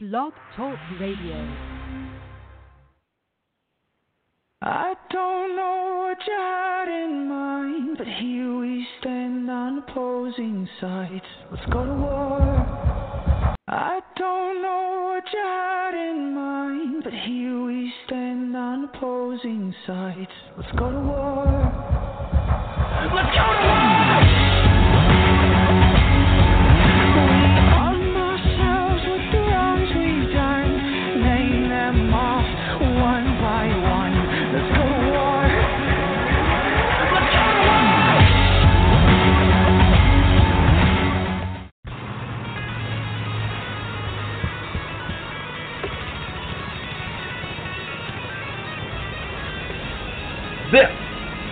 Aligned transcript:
Blog 0.00 0.32
Talk 0.56 0.78
Radio. 1.00 1.34
I 4.62 4.94
don't 5.10 5.56
know 5.56 6.06
what 6.06 6.18
you 6.24 6.34
had 6.38 6.86
in 6.86 7.28
mind, 7.28 7.98
but 7.98 8.06
here 8.06 8.58
we 8.60 8.86
stand 9.00 9.50
on 9.50 9.78
opposing 9.78 10.68
sides. 10.80 11.24
Let's 11.50 11.66
go 11.72 11.84
to 11.84 11.94
war. 11.94 12.40
I 13.66 13.98
don't 14.16 14.62
know 14.62 15.14
what 15.16 15.24
you 15.32 15.40
had 15.40 15.94
in 15.94 16.32
mind, 16.32 17.02
but 17.02 17.12
here 17.12 17.64
we 17.64 17.92
stand 18.06 18.56
on 18.56 18.84
opposing 18.94 19.74
sides. 19.84 20.30
Let's 20.56 20.70
go 20.78 20.92
to 20.92 21.00
war. 21.00 21.44
Let's 23.12 23.34
go 23.34 23.46
to 23.50 23.66
war! 23.66 24.07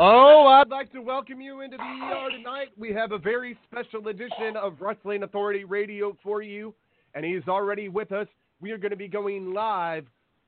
Oh, 0.00 0.46
I'd 0.46 0.68
like 0.68 0.92
to 0.92 1.00
welcome 1.00 1.40
you 1.40 1.62
into 1.62 1.76
the 1.76 1.82
ER 1.82 2.30
tonight. 2.30 2.68
We 2.76 2.92
have 2.92 3.10
a 3.10 3.18
very 3.18 3.58
special 3.68 4.06
edition 4.06 4.56
of 4.56 4.80
Wrestling 4.80 5.24
Authority 5.24 5.64
Radio 5.64 6.16
for 6.22 6.40
you, 6.40 6.72
and 7.16 7.24
he's 7.24 7.48
already 7.48 7.88
with 7.88 8.12
us. 8.12 8.28
We 8.60 8.70
are 8.70 8.78
going 8.78 8.92
to 8.92 8.96
be 8.96 9.08
going 9.08 9.52
live 9.52 10.06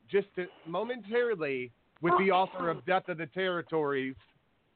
just 0.08 0.28
momentarily 0.68 1.72
with 2.00 2.12
the 2.20 2.30
author 2.30 2.70
of 2.70 2.86
Death 2.86 3.08
of 3.08 3.18
the 3.18 3.26
Territories, 3.26 4.14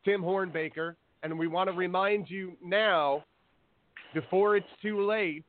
Tim 0.04 0.20
Hornbaker. 0.20 0.96
And 1.22 1.38
we 1.38 1.46
want 1.46 1.70
to 1.70 1.76
remind 1.76 2.28
you 2.28 2.56
now, 2.60 3.22
before 4.12 4.56
it's 4.56 4.66
too 4.82 5.06
late, 5.06 5.44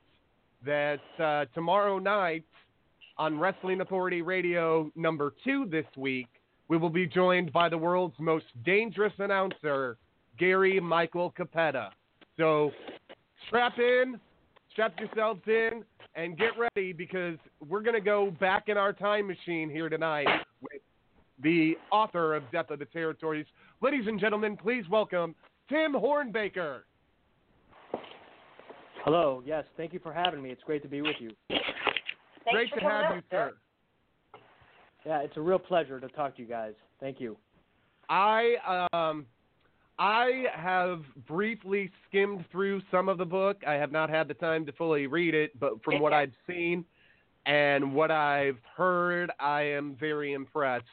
that 0.64 1.00
uh, 1.18 1.46
tomorrow 1.56 1.98
night 1.98 2.44
on 3.18 3.40
Wrestling 3.40 3.82
Authority 3.82 4.22
Radio 4.22 4.92
number 4.96 5.34
two 5.44 5.66
this 5.66 5.86
week, 5.98 6.28
we 6.68 6.78
will 6.78 6.90
be 6.90 7.06
joined 7.06 7.52
by 7.54 7.70
the 7.70 7.78
world's 7.78 8.16
most 8.20 8.46
dangerous 8.64 9.14
announcer, 9.20 9.98
Gary 10.38 10.80
Michael 10.80 11.32
Cappetta. 11.32 11.90
So 12.38 12.72
strap 13.48 13.78
in, 13.78 14.20
strap 14.72 15.00
yourselves 15.00 15.42
in, 15.48 15.84
and 16.16 16.38
get 16.38 16.52
ready 16.58 16.94
because 16.94 17.38
we're 17.68 17.82
going 17.82 17.96
to 17.96 18.02
go 18.02 18.32
back 18.40 18.64
in 18.68 18.78
our 18.78 18.94
time 18.94 19.28
machine 19.28 19.70
here 19.70 19.90
tonight 19.90 20.28
with 20.62 20.82
the 21.44 21.76
author 21.92 22.34
of 22.34 22.44
Death 22.52 22.72
of 22.72 22.80
the 22.80 22.86
Territories. 22.86 23.46
Ladies 23.82 24.08
and 24.08 24.20
gentlemen, 24.20 24.58
please 24.58 24.86
welcome 24.90 25.36
Tim 25.70 25.94
Hornbaker. 25.94 26.80
Hello. 29.04 29.44
Yes, 29.46 29.66
thank 29.78 29.94
you 29.94 30.00
for 30.00 30.12
having 30.12 30.42
me. 30.42 30.50
It's 30.50 30.64
great 30.64 30.82
to 30.82 30.88
be 30.88 31.02
with 31.02 31.18
you. 31.20 31.30
Great 32.52 32.74
to 32.74 32.80
have 32.80 33.16
you, 33.16 33.22
sir. 33.30 33.54
Yeah, 35.06 35.20
it's 35.20 35.38
a 35.38 35.42
real 35.42 35.60
pleasure 35.60 36.00
to 36.00 36.08
talk 36.10 36.36
to 36.38 36.42
you 36.42 36.48
guys. 36.48 36.74
Thank 37.00 37.20
you. 37.20 37.38
I 38.10 38.88
um 38.94 39.26
I 39.98 40.46
have 40.54 41.02
briefly 41.28 41.92
skimmed 42.08 42.46
through 42.52 42.82
some 42.92 43.08
of 43.08 43.18
the 43.18 43.26
book. 43.26 43.62
I 43.66 43.74
have 43.74 43.92
not 43.92 44.10
had 44.10 44.28
the 44.28 44.34
time 44.34 44.66
to 44.66 44.72
fully 44.74 45.08
read 45.08 45.34
it, 45.34 45.58
but 45.60 45.82
from 45.84 46.00
what 46.00 46.14
I've 46.22 46.34
seen 46.48 46.84
and 47.46 47.94
what 47.94 48.12
I've 48.12 48.58
heard, 48.76 49.32
I 49.40 49.62
am 49.62 49.96
very 50.00 50.34
impressed. 50.34 50.86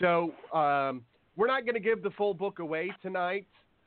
So 0.00 0.34
um, 0.52 1.02
we're 1.36 1.46
not 1.46 1.64
going 1.64 1.74
to 1.74 1.80
give 1.80 2.02
the 2.02 2.10
full 2.10 2.34
book 2.34 2.58
away 2.58 2.90
tonight 3.00 3.46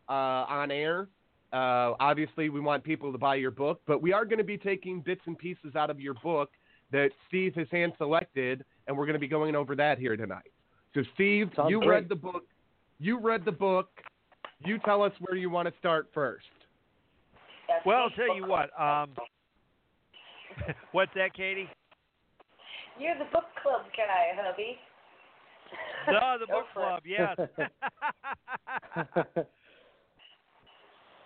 uh, 0.10 0.46
on 0.48 0.72
air. 0.72 1.10
Uh, 1.54 1.94
obviously, 2.00 2.50
we 2.50 2.60
want 2.60 2.84
people 2.84 3.12
to 3.12 3.18
buy 3.18 3.36
your 3.36 3.52
book, 3.52 3.82
but 3.88 4.02
we 4.02 4.12
are 4.14 4.26
going 4.26 4.38
to 4.38 4.44
be 4.44 4.58
taking 4.58 5.02
bits 5.02 5.22
and 5.26 5.38
pieces 5.38 5.76
out 5.76 5.90
of 5.90 6.00
your 6.00 6.14
book 6.16 6.50
that 6.92 7.10
Steve 7.28 7.54
has 7.56 7.68
hand 7.72 7.94
selected, 7.98 8.64
and 8.88 8.98
we're 8.98 9.06
going 9.06 9.14
to 9.14 9.20
be 9.20 9.28
going 9.28 9.56
over 9.56 9.76
that 9.76 10.00
here 10.00 10.16
tonight. 10.16 10.52
So, 10.94 11.02
Steve, 11.14 11.50
Sounds 11.56 11.70
you 11.70 11.80
great. 11.80 11.90
read 11.90 12.10
the 12.10 12.16
book. 12.16 12.44
You 13.00 13.20
read 13.20 13.46
the 13.46 13.52
book. 13.52 13.90
You 14.66 14.80
tell 14.80 15.04
us 15.04 15.12
where 15.20 15.38
you 15.38 15.50
want 15.50 15.68
to 15.68 15.74
start 15.80 16.10
first. 16.14 16.46
Well, 17.86 17.98
I'll 17.98 18.10
tell 18.12 18.36
you 18.36 18.48
what. 18.48 18.70
Um, 18.80 19.12
what's 20.92 21.12
that, 21.16 21.34
Katie? 21.36 21.70
You're 23.00 23.18
the 23.18 23.26
book 23.26 23.46
club 23.62 23.82
guy, 23.96 24.32
hubby. 24.36 24.78
No, 26.10 26.38
the 26.40 26.48
book 26.48 26.66
for 26.74 26.82
club. 26.82 27.04
Yes. 27.06 27.36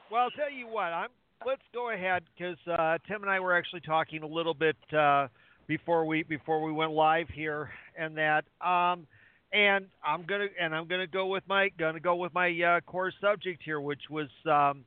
well, 0.09 0.21
I'll 0.23 0.31
tell 0.31 0.49
you 0.51 0.67
what. 0.67 0.85
I'm. 0.85 1.09
Let's 1.45 1.61
go 1.71 1.91
ahead 1.91 2.23
because 2.35 2.57
uh, 2.67 2.97
Tim 3.07 3.21
and 3.21 3.29
I 3.29 3.39
were 3.39 3.55
actually 3.55 3.81
talking 3.81 4.23
a 4.23 4.27
little 4.27 4.55
bit 4.55 4.75
uh, 4.91 5.27
before 5.71 6.03
we 6.03 6.21
before 6.23 6.61
we 6.61 6.73
went 6.73 6.91
live 6.91 7.29
here, 7.29 7.69
and 7.97 8.17
that. 8.17 8.43
Um, 8.59 9.07
and 9.53 9.85
I'm 10.05 10.25
gonna 10.25 10.47
and 10.59 10.75
I'm 10.75 10.85
gonna 10.85 11.07
go 11.07 11.27
with 11.27 11.43
my 11.47 11.69
gonna 11.79 12.01
go 12.01 12.15
with 12.15 12.33
my 12.33 12.49
uh, 12.61 12.81
core 12.81 13.13
subject 13.21 13.61
here, 13.63 13.79
which 13.79 14.01
was 14.09 14.27
um, 14.45 14.83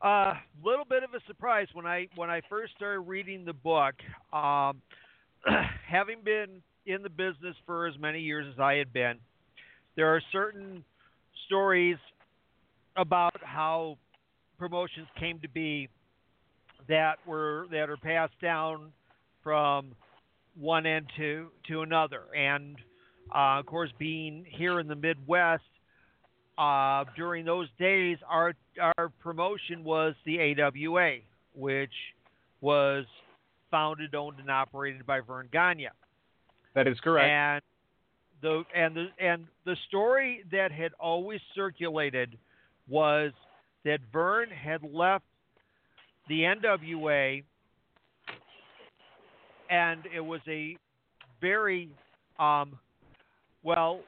a 0.00 0.32
little 0.64 0.86
bit 0.86 1.02
of 1.02 1.10
a 1.12 1.20
surprise 1.26 1.68
when 1.74 1.84
I 1.84 2.08
when 2.16 2.30
I 2.30 2.40
first 2.48 2.72
started 2.76 3.00
reading 3.00 3.44
the 3.44 3.52
book. 3.52 3.94
Um, 4.32 4.80
having 5.86 6.22
been 6.24 6.62
in 6.86 7.02
the 7.02 7.10
business 7.10 7.54
for 7.66 7.86
as 7.86 7.94
many 7.98 8.20
years 8.20 8.46
as 8.50 8.58
I 8.58 8.76
had 8.76 8.94
been, 8.94 9.18
there 9.96 10.14
are 10.14 10.22
certain 10.32 10.82
stories 11.44 11.98
about 12.96 13.36
how 13.42 13.98
promotions 14.58 15.08
came 15.18 15.40
to 15.40 15.48
be 15.48 15.90
that 16.88 17.18
were 17.26 17.66
that 17.70 17.90
are 17.90 17.98
passed 17.98 18.40
down 18.40 18.92
from 19.42 19.92
one 20.58 20.86
end 20.86 21.06
to 21.16 21.48
to 21.68 21.82
another, 21.82 22.22
and 22.36 22.76
uh, 23.34 23.58
of 23.58 23.66
course, 23.66 23.90
being 23.98 24.44
here 24.48 24.80
in 24.80 24.88
the 24.88 24.96
Midwest. 24.96 25.62
Uh, 26.58 27.04
during 27.16 27.46
those 27.46 27.68
days, 27.78 28.18
our 28.28 28.54
our 28.78 29.08
promotion 29.20 29.82
was 29.82 30.14
the 30.26 30.38
AWA, 30.38 31.18
which 31.54 31.92
was 32.60 33.06
founded, 33.70 34.14
owned, 34.14 34.38
and 34.40 34.50
operated 34.50 35.06
by 35.06 35.20
Verne 35.20 35.48
Gagne. 35.50 35.88
That 36.74 36.86
is 36.86 36.98
correct. 37.00 37.30
And 37.30 37.62
the 38.42 38.64
and 38.74 38.96
the 38.96 39.06
and 39.18 39.46
the 39.64 39.76
story 39.88 40.44
that 40.52 40.72
had 40.72 40.92
always 40.98 41.40
circulated 41.54 42.36
was 42.88 43.32
that 43.84 44.00
Vern 44.12 44.50
had 44.50 44.82
left 44.82 45.24
the 46.28 46.42
NWA, 46.42 47.42
and 49.70 50.02
it 50.14 50.20
was 50.20 50.40
a 50.48 50.76
very 51.40 51.88
um, 52.38 52.78
well. 53.62 54.00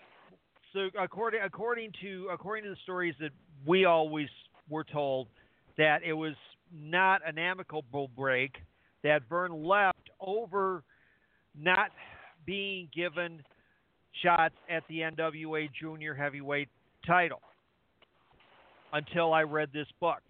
So 0.72 0.88
according 1.00 1.40
according 1.42 1.92
to 2.02 2.28
according 2.32 2.64
to 2.64 2.70
the 2.70 2.76
stories 2.82 3.14
that 3.20 3.30
we 3.66 3.84
always 3.84 4.28
were 4.68 4.84
told, 4.84 5.28
that 5.78 6.00
it 6.04 6.12
was 6.12 6.34
not 6.74 7.20
an 7.26 7.38
amicable 7.38 8.10
break. 8.16 8.56
That 9.04 9.22
Vern 9.28 9.64
left 9.64 10.10
over 10.20 10.82
not 11.58 11.90
being 12.46 12.88
given 12.94 13.42
shots 14.22 14.54
at 14.70 14.82
the 14.88 15.00
NWA 15.00 15.68
Junior 15.78 16.14
Heavyweight 16.14 16.68
title 17.06 17.40
until 18.92 19.32
I 19.32 19.42
read 19.42 19.70
this 19.72 19.88
book. 20.00 20.20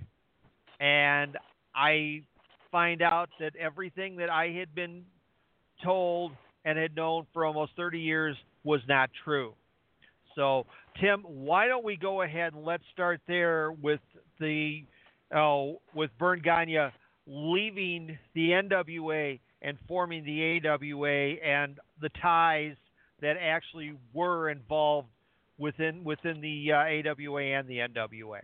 And 0.81 1.37
I 1.75 2.23
find 2.71 3.03
out 3.03 3.29
that 3.41 3.55
everything 3.57 4.17
that 4.17 4.31
I 4.31 4.49
had 4.49 4.75
been 4.75 5.05
told 5.83 6.33
and 6.65 6.79
had 6.79 6.95
known 6.95 7.27
for 7.33 7.45
almost 7.45 7.73
30 7.77 7.99
years 7.99 8.37
was 8.65 8.81
not 8.89 9.11
true. 9.25 9.55
So, 10.35 10.67
Tim, 11.01 11.23
why 11.23 11.69
don't 11.69 11.85
we 11.85 11.97
go 11.97 12.23
ahead 12.23 12.55
and 12.55 12.65
let's 12.65 12.85
start 12.93 13.21
there 13.27 13.73
with 13.73 14.01
the 14.41 14.85
oh, 15.35 15.81
with 15.95 16.11
Verne 16.19 16.41
Gagne 16.43 16.91
leaving 17.27 18.19
the 18.35 18.51
NWA 18.51 19.39
and 19.63 19.79
forming 19.87 20.25
the 20.25 20.61
AWA 20.67 21.35
and 21.45 21.79
the 22.01 22.11
ties 22.21 22.75
that 23.21 23.37
actually 23.41 23.95
were 24.13 24.51
involved 24.51 25.09
within 25.59 26.03
within 26.05 26.41
the 26.41 26.73
uh, 26.73 27.11
AWA 27.11 27.43
and 27.43 27.69
the 27.69 27.79
NWA. 27.79 28.41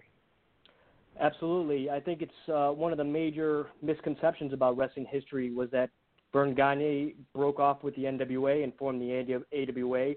Absolutely, 1.21 1.91
I 1.91 1.99
think 1.99 2.23
it's 2.23 2.49
uh, 2.49 2.69
one 2.69 2.93
of 2.93 2.99
the 2.99 3.05
major 3.05 3.67
misconceptions 3.83 4.53
about 4.53 4.77
wrestling 4.77 5.07
history 5.11 5.53
was 5.53 5.69
that 5.73 5.91
Verne 6.33 6.55
Gagne 6.55 7.15
broke 7.35 7.59
off 7.59 7.83
with 7.83 7.95
the 7.97 8.03
NWA 8.03 8.63
and 8.63 8.73
formed 8.77 9.01
the 9.01 9.43
AWA 9.53 10.15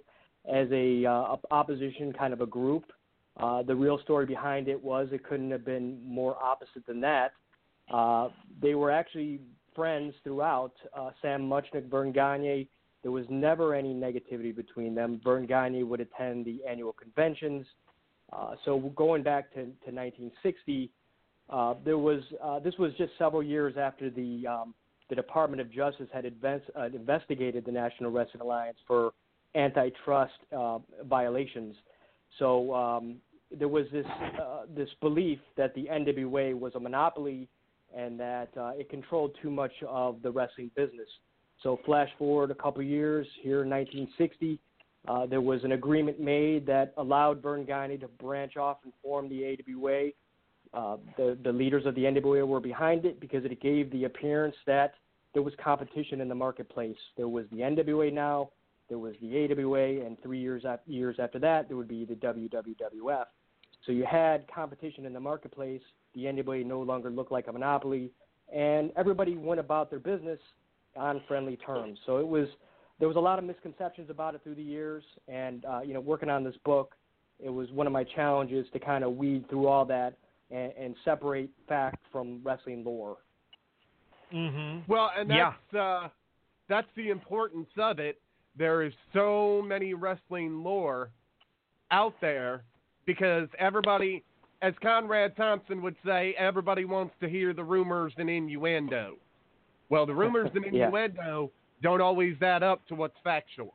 as 0.50 0.68
a 0.72 1.06
uh, 1.06 1.36
opposition 1.52 2.14
kind 2.14 2.34
of 2.34 2.42
a 2.42 2.46
group. 2.46 2.92
Uh, 3.38 3.64
the 3.64 3.76
real 3.76 3.98
story 4.00 4.26
behind 4.26 4.68
it 4.68 4.82
was 4.82 5.08
it 5.12 5.24
couldn't 5.24 5.52
have 5.52 5.66
been 5.66 6.00
more 6.06 6.36
opposite 6.42 6.86
than 6.86 7.00
that. 7.02 7.32
Uh, 7.92 8.30
they 8.62 8.76
were 8.76 8.92
actually 8.92 9.40
friends 9.76 10.14
throughout. 10.24 10.74
Uh, 10.98 11.12
Sam 11.22 11.42
Muchnick, 11.42 11.90
Verne 11.90 12.12
Gagne, 12.12 12.68
there 13.04 13.12
was 13.12 13.26
never 13.30 13.74
any 13.74 13.94
negativity 13.94 14.56
between 14.56 14.94
them. 14.94 15.22
Verne 15.24 15.46
Gagne 15.46 15.84
would 15.84 16.02
attend 16.02 16.46
the 16.46 16.60
annual 16.70 16.94
conventions. 16.94 17.66
Uh, 18.34 18.56
so 18.66 18.94
going 18.96 19.24
back 19.24 19.50
to, 19.52 19.62
to 19.62 19.92
1960, 19.92 20.92
uh, 21.50 21.74
there 21.84 21.98
was 21.98 22.22
this 22.64 22.76
was 22.78 22.92
just 22.98 23.12
several 23.18 23.44
years 23.44 23.76
after 23.78 24.10
the 24.10 24.46
um, 24.48 24.74
the 25.12 25.16
Department 25.16 25.60
of 25.60 25.70
Justice 25.70 26.08
had 26.14 26.24
advanced, 26.24 26.68
uh, 26.74 26.86
investigated 26.86 27.66
the 27.66 27.72
National 27.72 28.12
Wrestling 28.12 28.40
Alliance 28.40 28.78
for 28.88 29.12
antitrust 29.56 30.32
uh, 30.58 30.80
violations. 31.04 31.76
So 32.40 32.74
um, 32.74 33.18
there 33.52 33.68
was 33.68 33.88
this 33.92 34.06
uh, 34.42 34.62
this 34.74 34.88
belief 35.02 35.40
that 35.58 35.76
the 35.76 35.88
NWA 35.92 36.58
was 36.58 36.72
a 36.76 36.80
monopoly 36.80 37.50
and 37.94 38.18
that 38.22 38.48
uh, 38.58 38.72
it 38.78 38.90
controlled 38.90 39.36
too 39.42 39.52
much 39.52 39.74
of 39.86 40.22
the 40.22 40.32
wrestling 40.32 40.72
business. 40.78 41.10
So 41.62 41.78
flash 41.86 42.08
forward 42.18 42.50
a 42.50 42.56
couple 42.56 42.82
years 42.82 43.28
here 43.42 43.64
in 43.64 43.70
1960, 43.70 44.58
uh, 45.10 45.26
there 45.26 45.42
was 45.42 45.62
an 45.66 45.74
agreement 45.74 46.22
made 46.22 46.66
that 46.68 46.94
allowed 46.96 47.42
Verne 47.42 47.66
Gagne 47.66 47.98
to 47.98 48.08
branch 48.08 48.56
off 48.56 48.78
and 48.86 48.94
form 49.04 49.28
the 49.28 49.58
AWA. 49.58 50.12
Uh, 50.74 50.96
the 51.18 51.38
the 51.44 51.52
leaders 51.52 51.86
of 51.86 51.96
the 51.96 52.04
NWA 52.04 52.48
were 52.48 52.62
behind 52.62 53.04
it 53.04 53.20
because 53.20 53.44
it 53.44 53.60
gave 53.60 53.92
the 53.92 54.06
appearance 54.06 54.56
that 54.66 54.94
there 55.34 55.44
was 55.44 55.54
competition 55.64 56.22
in 56.22 56.28
the 56.28 56.36
marketplace. 56.36 56.98
There 57.18 57.28
was 57.28 57.46
the 57.52 57.58
NWA 57.58 58.12
now, 58.12 58.50
there 58.90 59.00
was 59.00 59.14
the 59.22 59.46
AWA, 59.46 60.06
and 60.06 60.22
three 60.22 60.40
years 60.40 60.64
after, 60.66 60.92
years 60.92 61.16
after 61.18 61.40
that, 61.40 61.70
there 61.70 61.78
would 61.78 61.88
be 61.88 62.04
the 62.04 62.16
WWWF. 62.16 63.26
So 63.86 63.92
you 63.92 64.06
had 64.06 64.46
competition 64.54 65.06
in 65.06 65.14
the 65.14 65.20
marketplace. 65.20 65.82
The 66.14 66.26
NWA 66.26 66.66
no 66.66 66.82
longer 66.82 67.10
looked 67.10 67.32
like 67.32 67.48
a 67.48 67.54
monopoly, 67.54 68.12
and 68.54 68.92
everybody 68.98 69.38
went 69.38 69.60
about 69.62 69.90
their 69.90 70.00
business 70.00 70.40
on 70.98 71.22
friendly 71.28 71.56
terms. 71.56 72.00
So 72.06 72.18
it 72.18 72.28
was 72.28 72.48
there 73.00 73.08
was 73.08 73.18
a 73.18 73.22
lot 73.22 73.40
of 73.40 73.46
misconceptions 73.46 74.10
about 74.10 74.36
it 74.36 74.42
through 74.44 74.56
the 74.56 74.62
years, 74.62 75.04
and 75.28 75.66
uh, 75.66 75.82
you 75.82 75.94
know, 75.94 76.02
working 76.02 76.30
on 76.30 76.44
this 76.44 76.56
book, 76.66 76.96
it 77.40 77.50
was 77.50 77.72
one 77.72 77.88
of 77.88 77.94
my 77.94 78.04
challenges 78.04 78.68
to 78.74 78.80
kind 78.80 79.04
of 79.04 79.16
weed 79.16 79.50
through 79.50 79.68
all 79.68 79.86
that 79.86 80.18
and, 80.52 80.74
and 80.78 80.96
separate 81.04 81.50
fact 81.68 82.04
from 82.12 82.42
wrestling 82.44 82.84
lore. 82.84 83.18
Mm-hmm. 84.34 84.92
Well, 84.92 85.12
and 85.18 85.30
that's 85.30 85.56
yeah. 85.74 85.82
uh, 85.82 86.10
that's 86.70 86.88
the 86.96 87.10
importance 87.10 87.68
of 87.78 88.00
it. 88.00 88.20
There 88.58 88.84
is 88.84 88.94
so 89.14 89.62
many 89.66 89.94
wrestling 89.94 90.64
lore 90.64 91.10
out 91.92 92.14
there 92.22 92.64
because 93.06 93.48
everybody, 93.60 94.24
as 94.62 94.74
Conrad 94.82 95.36
Thompson 95.36 95.82
would 95.82 95.96
say, 96.06 96.36
everybody 96.38 96.86
wants 96.86 97.14
to 97.22 97.30
hear 97.30 97.54
the 97.54 97.64
rumors 97.64 98.14
and 98.18 98.30
innuendo. 98.30 99.18
Well, 99.90 100.06
the 100.06 100.14
rumors 100.14 100.50
and 100.54 100.66
innuendo 100.74 101.52
yeah. 101.54 101.90
don't 101.90 102.02
always 102.02 102.36
add 102.42 102.64
up 102.64 102.86
to 102.88 102.96
what's 102.96 103.18
factual. 103.24 103.74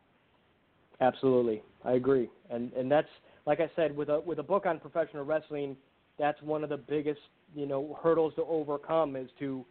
Absolutely, 1.00 1.62
I 1.84 1.92
agree, 1.92 2.30
and 2.50 2.72
and 2.72 2.90
that's 2.90 3.08
like 3.46 3.60
I 3.60 3.70
said 3.76 3.94
with 3.94 4.08
a 4.08 4.20
with 4.20 4.38
a 4.38 4.42
book 4.42 4.64
on 4.64 4.80
professional 4.80 5.24
wrestling, 5.24 5.76
that's 6.18 6.40
one 6.40 6.64
of 6.64 6.70
the 6.70 6.78
biggest 6.78 7.20
you 7.54 7.66
know 7.66 7.98
hurdles 8.02 8.34
to 8.36 8.44
overcome 8.44 9.16
is 9.16 9.28
to 9.38 9.64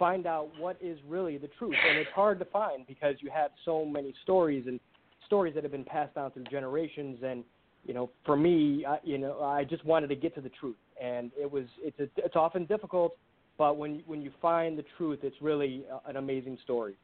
find 0.00 0.26
out 0.26 0.48
what 0.58 0.76
is 0.80 0.98
really 1.06 1.38
the 1.38 1.50
truth, 1.58 1.76
and 1.88 1.96
it's 1.96 2.10
hard 2.12 2.40
to 2.40 2.44
find 2.46 2.84
because 2.88 3.14
you 3.20 3.30
have 3.32 3.52
so 3.64 3.84
many 3.84 4.12
stories 4.24 4.64
and 4.66 4.80
stories 5.26 5.54
that 5.54 5.62
have 5.62 5.70
been 5.70 5.84
passed 5.84 6.16
down 6.16 6.32
through 6.32 6.42
generations 6.44 7.18
and 7.22 7.44
you 7.84 7.94
know, 7.94 8.10
for 8.26 8.36
me, 8.36 8.84
I, 8.86 8.98
you 9.02 9.18
know, 9.18 9.40
I 9.42 9.64
just 9.64 9.84
wanted 9.84 10.08
to 10.08 10.14
get 10.14 10.34
to 10.34 10.40
the 10.40 10.50
truth, 10.60 10.76
and 11.02 11.30
it 11.40 11.50
was 11.50 11.64
it's 11.80 11.98
a, 11.98 12.08
it's 12.16 12.36
often 12.36 12.66
difficult, 12.66 13.16
but 13.56 13.78
when 13.78 14.02
when 14.06 14.20
you 14.20 14.30
find 14.42 14.78
the 14.78 14.84
truth, 14.96 15.20
it's 15.22 15.36
really 15.40 15.84
an 16.06 16.16
amazing 16.16 16.58
story. 16.62 16.94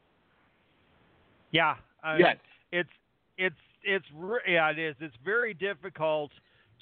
Yeah. 1.50 1.76
Uh, 2.04 2.16
yes. 2.18 2.36
It's 2.72 2.90
it's 3.38 3.56
it's 3.84 4.04
yeah 4.46 4.70
it 4.70 4.78
is. 4.78 4.94
It's 5.00 5.16
very 5.24 5.54
difficult 5.54 6.30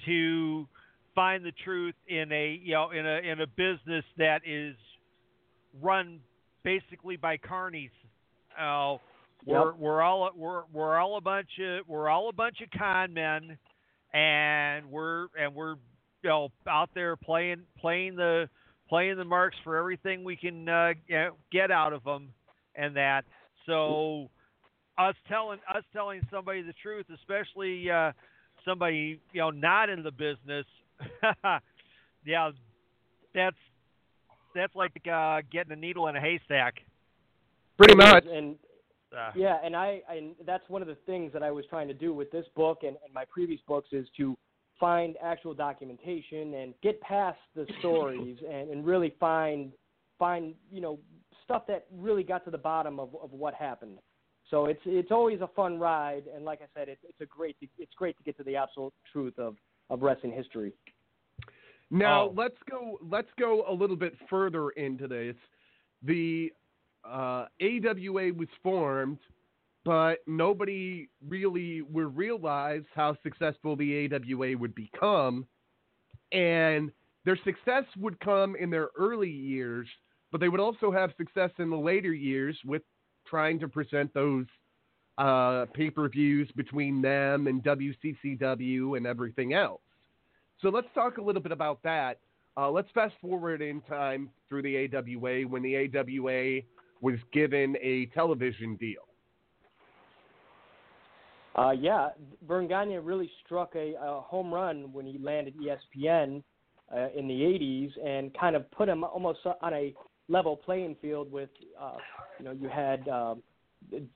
to 0.07 0.67
find 1.15 1.45
the 1.45 1.53
truth 1.65 1.95
in 2.09 2.33
a 2.33 2.61
you 2.63 2.75
know 2.75 2.91
in 2.91 3.07
a 3.07 3.19
in 3.19 3.41
a 3.41 3.47
business 3.47 4.05
that 4.19 4.41
is 4.45 4.75
run 5.83 6.21
basically 6.63 7.17
by 7.17 7.37
carnies. 7.37 7.91
Uh, 8.59 8.99
we're 9.47 9.71
yep. 9.71 9.79
we're 9.79 10.03
all 10.03 10.31
we're 10.37 10.63
we're 10.73 10.97
all 10.97 11.17
a 11.19 11.21
bunch 11.21 11.49
of 11.61 11.87
we're 11.87 12.09
all 12.09 12.29
a 12.29 12.33
bunch 12.33 12.57
of 12.63 12.79
con 12.79 13.13
men 13.13 13.59
and 14.15 14.91
we're 14.91 15.27
and 15.39 15.55
we're 15.55 15.75
you 16.23 16.31
know 16.31 16.49
out 16.69 16.89
there 16.95 17.17
playing 17.17 17.63
playing 17.79 18.17
the 18.17 18.49
playing 18.89 19.17
the 19.17 19.25
marks 19.25 19.57
for 19.65 19.77
everything 19.77 20.25
we 20.25 20.37
can 20.37 20.69
uh, 20.69 20.93
get 21.53 21.71
out 21.71 21.93
of 21.93 22.05
them, 22.05 22.31
and 22.77 22.97
that. 22.97 23.25
So 23.67 24.31
us 24.97 25.17
telling 25.29 25.59
us 25.69 25.83
telling 25.93 26.23
somebody 26.31 26.63
the 26.63 26.75
truth, 26.83 27.07
especially 27.13 27.91
uh, 27.91 28.13
somebody 28.65 29.21
you 29.33 29.41
know 29.41 29.51
not 29.51 29.91
in 29.91 30.03
the 30.03 30.13
business, 30.13 30.67
yeah, 32.25 32.51
that's 33.35 33.57
that's 34.55 34.75
like 34.75 34.93
uh, 35.11 35.43
getting 35.51 35.73
a 35.73 35.77
needle 35.77 36.09
in 36.09 36.17
a 36.17 36.21
haystack. 36.21 36.81
Pretty 37.77 37.95
much. 37.95 38.25
And 38.31 38.57
uh, 39.13 39.31
yeah, 39.35 39.59
and 39.65 39.77
I 39.77 40.01
and 40.09 40.35
that's 40.47 40.69
one 40.69 40.83
of 40.83 40.89
the 40.89 40.97
things 41.07 41.33
that 41.33 41.43
I 41.43 41.51
was 41.51 41.65
trying 41.69 41.89
to 41.89 41.95
do 41.95 42.13
with 42.13 42.31
this 42.31 42.47
book 42.55 42.79
and, 42.83 42.97
and 43.05 43.15
my 43.15 43.25
previous 43.31 43.61
books 43.67 43.89
is 43.93 44.07
to 44.17 44.37
find 44.81 45.17
actual 45.23 45.55
documentation 45.55 46.55
and 46.55 46.75
get 46.83 47.01
past 47.01 47.39
the 47.55 47.67
stories 47.79 48.39
and, 48.49 48.71
and 48.71 48.87
really 48.87 49.15
find 49.21 49.73
find 50.19 50.55
you 50.71 50.81
know 50.81 50.99
stuff 51.45 51.67
that 51.69 51.87
really 51.97 52.23
got 52.23 52.45
to 52.45 52.51
the 52.51 52.59
bottom 52.59 52.99
of, 52.99 53.11
of 53.23 53.31
what 53.33 53.55
happened. 53.55 53.99
So 54.51 54.67
it's 54.67 54.81
it's 54.85 55.11
always 55.11 55.41
a 55.41 55.49
fun 55.49 55.79
ride, 55.79 56.25
and 56.35 56.45
like 56.45 56.61
I 56.61 56.67
said, 56.79 56.89
it's 56.89 57.01
it's 57.09 57.21
a 57.21 57.27
great 57.27 57.57
it's 57.79 57.95
great 57.97 58.17
to 58.19 58.23
get 58.23 58.37
to 58.39 58.45
the 58.45 58.57
absolute 58.57 58.93
truth 59.13 59.39
of 59.39 59.57
of 59.91 60.03
wrestling 60.03 60.33
history. 60.33 60.73
Now 61.91 62.25
oh. 62.25 62.35
let's 62.37 62.57
go 62.71 62.99
let's 63.09 63.29
go 63.39 63.65
a 63.69 63.73
little 63.73 63.97
bit 63.97 64.15
further 64.29 64.71
into 64.71 65.07
this. 65.07 65.37
The 66.03 66.53
uh, 67.05 67.47
AWA 67.63 68.33
was 68.33 68.49
formed, 68.63 69.19
but 69.85 70.19
nobody 70.27 71.09
really 71.27 71.83
would 71.83 72.17
realize 72.17 72.83
how 72.95 73.17
successful 73.23 73.77
the 73.77 74.09
AWA 74.13 74.57
would 74.57 74.75
become. 74.75 75.47
And 76.33 76.91
their 77.25 77.39
success 77.45 77.85
would 77.99 78.19
come 78.21 78.57
in 78.57 78.71
their 78.71 78.89
early 78.99 79.31
years, 79.31 79.87
but 80.33 80.41
they 80.41 80.49
would 80.49 80.61
also 80.61 80.91
have 80.91 81.13
success 81.17 81.51
in 81.59 81.71
the 81.71 81.77
later 81.77 82.13
years 82.13 82.59
with 82.65 82.83
trying 83.27 83.59
to 83.61 83.69
present 83.69 84.13
those 84.15 84.47
uh, 85.19 85.67
pay 85.75 85.91
per 85.91 86.09
views 86.09 86.51
between 86.57 87.01
them 87.01 87.47
and 87.47 87.63
WCCW 87.63 88.97
and 88.97 89.07
everything 89.07 89.53
else. 89.53 89.81
So 90.61 90.69
let's 90.69 90.87
talk 90.95 91.19
a 91.19 91.23
little 91.23 91.43
bit 91.43 91.53
about 91.53 91.83
that. 91.83 92.19
Uh, 92.57 92.71
let's 92.71 92.89
fast 92.95 93.15
forward 93.21 93.63
in 93.63 93.81
time 93.83 94.31
through 94.49 94.63
the 94.63 94.89
AWA 94.95 95.43
when 95.49 95.63
the 95.63 95.77
AWA 95.77 96.61
was 97.01 97.19
given 97.33 97.77
a 97.83 98.07
television 98.15 98.77
deal. 98.77 99.03
Uh, 101.57 101.71
yeah, 101.71 102.09
Verne 102.47 102.67
Gagne 102.67 102.97
really 102.97 103.31
struck 103.45 103.75
a, 103.77 103.95
a 104.01 104.21
home 104.21 104.53
run 104.53 104.93
when 104.93 105.07
he 105.07 105.19
landed 105.19 105.55
ESPN 105.57 106.43
uh, 106.95 107.09
in 107.17 107.29
the 107.29 107.35
80s 107.35 107.91
and 108.05 108.37
kind 108.39 108.57
of 108.57 108.69
put 108.73 108.89
him 108.89 109.05
almost 109.05 109.41
on 109.61 109.73
a 109.73 109.95
level 110.29 110.57
playing 110.57 110.97
field 111.01 111.31
with, 111.31 111.51
uh, 111.81 111.97
you 112.39 112.45
know, 112.45 112.53
you 112.53 112.69
had 112.69 113.07
um, 113.09 113.43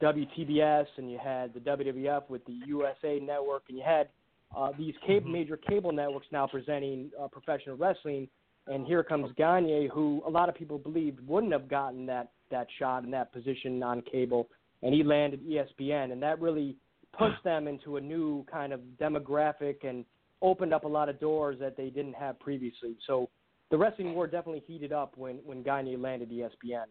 WTBS 0.02 0.87
and 0.97 1.11
you 1.11 1.18
had 1.23 1.54
the 1.54 1.61
WWF 1.61 2.28
with 2.28 2.45
the 2.47 2.59
USA 2.66 3.21
Network 3.21 3.64
and 3.68 3.78
you 3.78 3.85
had 3.85 4.09
uh, 4.57 4.71
these 4.78 4.95
cable, 5.07 5.26
mm-hmm. 5.26 5.33
major 5.33 5.57
cable 5.57 5.93
networks 5.93 6.26
now 6.33 6.47
presenting 6.47 7.11
uh, 7.21 7.28
professional 7.28 7.76
wrestling. 7.76 8.28
And 8.67 8.87
here 8.87 9.02
comes 9.02 9.31
Gagne, 9.37 9.88
who 9.93 10.23
a 10.26 10.31
lot 10.31 10.49
of 10.49 10.55
people 10.55 10.78
believed 10.78 11.26
wouldn't 11.26 11.52
have 11.52 11.69
gotten 11.69 12.07
that 12.07 12.33
that 12.50 12.67
shot 12.78 13.05
in 13.05 13.11
that 13.11 13.33
position 13.33 13.83
on 13.83 14.02
cable, 14.02 14.49
and 14.83 14.95
he 14.95 15.02
landed 15.02 15.43
ESPN, 15.47 16.12
and 16.12 16.23
that 16.23 16.40
really 16.40 16.76
pushed 17.19 17.43
them 17.45 17.69
into 17.69 17.97
a 17.97 18.00
new 18.00 18.45
kind 18.50 18.73
of 18.73 18.81
demographic 19.00 19.87
and 19.87 20.05
opened 20.40 20.73
up 20.73 20.85
a 20.85 20.88
lot 20.88 21.09
of 21.09 21.19
doors 21.21 21.57
that 21.61 21.76
they 21.76 21.90
didn't 21.90 22.14
have 22.14 22.38
previously. 22.40 22.97
So 23.07 23.28
the 23.71 23.76
wrestling 23.76 24.14
war 24.14 24.26
definitely 24.26 24.62
heated 24.67 24.93
up 24.93 25.17
when 25.17 25.37
when 25.45 25.62
Gagne 25.62 25.97
landed 25.97 26.31
ESPN. 26.31 26.85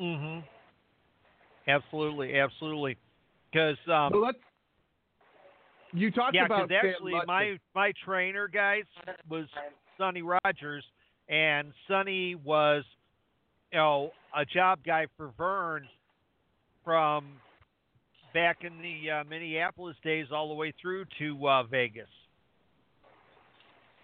Mm 0.00 0.20
hmm. 0.20 0.46
Absolutely, 1.68 2.38
absolutely. 2.38 2.96
Because 3.50 3.76
um, 3.92 4.10
So 4.12 4.18
let's. 4.18 4.38
You 5.96 6.10
talked 6.10 6.34
yeah, 6.34 6.44
about 6.44 6.68
because 6.68 6.82
Sam 6.82 6.90
actually 6.90 7.12
Lutz. 7.12 7.26
my 7.26 7.56
my 7.74 7.92
trainer 8.04 8.48
guys 8.48 8.84
was 9.30 9.46
Sonny 9.96 10.22
Rogers, 10.22 10.84
and 11.28 11.72
Sonny 11.88 12.34
was 12.34 12.84
you 13.72 13.78
know 13.78 14.10
a 14.36 14.44
job 14.44 14.80
guy 14.84 15.06
for 15.16 15.32
Verne 15.38 15.88
from 16.84 17.24
back 18.34 18.58
in 18.60 18.82
the 18.82 19.10
uh, 19.10 19.24
Minneapolis 19.24 19.96
days 20.04 20.26
all 20.30 20.48
the 20.48 20.54
way 20.54 20.74
through 20.80 21.06
to 21.18 21.46
uh, 21.46 21.62
Vegas. 21.62 22.08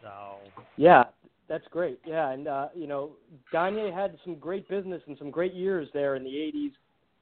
So 0.01 0.39
Yeah, 0.79 1.05
that's 1.47 1.67
great. 1.71 2.01
Yeah, 2.07 2.31
and 2.31 2.49
uh, 2.49 2.69
you 2.75 2.87
know, 2.87 3.11
Gagne 3.53 3.91
had 3.93 4.17
some 4.25 4.37
great 4.37 4.67
business 4.67 5.03
and 5.07 5.19
some 5.19 5.31
great 5.31 5.53
years 5.53 5.89
there 5.93 6.17
in 6.17 6.25
the 6.25 6.31
'80s, 6.31 6.73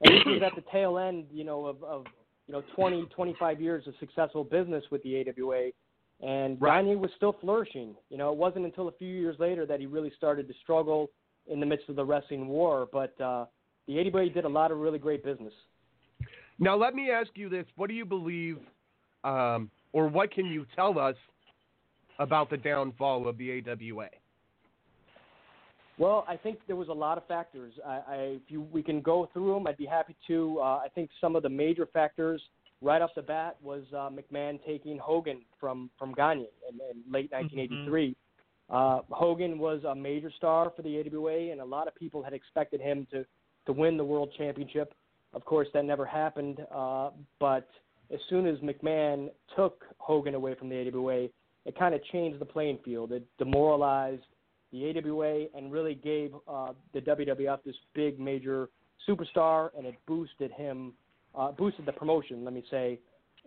and 0.03 0.15
this 0.15 0.25
was 0.27 0.43
at 0.47 0.55
the 0.55 0.63
tail 0.71 0.97
end, 0.97 1.25
you 1.33 1.43
know, 1.43 1.67
of, 1.67 1.83
of 1.83 2.05
you 2.51 2.57
know 2.57 2.65
20, 2.75 3.07
25 3.15 3.61
years 3.61 3.87
of 3.87 3.95
successful 4.01 4.43
business 4.43 4.83
with 4.91 5.01
the 5.05 5.21
AWA, 5.21 5.71
and 6.21 6.61
Right. 6.61 6.83
Gagne 6.83 6.97
was 6.97 7.13
still 7.17 7.37
flourishing. 7.41 7.95
You 8.09 8.19
know, 8.19 8.33
it 8.33 8.37
wasn't 8.37 8.65
until 8.65 8.89
a 8.89 8.93
few 8.93 9.07
years 9.07 9.37
later 9.39 9.65
that 9.67 9.79
he 9.79 9.87
really 9.87 10.13
started 10.17 10.49
to 10.49 10.55
struggle 10.61 11.11
in 11.47 11.61
the 11.61 11.67
midst 11.67 11.89
of 11.89 11.95
the 11.95 12.05
wrestling 12.05 12.49
war, 12.49 12.89
but 12.93 13.19
uh, 13.21 13.45
the 13.87 14.01
AWA 14.01 14.31
did 14.31 14.45
a 14.45 14.49
lot 14.49 14.73
of 14.73 14.79
really 14.79 14.99
great 14.99 15.23
business. 15.23 15.53
Now, 16.59 16.77
let 16.77 16.93
me 16.93 17.09
ask 17.13 17.31
you 17.37 17.49
this: 17.49 17.67
What 17.77 17.89
do 17.89 17.95
you 17.95 18.05
believe, 18.05 18.59
um, 19.23 19.71
or 19.93 20.09
what 20.09 20.33
can 20.33 20.47
you 20.47 20.67
tell 20.75 20.99
us 20.99 21.15
about 22.19 22.51
the 22.51 22.57
downfall 22.57 23.29
of 23.29 23.39
the 23.39 23.63
AWA? 23.65 24.09
Well, 26.01 26.25
I 26.27 26.39
think 26.39 26.61
there 26.67 26.77
was 26.77 26.89
a 26.89 26.95
lot 26.95 27.19
of 27.19 27.27
factors. 27.27 27.75
I, 27.87 28.01
I 28.09 28.17
if 28.17 28.43
you 28.49 28.63
we 28.73 28.83
can 28.83 29.03
go 29.03 29.29
through 29.35 29.53
them, 29.53 29.67
I'd 29.67 29.77
be 29.77 29.85
happy 29.85 30.17
to. 30.29 30.59
Uh, 30.59 30.65
I 30.79 30.87
think 30.95 31.11
some 31.21 31.37
of 31.37 31.43
the 31.43 31.51
major 31.51 31.87
factors 31.93 32.41
right 32.81 33.03
off 33.03 33.11
the 33.15 33.21
bat 33.21 33.57
was 33.63 33.83
uh, 33.93 34.09
McMahon 34.09 34.59
taking 34.65 34.97
Hogan 34.97 35.43
from 35.61 35.91
from 35.99 36.15
Gagne 36.15 36.47
in, 36.71 36.75
in 36.77 37.13
late 37.13 37.31
1983. 37.31 38.17
Uh, 38.71 39.01
Hogan 39.11 39.59
was 39.59 39.85
a 39.85 39.95
major 39.95 40.33
star 40.39 40.73
for 40.75 40.81
the 40.81 41.01
AWA, 41.01 41.53
and 41.53 41.61
a 41.61 41.65
lot 41.67 41.87
of 41.87 41.95
people 41.95 42.23
had 42.23 42.33
expected 42.33 42.81
him 42.81 43.07
to 43.11 43.27
to 43.67 43.73
win 43.75 43.99
the 43.99 44.05
world 44.05 44.33
championship. 44.39 44.95
Of 45.35 45.45
course, 45.45 45.69
that 45.75 45.85
never 45.85 46.07
happened. 46.07 46.65
Uh, 46.75 47.11
but 47.39 47.69
as 48.11 48.21
soon 48.31 48.47
as 48.47 48.57
McMahon 48.61 49.29
took 49.55 49.85
Hogan 49.99 50.35
away 50.35 50.55
from 50.55 50.71
the 50.71 50.89
AWA, 50.89 51.29
it 51.67 51.79
kind 51.79 51.95
of 51.95 52.03
changed 52.05 52.41
the 52.41 52.47
playing 52.47 52.79
field. 52.83 53.13
It 53.13 53.27
demoralized 53.37 54.23
the 54.73 54.93
AWA 54.97 55.47
and 55.55 55.73
really 55.73 55.95
gave 55.95 56.33
uh, 56.49 56.73
the 56.95 57.01
WWF 57.01 57.59
this 57.65 57.75
big 57.95 58.21
major 58.21 58.69
superstar, 59.09 59.71
and 59.77 59.87
it 59.87 59.95
boosted 60.07 60.53
him, 60.53 60.93
uh, 61.35 61.53
boosted 61.53 61.87
the 61.87 61.93
promotion, 61.93 62.45
let 62.45 62.55
me 62.55 62.65
say, 62.71 62.99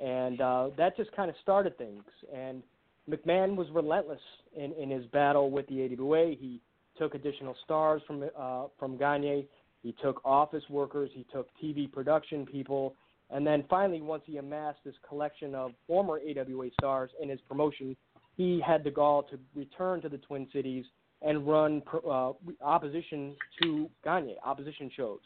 and 0.01 0.41
uh, 0.41 0.69
that 0.77 0.97
just 0.97 1.11
kind 1.11 1.29
of 1.29 1.35
started 1.41 1.77
things. 1.77 2.03
And 2.33 2.63
McMahon 3.09 3.55
was 3.55 3.67
relentless 3.71 4.21
in, 4.55 4.73
in 4.73 4.89
his 4.89 5.05
battle 5.07 5.51
with 5.51 5.67
the 5.67 5.83
AWA. 5.85 6.33
He 6.39 6.61
took 6.97 7.15
additional 7.15 7.55
stars 7.63 8.01
from 8.07 8.23
uh, 8.37 8.65
from 8.79 8.97
Gagne. 8.97 9.47
He 9.81 9.95
took 10.01 10.21
office 10.23 10.63
workers. 10.69 11.09
He 11.13 11.25
took 11.31 11.49
TV 11.61 11.91
production 11.91 12.45
people. 12.45 12.95
And 13.29 13.45
then 13.45 13.63
finally, 13.69 14.01
once 14.01 14.23
he 14.25 14.37
amassed 14.37 14.79
this 14.85 14.95
collection 15.07 15.55
of 15.55 15.71
former 15.87 16.19
AWA 16.19 16.69
stars 16.79 17.09
in 17.21 17.29
his 17.29 17.39
promotion, 17.41 17.95
he 18.37 18.61
had 18.65 18.83
the 18.83 18.91
gall 18.91 19.23
to 19.23 19.39
return 19.55 20.01
to 20.01 20.09
the 20.09 20.17
Twin 20.19 20.47
Cities 20.53 20.85
and 21.23 21.47
run 21.47 21.81
uh, 22.07 22.31
opposition 22.61 23.35
to 23.61 23.89
Gagne, 24.03 24.35
opposition 24.43 24.91
shows. 24.95 25.19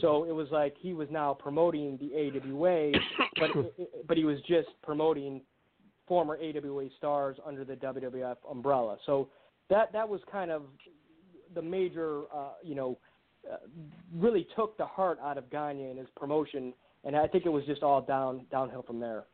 So 0.00 0.24
it 0.24 0.32
was 0.32 0.48
like 0.50 0.74
he 0.78 0.94
was 0.94 1.08
now 1.10 1.34
promoting 1.34 1.98
the 1.98 2.14
AWA, 2.14 2.92
but 3.38 3.50
but 4.06 4.16
he 4.16 4.24
was 4.24 4.38
just 4.42 4.68
promoting 4.82 5.42
former 6.06 6.36
AWA 6.36 6.88
stars 6.96 7.36
under 7.46 7.64
the 7.64 7.74
WWF 7.74 8.36
umbrella. 8.50 8.96
So 9.06 9.28
that 9.68 9.92
that 9.92 10.08
was 10.08 10.20
kind 10.30 10.50
of 10.50 10.62
the 11.54 11.62
major, 11.62 12.22
uh, 12.34 12.52
you 12.62 12.74
know, 12.74 12.98
uh, 13.50 13.56
really 14.14 14.46
took 14.56 14.78
the 14.78 14.86
heart 14.86 15.18
out 15.22 15.36
of 15.36 15.50
Gagne 15.50 15.90
and 15.90 15.98
his 15.98 16.08
promotion, 16.16 16.72
and 17.04 17.16
I 17.16 17.26
think 17.26 17.44
it 17.44 17.50
was 17.50 17.64
just 17.66 17.82
all 17.82 18.00
down 18.00 18.46
downhill 18.50 18.82
from 18.82 19.00
there. 19.00 19.24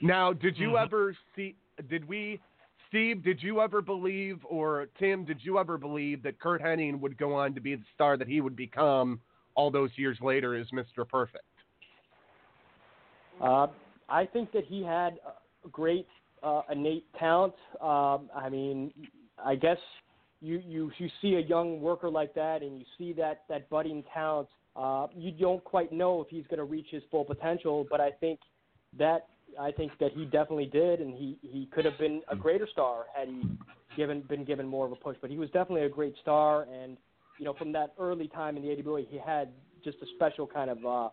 Now, 0.00 0.32
did 0.32 0.56
you 0.56 0.70
Mhm. 0.70 0.84
ever 0.84 1.16
see? 1.34 1.56
Did 1.88 2.06
we, 2.08 2.40
Steve? 2.88 3.22
Did 3.22 3.42
you 3.42 3.60
ever 3.60 3.82
believe, 3.82 4.38
or 4.48 4.88
Tim? 4.98 5.24
Did 5.24 5.38
you 5.42 5.58
ever 5.58 5.78
believe 5.78 6.22
that 6.22 6.40
Curt 6.40 6.62
Hennig 6.62 6.98
would 7.00 7.18
go 7.18 7.34
on 7.34 7.54
to 7.54 7.60
be 7.60 7.74
the 7.74 7.84
star 7.94 8.16
that 8.16 8.28
he 8.28 8.40
would 8.40 8.56
become 8.56 9.20
all 9.54 9.70
those 9.70 9.90
years 9.96 10.18
later 10.20 10.54
as 10.54 10.66
Mr. 10.68 11.06
Perfect? 11.08 11.44
Uh, 13.40 13.66
I 14.08 14.24
think 14.26 14.52
that 14.52 14.64
he 14.64 14.82
had 14.82 15.18
great 15.70 16.06
uh, 16.42 16.62
innate 16.70 17.04
talent. 17.18 17.54
Um, 17.80 18.30
I 18.34 18.48
mean, 18.50 18.92
I 19.44 19.54
guess 19.54 19.78
you, 20.40 20.62
you 20.66 20.90
you 20.98 21.08
see 21.20 21.34
a 21.34 21.40
young 21.40 21.80
worker 21.80 22.08
like 22.08 22.34
that, 22.34 22.62
and 22.62 22.78
you 22.78 22.84
see 22.96 23.12
that 23.14 23.42
that 23.48 23.68
budding 23.68 24.04
talent. 24.14 24.48
Uh, 24.76 25.08
you 25.14 25.32
don't 25.32 25.62
quite 25.64 25.92
know 25.92 26.20
if 26.20 26.28
he's 26.28 26.46
going 26.46 26.58
to 26.58 26.64
reach 26.64 26.86
his 26.90 27.02
full 27.10 27.24
potential, 27.24 27.86
but 27.90 28.00
I 28.00 28.10
think 28.12 28.38
that 28.96 29.26
I 29.58 29.72
think 29.72 29.92
that 30.00 30.12
he 30.12 30.24
definitely 30.24 30.66
did, 30.66 31.00
and 31.00 31.14
he 31.14 31.38
he 31.42 31.68
could 31.72 31.84
have 31.84 31.98
been 31.98 32.22
a 32.30 32.36
greater 32.36 32.68
star 32.70 33.06
had 33.14 33.28
he 33.28 33.42
given 33.96 34.22
been 34.22 34.44
given 34.44 34.66
more 34.66 34.86
of 34.86 34.92
a 34.92 34.96
push. 34.96 35.16
But 35.20 35.30
he 35.30 35.38
was 35.38 35.48
definitely 35.50 35.82
a 35.82 35.88
great 35.88 36.14
star, 36.22 36.66
and 36.72 36.96
you 37.38 37.44
know 37.44 37.54
from 37.54 37.72
that 37.72 37.94
early 37.98 38.28
time 38.28 38.56
in 38.56 38.62
the 38.62 38.70
AWA, 38.72 39.02
he 39.08 39.18
had 39.18 39.50
just 39.84 39.98
a 40.02 40.06
special 40.16 40.46
kind 40.46 40.70
of 40.70 40.78
uh, 40.84 41.08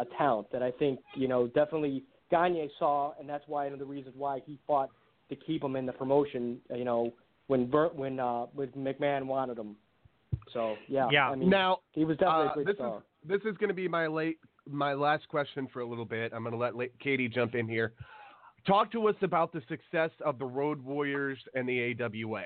a 0.00 0.04
talent 0.16 0.50
that 0.52 0.62
I 0.62 0.70
think 0.72 1.00
you 1.14 1.28
know 1.28 1.46
definitely 1.48 2.04
Gagne 2.30 2.70
saw, 2.78 3.12
and 3.18 3.28
that's 3.28 3.44
why 3.46 3.64
one 3.64 3.74
of 3.74 3.78
the 3.78 3.84
reasons 3.84 4.14
why 4.16 4.40
he 4.46 4.58
fought 4.66 4.90
to 5.28 5.36
keep 5.36 5.62
him 5.62 5.76
in 5.76 5.86
the 5.86 5.92
promotion. 5.92 6.58
You 6.74 6.84
know 6.84 7.12
when 7.48 7.70
Ver, 7.70 7.88
when 7.88 8.18
uh, 8.18 8.46
when 8.54 8.68
McMahon 8.68 9.26
wanted 9.26 9.58
him. 9.58 9.76
So 10.54 10.76
yeah, 10.88 11.08
Yeah. 11.12 11.30
I 11.30 11.34
mean 11.36 11.50
now, 11.50 11.78
he 11.92 12.04
was 12.04 12.16
definitely 12.16 12.46
uh, 12.46 12.50
a 12.50 12.54
great 12.54 12.66
this 12.66 12.76
star. 12.76 12.98
is 12.98 13.28
this 13.28 13.40
is 13.52 13.56
going 13.58 13.68
to 13.68 13.74
be 13.74 13.88
my 13.88 14.06
late 14.06 14.38
my 14.70 14.94
last 14.94 15.28
question 15.28 15.68
for 15.72 15.80
a 15.80 15.86
little 15.86 16.04
bit. 16.04 16.32
I'm 16.34 16.42
going 16.42 16.52
to 16.52 16.76
let 16.76 16.98
Katie 17.00 17.28
jump 17.28 17.54
in 17.54 17.68
here. 17.68 17.92
Talk 18.66 18.92
to 18.92 19.08
us 19.08 19.16
about 19.22 19.52
the 19.52 19.62
success 19.68 20.10
of 20.24 20.38
the 20.38 20.44
Road 20.44 20.82
Warriors 20.84 21.38
and 21.54 21.68
the 21.68 21.94
AWA. 22.00 22.44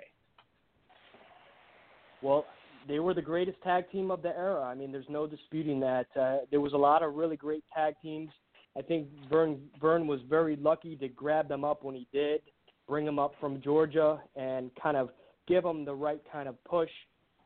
Well, 2.22 2.46
they 2.86 3.00
were 3.00 3.14
the 3.14 3.22
greatest 3.22 3.60
tag 3.62 3.90
team 3.90 4.10
of 4.10 4.22
the 4.22 4.36
era. 4.36 4.62
I 4.62 4.74
mean, 4.74 4.92
there's 4.92 5.08
no 5.08 5.26
disputing 5.26 5.80
that. 5.80 6.06
Uh, 6.18 6.38
there 6.50 6.60
was 6.60 6.72
a 6.72 6.76
lot 6.76 7.02
of 7.02 7.14
really 7.14 7.36
great 7.36 7.64
tag 7.74 7.94
teams. 8.02 8.30
I 8.76 8.82
think 8.82 9.08
Verne 9.30 9.60
Verne 9.80 10.06
was 10.06 10.20
very 10.28 10.56
lucky 10.56 10.96
to 10.96 11.08
grab 11.08 11.48
them 11.48 11.64
up 11.64 11.84
when 11.84 11.94
he 11.94 12.06
did, 12.12 12.40
bring 12.88 13.04
them 13.04 13.18
up 13.18 13.34
from 13.40 13.60
Georgia, 13.62 14.20
and 14.36 14.70
kind 14.80 14.96
of 14.96 15.10
give 15.46 15.62
them 15.62 15.84
the 15.84 15.94
right 15.94 16.20
kind 16.30 16.48
of 16.48 16.62
push. 16.64 16.90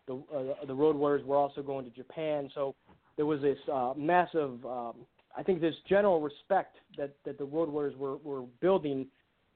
The 0.07 0.15
uh, 0.35 0.65
the 0.67 0.75
Road 0.75 0.97
Warriors 0.97 1.25
were 1.27 1.37
also 1.37 1.63
going 1.63 1.85
to 1.85 1.91
Japan, 1.91 2.51
so 2.55 2.75
there 3.19 3.27
was 3.27 3.43
this 3.43 3.59
uh, 3.71 3.93
massive. 3.97 4.65
Um, 4.65 4.95
I 5.37 5.43
think 5.43 5.61
this 5.61 5.75
general 5.87 6.23
respect 6.23 6.77
that 6.97 7.15
that 7.27 7.37
the 7.37 7.45
Road 7.45 7.69
Warriors 7.69 7.95
were 7.99 8.17
were 8.19 8.43
building, 8.63 9.09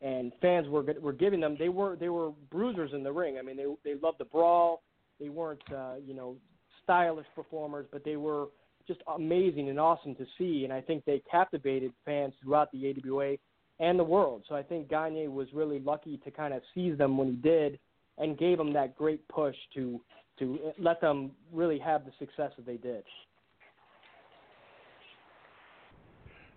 and 0.03 0.33
fans 0.43 0.69
were 0.69 0.85
were 1.01 1.13
giving 1.15 1.41
them. 1.41 1.57
They 1.59 1.71
were 1.71 1.97
they 1.97 2.11
were 2.11 2.33
bruisers 2.51 2.91
in 2.93 3.03
the 3.03 3.13
ring. 3.13 3.39
I 3.39 3.43
mean, 3.43 3.57
they 3.57 3.67
they 3.85 3.99
loved 3.99 4.19
the 4.19 4.27
brawl. 4.27 4.83
They 5.19 5.31
weren't 5.31 5.63
uh, 5.75 5.95
you 6.05 6.13
know 6.13 6.37
stylish 6.83 7.27
performers, 7.35 7.87
but 7.91 8.05
they 8.05 8.17
were 8.17 8.49
just 8.89 9.01
amazing 9.15 9.71
and 9.71 9.79
awesome 9.79 10.17
to 10.17 10.27
see. 10.37 10.65
And 10.65 10.73
I 10.73 10.81
think 10.81 11.05
they 11.05 11.23
captivated 11.31 11.93
fans 12.05 12.35
throughout 12.43 12.69
the 12.73 12.91
AWA 12.91 13.37
and 13.79 13.97
the 13.97 14.05
world. 14.05 14.43
So 14.49 14.57
I 14.57 14.63
think 14.65 14.89
Gagne 14.89 15.29
was 15.29 15.47
really 15.55 15.79
lucky 15.79 16.17
to 16.25 16.33
kind 16.33 16.53
of 16.53 16.63
seize 16.75 16.99
them 16.99 17.17
when 17.17 17.29
he 17.29 17.37
did, 17.37 17.79
and 18.19 18.37
gave 18.37 18.59
them 18.59 18.73
that 18.73 18.97
great 18.97 19.27
push 19.29 19.57
to 19.75 20.01
to 20.41 20.59
let 20.81 21.01
them 21.01 21.31
really 21.53 21.79
have 21.79 22.05
the 22.05 22.11
success 22.19 22.51
that 22.57 22.67
they 22.67 22.77
did. 22.77 23.05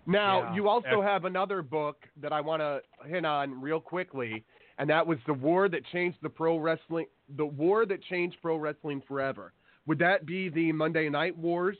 Now, 0.06 0.42
Yeah. 0.42 0.56
you 0.56 0.70
also 0.70 1.02
have 1.02 1.26
another 1.26 1.62
book 1.62 2.08
that 2.18 2.32
I 2.32 2.42
want 2.42 2.62
to 2.62 2.82
hit 3.08 3.26
on 3.26 3.60
real 3.60 3.80
quickly, 3.80 4.44
and 4.78 4.90
that 4.90 5.06
was 5.06 5.18
the 5.26 5.34
war 5.34 5.68
that 5.70 5.84
changed 5.86 6.18
the 6.22 6.30
pro 6.30 6.58
wrestling, 6.58 7.08
the 7.30 7.46
war 7.46 7.86
that 7.86 8.02
changed 8.04 8.38
pro 8.42 8.58
wrestling 8.58 9.02
forever. 9.02 9.54
Would 9.88 10.00
that 10.00 10.26
be 10.26 10.50
the 10.50 10.72
Monday 10.72 11.10
Night 11.10 11.38
Wars? 11.38 11.78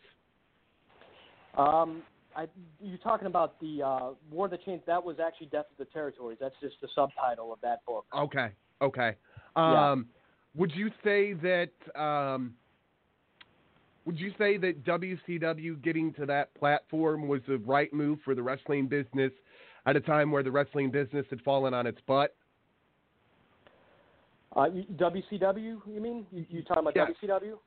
Um, 1.56 2.04
I, 2.36 2.48
you're 2.82 2.98
talking 2.98 3.28
about 3.28 3.60
the 3.62 3.82
uh, 3.82 4.10
War 4.30 4.48
that 4.50 4.64
Changed. 4.66 4.86
That 4.88 5.04
was 5.04 5.20
actually 5.20 5.48
Death 5.48 5.68
of 5.72 5.78
the 5.78 5.86
Territories. 5.86 6.38
That's 6.40 6.56
just 6.62 6.76
the 6.82 6.90
subtitle 6.94 7.54
of 7.54 7.62
that 7.62 7.86
book. 7.86 8.06
Okay, 8.14 8.50
okay. 8.82 9.16
Yeah. 9.56 9.92
Um, 9.92 10.08
Would 10.56 10.74
you 10.76 10.90
say 11.04 11.34
that? 11.34 11.70
Um, 12.00 12.56
would 14.06 14.20
you 14.20 14.32
say 14.38 14.58
that 14.58 14.84
WCW 14.84 15.82
getting 15.82 16.14
to 16.14 16.26
that 16.28 16.54
platform 16.56 17.28
was 17.28 17.42
the 17.48 17.58
right 17.60 17.92
move 17.92 18.20
for 18.24 18.36
the 18.36 18.44
wrestling 18.44 18.88
business 18.88 19.32
at 19.86 19.96
a 19.96 20.00
time 20.00 20.32
where 20.32 20.44
the 20.44 20.52
wrestling 20.52 20.92
business 20.92 21.26
had 21.30 21.42
fallen 21.42 21.74
on 21.74 21.88
its 21.88 22.00
butt? 22.08 22.36
Uh, 24.56 24.68
WCW, 24.96 25.82
you 25.86 26.00
mean? 26.00 26.26
You, 26.32 26.46
you 26.50 26.64
talking 26.64 26.84
about 26.84 26.96
Yes. 26.96 27.12
WCW? 27.22 27.58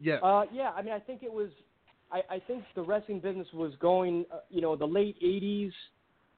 Yeah. 0.00 0.16
Uh, 0.16 0.44
yeah, 0.52 0.72
I 0.76 0.82
mean, 0.82 0.92
I 0.92 0.98
think 0.98 1.22
it 1.22 1.32
was. 1.32 1.48
I, 2.12 2.22
I 2.34 2.38
think 2.46 2.64
the 2.74 2.82
wrestling 2.82 3.20
business 3.20 3.46
was 3.54 3.72
going, 3.80 4.26
uh, 4.32 4.40
you 4.50 4.60
know, 4.60 4.76
the 4.76 4.86
late 4.86 5.16
'80s, 5.22 5.72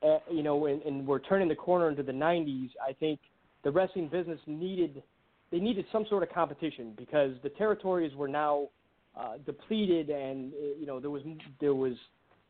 uh, 0.03 0.19
you 0.31 0.43
know, 0.43 0.67
and, 0.67 0.81
and 0.83 1.07
we're 1.07 1.19
turning 1.19 1.49
the 1.49 1.57
corner 1.57 1.89
into 1.89 2.05
the 2.05 2.13
'90s. 2.13 2.71
I 2.87 2.93
think 2.93 3.19
the 3.65 3.71
wrestling 3.73 4.09
business 4.09 4.39
needed, 4.47 5.03
they 5.51 5.59
needed 5.59 5.87
some 5.91 6.07
sort 6.09 6.23
of 6.23 6.29
competition 6.31 6.93
because 6.97 7.33
the 7.43 7.49
territories 7.49 8.15
were 8.15 8.29
now 8.29 8.69
uh, 9.17 9.35
depleted, 9.45 10.11
and 10.11 10.53
uh, 10.53 10.79
you 10.79 10.87
know, 10.87 11.01
there 11.01 11.11
was 11.11 11.23
there 11.61 11.75
was 11.75 11.95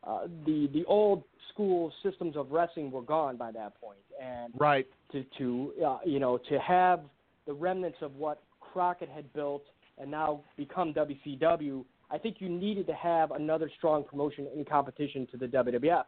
uh, 0.03 0.27
the 0.45 0.69
the 0.73 0.83
old 0.85 1.23
school 1.53 1.91
systems 2.03 2.35
of 2.35 2.51
wrestling 2.51 2.91
were 2.91 3.01
gone 3.01 3.37
by 3.37 3.51
that 3.51 3.79
point, 3.79 3.99
and 4.21 4.53
right. 4.57 4.87
to 5.11 5.23
to 5.37 5.73
uh, 5.85 5.97
you 6.05 6.19
know 6.19 6.37
to 6.49 6.59
have 6.59 7.01
the 7.45 7.53
remnants 7.53 7.97
of 8.01 8.15
what 8.15 8.41
Crockett 8.59 9.09
had 9.09 9.31
built 9.33 9.63
and 9.97 10.11
now 10.11 10.41
become 10.55 10.93
WCW. 10.93 11.83
I 12.09 12.17
think 12.17 12.37
you 12.39 12.49
needed 12.49 12.87
to 12.87 12.93
have 12.93 13.31
another 13.31 13.69
strong 13.77 14.03
promotion 14.03 14.47
in 14.55 14.63
competition 14.63 15.27
to 15.31 15.37
the 15.37 15.47
WWF. 15.47 16.05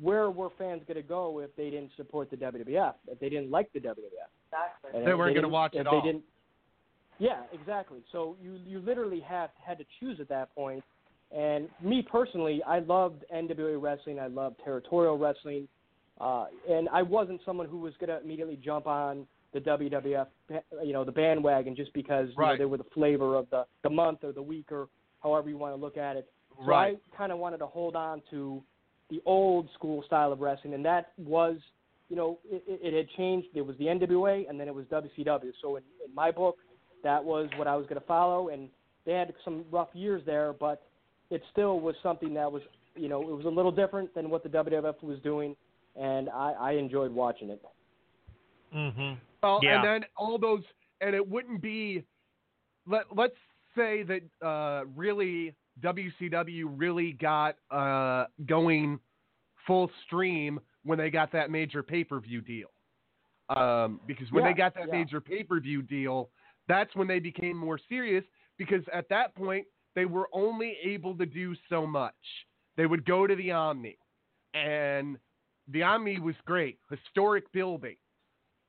Where 0.00 0.30
were 0.30 0.48
fans 0.58 0.82
going 0.86 0.96
to 0.96 1.02
go 1.02 1.40
if 1.40 1.54
they 1.56 1.70
didn't 1.70 1.90
support 1.96 2.30
the 2.30 2.36
WWF? 2.36 2.94
If 3.08 3.20
they 3.20 3.28
didn't 3.28 3.50
like 3.50 3.72
the 3.72 3.80
WWF? 3.80 4.30
Exactly. 4.52 5.04
They 5.04 5.14
weren't 5.14 5.34
gonna 5.34 5.48
watch 5.48 5.74
it 5.74 5.86
all. 5.86 6.00
They 6.00 6.08
didn't, 6.08 6.24
yeah, 7.22 7.42
exactly. 7.52 8.00
So 8.10 8.36
you 8.42 8.58
you 8.66 8.80
literally 8.80 9.20
have 9.20 9.50
had 9.64 9.78
to 9.78 9.84
choose 10.00 10.18
at 10.20 10.28
that 10.28 10.52
point. 10.56 10.82
And 11.30 11.68
me 11.82 12.02
personally, 12.10 12.62
I 12.66 12.80
loved 12.80 13.24
NWA 13.34 13.80
wrestling. 13.80 14.18
I 14.18 14.26
loved 14.26 14.56
territorial 14.64 15.16
wrestling, 15.16 15.68
uh, 16.20 16.46
and 16.68 16.88
I 16.90 17.02
wasn't 17.02 17.40
someone 17.46 17.68
who 17.68 17.78
was 17.78 17.94
going 18.00 18.10
to 18.10 18.20
immediately 18.20 18.58
jump 18.62 18.86
on 18.86 19.26
the 19.54 19.60
WWF, 19.60 20.26
you 20.84 20.92
know, 20.92 21.04
the 21.04 21.12
bandwagon 21.12 21.76
just 21.76 21.92
because 21.92 22.28
you 22.30 22.34
know, 22.58 22.58
they 22.58 22.64
were 22.64 22.78
the 22.78 22.90
flavor 22.92 23.36
of 23.36 23.48
the 23.50 23.66
the 23.84 23.90
month 23.90 24.24
or 24.24 24.32
the 24.32 24.42
week 24.42 24.72
or 24.72 24.88
however 25.22 25.48
you 25.48 25.56
want 25.56 25.74
to 25.74 25.80
look 25.80 25.96
at 25.96 26.16
it. 26.16 26.28
So 26.58 26.64
Right. 26.64 26.98
I 27.12 27.16
kind 27.16 27.30
of 27.30 27.38
wanted 27.38 27.58
to 27.58 27.66
hold 27.66 27.94
on 27.94 28.20
to 28.30 28.62
the 29.10 29.22
old 29.24 29.68
school 29.74 30.02
style 30.06 30.32
of 30.32 30.40
wrestling, 30.40 30.74
and 30.74 30.84
that 30.84 31.12
was, 31.18 31.56
you 32.08 32.16
know, 32.16 32.38
it, 32.50 32.64
it 32.66 32.80
it 32.82 32.96
had 32.96 33.08
changed. 33.16 33.48
It 33.54 33.62
was 33.62 33.76
the 33.78 33.84
NWA, 33.84 34.50
and 34.50 34.58
then 34.58 34.68
it 34.68 34.74
was 34.74 34.86
WCW. 34.86 35.52
So 35.62 35.76
in, 35.76 35.82
in 36.06 36.14
my 36.14 36.30
book, 36.30 36.58
that 37.02 37.22
was 37.22 37.48
what 37.56 37.66
I 37.66 37.76
was 37.76 37.86
going 37.86 38.00
to 38.00 38.06
follow, 38.06 38.48
and 38.48 38.68
they 39.04 39.12
had 39.12 39.32
some 39.44 39.64
rough 39.70 39.88
years 39.94 40.22
there, 40.26 40.52
but 40.52 40.82
it 41.30 41.42
still 41.50 41.80
was 41.80 41.94
something 42.02 42.34
that 42.34 42.50
was, 42.50 42.62
you 42.94 43.08
know, 43.08 43.22
it 43.22 43.34
was 43.34 43.44
a 43.46 43.48
little 43.48 43.72
different 43.72 44.14
than 44.14 44.30
what 44.30 44.42
the 44.42 44.48
WWF 44.48 45.02
was 45.02 45.18
doing, 45.20 45.56
and 46.00 46.28
I, 46.30 46.52
I 46.58 46.70
enjoyed 46.72 47.12
watching 47.12 47.50
it. 47.50 47.62
Mm-hmm. 48.74 49.14
Well, 49.42 49.60
Yeah. 49.62 49.76
and 49.76 49.84
then 49.84 50.04
all 50.16 50.38
those, 50.38 50.62
and 51.00 51.14
it 51.14 51.26
wouldn't 51.26 51.60
be. 51.60 52.04
Let 52.86 53.04
Let's 53.14 53.36
say 53.76 54.02
that 54.04 54.46
uh, 54.46 54.84
really 54.96 55.54
WCW 55.80 56.64
really 56.76 57.12
got 57.12 57.56
uh, 57.70 58.26
going 58.46 58.98
full 59.66 59.90
stream 60.06 60.60
when 60.84 60.98
they 60.98 61.10
got 61.10 61.32
that 61.32 61.50
major 61.50 61.82
pay 61.82 62.04
per 62.04 62.20
view 62.20 62.40
deal. 62.40 62.68
Um, 63.48 64.00
because 64.06 64.30
when 64.32 64.44
Yeah, 64.44 64.50
they 64.50 64.56
got 64.56 64.74
that 64.74 64.88
yeah. 64.88 64.98
major 64.98 65.20
pay 65.20 65.42
per 65.42 65.60
view 65.60 65.82
deal, 65.82 66.30
that's 66.68 66.94
when 66.94 67.08
they 67.08 67.18
became 67.18 67.56
more 67.56 67.78
serious. 67.88 68.24
Because 68.58 68.82
at 68.92 69.08
that 69.08 69.34
point, 69.34 69.66
they 69.94 70.04
were 70.04 70.28
only 70.32 70.76
able 70.82 71.16
to 71.16 71.26
do 71.26 71.54
so 71.68 71.86
much. 71.86 72.14
They 72.76 72.86
would 72.86 73.04
go 73.04 73.26
to 73.26 73.34
the 73.34 73.50
Omni, 73.50 73.98
and 74.54 75.18
the 75.68 75.82
Omni 75.82 76.20
was 76.20 76.34
great, 76.46 76.78
historic 76.90 77.50
building. 77.52 77.96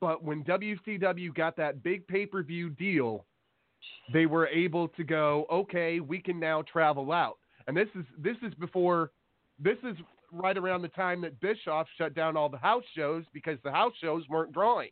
But 0.02 0.24
when 0.24 0.44
WCW 0.44 1.34
got 1.34 1.56
that 1.58 1.82
big 1.84 2.06
pay 2.08 2.26
per 2.26 2.44
view 2.44 2.70
deal, 2.70 3.26
they 4.12 4.26
were 4.26 4.48
able 4.48 4.90
to 4.90 5.04
go, 5.04 5.46
okay, 5.52 6.00
we 6.00 6.20
can 6.20 6.40
now 6.40 6.62
travel 6.64 7.12
out. 7.12 7.38
And 7.68 7.78
this 7.78 7.88
is 7.96 8.06
this 8.18 8.36
is 8.42 8.54
before 8.56 9.12
this 9.60 9.78
is 9.84 9.96
right 10.32 10.58
around 10.58 10.82
the 10.82 10.90
time 10.90 11.22
that 11.22 11.40
Bischoff 11.40 11.88
shut 11.98 12.14
down 12.14 12.36
all 12.36 12.50
the 12.50 12.58
house 12.58 12.84
shows 12.96 13.24
because 13.34 13.58
the 13.64 13.72
house 13.72 13.94
shows 14.02 14.24
weren't 14.28 14.52
drawing. 14.52 14.90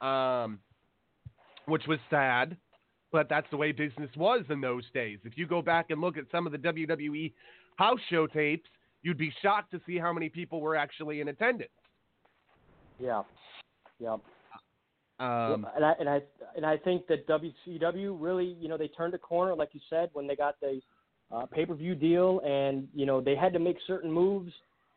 Um 0.00 0.60
which 1.66 1.82
was 1.86 1.98
sad, 2.10 2.56
but 3.12 3.28
that's 3.28 3.46
the 3.50 3.56
way 3.56 3.72
business 3.72 4.10
was 4.16 4.44
in 4.50 4.60
those 4.60 4.84
days. 4.92 5.18
If 5.24 5.36
you 5.36 5.46
go 5.46 5.62
back 5.62 5.86
and 5.90 6.00
look 6.00 6.16
at 6.16 6.24
some 6.30 6.46
of 6.46 6.52
the 6.52 6.58
WWE 6.58 7.32
house 7.76 8.00
show 8.10 8.26
tapes, 8.26 8.68
you'd 9.02 9.18
be 9.18 9.32
shocked 9.42 9.70
to 9.72 9.80
see 9.86 9.98
how 9.98 10.12
many 10.12 10.28
people 10.28 10.60
were 10.60 10.76
actually 10.76 11.20
in 11.20 11.28
attendance. 11.28 11.70
Yeah, 12.98 13.22
yeah. 13.98 14.16
Um, 15.18 15.66
and 15.74 15.84
I 15.84 15.92
and 15.98 16.08
I 16.08 16.20
and 16.56 16.66
I 16.66 16.76
think 16.76 17.06
that 17.06 17.26
WCW 17.26 18.16
really, 18.18 18.56
you 18.60 18.68
know, 18.68 18.76
they 18.76 18.88
turned 18.88 19.14
a 19.14 19.18
corner, 19.18 19.54
like 19.54 19.70
you 19.72 19.80
said, 19.88 20.10
when 20.12 20.26
they 20.26 20.36
got 20.36 20.60
the 20.60 20.80
uh, 21.32 21.46
pay-per-view 21.46 21.94
deal, 21.94 22.40
and 22.44 22.86
you 22.94 23.06
know 23.06 23.20
they 23.20 23.34
had 23.34 23.52
to 23.54 23.58
make 23.58 23.76
certain 23.86 24.12
moves. 24.12 24.52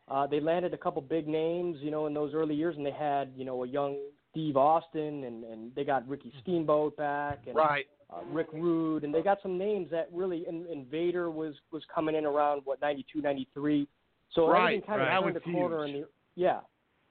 Uh, 0.09 0.27
they 0.27 0.39
landed 0.39 0.73
a 0.73 0.77
couple 0.77 1.01
big 1.01 1.27
names, 1.27 1.77
you 1.81 1.91
know, 1.91 2.07
in 2.07 2.13
those 2.13 2.33
early 2.33 2.55
years, 2.55 2.75
and 2.75 2.85
they 2.85 2.91
had, 2.91 3.31
you 3.35 3.45
know, 3.45 3.63
a 3.63 3.67
young 3.67 3.95
Steve 4.31 4.57
Austin, 4.57 5.23
and 5.23 5.43
and 5.43 5.75
they 5.75 5.83
got 5.83 6.07
Ricky 6.07 6.31
Steamboat 6.41 6.97
back, 6.97 7.39
and 7.47 7.55
right. 7.55 7.85
uh, 8.11 8.23
Rick 8.31 8.47
Rude, 8.53 9.03
and 9.03 9.13
they 9.13 9.21
got 9.21 9.39
some 9.41 9.57
names 9.57 9.89
that 9.91 10.07
really. 10.11 10.45
And, 10.47 10.65
and 10.67 10.87
Vader 10.87 11.29
was 11.31 11.55
was 11.71 11.83
coming 11.93 12.15
in 12.15 12.25
around 12.25 12.61
what 12.65 12.81
92, 12.81 13.21
93. 13.21 13.87
So 14.35 14.47
Right, 14.47 14.63
everything 14.63 14.87
kind 14.87 15.01
right. 15.01 15.17
of 15.17 15.23
turned 15.23 15.37
a 15.37 15.39
corner 15.39 15.85
huge. 15.85 15.95
in 15.95 16.01
the 16.01 16.07
yeah. 16.35 16.59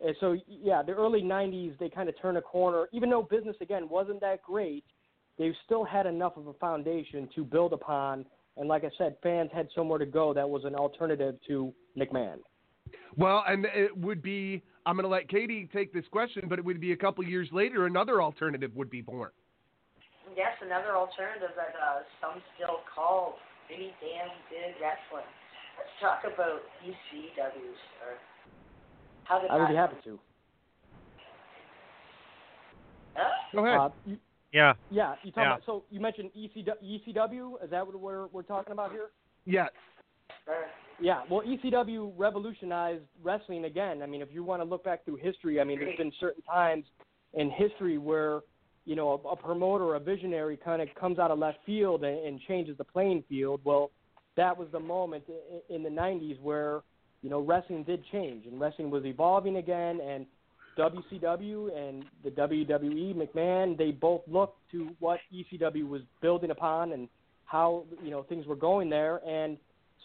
And 0.00 0.14
so 0.20 0.36
yeah, 0.46 0.82
the 0.82 0.92
early 0.92 1.22
'90s 1.22 1.76
they 1.78 1.88
kind 1.88 2.08
of 2.08 2.20
turned 2.20 2.38
a 2.38 2.42
corner. 2.42 2.88
Even 2.92 3.10
though 3.10 3.22
business 3.22 3.56
again 3.60 3.88
wasn't 3.88 4.20
that 4.20 4.42
great, 4.42 4.84
they 5.38 5.52
still 5.64 5.84
had 5.84 6.06
enough 6.06 6.36
of 6.36 6.46
a 6.46 6.52
foundation 6.54 7.28
to 7.34 7.44
build 7.44 7.72
upon. 7.72 8.24
And 8.56 8.68
like 8.68 8.84
I 8.84 8.90
said, 8.96 9.16
fans 9.22 9.50
had 9.52 9.68
somewhere 9.74 9.98
to 9.98 10.06
go 10.06 10.32
that 10.34 10.48
was 10.48 10.64
an 10.64 10.74
alternative 10.74 11.36
to 11.48 11.72
McMahon. 11.96 12.38
Well, 13.16 13.44
and 13.46 13.66
it 13.66 13.96
would 13.96 14.22
be. 14.22 14.62
I'm 14.88 14.96
going 14.96 15.04
to 15.04 15.10
let 15.10 15.28
Katie 15.28 15.68
take 15.70 15.92
this 15.92 16.06
question, 16.10 16.48
but 16.48 16.58
it 16.58 16.64
would 16.64 16.80
be 16.80 16.92
a 16.92 16.96
couple 16.96 17.22
years 17.22 17.46
later. 17.52 17.84
Another 17.84 18.22
alternative 18.22 18.74
would 18.74 18.88
be 18.88 19.02
born. 19.02 19.28
Yes, 20.34 20.52
another 20.62 20.96
alternative 20.96 21.50
that 21.56 21.74
uh, 21.76 22.00
some 22.22 22.40
still 22.56 22.78
call 22.94 23.36
pretty 23.66 23.92
damn 24.00 24.32
good 24.48 24.72
wrestling. 24.80 25.28
Let's 25.76 25.92
talk 26.00 26.20
about 26.24 26.60
ECW, 26.82 27.68
sir. 28.00 28.16
How 29.24 29.40
did 29.40 29.50
I 29.50 29.56
would 29.56 29.64
that 29.64 29.68
be 29.68 29.76
happy 29.76 29.96
to. 30.04 30.18
Huh? 33.14 33.28
Go 33.52 33.66
ahead. 33.66 33.78
Uh, 33.78 33.90
you, 34.06 34.16
Yeah. 34.52 34.72
yeah, 34.90 35.16
you 35.22 35.32
talking 35.32 35.42
Yeah. 35.42 35.52
about, 35.56 35.66
so 35.66 35.84
you 35.90 36.00
mentioned 36.00 36.30
E 36.34 36.48
ECW, 36.48 36.78
ECW. 36.80 37.62
Is 37.62 37.68
that 37.68 37.86
what 37.86 37.94
we're 38.00 38.28
we're 38.28 38.42
talking 38.42 38.72
about 38.72 38.90
here? 38.92 39.10
yes. 39.44 39.68
Sir. 40.46 40.64
Yeah, 41.00 41.22
well, 41.30 41.42
ECW 41.42 42.12
revolutionized 42.16 43.04
wrestling 43.22 43.64
again. 43.64 44.02
I 44.02 44.06
mean, 44.06 44.20
if 44.20 44.28
you 44.32 44.42
want 44.42 44.62
to 44.62 44.64
look 44.64 44.84
back 44.84 45.04
through 45.04 45.16
history, 45.16 45.60
I 45.60 45.64
mean, 45.64 45.78
there's 45.78 45.96
been 45.96 46.12
certain 46.18 46.42
times 46.42 46.84
in 47.34 47.50
history 47.50 47.98
where, 47.98 48.40
you 48.84 48.96
know, 48.96 49.20
a, 49.24 49.28
a 49.28 49.36
promoter, 49.36 49.94
a 49.94 50.00
visionary 50.00 50.56
kind 50.56 50.82
of 50.82 50.88
comes 50.98 51.18
out 51.18 51.30
of 51.30 51.38
left 51.38 51.58
field 51.64 52.02
and, 52.02 52.26
and 52.26 52.40
changes 52.48 52.76
the 52.78 52.84
playing 52.84 53.22
field. 53.28 53.60
Well, 53.64 53.90
that 54.36 54.56
was 54.56 54.68
the 54.72 54.80
moment 54.80 55.24
in, 55.68 55.76
in 55.76 55.82
the 55.82 55.88
90s 55.88 56.40
where, 56.40 56.80
you 57.22 57.30
know, 57.30 57.40
wrestling 57.40 57.84
did 57.84 58.02
change 58.10 58.46
and 58.46 58.60
wrestling 58.60 58.90
was 58.90 59.04
evolving 59.04 59.56
again. 59.56 60.00
And 60.00 60.26
WCW 60.78 61.76
and 61.76 62.04
the 62.24 62.30
WWE, 62.30 63.14
McMahon, 63.14 63.76
they 63.76 63.92
both 63.92 64.22
looked 64.26 64.58
to 64.72 64.90
what 64.98 65.20
ECW 65.32 65.88
was 65.88 66.02
building 66.20 66.50
upon 66.50 66.92
and 66.92 67.08
how, 67.44 67.84
you 68.02 68.10
know, 68.10 68.22
things 68.24 68.46
were 68.46 68.56
going 68.56 68.90
there. 68.90 69.20
And 69.26 69.58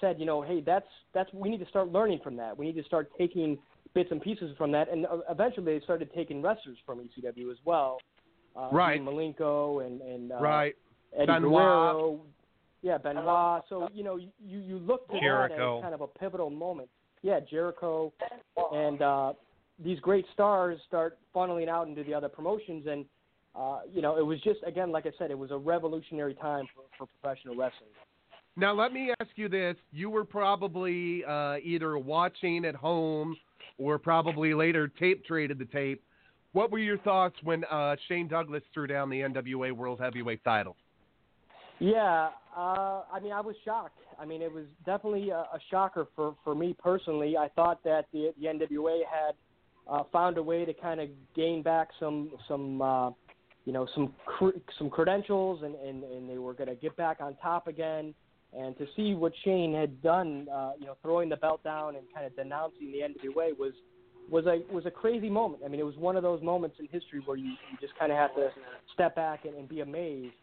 said, 0.04 0.20
you 0.20 0.26
know, 0.26 0.42
hey, 0.42 0.62
that's 0.62 0.86
that's 1.14 1.32
we 1.34 1.50
need 1.50 1.60
to 1.60 1.68
start 1.68 1.88
learning 1.90 2.20
from 2.24 2.36
that. 2.36 2.58
We 2.58 2.66
need 2.66 2.76
to 2.76 2.84
start 2.84 3.10
taking 3.18 3.58
bits 3.94 4.10
and 4.12 4.22
pieces 4.22 4.54
from 4.58 4.72
that, 4.74 4.92
and 4.92 5.06
uh, 5.06 5.20
eventually 5.30 5.78
they 5.78 5.84
started 5.84 6.10
taking 6.14 6.42
wrestlers 6.42 6.78
from 6.86 7.00
ECW 7.00 7.52
as 7.52 7.58
well. 7.64 7.98
Uh, 8.56 8.70
Right. 8.72 9.02
Malenko 9.02 9.86
and 9.86 10.02
and 10.02 10.32
uh, 10.32 10.36
right. 10.40 10.76
Eddie 11.16 11.28
Benoit. 11.28 11.52
Guerrero. 11.52 12.22
Yeah, 12.82 12.98
Benoit. 12.98 13.64
So 13.70 13.88
you 13.94 14.04
know, 14.04 14.18
you 14.18 14.30
you 14.60 14.78
look 14.80 15.08
to 15.08 15.14
that 15.14 15.52
as 15.52 15.82
kind 15.82 15.94
of 15.94 16.02
a 16.02 16.08
pivotal 16.08 16.50
moment. 16.50 16.90
Yeah, 17.22 17.40
Jericho, 17.40 18.12
and 18.74 19.02
uh, 19.02 19.34
these 19.82 20.00
great 20.02 20.26
stars 20.34 20.78
start 20.86 21.18
funneling 21.34 21.70
out 21.70 21.88
into 21.88 22.04
the 22.04 22.14
other 22.14 22.28
promotions, 22.28 22.86
and 22.88 23.06
uh, 23.56 23.80
you 23.92 24.02
know, 24.02 24.18
it 24.18 24.26
was 24.26 24.42
just 24.42 24.60
again, 24.68 24.92
like 24.92 25.06
I 25.06 25.12
said, 25.18 25.32
it 25.32 25.38
was 25.38 25.52
a 25.52 25.58
revolutionary 25.58 26.34
time 26.36 26.66
for, 26.76 26.84
for 26.98 27.08
professional 27.22 27.56
wrestling. 27.56 27.90
Now 28.56 28.74
let 28.74 28.94
me 28.94 29.12
ask 29.20 29.32
you 29.36 29.50
this: 29.50 29.76
You 29.92 30.10
were 30.10 30.26
probably 30.26 31.24
uh, 31.26 31.58
either 31.64 31.98
watching 31.98 32.66
at 32.66 32.76
home 32.76 33.36
or 33.78 33.98
probably 33.98 34.54
later 34.54 34.88
tape 34.88 35.26
traded 35.26 35.60
the 35.60 35.66
tape. 35.66 36.04
What 36.52 36.72
were 36.72 36.80
your 36.80 37.00
thoughts 37.00 37.36
when 37.44 37.64
uh, 37.66 37.96
Shane 38.08 38.28
Douglas 38.28 38.62
threw 38.74 38.86
down 38.86 39.10
the 39.10 39.22
NWA 39.22 39.72
World 39.72 40.00
Heavyweight 40.00 40.44
title? 40.44 40.76
Yeah, 41.80 42.30
uh, 42.56 43.02
I 43.12 43.20
mean, 43.22 43.32
I 43.32 43.42
was 43.42 43.56
shocked. 43.66 43.98
I 44.20 44.26
mean, 44.26 44.44
it 44.44 44.54
was 44.54 44.66
definitely 44.86 45.32
a, 45.32 45.40
a 45.40 45.60
shocker 45.72 46.08
for 46.16 46.36
for 46.44 46.54
me 46.54 46.76
personally. 46.78 47.36
I 47.38 47.50
thought 47.56 47.84
that 47.84 48.06
the 48.14 48.34
the 48.40 48.48
NWA 48.48 49.00
had 49.10 49.34
uh, 49.90 50.04
found 50.12 50.38
a 50.38 50.44
way 50.44 50.64
to 50.64 50.74
kind 50.74 51.02
of 51.02 51.10
gain 51.36 51.64
back 51.64 51.90
some 52.00 52.32
some 52.48 52.82
uh, 52.84 53.10
you 53.66 53.72
know, 53.72 53.88
some 53.96 54.14
cr- 54.26 54.58
some 54.78 54.90
credentials, 54.90 55.64
and, 55.64 55.76
and 55.76 56.04
and 56.04 56.30
they 56.30 56.38
were 56.38 56.54
going 56.54 56.70
to 56.70 56.76
get 56.76 56.96
back 56.98 57.18
on 57.20 57.36
top 57.42 57.68
again. 57.68 58.14
And 58.58 58.78
to 58.78 58.86
see 58.96 59.16
what 59.16 59.34
Shane 59.44 59.74
had 59.74 60.02
done, 60.02 60.48
uh, 60.54 60.74
you 60.80 60.86
know, 60.86 60.96
throwing 61.02 61.30
the 61.30 61.38
belt 61.38 61.64
down 61.64 61.96
and 61.96 62.06
kind 62.14 62.26
of 62.26 62.36
denouncing 62.36 62.92
the 62.92 63.00
NWA 63.00 63.58
was 63.58 63.74
was 64.30 64.46
a 64.46 64.62
was 64.74 64.86
a 64.86 64.92
crazy 64.92 65.30
moment. 65.30 65.64
I 65.66 65.70
mean, 65.70 65.80
it 65.80 65.86
was 65.86 65.98
one 65.98 66.16
of 66.16 66.24
those 66.24 66.42
moments 66.42 66.78
in 66.80 66.88
history 66.88 67.22
where 67.26 67.38
you, 67.38 67.50
you 67.50 67.78
just 67.82 67.98
kind 67.98 68.12
of 68.12 68.18
have 68.18 68.34
to 68.36 68.50
step 68.94 69.16
back 69.16 69.46
and, 69.46 69.56
and 69.56 69.68
be 69.68 69.82
amazed. 69.82 70.34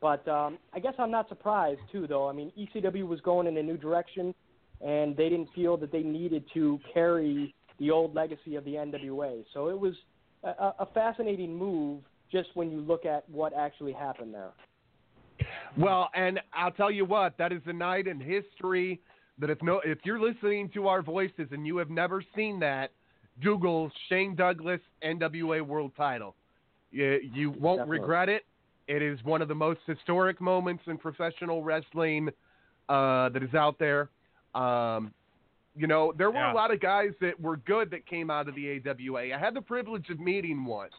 But 0.00 0.26
um, 0.28 0.58
I 0.72 0.80
guess 0.80 0.94
I'm 0.98 1.10
not 1.10 1.28
surprised 1.28 1.80
too, 1.92 2.06
though. 2.06 2.28
I 2.28 2.32
mean, 2.32 2.52
ECW 2.58 3.06
was 3.06 3.20
going 3.20 3.46
in 3.46 3.56
a 3.56 3.62
new 3.62 3.76
direction, 3.76 4.34
and 4.80 5.16
they 5.16 5.28
didn't 5.28 5.48
feel 5.54 5.76
that 5.76 5.92
they 5.92 6.02
needed 6.02 6.44
to 6.54 6.80
carry 6.92 7.54
the 7.78 7.90
old 7.90 8.14
legacy 8.14 8.56
of 8.56 8.64
the 8.64 8.72
NWA. 8.74 9.44
So 9.52 9.68
it 9.68 9.78
was 9.78 9.94
a, 10.42 10.72
a 10.80 10.88
fascinating 10.94 11.56
move, 11.56 12.02
just 12.32 12.48
when 12.54 12.70
you 12.70 12.80
look 12.80 13.04
at 13.04 13.28
what 13.28 13.52
actually 13.52 13.92
happened 13.92 14.32
there. 14.32 14.52
Well, 15.76 16.10
and 16.14 16.40
I'll 16.52 16.72
tell 16.72 16.90
you 16.90 17.04
what, 17.04 17.36
that 17.38 17.52
is 17.52 17.62
a 17.66 17.72
night 17.72 18.06
in 18.06 18.20
history 18.20 19.00
that 19.38 19.50
if 19.50 19.62
no 19.62 19.80
if 19.84 19.98
you're 20.04 20.20
listening 20.20 20.68
to 20.74 20.88
our 20.88 21.02
voices 21.02 21.48
and 21.50 21.66
you 21.66 21.76
have 21.78 21.90
never 21.90 22.22
seen 22.36 22.60
that, 22.60 22.90
Google 23.42 23.90
Shane 24.08 24.34
Douglas 24.34 24.80
NWA 25.02 25.62
World 25.62 25.92
Title. 25.96 26.34
You, 26.90 27.20
you 27.32 27.50
won't 27.52 27.80
Definitely. 27.80 28.00
regret 28.00 28.28
it. 28.28 28.44
It 28.88 29.02
is 29.02 29.18
one 29.24 29.40
of 29.40 29.48
the 29.48 29.54
most 29.54 29.80
historic 29.86 30.40
moments 30.40 30.82
in 30.86 30.98
professional 30.98 31.62
wrestling 31.62 32.28
uh, 32.88 33.28
that 33.28 33.42
is 33.42 33.54
out 33.54 33.78
there. 33.78 34.10
Um, 34.54 35.14
you 35.76 35.86
know, 35.86 36.12
there 36.18 36.30
were 36.30 36.40
Yeah. 36.40 36.52
a 36.52 36.54
lot 36.54 36.72
of 36.72 36.80
guys 36.80 37.12
that 37.20 37.40
were 37.40 37.56
good 37.58 37.90
that 37.92 38.04
came 38.06 38.30
out 38.30 38.48
of 38.48 38.56
the 38.56 38.80
AWA. 38.84 39.32
I 39.32 39.38
had 39.38 39.54
the 39.54 39.62
privilege 39.62 40.10
of 40.10 40.18
meeting 40.18 40.64
one, 40.64 40.90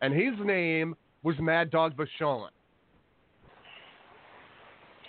and 0.00 0.14
his 0.14 0.32
name 0.42 0.96
was 1.22 1.38
Mad 1.38 1.70
Dog 1.70 1.94
Vachon. 1.96 2.48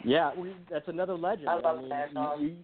Yeah, 0.05 0.31
we, 0.35 0.53
that's 0.69 0.87
another 0.87 1.15
legend. 1.15 1.49
I 1.49 1.55
love 1.55 1.79
mean, 1.79 1.89
Mad 1.89 2.13
Dog. 2.13 2.39
he- 2.39 2.57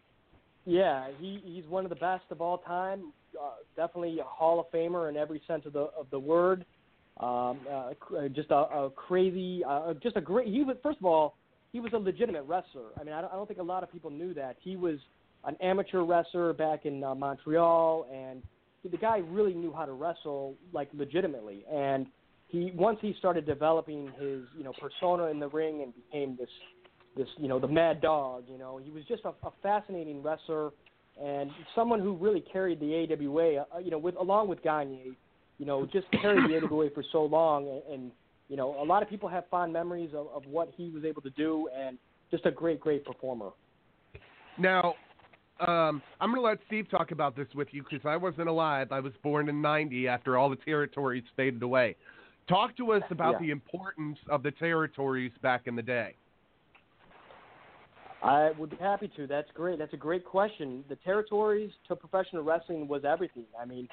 yeah, 0.66 1.08
he 1.20 1.40
he's 1.44 1.66
one 1.66 1.86
of 1.86 1.90
the 1.90 1.96
best 1.96 2.24
of 2.30 2.40
all 2.40 2.60
time. 2.60 3.12
Uh, 3.40 3.52
definitely 3.76 4.20
a 4.20 4.24
Hall 4.24 4.60
of 4.60 4.72
Famer 4.72 5.10
in 5.10 5.18
every 5.18 5.42
sense 5.48 5.66
of 5.66 5.74
the 5.74 5.90
of 5.98 6.08
the 6.12 6.20
word. 6.20 6.66
Um, 7.20 7.60
uh, 7.70 7.92
just 8.34 8.52
a, 8.52 8.56
a 8.56 8.90
crazy, 8.96 9.64
uh, 9.68 9.94
just 10.02 10.18
a 10.18 10.22
great. 10.22 10.48
He 10.48 10.64
was 10.64 10.78
first 10.84 11.00
of 11.00 11.06
all, 11.06 11.36
he 11.72 11.80
was 11.80 11.94
a 11.94 11.98
legitimate 11.98 12.44
wrestler. 12.44 12.90
I 13.00 13.04
mean, 13.04 13.14
I 13.14 13.22
don't, 13.22 13.32
I 13.34 13.36
don't 13.36 13.48
think 13.48 13.60
a 13.60 13.64
lot 13.64 13.84
of 13.84 13.92
people 13.92 14.12
knew 14.12 14.34
that 14.36 14.58
he 14.62 14.76
was 14.76 14.98
an 15.46 15.56
amateur 15.62 16.04
wrestler 16.04 16.54
back 16.54 16.86
in 16.86 17.04
uh, 17.04 17.16
Montreal, 17.16 18.08
and 18.14 18.44
the 18.90 18.98
guy 18.98 19.18
really 19.18 19.54
knew 19.54 19.74
how 19.74 19.86
to 19.86 19.94
wrestle 19.94 20.56
like 20.74 20.90
legitimately. 20.94 21.66
And 21.72 22.08
he 22.48 22.72
once 22.76 23.00
he 23.02 23.16
started 23.18 23.46
developing 23.46 24.08
his 24.20 24.42
you 24.58 24.64
know 24.64 24.74
persona 24.80 25.26
in 25.26 25.40
the 25.40 25.48
ring 25.48 25.82
and 25.84 25.94
became 25.96 26.38
this 26.38 26.50
this 27.16 27.28
you 27.38 27.48
know 27.48 27.60
the 27.60 27.68
mad 27.68 28.02
dog 28.02 28.44
you 28.48 28.58
know 28.58 28.80
he 28.84 28.92
was 28.92 29.04
just 29.06 29.24
a, 29.26 29.30
a 29.30 29.52
fascinating 29.62 30.22
wrestler 30.24 30.72
and 31.22 31.52
someone 31.76 32.00
who 32.00 32.16
really 32.16 32.44
carried 32.52 32.80
the 32.80 33.08
AWA 33.12 33.66
uh, 33.76 33.80
you 33.80 33.92
know 33.92 33.98
with 33.98 34.16
along 34.16 34.48
with 34.48 34.62
Gagne 34.64 35.18
you 35.58 35.66
know 35.66 35.86
just 35.86 36.08
carried 36.22 36.50
the 36.50 36.66
AWA 36.66 36.90
for 36.94 37.04
so 37.12 37.24
long 37.24 37.68
and, 37.68 37.94
and 37.94 38.12
you 38.48 38.56
know 38.58 38.82
a 38.82 38.86
lot 38.86 39.04
of 39.04 39.10
people 39.10 39.30
have 39.30 39.44
fond 39.50 39.74
memories 39.74 40.12
of, 40.14 40.28
of 40.34 40.46
what 40.46 40.72
he 40.78 40.90
was 40.90 41.04
able 41.04 41.22
to 41.22 41.30
do 41.32 41.70
and 41.78 41.98
just 42.30 42.46
a 42.46 42.52
great 42.52 42.80
great 42.80 43.06
performer 43.06 43.50
Now, 44.58 44.96
um, 45.60 46.02
I'm 46.20 46.30
going 46.32 46.36
to 46.36 46.42
let 46.42 46.60
Steve 46.68 46.90
talk 46.90 47.12
about 47.12 47.36
this 47.36 47.48
with 47.54 47.68
you 47.72 47.84
because 47.84 48.06
I 48.06 48.18
wasn't 48.18 48.48
alive. 48.48 48.92
I 48.92 49.00
was 49.00 49.14
born 49.24 49.50
in 49.50 49.62
90 49.62 50.08
after 50.08 50.38
all 50.38 50.50
the 50.50 50.56
territories 50.56 51.24
faded 51.36 51.62
away. 51.62 51.96
Talk 52.48 52.76
to 52.78 52.92
us 52.94 53.04
about 53.12 53.34
Yeah. 53.34 53.40
the 53.40 53.52
importance 53.52 54.18
of 54.28 54.44
the 54.44 54.52
territories 54.52 55.32
back 55.42 55.68
in 55.68 55.76
the 55.76 55.82
day. 55.82 56.16
I 58.24 58.52
would 58.58 58.70
be 58.70 58.78
happy 58.78 59.10
to. 59.18 59.28
That's 59.28 59.50
great. 59.54 59.80
That's 59.80 59.94
a 59.94 59.98
great 59.98 60.24
question. 60.24 60.84
The 60.90 60.96
territories 60.98 61.72
to 61.88 61.96
professional 61.96 62.44
wrestling 62.44 62.88
was 62.88 63.04
everything. 63.04 63.46
I 63.60 63.66
mean, 63.66 63.88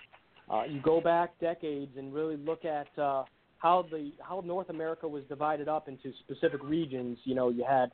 uh, 0.51 0.65
you 0.69 0.81
go 0.81 1.01
back 1.01 1.39
decades 1.41 1.93
and 1.97 2.13
really 2.13 2.37
look 2.37 2.65
at 2.65 2.87
uh, 2.99 3.25
how 3.59 3.87
the 3.91 4.13
how 4.21 4.43
North 4.45 4.69
America 4.69 5.09
was 5.09 5.25
divided 5.29 5.69
up 5.69 5.89
into 5.89 6.13
specific 6.21 6.63
regions. 6.63 7.19
You 7.25 7.35
know, 7.35 7.49
you 7.49 7.65
had 7.69 7.91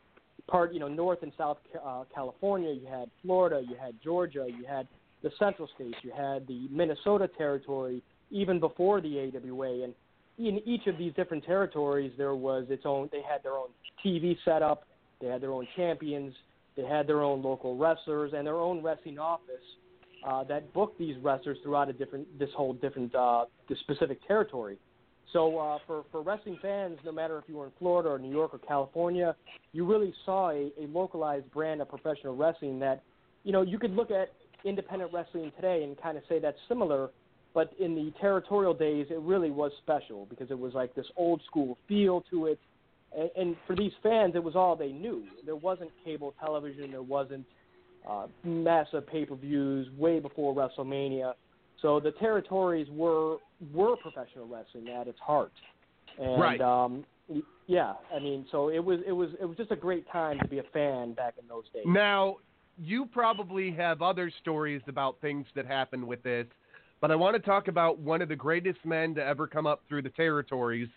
part, 0.49 0.73
you 0.73 0.81
know, 0.81 0.89
North 0.89 1.23
and 1.23 1.33
South 1.39 1.59
uh, 1.85 2.05
California. 2.15 2.73
You 2.73 2.87
had 2.87 3.11
Florida. 3.23 3.63
You 3.69 3.77
had 3.81 3.95
Georgia. 4.03 4.47
You 4.49 4.65
had 4.67 4.89
the 5.23 5.31
Central 5.39 5.69
States. 5.75 5.97
You 6.03 6.13
had 6.17 6.47
the 6.47 6.69
Minnesota 6.71 7.29
territory, 7.39 8.03
even 8.31 8.61
before 8.61 9.01
the 9.01 9.33
AWA. 9.35 9.85
And 9.85 9.95
in 10.39 10.61
each 10.67 10.87
of 10.87 10.99
these 10.99 11.13
different 11.15 11.45
territories, 11.45 12.13
there 12.19 12.35
was 12.35 12.67
its 12.69 12.83
own. 12.85 13.09
They 13.13 13.23
had 13.23 13.43
their 13.43 13.53
own 13.53 13.69
TV 14.05 14.37
setup. 14.45 14.85
They 15.25 15.31
had 15.31 15.41
their 15.41 15.53
own 15.53 15.67
champions. 15.75 16.35
They 16.77 16.85
had 16.85 17.07
their 17.07 17.23
own 17.23 17.43
local 17.43 17.79
wrestlers 17.79 18.33
and 18.37 18.47
their 18.47 18.57
own 18.57 18.83
wrestling 18.83 19.19
office 19.19 19.65
uh, 20.27 20.45
that 20.45 20.71
booked 20.75 20.99
these 20.99 21.17
wrestlers 21.23 21.57
throughout 21.63 21.89
a 21.89 21.95
different, 21.95 22.39
this 22.39 22.51
whole 22.55 22.75
different, 22.75 23.15
uh, 23.15 23.47
this 23.69 23.79
specific 23.81 24.19
territory. 24.29 24.77
So 25.33 25.59
uh, 25.59 25.79
for 25.87 26.05
for 26.13 26.21
wrestling 26.21 26.59
fans, 26.61 26.99
no 27.05 27.11
matter 27.11 27.39
if 27.39 27.45
you 27.49 27.57
were 27.57 27.65
in 27.67 27.73
Florida 27.79 28.11
or 28.11 28.19
New 28.19 28.31
York 28.31 28.53
or 28.53 28.59
California, 28.59 29.35
you 29.73 29.87
really 29.87 30.13
saw 30.27 30.51
a, 30.51 30.71
a 30.79 30.87
localized 30.93 31.51
brand 31.51 31.81
of 31.81 31.89
professional 31.89 32.37
wrestling 32.37 32.79
that, 32.81 33.03
you 33.45 33.53
know, 33.53 33.63
you 33.63 33.79
could 33.79 33.93
look 33.93 34.11
at 34.11 34.31
independent 34.65 35.11
wrestling 35.13 35.51
today 35.57 35.85
and 35.85 36.01
kind 36.01 36.19
of 36.19 36.23
say 36.29 36.39
that's 36.39 36.59
similar, 36.69 37.11
but 37.55 37.73
in 37.81 37.95
the 37.95 38.13
territorial 38.21 38.75
days, 38.75 39.07
it 39.11 39.19
really 39.21 39.51
was 39.51 39.73
special 39.83 40.27
because 40.27 40.51
it 40.51 40.59
was 40.59 40.75
like 40.75 40.95
this 40.95 41.07
old 41.17 41.41
school 41.47 41.79
feel 41.89 42.23
to 42.31 42.47
it 42.47 42.59
and, 43.17 43.31
and 43.37 43.57
for 43.67 43.77
these 43.77 43.93
fans, 44.03 44.35
it 44.35 44.43
was 44.43 44.57
all 44.57 44.77
they 44.77 44.93
knew. 44.93 45.23
There 45.45 45.57
wasn't 45.57 45.91
cable 46.05 46.35
television. 46.41 46.91
There 46.91 47.03
wasn't 47.03 47.47
uh, 48.09 48.27
massive 48.45 49.07
pay-per-views 49.07 49.89
way 49.97 50.21
before 50.21 50.55
WrestleMania. 50.55 51.35
So 51.81 52.01
the 52.01 52.13
territories 52.13 52.87
were 52.91 53.37
were 53.73 53.97
professional 53.97 54.47
wrestling 54.47 54.89
at 54.89 55.07
its 55.07 55.19
heart. 55.21 55.53
And 56.19 56.41
Right. 56.41 56.61
um, 56.61 57.05
yeah, 57.67 57.95
I 58.15 58.19
mean, 58.19 58.47
so 58.51 58.69
it 58.69 58.85
was 58.85 59.01
it 59.07 59.13
was 59.13 59.31
it 59.41 59.45
was 59.45 59.57
just 59.57 59.71
a 59.71 59.77
great 59.77 60.11
time 60.11 60.39
to 60.41 60.49
be 60.49 60.59
a 60.59 60.65
fan 60.73 61.15
back 61.15 61.35
in 61.41 61.49
those 61.49 61.65
days. 61.73 61.85
Now, 61.87 62.37
you 62.77 63.07
probably 63.07 63.71
have 63.73 64.03
other 64.03 64.31
stories 64.41 64.83
about 64.87 65.21
things 65.21 65.47
that 65.55 65.67
happened 65.67 66.07
with 66.07 66.23
this, 66.23 66.47
but 67.01 67.11
I 67.11 67.17
want 67.17 67.37
to 67.37 67.43
talk 67.43 67.69
about 67.69 67.99
one 67.99 68.21
of 68.21 68.29
the 68.29 68.37
greatest 68.37 68.85
men 68.85 69.15
to 69.15 69.25
ever 69.25 69.47
come 69.47 69.67
up 69.67 69.83
through 69.89 70.03
the 70.03 70.11
territories. 70.11 70.89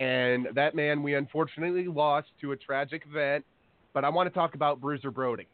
And 0.00 0.48
that 0.54 0.74
man 0.74 1.02
we 1.02 1.14
unfortunately 1.14 1.86
lost 1.86 2.28
to 2.40 2.52
a 2.52 2.56
tragic 2.56 3.02
event, 3.08 3.44
but 3.92 4.04
I 4.04 4.08
want 4.08 4.28
to 4.28 4.34
talk 4.34 4.54
about 4.54 4.80
Bruiser 4.80 5.10
Brody. 5.10 5.46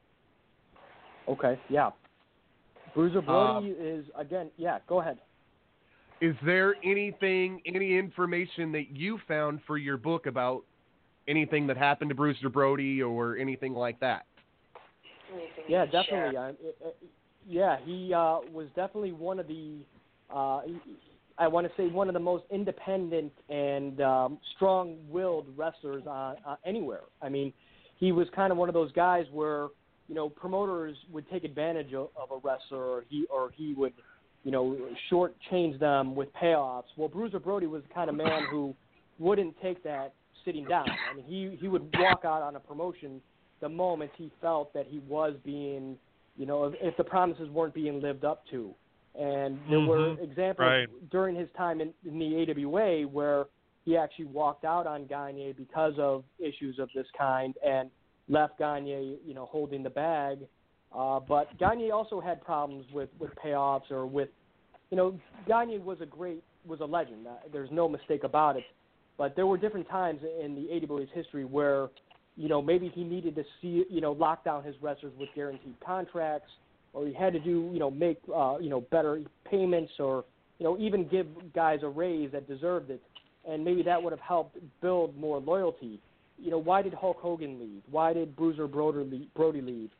Okay, 1.29 1.59
yeah. 1.69 1.91
Bruiser 2.95 3.21
Brody 3.21 3.69
is 3.69 4.07
again, 4.17 4.51
yeah. 4.57 4.79
Go 4.89 5.01
ahead. 5.01 5.19
Is 6.21 6.35
there 6.45 6.75
anything, 6.85 7.63
any 7.65 7.97
information 7.97 8.73
that 8.73 8.91
you 8.95 9.19
found 9.27 9.61
for 9.67 9.79
your 9.79 9.97
book 9.97 10.27
about 10.27 10.65
anything 11.29 11.67
that 11.67 11.79
happened 11.79 12.11
to 12.11 12.15
Bruiser 12.15 12.51
Brody 12.51 13.03
or 13.03 13.39
anything 13.39 13.73
like 13.73 13.99
that? 14.01 14.27
Anything 15.33 15.65
Yeah, 15.69 15.85
you 15.85 15.91
can 15.91 16.05
share. 16.05 16.33
definitely. 16.33 16.37
I, 16.37 16.49
I, 16.49 16.89
I- 16.89 16.93
yeah, 17.49 17.79
he 17.85 18.13
uh, 18.13 18.41
was 18.53 18.67
definitely 18.77 19.13
one 19.13 19.41
of 19.41 19.49
the. 19.49 19.79
Uh, 20.33 20.61
I 21.39 21.49
want 21.49 21.67
to 21.67 21.73
say 21.77 21.89
one 21.89 22.09
of 22.09 22.15
the 22.15 22.21
most 22.21 22.45
independent 22.51 23.33
and 23.49 24.01
um, 24.01 24.39
strong-willed 24.57 25.47
wrestlers 25.57 26.03
uh, 26.07 26.35
uh, 26.47 26.57
anywhere. 26.65 27.03
I 27.23 27.29
mean, 27.29 27.53
he 27.99 28.13
was 28.13 28.27
kind 28.35 28.53
of 28.53 28.59
one 28.59 28.69
of 28.69 28.75
those 28.75 28.93
guys 28.93 29.27
where 29.33 29.69
you 30.09 30.15
know 30.15 30.29
promoters 30.29 30.97
would 31.13 31.29
take 31.31 31.45
advantage 31.45 31.95
of, 31.95 32.09
of 32.17 32.31
a 32.31 32.39
wrestler, 32.43 32.83
or 32.83 33.05
he 33.09 33.27
or 33.31 33.53
he 33.55 33.75
would 33.75 33.93
you 34.45 34.51
know 34.51 34.77
shortchange 35.11 35.79
them 35.79 36.15
with 36.15 36.29
payoffs. 36.35 36.85
Well, 36.97 37.09
Bruiser 37.09 37.39
Brody 37.39 37.67
was 37.67 37.83
the 37.87 37.95
kind 37.95 38.11
of 38.11 38.17
man 38.17 38.45
who 38.51 38.75
wouldn't 39.19 39.55
take 39.63 39.83
that 39.85 40.15
sitting 40.45 40.65
down. 40.65 40.89
I 40.89 41.15
mean, 41.15 41.25
he 41.27 41.57
he 41.61 41.69
would 41.69 41.95
walk 41.99 42.25
out 42.25 42.43
on 42.43 42.57
a 42.57 42.61
promotion 42.61 43.21
the 43.61 43.69
moment 43.69 44.11
he 44.17 44.33
felt 44.41 44.73
that 44.73 44.87
he 44.89 45.01
was 45.01 45.35
being, 45.45 45.97
you 46.37 46.47
know, 46.47 46.65
if, 46.65 46.75
if 46.81 46.97
the 46.97 47.05
promises 47.05 47.49
weren't 47.51 47.75
being 47.75 48.01
lived 48.01 48.25
up 48.25 48.43
to. 48.51 48.75
And 49.15 49.59
there 49.69 49.81
were 49.81 50.15
Mhm. 50.17 50.23
examples 50.23 50.67
Right. 50.67 51.11
during 51.11 51.35
his 51.35 51.51
time 51.53 51.81
in, 51.81 51.93
in 52.05 52.19
the 52.19 52.37
AWA 52.37 53.07
where 53.09 53.47
he 53.85 53.97
actually 53.97 54.27
walked 54.27 54.65
out 54.65 54.87
on 54.87 55.07
Gagne 55.07 55.53
because 55.53 55.99
of 55.99 56.25
issues 56.39 56.79
of 56.79 56.93
this 56.93 57.11
kind 57.13 57.57
and 57.65 57.91
left 58.29 58.59
Gagne, 58.59 59.19
you 59.25 59.35
know, 59.35 59.47
holding 59.47 59.83
the 59.83 59.91
bag. 59.91 60.47
Uh, 60.93 61.21
but 61.21 61.57
Gagne 61.59 61.91
also 61.91 62.21
had 62.21 62.41
problems 62.45 62.91
with 62.93 63.11
with 63.19 63.35
payoffs 63.37 63.91
or 63.91 64.07
with, 64.07 64.29
you 64.91 64.97
know, 64.97 65.19
Gagne 65.47 65.79
was 65.79 66.01
a 66.01 66.07
great 66.07 66.43
was 66.67 66.81
a 66.81 66.85
legend. 66.85 67.27
Uh, 67.27 67.37
there's 67.53 67.71
no 67.71 67.89
mistake 67.89 68.23
about 68.25 68.57
it. 68.57 68.65
But 69.17 69.35
there 69.35 69.47
were 69.47 69.57
different 69.57 69.89
times 69.89 70.23
in 70.23 70.55
the 70.55 70.71
AWA's 70.71 71.09
history 71.11 71.45
where, 71.45 71.91
you 72.37 72.49
know, 72.49 72.61
maybe 72.63 72.89
he 72.89 73.03
needed 73.05 73.35
to 73.37 73.45
see, 73.61 73.85
you 73.89 74.01
know, 74.01 74.13
lock 74.13 74.45
down 74.45 74.63
his 74.63 74.75
wrestlers 74.83 75.13
with 75.19 75.29
guaranteed 75.35 75.75
contracts, 75.81 76.51
or 76.93 77.07
he 77.07 77.13
had 77.13 77.33
to 77.33 77.39
do, 77.41 77.71
you 77.73 77.79
know, 77.79 77.91
make, 77.91 78.19
uh, 78.35 78.57
you 78.61 78.71
know, 78.71 78.81
better 78.91 79.21
payments, 79.49 79.93
or, 79.99 80.25
you 80.59 80.65
know, 80.65 80.79
even 80.79 81.09
give 81.09 81.27
guys 81.55 81.81
a 81.83 81.89
raise 81.89 82.33
that 82.33 82.49
deserved 82.49 82.91
it. 82.91 83.01
and 83.49 83.65
maybe 83.65 83.83
that 83.83 84.03
would 84.03 84.13
have 84.13 84.21
helped 84.21 84.57
build 84.83 85.17
more 85.17 85.39
loyalty. 85.39 85.99
You 86.39 86.51
know, 86.51 86.59
why 86.59 86.83
did 86.83 86.95
Hulk 86.95 87.19
Hogan 87.21 87.59
leave? 87.59 87.83
Why 87.91 88.13
did 88.13 88.37
Bruiser 88.37 88.67
Brody 88.67 89.61
leave? 89.61 89.91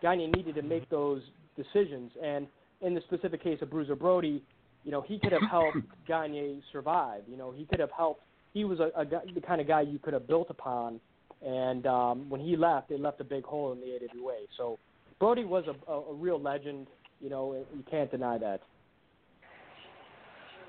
Gagne 0.00 0.26
needed 0.28 0.54
to 0.54 0.62
make 0.62 0.88
those 0.90 1.22
decisions, 1.56 2.10
and 2.22 2.46
in 2.80 2.94
the 2.94 3.00
specific 3.02 3.42
case 3.42 3.58
of 3.62 3.70
Bruiser 3.70 3.96
Brody, 3.96 4.42
you 4.84 4.92
know, 4.92 5.00
he 5.00 5.18
could 5.18 5.32
have 5.32 5.42
helped 5.50 5.78
Gagne 6.06 6.62
survive. 6.72 7.22
You 7.28 7.36
know, 7.36 7.50
he 7.52 7.64
could 7.64 7.80
have 7.80 7.90
helped. 7.90 8.22
He 8.54 8.64
was 8.64 8.80
a, 8.80 8.90
a 8.98 9.04
the 9.34 9.40
kind 9.40 9.60
of 9.60 9.66
guy 9.66 9.82
you 9.82 9.98
could 9.98 10.14
have 10.14 10.26
built 10.26 10.48
upon, 10.50 11.00
and 11.44 11.86
um, 11.86 12.30
when 12.30 12.40
he 12.40 12.56
left, 12.56 12.90
it 12.90 13.00
left 13.00 13.20
a 13.20 13.24
big 13.24 13.44
hole 13.44 13.72
in 13.72 13.80
the 13.80 13.96
AWA. 13.96 14.36
So 14.56 14.78
Brody 15.18 15.44
was 15.44 15.64
a, 15.66 15.90
a, 15.90 16.00
a 16.00 16.14
real 16.14 16.40
legend. 16.40 16.86
You 17.20 17.30
know, 17.30 17.64
you 17.74 17.84
can't 17.90 18.10
deny 18.10 18.38
that. 18.38 18.60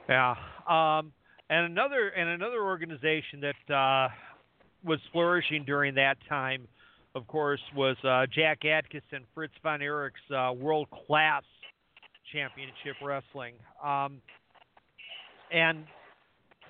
Yeah. 0.08 0.32
Um, 0.68 1.14
and 1.50 1.66
another 1.66 2.10
and 2.10 2.30
another 2.30 2.62
organization 2.64 3.42
that 3.42 3.74
uh, 3.74 4.10
was 4.84 5.00
flourishing 5.12 5.64
during 5.66 5.96
that 5.96 6.18
time, 6.28 6.68
of 7.16 7.28
course, 7.28 7.62
was 7.76 7.96
uh, 8.04 8.26
Jack 8.34 8.62
Adkisson, 8.62 9.24
Fritz 9.36 9.54
von 9.62 9.82
Erich's 9.82 10.32
uh, 10.36 10.52
world 10.54 10.88
class 11.08 11.44
championship 12.32 12.96
wrestling. 13.04 13.54
Um, 13.84 14.22
and 15.52 15.86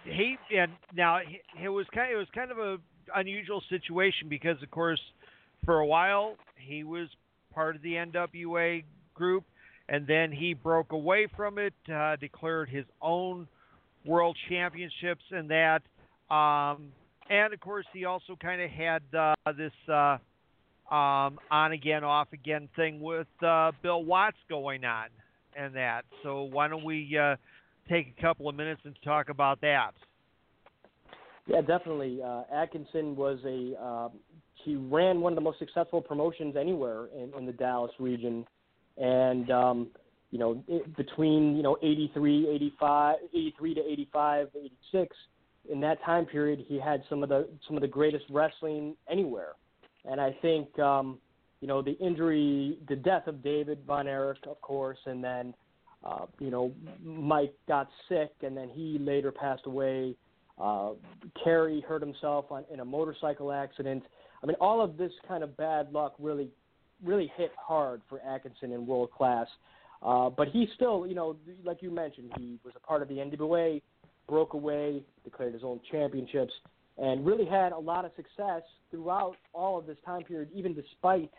he 0.03 0.37
and 0.55 0.71
now 0.95 1.19
it 1.61 1.69
was 1.69 1.85
kind 1.93 2.11
of, 2.11 2.15
it 2.15 2.17
was 2.17 2.27
kind 2.33 2.51
of 2.51 2.57
a 2.57 2.77
unusual 3.15 3.61
situation 3.69 4.29
because 4.29 4.61
of 4.61 4.69
course 4.71 5.01
for 5.65 5.79
a 5.79 5.85
while 5.85 6.35
he 6.57 6.83
was 6.83 7.07
part 7.53 7.75
of 7.75 7.81
the 7.81 7.93
NWA 7.93 8.83
group 9.13 9.43
and 9.89 10.05
then 10.05 10.31
he 10.31 10.53
broke 10.53 10.91
away 10.91 11.27
from 11.35 11.57
it, 11.57 11.73
uh, 11.93 12.15
declared 12.17 12.69
his 12.69 12.85
own 13.01 13.47
world 14.05 14.37
championships 14.47 15.23
and 15.31 15.49
that. 15.49 15.81
Um, 16.33 16.89
and 17.29 17.53
of 17.53 17.59
course, 17.59 17.85
he 17.91 18.05
also 18.05 18.37
kind 18.39 18.61
of 18.61 18.69
had 18.69 19.01
uh, 19.17 19.33
this 19.57 19.71
uh, 19.91 20.17
um, 20.93 21.39
on 21.51 21.71
again, 21.71 22.03
off 22.03 22.27
again 22.33 22.69
thing 22.75 23.01
with 23.01 23.27
uh, 23.43 23.71
Bill 23.81 24.03
Watts 24.03 24.37
going 24.47 24.85
on 24.85 25.07
and 25.55 25.75
that. 25.75 26.03
So 26.23 26.43
why 26.43 26.67
don't 26.67 26.83
we 26.83 27.17
uh, 27.17 27.35
take 27.89 28.13
a 28.17 28.21
couple 28.21 28.47
of 28.47 28.55
minutes 28.55 28.81
and 28.85 28.95
talk 29.03 29.29
about 29.29 29.61
that? 29.61 29.91
Yeah, 31.47 31.61
definitely. 31.61 32.19
Uh, 32.23 32.43
Adkisson 32.53 33.15
was 33.15 33.39
a 33.43 33.83
uh, 33.83 34.09
he 34.63 34.75
ran 34.75 35.21
one 35.21 35.33
of 35.33 35.35
the 35.35 35.41
most 35.41 35.59
successful 35.59 36.01
promotions 36.01 36.55
anywhere 36.55 37.07
in, 37.15 37.31
in 37.37 37.45
the 37.45 37.53
Dallas 37.53 37.91
region, 37.99 38.45
and 38.97 39.49
um, 39.51 39.87
you 40.31 40.39
know 40.39 40.63
it, 40.67 40.95
between 40.95 41.55
you 41.55 41.63
know 41.63 41.77
83, 41.81 42.49
85, 42.49 43.15
83 43.33 43.73
to 43.75 43.81
85, 43.81 44.47
86, 44.55 45.15
in 45.71 45.79
that 45.81 46.03
time 46.03 46.25
period, 46.25 46.63
he 46.67 46.79
had 46.79 47.03
some 47.09 47.23
of 47.23 47.29
the 47.29 47.47
some 47.67 47.75
of 47.75 47.81
the 47.81 47.87
greatest 47.87 48.25
wrestling 48.29 48.95
anywhere, 49.09 49.53
and 50.05 50.19
I 50.19 50.35
think 50.41 50.77
um, 50.79 51.19
you 51.61 51.67
know 51.67 51.81
the 51.81 51.97
injury, 51.99 52.77
the 52.87 52.95
death 52.95 53.27
of 53.27 53.43
David 53.43 53.79
Von 53.85 54.07
Erich, 54.07 54.45
of 54.47 54.59
course, 54.61 54.99
and 55.05 55.23
then 55.23 55.53
uh, 56.03 56.25
you 56.39 56.49
know 56.49 56.71
Mike 57.03 57.53
got 57.67 57.89
sick, 58.07 58.31
and 58.41 58.55
then 58.55 58.69
he 58.69 58.97
later 58.99 59.31
passed 59.31 59.65
away. 59.65 60.15
Uh, 60.59 60.91
Kerry 61.41 61.81
hurt 61.87 62.01
himself 62.01 62.51
on, 62.51 62.65
in 62.71 62.81
a 62.81 62.85
motorcycle 62.85 63.51
accident. 63.51 64.03
I 64.43 64.47
mean, 64.47 64.55
all 64.59 64.81
of 64.81 64.97
this 64.97 65.11
kind 65.27 65.43
of 65.43 65.55
bad 65.57 65.91
luck 65.91 66.15
really, 66.19 66.49
really 67.03 67.31
hit 67.35 67.51
hard 67.57 68.01
for 68.09 68.19
Adkisson 68.19 68.73
in 68.73 68.85
world 68.85 69.11
class. 69.11 69.47
Uh, 70.01 70.29
but 70.29 70.47
he 70.47 70.67
still, 70.75 71.05
you 71.05 71.15
know, 71.15 71.35
like 71.65 71.81
you 71.81 71.91
mentioned, 71.91 72.31
he 72.37 72.57
was 72.63 72.73
a 72.75 72.79
part 72.79 73.01
of 73.01 73.09
the 73.09 73.15
NWA, 73.15 73.81
broke 74.27 74.53
away, 74.53 75.03
declared 75.23 75.53
his 75.53 75.63
own 75.63 75.79
championships, 75.91 76.53
and 76.97 77.25
really 77.25 77.45
had 77.45 77.71
a 77.71 77.77
lot 77.77 78.05
of 78.05 78.11
success 78.15 78.61
throughout 78.91 79.35
all 79.53 79.77
of 79.77 79.85
this 79.85 79.97
time 80.05 80.23
period, 80.23 80.49
even 80.53 80.73
despite 80.73 81.29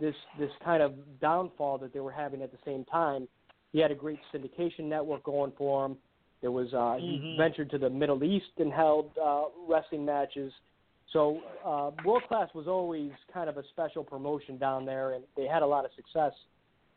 this 0.00 0.14
this 0.38 0.50
kind 0.64 0.82
of 0.82 0.94
downfall 1.20 1.78
that 1.78 1.92
they 1.92 2.00
were 2.00 2.12
having 2.12 2.42
at 2.42 2.52
the 2.52 2.58
same 2.64 2.84
time. 2.84 3.28
He 3.72 3.80
had 3.80 3.90
a 3.90 3.94
great 3.94 4.18
syndication 4.32 4.84
network 4.84 5.24
going 5.24 5.52
for 5.58 5.84
him. 5.84 5.96
There 6.40 6.52
was 6.52 6.72
uh, 6.72 6.76
mm-hmm. 6.76 7.00
he 7.00 7.36
ventured 7.36 7.70
to 7.70 7.78
the 7.78 7.90
Middle 7.90 8.22
East 8.22 8.46
and 8.58 8.72
held 8.72 9.10
uh, 9.22 9.44
wrestling 9.68 10.04
matches. 10.04 10.52
So 11.12 11.40
uh, 11.64 11.90
World 12.04 12.22
Class 12.28 12.48
was 12.54 12.66
always 12.66 13.12
kind 13.32 13.48
of 13.48 13.56
a 13.56 13.62
special 13.70 14.04
promotion 14.04 14.58
down 14.58 14.84
there, 14.84 15.12
and 15.12 15.24
they 15.36 15.44
had 15.44 15.62
a 15.62 15.66
lot 15.66 15.84
of 15.84 15.90
success. 15.96 16.32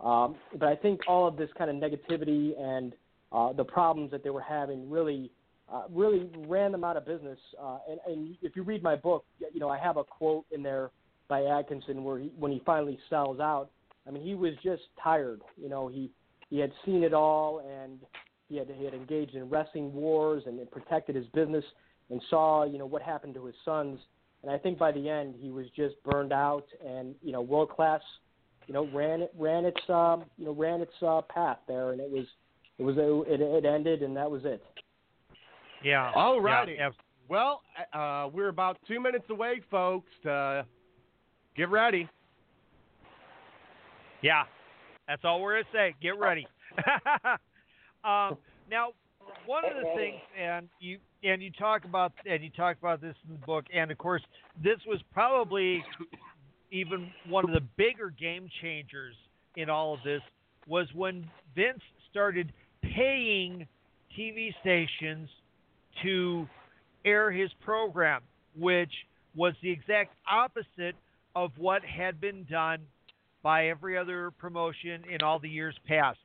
Um, 0.02 0.36
but 0.58 0.67
I 0.67 0.76
think 0.76 1.02
all 1.08 1.28
of 1.28 1.38
this 1.38 1.50
kind 1.58 1.69
of 1.69 1.78
negativity 1.78 2.60
and 2.60 2.93
uh, 3.32 3.54
the 3.54 3.63
problems 3.63 4.12
that 4.12 4.24
they 4.24 4.30
were 4.30 4.41
having 4.41 4.89
really, 4.89 5.32
uh, 5.71 5.84
really 5.89 6.30
ran 6.47 6.71
them 6.71 6.84
out 6.84 6.97
of 6.97 7.06
business. 7.06 7.39
Uh, 7.62 7.78
and, 7.89 8.00
and 8.06 8.38
if 8.41 8.56
you 8.56 8.63
read 8.63 8.84
my 8.84 8.95
book, 8.95 9.26
you 9.54 9.60
know 9.60 9.69
I 9.69 9.78
have 9.78 9.97
a 9.97 10.04
quote 10.04 10.45
in 10.52 10.62
there 10.62 10.89
by 11.28 11.41
Adkisson 11.41 12.04
where 12.04 12.19
he, 12.19 12.32
when 12.38 12.52
he 12.52 12.62
finally 12.65 13.00
sells 13.10 13.39
out, 13.39 13.69
I 14.08 14.12
mean 14.12 14.24
he 14.24 14.36
was 14.36 14.54
just 14.63 14.84
tired. 15.02 15.41
You 15.56 15.69
know 15.69 15.88
he 15.88 16.10
he 16.50 16.60
had 16.60 16.71
seen 16.86 17.04
it 17.04 17.13
all 17.13 17.60
and 17.60 18.00
he 18.50 18.58
had 18.58 18.67
he 18.78 18.84
had 18.84 18.93
engaged 18.93 19.36
in 19.36 19.50
wrestling 19.50 19.93
wars 19.93 20.43
and 20.45 20.60
protected 20.71 21.15
his 21.15 21.28
business 21.28 21.63
and 22.12 22.21
saw 22.30 22.65
you 22.65 22.78
know 22.78 22.86
what 22.86 23.02
happened 23.02 23.34
to 23.36 23.45
his 23.45 23.56
sons. 23.65 24.00
And 24.43 24.52
I 24.52 24.58
think 24.58 24.78
by 24.78 24.91
the 24.91 25.10
end 25.10 25.36
he 25.39 25.52
was 25.52 25.67
just 25.76 25.95
burned 26.04 26.34
out 26.34 26.65
and 26.86 27.15
you 27.21 27.32
know 27.32 27.41
world 27.41 27.69
class, 27.69 28.02
you 28.67 28.74
know 28.74 28.88
ran 28.93 29.21
it 29.21 29.34
ran 29.38 29.65
its 29.65 29.82
um, 29.89 30.26
you 30.38 30.45
know 30.45 30.54
ran 30.54 30.82
its 30.82 30.93
uh, 31.02 31.21
path 31.21 31.58
there 31.67 31.91
and 31.91 32.02
it 32.02 32.10
was 32.10 32.26
it 32.78 32.84
was 32.84 32.95
it, 32.97 33.41
it 33.41 33.65
ended 33.65 34.02
and 34.02 34.15
that 34.15 34.30
was 34.30 34.41
it. 34.45 34.63
Yeah. 35.84 36.12
All 36.15 36.39
righty. 36.39 36.76
Yeah, 36.78 36.91
well, 37.28 37.62
uh, 37.93 38.30
we're 38.32 38.50
about 38.50 38.78
two 38.88 39.00
minutes 39.00 39.26
away, 39.30 39.62
folks. 39.71 40.12
To 40.24 40.65
get 41.56 41.69
ready. 41.69 42.08
Yeah, 44.21 44.43
that's 45.08 45.24
all 45.24 45.41
we're 45.41 45.63
gonna 45.63 45.65
say. 45.74 45.95
Get 46.02 46.19
ready. 46.19 46.45
Um, 48.04 48.38
now, 48.69 48.93
one 49.46 49.66
of 49.66 49.76
the 49.76 49.90
things, 49.96 50.20
and 50.40 50.70
you 50.80 51.00
and 51.24 51.42
you 51.42 51.52
talk 51.52 51.86
about 51.86 52.14
and 52.26 52.44
you 52.44 52.50
talk 52.50 52.78
about 52.80 53.02
this 53.02 53.16
in 53.28 53.34
the 53.34 53.46
book, 53.46 53.66
and 53.74 53.92
of 53.92 53.98
course, 53.98 54.22
this 54.64 54.78
was 54.88 55.00
probably 55.14 55.84
even 56.72 57.12
one 57.28 57.44
of 57.44 57.52
the 57.52 57.66
bigger 57.78 58.10
game 58.10 58.50
changers 58.62 59.16
in 59.56 59.70
all 59.70 59.94
of 59.94 60.00
this 60.04 60.22
was 60.68 60.88
when 60.94 61.28
Vince 61.56 61.82
started 62.10 62.52
paying 62.82 63.68
TV 64.18 64.54
stations 64.62 65.30
to 66.04 66.48
air 67.06 67.32
his 67.32 67.50
program, 67.64 68.22
which 68.58 68.92
was 69.36 69.54
the 69.62 69.70
exact 69.70 70.14
opposite 70.30 70.96
of 71.36 71.52
what 71.58 71.82
had 71.84 72.20
been 72.20 72.46
done 72.50 72.80
by 73.44 73.68
every 73.68 73.98
other 73.98 74.32
promotion 74.32 75.04
in 75.12 75.22
all 75.22 75.40
the 75.40 75.50
years 75.50 75.76
past. 75.88 76.20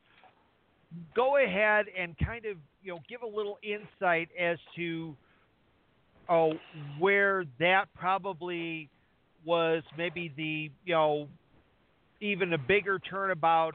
Go 1.15 1.39
ahead 1.39 1.87
and 1.99 2.17
kind 2.19 2.45
of 2.45 2.57
you 2.87 2.93
know 2.93 3.01
give 3.09 3.23
a 3.23 3.27
little 3.27 3.59
insight 3.63 4.29
as 4.41 4.59
to 4.77 5.15
oh 6.29 6.53
where 6.99 7.45
that 7.59 7.87
probably 7.95 8.89
was 9.45 9.83
maybe 9.99 10.33
the 10.37 10.71
you 10.85 10.95
know 10.95 11.29
even 12.21 12.53
a 12.53 12.59
bigger 12.59 12.99
turnabout 13.01 13.75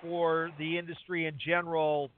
for 0.00 0.50
the 0.58 0.78
industry 0.78 1.26
in 1.26 1.34
general 1.44 2.10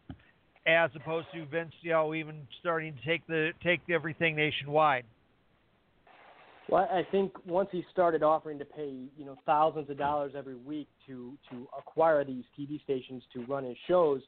as 0.66 0.90
opposed 0.94 1.26
to 1.34 1.44
Vince 1.46 1.72
you 1.80 1.92
know 1.92 2.14
even 2.14 2.46
starting 2.60 2.94
to 2.94 3.08
take 3.08 3.26
the 3.26 3.50
take 3.64 3.80
everything 3.90 4.36
nationwide. 4.36 5.04
Well, 6.68 6.88
I 6.90 7.02
think 7.10 7.32
once 7.44 7.68
he 7.72 7.84
started 7.90 8.22
offering 8.22 8.58
to 8.60 8.64
pay, 8.64 9.08
you 9.18 9.26
know, 9.26 9.36
thousands 9.44 9.90
of 9.90 9.98
dollars 9.98 10.32
every 10.36 10.54
week 10.54 10.88
to 11.06 11.36
to 11.50 11.66
acquire 11.76 12.24
these 12.24 12.44
TV 12.58 12.82
stations 12.82 13.22
to 13.34 13.44
run 13.46 13.64
his 13.64 13.76
shows, 13.88 14.22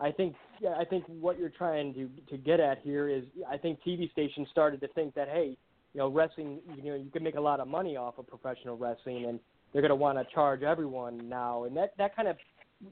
I 0.00 0.10
think 0.10 0.34
I 0.78 0.84
think 0.84 1.04
what 1.08 1.38
you're 1.38 1.48
trying 1.48 1.94
to 1.94 2.08
to 2.30 2.36
get 2.36 2.60
at 2.60 2.78
here 2.82 3.08
is 3.08 3.24
I 3.48 3.56
think 3.56 3.78
TV 3.86 4.10
stations 4.12 4.48
started 4.50 4.80
to 4.80 4.88
think 4.88 5.14
that 5.14 5.28
hey, 5.28 5.56
you 5.94 5.98
know, 5.98 6.08
wrestling, 6.08 6.60
you 6.76 6.90
know, 6.90 6.96
you 6.96 7.10
can 7.10 7.22
make 7.22 7.36
a 7.36 7.40
lot 7.40 7.60
of 7.60 7.68
money 7.68 7.96
off 7.96 8.18
of 8.18 8.26
professional 8.26 8.76
wrestling, 8.76 9.24
and 9.26 9.40
they're 9.72 9.82
going 9.82 9.90
to 9.90 9.96
want 9.96 10.18
to 10.18 10.34
charge 10.34 10.62
everyone 10.62 11.28
now, 11.28 11.64
and 11.64 11.76
that 11.76 11.94
that 11.98 12.14
kind 12.14 12.28
of 12.28 12.36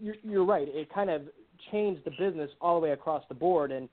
you're, 0.00 0.16
you're 0.22 0.44
right, 0.44 0.68
it 0.68 0.92
kind 0.92 1.10
of 1.10 1.22
changed 1.70 2.02
the 2.04 2.10
business 2.12 2.50
all 2.60 2.80
the 2.80 2.84
way 2.84 2.92
across 2.92 3.22
the 3.28 3.34
board, 3.34 3.70
and 3.70 3.88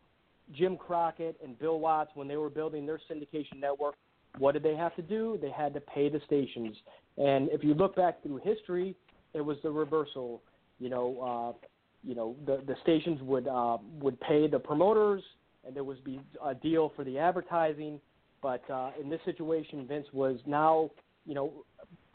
Jim 0.53 0.77
Crockett 0.77 1.37
and 1.43 1.57
Bill 1.59 1.79
Watts 1.79 2.11
when 2.13 2.27
they 2.27 2.37
were 2.37 2.49
building 2.49 2.85
their 2.85 2.99
syndication 3.09 3.59
network 3.59 3.95
what 4.37 4.53
did 4.53 4.63
they 4.63 4.75
have 4.75 4.95
to 4.95 5.01
do? 5.01 5.37
They 5.41 5.49
had 5.49 5.73
to 5.73 5.81
pay 5.81 6.09
the 6.09 6.21
stations. 6.25 6.75
And 7.17 7.49
if 7.49 7.63
you 7.63 7.73
look 7.73 7.95
back 7.95 8.23
through 8.23 8.37
history, 8.43 8.95
it 9.33 9.41
was 9.41 9.57
the 9.63 9.71
reversal. 9.71 10.41
You 10.79 10.89
know, 10.89 11.55
uh, 11.61 11.65
you 12.03 12.15
know 12.15 12.35
the 12.45 12.61
the 12.65 12.75
stations 12.81 13.21
would 13.21 13.47
uh, 13.47 13.77
would 13.99 14.19
pay 14.21 14.47
the 14.47 14.59
promoters, 14.59 15.23
and 15.65 15.75
there 15.75 15.83
would 15.83 16.03
be 16.03 16.19
a 16.43 16.53
deal 16.53 16.91
for 16.95 17.03
the 17.03 17.17
advertising. 17.17 17.99
But 18.41 18.67
uh, 18.69 18.91
in 18.99 19.09
this 19.09 19.19
situation, 19.25 19.87
Vince 19.87 20.07
was 20.13 20.39
now 20.45 20.89
you 21.25 21.33
know 21.33 21.51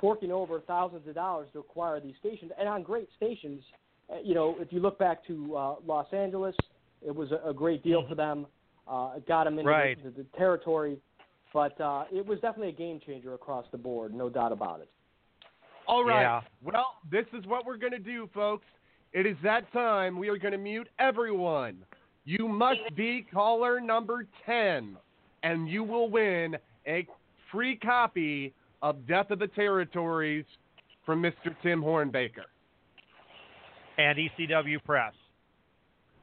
forking 0.01 0.33
over 0.33 0.61
thousands 0.61 1.07
of 1.09 1.15
dollars 1.15 1.49
to 1.53 1.61
acquire 1.61 2.01
these 2.01 2.15
stations, 2.21 2.53
and 2.59 2.69
on 2.69 2.83
great 2.83 3.09
stations. 3.17 3.63
Uh, 4.09 4.19
you 4.23 4.35
know, 4.35 4.55
if 4.61 4.73
you 4.73 4.79
look 4.79 4.99
back 5.01 5.27
to 5.27 5.57
uh, 5.57 5.75
Los 5.85 6.07
Angeles, 6.13 6.55
it 7.05 7.15
was 7.15 7.33
a, 7.33 7.49
a 7.49 7.53
great 7.53 7.83
deal 7.83 8.01
mm-hmm. 8.03 8.11
for 8.11 8.15
them. 8.15 8.47
uh, 8.89 9.19
got 9.27 9.45
them 9.45 9.59
into 9.59 9.71
Right. 9.71 10.03
the, 10.03 10.11
the, 10.11 10.23
the 10.23 10.39
territory. 10.39 10.99
But 11.53 11.81
uh, 11.81 12.05
it 12.13 12.25
was 12.25 12.39
definitely 12.41 12.69
a 12.69 12.73
game 12.73 13.01
changer 13.05 13.35
across 13.35 13.65
the 13.73 13.79
board, 13.79 14.13
no 14.15 14.29
doubt 14.29 14.53
about 14.53 14.81
it. 14.81 14.91
All 15.89 16.05
right. 16.05 16.21
Yeah. 16.21 16.41
Well, 16.63 16.87
this 17.11 17.25
is 17.33 17.47
what 17.47 17.65
we're 17.65 17.79
going 17.79 17.93
to 17.93 17.99
do, 17.99 18.29
folks. 18.35 18.67
It 19.17 19.25
is 19.25 19.37
that 19.43 19.73
time. 19.73 20.19
We 20.19 20.29
are 20.29 20.37
going 20.37 20.53
to 20.53 20.59
mute 20.59 20.89
everyone. 20.99 21.79
You 22.27 22.47
must 22.49 22.95
be 22.97 23.27
caller 23.33 23.81
number 23.81 24.27
10, 24.45 24.95
and 25.43 25.67
you 25.71 25.83
will 25.83 26.11
win 26.11 26.55
a 26.87 27.07
free 27.51 27.77
copy 27.77 28.53
of 28.83 29.07
Death 29.07 29.31
of 29.31 29.39
the 29.39 29.47
Territories 29.47 30.45
from 31.07 31.23
Mr. 31.23 31.57
Tim 31.63 31.81
Hornbaker. 31.81 32.45
And 33.97 34.19
ECW 34.19 34.85
Press. 34.85 35.15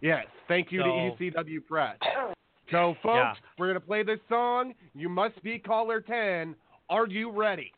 Yes, 0.02 0.28
thank 0.48 0.72
you 0.72 0.82
So- 0.82 0.86
to 1.18 1.24
ECW 1.32 1.62
Press. 1.68 1.98
So, 2.70 2.94
folks, 3.02 3.18
Yeah. 3.18 3.34
we're 3.58 3.70
going 3.70 3.80
to 3.80 3.86
play 3.86 4.04
this 4.04 4.20
song. 4.30 4.76
You 4.94 5.10
must 5.10 5.42
be 5.42 5.58
caller 5.58 6.00
10. 6.00 6.56
Are 6.92 7.08
you 7.08 7.32
ready? 7.32 7.74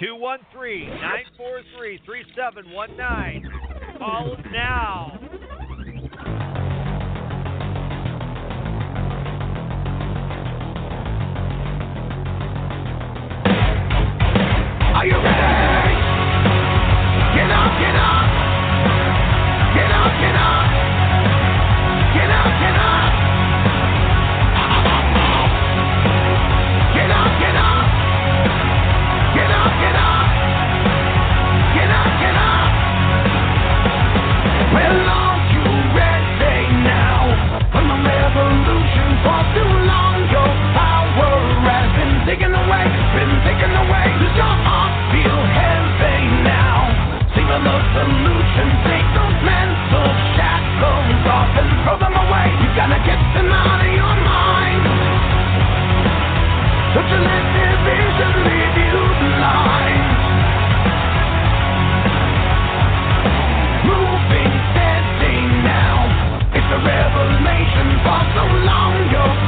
213 0.00 0.88
943 0.88 1.98
3719. 1.98 3.61
Call 4.02 4.36
now. 4.52 5.21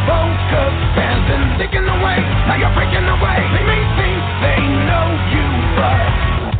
Focus 0.06 0.74
has. 0.96 1.14
Now 2.46 2.56
you're 2.60 2.74
breaking 2.76 3.08
away. 3.08 3.38
They 3.56 3.64
may 3.64 3.82
think 3.96 4.20
they 4.44 4.60
know 4.86 5.08
you, 5.32 5.46
but 5.80 6.06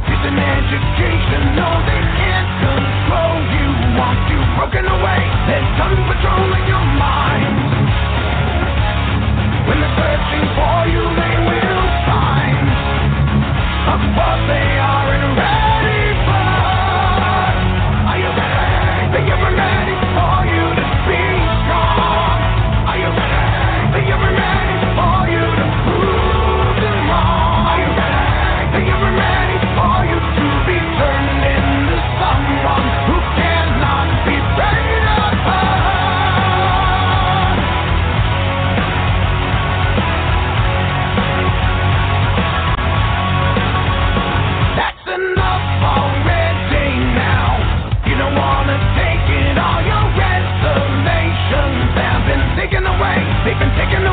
it's 0.09 0.24
an 0.24 0.38
education. 0.40 1.40
No, 1.54 1.68
they 1.85 2.02
can't 2.18 2.50
control 2.64 3.37
you. 3.52 3.68
Want 4.00 4.20
you 4.33 4.40
broken 4.57 4.87
away. 4.88 5.20
Your 6.64 6.87
mind. 6.96 7.57
When 9.68 9.76
they're 9.80 9.96
searching 10.00 10.46
for 10.57 10.78
you, 10.88 11.02
they 11.12 11.37
will 11.44 11.85
find 12.09 12.66
of 13.92 14.00
they 14.48 14.68
are 14.80 15.09
and 15.12 15.37
ready 15.37 15.63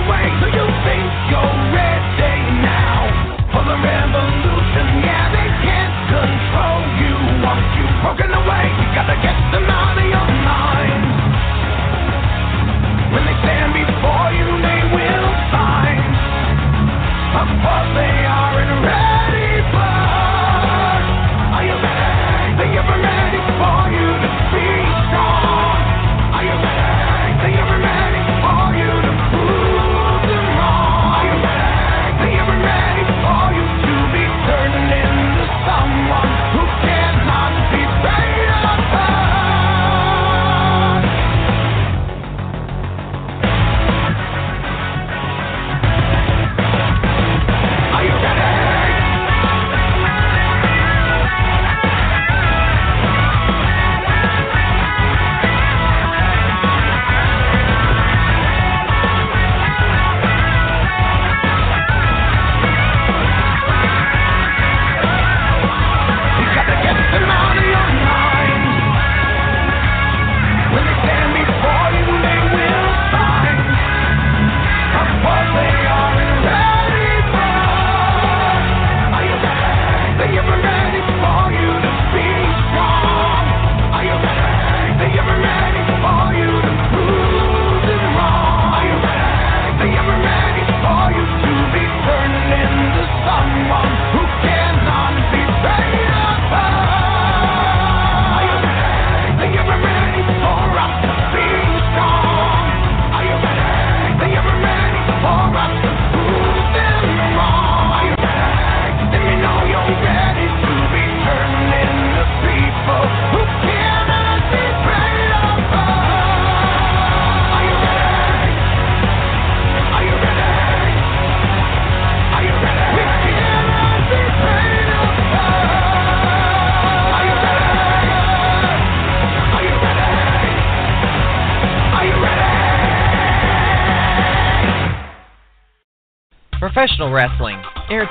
away. 0.05 0.25
You 0.57 0.65
think 0.85 1.05
you're 1.29 1.57
ready 1.73 2.37
now 2.65 3.01
for 3.53 3.63
the 3.65 3.77
revolution? 3.77 4.85
Yeah, 5.05 5.25
they 5.29 5.49
can't 5.65 5.95
control 6.09 6.81
you. 7.01 7.15
Want 7.45 7.65
you 7.77 7.85
broken 8.01 8.31
away? 8.33 8.65
You 8.81 8.87
gotta 8.97 9.17
get 9.21 9.37
them 9.53 9.67
out 9.69 9.97
of 9.97 10.05
your 10.05 10.29
mind. 10.47 11.03
When 13.13 13.23
they 13.25 13.37
stand 13.45 13.71
before 13.77 14.29
you, 14.33 14.49
they 14.65 14.81
will 14.95 15.29
find 15.51 15.99
they 17.93 18.25
are 18.25 18.59
and 18.61 18.85
ready 18.85 19.20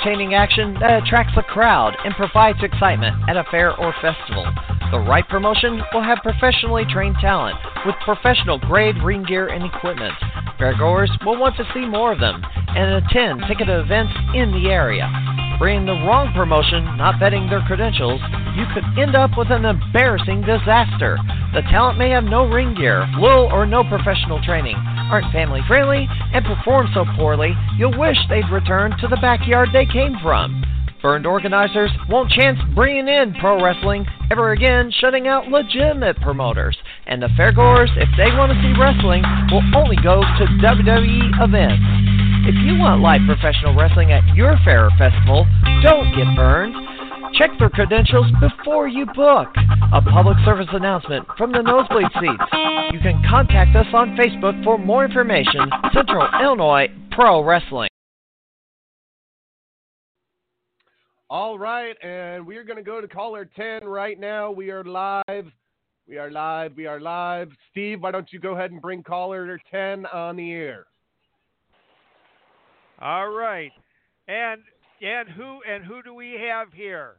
entertaining 0.00 0.34
action 0.34 0.74
that 0.80 1.02
attracts 1.02 1.36
a 1.36 1.42
crowd 1.42 1.94
and 2.04 2.14
provides 2.14 2.58
excitement 2.62 3.16
at 3.28 3.36
a 3.36 3.44
fair 3.50 3.76
or 3.76 3.92
festival. 4.00 4.46
The 4.90 4.98
right 4.98 5.28
promotion 5.28 5.80
will 5.92 6.02
have 6.02 6.18
professionally 6.22 6.84
trained 6.88 7.16
talent 7.20 7.56
with 7.84 7.94
professional 8.04 8.58
grade 8.58 8.96
ring 9.04 9.24
gear 9.24 9.48
and 9.48 9.64
equipment. 9.64 10.14
Fairgoers 10.58 11.10
will 11.24 11.38
want 11.38 11.56
to 11.56 11.68
see 11.74 11.86
more 11.86 12.12
of 12.12 12.20
them 12.20 12.42
and 12.68 13.04
attend 13.04 13.42
ticketed 13.46 13.84
events 13.84 14.12
in 14.34 14.52
the 14.52 14.70
area. 14.70 15.08
Bringing 15.58 15.86
the 15.86 16.00
wrong 16.08 16.32
promotion, 16.34 16.84
not 16.96 17.20
vetting 17.20 17.50
their 17.50 17.60
credentials, 17.66 18.20
you 18.56 18.64
could 18.72 18.84
end 18.98 19.14
up 19.14 19.36
with 19.36 19.50
an 19.50 19.64
embarrassing 19.64 20.40
disaster. 20.40 21.18
The 21.52 21.62
talent 21.68 21.98
may 21.98 22.10
have 22.10 22.24
no 22.24 22.48
ring 22.48 22.74
gear, 22.74 23.06
little 23.20 23.52
or 23.52 23.66
no 23.66 23.84
professional 23.84 24.40
training, 24.42 24.76
aren't 25.10 25.32
family 25.32 25.60
friendly, 25.66 26.08
and 26.32 26.44
perform 26.44 26.88
so 26.94 27.04
poorly 27.16 27.52
you'll 27.76 27.98
wish 27.98 28.16
they'd 28.28 28.48
return 28.50 28.92
to 29.00 29.08
the 29.08 29.18
backyard 29.20 29.68
they 29.72 29.86
came 29.86 30.16
from. 30.22 30.62
Burned 31.02 31.26
organizers 31.26 31.90
won't 32.10 32.30
chance 32.30 32.58
bringing 32.74 33.08
in 33.08 33.34
pro 33.40 33.62
wrestling 33.62 34.06
ever 34.30 34.52
again, 34.52 34.92
shutting 35.00 35.26
out 35.26 35.48
legitimate 35.48 36.20
promoters. 36.20 36.76
And 37.06 37.22
the 37.22 37.28
fairgoers, 37.38 37.88
if 37.96 38.08
they 38.16 38.30
want 38.36 38.52
to 38.52 38.60
see 38.60 38.78
wrestling, 38.78 39.24
will 39.50 39.64
only 39.74 39.96
go 39.96 40.20
to 40.20 40.44
WWE 40.60 41.40
events. 41.40 41.82
If 42.46 42.54
you 42.64 42.76
want 42.78 43.00
live 43.00 43.22
professional 43.26 43.74
wrestling 43.74 44.12
at 44.12 44.36
your 44.36 44.58
fair 44.64 44.90
festival, 44.98 45.46
don't 45.82 46.14
get 46.14 46.36
burned. 46.36 46.89
Check 47.40 47.58
their 47.58 47.70
credentials 47.70 48.26
before 48.38 48.86
you 48.86 49.06
book. 49.06 49.48
A 49.94 50.02
public 50.02 50.36
service 50.44 50.66
announcement 50.74 51.26
from 51.38 51.52
the 51.52 51.62
nosebleed 51.62 52.08
seats. 52.20 52.44
You 52.92 53.00
can 53.00 53.22
contact 53.30 53.74
us 53.74 53.86
on 53.94 54.14
Facebook 54.14 54.62
for 54.62 54.76
more 54.76 55.06
information. 55.06 55.62
Central 55.94 56.28
Illinois 56.42 56.88
Pro 57.12 57.42
Wrestling. 57.42 57.88
All 61.30 61.58
right, 61.58 61.96
and 62.04 62.46
we 62.46 62.58
are 62.58 62.64
going 62.64 62.76
to 62.76 62.82
go 62.82 63.00
to 63.00 63.08
caller 63.08 63.48
10 63.56 63.88
right 63.88 64.20
now. 64.20 64.50
We 64.50 64.70
are 64.70 64.84
live. 64.84 65.46
We 66.06 66.18
are 66.18 66.30
live. 66.30 66.76
We 66.76 66.84
are 66.84 67.00
live. 67.00 67.48
Steve, 67.70 68.02
why 68.02 68.10
don't 68.10 68.30
you 68.34 68.38
go 68.38 68.54
ahead 68.54 68.70
and 68.70 68.82
bring 68.82 69.02
caller 69.02 69.58
10 69.70 70.04
on 70.04 70.36
the 70.36 70.52
air? 70.52 70.84
All 73.00 73.30
right. 73.30 73.72
And 74.28 74.60
and 75.00 75.26
who 75.30 75.60
and 75.66 75.82
who 75.86 76.02
do 76.02 76.12
we 76.12 76.38
have 76.46 76.70
here? 76.74 77.14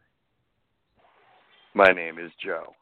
My 1.74 1.92
name 1.92 2.20
is 2.20 2.32
Joe. 2.44 2.74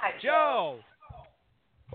Hi, 0.00 0.10
Joe. 0.22 0.78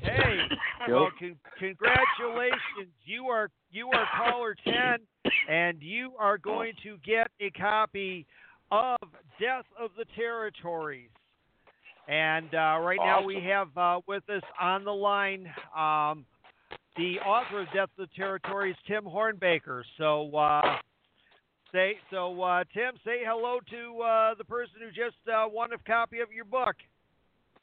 Hey, 0.01 0.39
Joe. 0.87 0.93
well, 0.93 1.09
con- 1.19 1.37
congratulations! 1.59 2.93
You 3.05 3.25
are 3.25 3.49
you 3.71 3.89
are 3.89 4.07
caller 4.17 4.55
ten, 4.63 4.99
and 5.49 5.81
you 5.81 6.13
are 6.17 6.37
going 6.37 6.73
to 6.83 6.97
get 7.05 7.27
a 7.39 7.49
copy 7.51 8.25
of 8.71 8.97
Death 9.39 9.65
of 9.79 9.91
the 9.97 10.05
Territories. 10.15 11.09
And 12.07 12.53
uh, 12.53 12.79
right 12.81 12.99
now 12.99 13.23
we 13.23 13.41
have 13.47 13.69
uh, 13.77 13.99
with 14.07 14.27
us 14.29 14.43
on 14.59 14.83
the 14.83 14.91
line 14.91 15.47
um, 15.77 16.25
the 16.97 17.19
author 17.19 17.61
of 17.61 17.67
Death 17.73 17.89
of 17.97 18.09
the 18.09 18.15
Territories, 18.15 18.75
Tim 18.87 19.03
Hornbaker. 19.03 19.83
So 19.97 20.35
uh, 20.35 20.77
say 21.73 21.95
so, 22.09 22.41
uh, 22.41 22.63
Tim. 22.73 22.93
Say 23.03 23.21
hello 23.25 23.59
to 23.69 24.01
uh, 24.01 24.35
the 24.35 24.43
person 24.45 24.75
who 24.79 24.87
just 24.89 25.17
uh, 25.27 25.45
won 25.49 25.73
a 25.73 25.77
copy 25.79 26.19
of 26.19 26.31
your 26.31 26.45
book. 26.45 26.75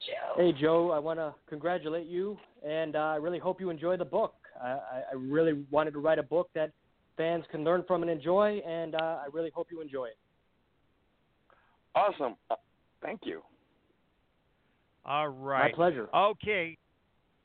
Joe. 0.07 0.43
Hey, 0.43 0.53
Joe, 0.59 0.91
I 0.91 0.99
want 0.99 1.19
to 1.19 1.35
congratulate 1.49 2.07
you, 2.07 2.37
and 2.67 2.97
uh, 2.97 2.99
I 2.99 3.17
really 3.17 3.39
hope 3.39 3.61
you 3.61 3.71
enjoy 3.71 3.97
the 3.97 4.05
book. 4.05 4.35
I, 4.63 4.69
I 4.69 5.03
I 5.13 5.15
really 5.17 5.65
wanted 5.71 5.93
to 5.93 5.99
write 6.01 6.19
a 6.19 6.23
book 6.23 6.51
that 6.55 6.73
fans 7.17 7.45
can 7.51 7.65
learn 7.65 7.85
from 7.87 8.03
and 8.03 8.11
enjoy, 8.11 8.61
and 8.67 8.95
uh, 8.95 9.19
I 9.23 9.27
really 9.33 9.51
hope 9.55 9.69
you 9.71 9.81
enjoy 9.81 10.07
it. 10.07 10.19
Awesome. 11.95 12.37
Uh, 12.51 12.57
Thank 13.03 13.21
you. 13.25 13.43
All 15.05 15.29
right. 15.29 15.71
My 15.71 15.75
pleasure. 15.75 16.09
Okay. 16.15 16.77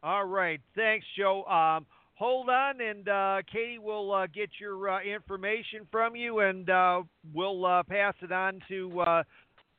All 0.03 0.25
right. 0.25 0.59
Thanks, 0.75 1.05
Joe. 1.17 1.43
Um, 1.45 1.85
hold 2.15 2.49
on, 2.49 2.81
and 2.81 3.07
uh, 3.07 3.37
Katie 3.51 3.79
will 3.79 4.11
uh, 4.11 4.27
get 4.27 4.49
your 4.59 4.89
uh, 4.89 5.01
information 5.01 5.87
from 5.91 6.15
you, 6.15 6.39
and 6.39 6.69
uh, 6.69 7.03
we'll 7.33 7.65
uh, 7.65 7.83
pass 7.83 8.13
it 8.21 8.31
on 8.31 8.59
to 8.67 9.01
uh, 9.01 9.23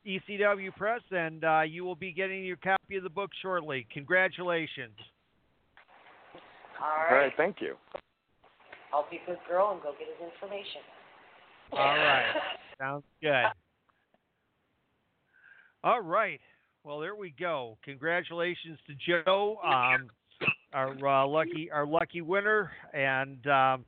ECW 0.07 0.73
Press, 0.75 1.01
and 1.11 1.43
uh, 1.43 1.61
you 1.61 1.83
will 1.83 1.95
be 1.95 2.11
getting 2.11 2.45
your 2.45 2.57
copy 2.57 2.95
of 2.95 3.03
the 3.03 3.09
book 3.09 3.31
shortly. 3.41 3.85
Congratulations. 3.93 4.95
All 6.81 6.87
All 6.87 7.15
right. 7.15 7.23
right, 7.25 7.33
thank 7.35 7.57
you. 7.59 7.75
I'll 8.93 9.07
be 9.09 9.19
a 9.23 9.25
good 9.25 9.39
girl 9.49 9.71
and 9.73 9.81
go 9.81 9.91
get 9.99 10.07
his 10.07 10.31
information. 10.33 10.81
All 11.73 11.79
right. 11.79 12.33
Sounds 12.79 13.03
good. 13.21 13.45
All 15.83 16.01
right. 16.01 16.39
Well, 16.83 16.99
there 16.99 17.15
we 17.15 17.33
go. 17.37 17.77
Congratulations 17.83 18.79
to 18.87 19.23
Joe, 19.25 19.57
um, 19.65 20.09
our 20.73 20.91
uh, 21.07 21.27
lucky 21.27 21.69
our 21.71 21.85
lucky 21.85 22.21
winner, 22.21 22.71
and 22.93 23.45
um, 23.47 23.85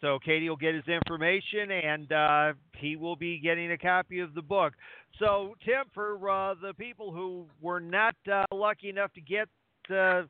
so 0.00 0.18
Katie 0.24 0.48
will 0.48 0.56
get 0.56 0.74
his 0.74 0.86
information, 0.86 1.70
and 1.70 2.12
uh, 2.12 2.52
he 2.78 2.96
will 2.96 3.16
be 3.16 3.38
getting 3.38 3.72
a 3.72 3.78
copy 3.78 4.20
of 4.20 4.34
the 4.34 4.42
book. 4.42 4.74
So, 5.18 5.54
Tim, 5.64 5.84
for 5.94 6.28
uh, 6.28 6.54
the 6.60 6.74
people 6.74 7.12
who 7.12 7.46
were 7.60 7.80
not 7.80 8.14
uh, 8.30 8.44
lucky 8.52 8.90
enough 8.90 9.12
to 9.14 9.20
get 9.20 9.48
uh, 9.90 10.22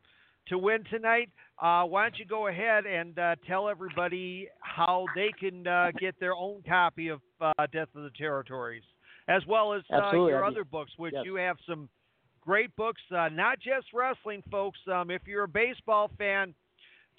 to 0.49 0.59
win 0.59 0.85
tonight, 0.91 1.31
uh, 1.61 1.85
why 1.85 2.05
don't 2.05 2.19
you 2.19 2.27
go 2.27 2.47
ahead 2.49 2.85
and 2.87 3.19
uh, 3.19 3.35
tell 3.49 3.69
everybody 3.69 4.49
how 4.61 5.07
they 5.17 5.31
can 5.41 5.67
uh, 5.67 5.91
get 5.99 6.15
their 6.21 6.35
own 6.35 6.63
copy 6.69 7.09
of 7.09 7.21
uh, 7.41 7.53
Death 7.73 7.89
of 7.97 8.03
the 8.05 8.13
Territories, 8.17 8.83
as 9.27 9.43
well 9.49 9.73
as 9.73 9.83
uh, 9.93 10.13
your 10.13 10.45
other 10.45 10.65
books, 10.65 10.93
which 10.99 11.15
yes. 11.15 11.23
you 11.25 11.37
have 11.37 11.57
some 11.69 11.89
great 12.45 12.75
books, 12.77 13.01
uh, 13.17 13.31
not 13.31 13.59
just 13.59 13.87
wrestling, 13.95 14.43
folks. 14.51 14.79
Um, 14.93 15.11
if 15.11 15.23
you're 15.27 15.45
a 15.45 15.49
baseball 15.49 16.11
fan, 16.19 16.55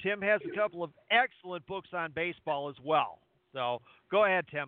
Tim 0.01 0.21
has 0.21 0.41
a 0.45 0.49
couple 0.55 0.83
of 0.83 0.91
excellent 1.11 1.65
books 1.67 1.89
on 1.93 2.11
baseball 2.13 2.69
as 2.69 2.75
well. 2.83 3.19
So 3.53 3.81
go 4.11 4.25
ahead, 4.25 4.45
Tim. 4.51 4.67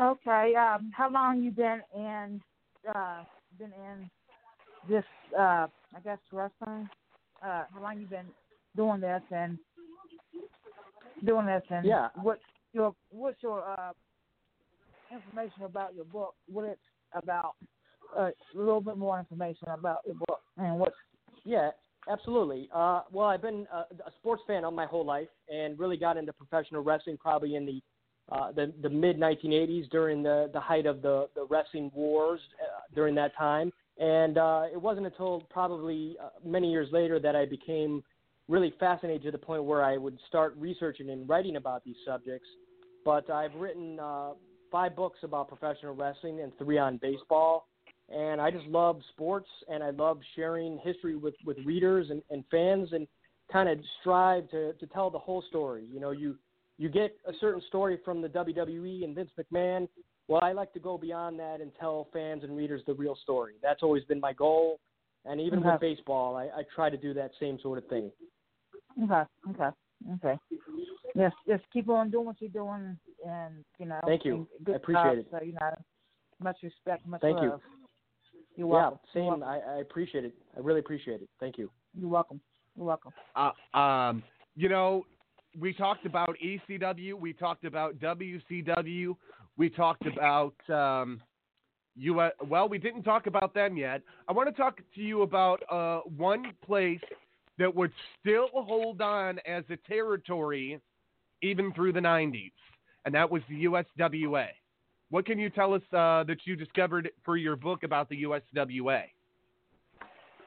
okay. 0.00 0.54
Um, 0.54 0.90
how 0.94 1.10
long 1.10 1.42
you 1.42 1.50
been 1.50 1.80
in? 1.94 2.40
Uh, 2.88 3.24
been 3.58 3.72
in 3.72 4.10
this? 4.88 5.04
Uh, 5.36 5.66
I 5.96 6.00
guess 6.02 6.18
wrestling. 6.32 6.88
Uh, 7.44 7.64
how 7.72 7.82
long 7.82 8.00
you 8.00 8.06
been 8.06 8.26
doing 8.76 9.00
this 9.00 9.22
and 9.30 9.58
doing 11.24 11.46
this 11.46 11.62
and 11.70 11.86
Yeah. 11.86 12.08
what 12.22 12.40
your 12.72 12.94
what's 13.10 13.42
your 13.42 13.62
uh, 13.62 13.92
information 15.14 15.62
about 15.64 15.94
your 15.94 16.04
book? 16.04 16.34
What 16.46 16.64
it's 16.64 16.80
about? 17.14 17.54
Uh, 18.16 18.30
a 18.54 18.58
little 18.58 18.80
bit 18.80 18.96
more 18.96 19.18
information 19.18 19.68
about 19.68 19.98
your 20.06 20.14
book 20.14 20.40
and 20.56 20.78
what's 20.78 20.94
Yeah, 21.44 21.70
absolutely. 22.08 22.68
Uh, 22.72 23.02
well, 23.10 23.26
I've 23.26 23.42
been 23.42 23.66
a, 23.72 23.78
a 23.78 24.12
sports 24.18 24.42
fan 24.46 24.64
all 24.64 24.70
my 24.70 24.86
whole 24.86 25.04
life, 25.04 25.28
and 25.52 25.78
really 25.78 25.96
got 25.96 26.16
into 26.16 26.32
professional 26.32 26.82
wrestling 26.82 27.16
probably 27.16 27.56
in 27.56 27.66
the 27.66 27.82
uh, 28.32 28.52
the, 28.52 28.72
the 28.82 28.88
mid 28.88 29.18
1980s 29.18 29.90
during 29.90 30.22
the 30.22 30.50
the 30.52 30.60
height 30.60 30.86
of 30.86 31.02
the 31.02 31.28
the 31.34 31.44
wrestling 31.50 31.90
wars 31.94 32.40
uh, 32.62 32.80
during 32.94 33.14
that 33.14 33.36
time. 33.36 33.72
And 33.98 34.38
uh, 34.38 34.64
it 34.72 34.80
wasn't 34.80 35.06
until 35.06 35.42
probably 35.50 36.16
uh, 36.22 36.30
many 36.44 36.70
years 36.70 36.88
later 36.92 37.20
that 37.20 37.36
I 37.36 37.46
became 37.46 38.02
really 38.48 38.74
fascinated 38.78 39.22
to 39.22 39.30
the 39.30 39.38
point 39.38 39.64
where 39.64 39.82
I 39.82 39.96
would 39.96 40.18
start 40.28 40.54
researching 40.58 41.10
and 41.10 41.28
writing 41.28 41.56
about 41.56 41.84
these 41.84 41.96
subjects. 42.04 42.48
But 43.04 43.30
I've 43.30 43.54
written 43.54 44.00
uh, 44.00 44.32
five 44.74 44.96
books 44.96 45.20
about 45.22 45.46
professional 45.46 45.94
wrestling 45.94 46.40
and 46.40 46.50
three 46.58 46.78
on 46.78 46.98
baseball. 47.00 47.68
And 48.08 48.40
I 48.40 48.50
just 48.50 48.66
love 48.66 49.00
sports 49.12 49.46
and 49.70 49.84
I 49.84 49.90
love 49.90 50.18
sharing 50.34 50.80
history 50.82 51.14
with, 51.14 51.34
with 51.46 51.56
readers 51.64 52.08
and, 52.10 52.20
and 52.28 52.42
fans 52.50 52.88
and 52.90 53.06
kind 53.52 53.68
of 53.68 53.78
strive 54.00 54.50
to, 54.50 54.72
to 54.72 54.86
tell 54.88 55.10
the 55.10 55.18
whole 55.18 55.44
story. 55.48 55.84
You 55.92 56.00
know, 56.00 56.10
you, 56.10 56.34
you 56.76 56.88
get 56.88 57.16
a 57.24 57.30
certain 57.40 57.62
story 57.68 58.00
from 58.04 58.20
the 58.20 58.28
WWE 58.28 59.04
and 59.04 59.14
Vince 59.14 59.30
McMahon. 59.38 59.86
Well, 60.26 60.40
I 60.42 60.50
like 60.50 60.72
to 60.72 60.80
go 60.80 60.98
beyond 60.98 61.38
that 61.38 61.60
and 61.60 61.70
tell 61.78 62.08
fans 62.12 62.42
and 62.42 62.56
readers 62.56 62.82
the 62.84 62.94
real 62.94 63.16
story. 63.22 63.54
That's 63.62 63.84
always 63.84 64.02
been 64.04 64.18
my 64.18 64.32
goal. 64.32 64.80
And 65.24 65.40
even 65.40 65.62
with 65.62 65.80
baseball, 65.80 66.34
I, 66.34 66.46
I 66.46 66.62
try 66.74 66.90
to 66.90 66.96
do 66.96 67.14
that 67.14 67.30
same 67.38 67.60
sort 67.62 67.78
of 67.78 67.86
thing. 67.86 68.10
okay, 69.04 69.22
okay, 69.50 69.70
okay. 70.14 70.38
Just 71.16 71.36
just 71.48 71.62
keep 71.72 71.88
on 71.88 72.10
doing 72.10 72.26
what 72.26 72.36
you're 72.40 72.50
doing, 72.50 72.98
and 73.26 73.64
you 73.78 73.86
know. 73.86 74.00
Thank 74.06 74.24
you. 74.24 74.46
Good 74.64 74.74
I 74.74 74.76
appreciate 74.76 75.02
job, 75.02 75.18
it. 75.18 75.26
So 75.30 75.42
you 75.42 75.52
know, 75.52 75.70
much 76.42 76.56
respect, 76.62 77.06
much 77.06 77.20
Thank 77.20 77.40
you. 77.40 77.50
love. 77.50 77.60
You're 78.56 78.66
welcome. 78.66 78.98
Yeah, 79.14 79.20
You're 79.20 79.32
same. 79.32 79.40
welcome. 79.40 79.62
I, 79.68 79.76
I 79.76 79.80
appreciate 79.80 80.24
it. 80.24 80.34
I 80.56 80.60
really 80.60 80.80
appreciate 80.80 81.20
it. 81.22 81.28
Thank 81.40 81.58
you. 81.58 81.70
You're 81.98 82.08
welcome. 82.08 82.40
You're 82.76 82.86
welcome. 82.86 83.12
Uh, 83.36 83.76
um, 83.76 84.22
you 84.56 84.68
know, 84.68 85.04
we 85.58 85.72
talked 85.72 86.06
about 86.06 86.36
ECW, 86.44 87.14
we 87.14 87.32
talked 87.32 87.64
about 87.64 87.96
WCW, 87.98 89.16
we 89.56 89.70
talked 89.70 90.06
about 90.06 90.54
um, 90.68 91.20
you. 91.96 92.20
Well, 92.48 92.68
we 92.68 92.78
didn't 92.78 93.02
talk 93.02 93.26
about 93.26 93.54
them 93.54 93.76
yet. 93.76 94.02
I 94.28 94.32
want 94.32 94.48
to 94.48 94.54
talk 94.54 94.80
to 94.94 95.00
you 95.00 95.22
about 95.22 95.62
uh, 95.70 96.00
one 96.16 96.52
place 96.64 97.00
that 97.58 97.74
would 97.74 97.92
still 98.20 98.48
hold 98.52 99.00
on 99.00 99.38
as 99.46 99.64
a 99.70 99.76
territory 99.88 100.80
even 101.42 101.72
through 101.72 101.92
the 101.92 102.00
'90s, 102.00 102.52
and 103.04 103.14
that 103.14 103.30
was 103.30 103.42
the 103.48 103.64
USWA. 103.64 104.48
What 105.10 105.26
can 105.26 105.38
you 105.38 105.50
tell 105.50 105.74
us 105.74 105.82
uh, 105.92 106.24
that 106.24 106.38
you 106.44 106.56
discovered 106.56 107.10
for 107.24 107.36
your 107.36 107.56
book 107.56 107.82
about 107.82 108.08
the 108.08 108.22
USWA? 108.22 109.02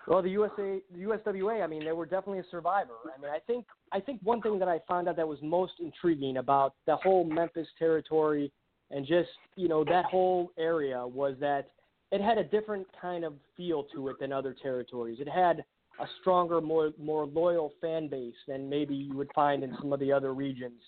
Well, 0.07 0.21
the 0.21 0.29
USA, 0.29 0.79
the 0.93 1.03
USWA. 1.03 1.63
I 1.63 1.67
mean, 1.67 1.83
they 1.83 1.91
were 1.91 2.05
definitely 2.05 2.39
a 2.39 2.45
survivor. 2.49 2.93
I 3.15 3.21
mean, 3.21 3.29
I 3.29 3.39
think 3.45 3.65
I 3.91 3.99
think 3.99 4.21
one 4.23 4.41
thing 4.41 4.57
that 4.59 4.67
I 4.67 4.79
found 4.87 5.07
out 5.07 5.17
that 5.17 5.27
was 5.27 5.39
most 5.41 5.73
intriguing 5.79 6.37
about 6.37 6.75
the 6.85 6.95
whole 6.95 7.25
Memphis 7.25 7.67
territory 7.77 8.51
and 8.89 9.05
just 9.05 9.29
you 9.55 9.67
know 9.67 9.83
that 9.83 10.05
whole 10.05 10.51
area 10.57 11.05
was 11.05 11.35
that 11.39 11.69
it 12.11 12.21
had 12.21 12.37
a 12.37 12.43
different 12.43 12.87
kind 13.01 13.25
of 13.25 13.33
feel 13.57 13.83
to 13.93 14.07
it 14.07 14.19
than 14.19 14.31
other 14.31 14.55
territories. 14.61 15.19
It 15.19 15.27
had 15.27 15.63
a 15.99 16.05
stronger, 16.21 16.61
more 16.61 16.91
more 16.99 17.25
loyal 17.25 17.71
fan 17.81 18.07
base 18.07 18.35
than 18.47 18.69
maybe 18.69 18.95
you 18.95 19.15
would 19.15 19.31
find 19.33 19.63
in 19.63 19.75
some 19.79 19.93
of 19.93 19.99
the 19.99 20.11
other 20.11 20.33
regions. 20.33 20.81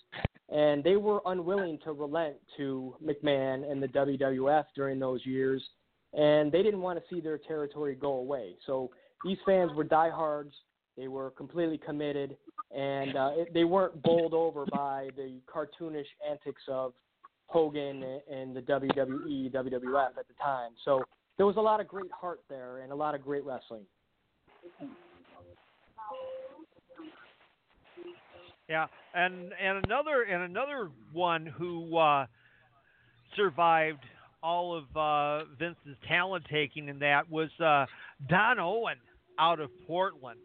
And 0.48 0.82
they 0.82 0.96
were 0.96 1.20
unwilling 1.26 1.78
to 1.84 1.92
relent 1.92 2.36
to 2.56 2.96
McMahon 3.04 3.70
and 3.70 3.82
the 3.82 3.88
WWF 3.88 4.64
during 4.74 4.98
those 4.98 5.24
years, 5.24 5.62
and 6.12 6.50
they 6.50 6.62
didn't 6.62 6.80
want 6.80 6.98
to 6.98 7.14
see 7.14 7.20
their 7.20 7.38
territory 7.38 7.94
go 7.94 8.14
away. 8.14 8.56
So 8.66 8.90
these 9.24 9.38
fans 9.46 9.70
were 9.74 9.84
diehards. 9.84 10.54
They 10.96 11.08
were 11.08 11.30
completely 11.30 11.78
committed, 11.78 12.36
and 12.76 13.16
uh, 13.16 13.30
it, 13.34 13.54
they 13.54 13.64
weren't 13.64 14.02
bowled 14.02 14.34
over 14.34 14.66
by 14.66 15.10
the 15.16 15.40
cartoonish 15.52 16.06
antics 16.28 16.62
of 16.68 16.92
Hogan 17.46 18.20
and 18.30 18.54
the 18.54 18.60
WWE, 18.60 19.52
WWF 19.52 20.18
at 20.18 20.28
the 20.28 20.34
time. 20.42 20.72
So 20.84 21.02
there 21.36 21.46
was 21.46 21.56
a 21.56 21.60
lot 21.60 21.80
of 21.80 21.88
great 21.88 22.10
heart 22.12 22.40
there 22.48 22.78
and 22.78 22.92
a 22.92 22.94
lot 22.94 23.14
of 23.14 23.22
great 23.22 23.44
wrestling. 23.44 23.84
Yeah, 28.70 28.86
and 29.12 29.50
and 29.60 29.84
another 29.84 30.22
and 30.22 30.44
another 30.44 30.90
one 31.12 31.44
who 31.44 31.96
uh, 31.96 32.26
survived 33.34 34.04
all 34.44 34.76
of 34.76 34.84
uh, 34.96 35.44
Vince's 35.58 35.96
talent 36.06 36.44
taking 36.48 36.88
in 36.88 37.00
that 37.00 37.28
was 37.28 37.50
uh, 37.58 37.86
Don 38.28 38.60
Owen 38.60 38.98
out 39.40 39.58
of 39.58 39.70
Portland, 39.88 40.38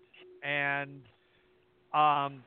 and 0.44 1.02
um, 1.94 2.44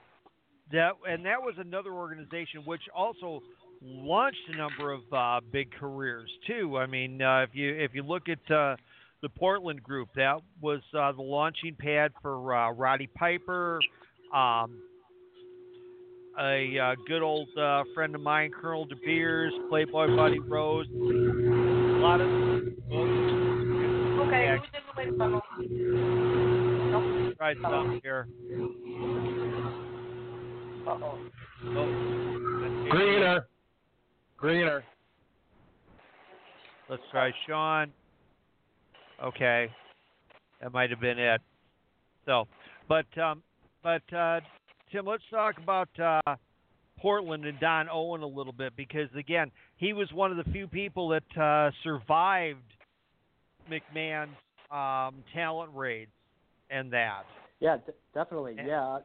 that 0.72 0.94
and 1.08 1.24
that 1.24 1.40
was 1.40 1.54
another 1.58 1.92
organization 1.92 2.62
which 2.64 2.82
also 2.92 3.40
launched 3.80 4.50
a 4.52 4.56
number 4.56 4.90
of 4.90 5.02
uh, 5.12 5.40
big 5.52 5.70
careers 5.78 6.28
too. 6.48 6.76
I 6.76 6.86
mean, 6.86 7.22
uh, 7.22 7.42
if 7.42 7.50
you 7.52 7.72
if 7.72 7.92
you 7.94 8.02
look 8.02 8.24
at 8.28 8.52
uh, 8.52 8.74
the 9.22 9.28
Portland 9.28 9.84
group, 9.84 10.08
that 10.16 10.40
was 10.60 10.80
uh, 10.92 11.12
the 11.12 11.22
launching 11.22 11.76
pad 11.78 12.10
for 12.20 12.52
uh, 12.52 12.72
Roddy 12.72 13.08
Piper. 13.16 13.78
Um, 14.34 14.78
a 16.40 16.78
uh, 16.78 16.94
good 17.06 17.22
old 17.22 17.48
uh, 17.56 17.84
friend 17.94 18.14
of 18.14 18.20
mine, 18.20 18.50
Colonel 18.50 18.84
De 18.84 18.94
Beers, 19.04 19.52
Playboy 19.68 20.14
Buddy 20.16 20.38
Rose. 20.40 20.86
A 20.88 20.98
lot 22.00 22.20
of 22.20 22.28
Okay, 24.28 24.44
Yeah. 24.44 24.58
who's 24.58 24.68
in 24.74 24.80
the 24.86 25.10
late 25.10 25.18
funnel? 25.18 25.40
tried 27.36 27.56
some 27.62 28.00
here. 28.02 28.26
Uh-oh. 30.86 31.18
Oh, 31.66 32.88
Greener, 32.90 33.46
greener. 34.36 34.84
Let's 36.88 37.02
try 37.10 37.32
Sean. 37.46 37.92
Okay, 39.22 39.70
that 40.60 40.72
might 40.72 40.90
have 40.90 41.00
been 41.00 41.18
it. 41.18 41.40
So, 42.24 42.48
but 42.88 43.06
um, 43.18 43.42
but 43.82 44.02
uh, 44.12 44.40
Tim, 44.90 45.06
let's 45.06 45.22
talk 45.30 45.58
about 45.58 45.88
uh, 46.00 46.36
Portland 46.98 47.44
and 47.44 47.58
Don 47.60 47.88
Owen 47.90 48.22
a 48.22 48.26
little 48.26 48.52
bit 48.52 48.74
because 48.76 49.08
again, 49.16 49.50
he 49.76 49.92
was 49.92 50.10
one 50.12 50.30
of 50.30 50.44
the 50.44 50.50
few 50.52 50.66
people 50.66 51.08
that 51.08 51.40
uh, 51.40 51.70
survived 51.82 52.60
McMahon's 53.70 54.30
um, 54.70 55.22
talent 55.34 55.70
raids 55.74 56.10
and 56.70 56.92
that. 56.92 57.24
Yeah, 57.60 57.78
d- 57.78 57.92
definitely. 58.14 58.56
Yeah. 58.56 58.98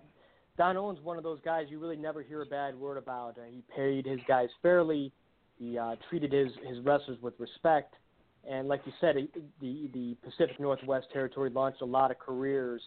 Don 0.57 0.77
Owen's 0.77 1.01
one 1.01 1.17
of 1.17 1.23
those 1.23 1.39
guys 1.43 1.65
you 1.69 1.79
really 1.79 1.95
never 1.95 2.21
hear 2.21 2.41
a 2.41 2.45
bad 2.45 2.75
word 2.75 2.97
about. 2.97 3.37
Uh, 3.37 3.41
he 3.49 3.63
paid 3.75 4.05
his 4.05 4.19
guys 4.27 4.49
fairly. 4.61 5.11
He 5.57 5.77
uh, 5.77 5.95
treated 6.09 6.31
his 6.31 6.51
his 6.67 6.79
wrestlers 6.83 7.17
with 7.21 7.33
respect, 7.39 7.95
and 8.49 8.67
like 8.67 8.81
you 8.85 8.91
said, 9.01 9.15
the 9.61 9.89
the 9.93 10.15
Pacific 10.23 10.59
Northwest 10.59 11.07
Territory 11.11 11.49
launched 11.49 11.81
a 11.81 11.85
lot 11.85 12.11
of 12.11 12.19
careers. 12.19 12.81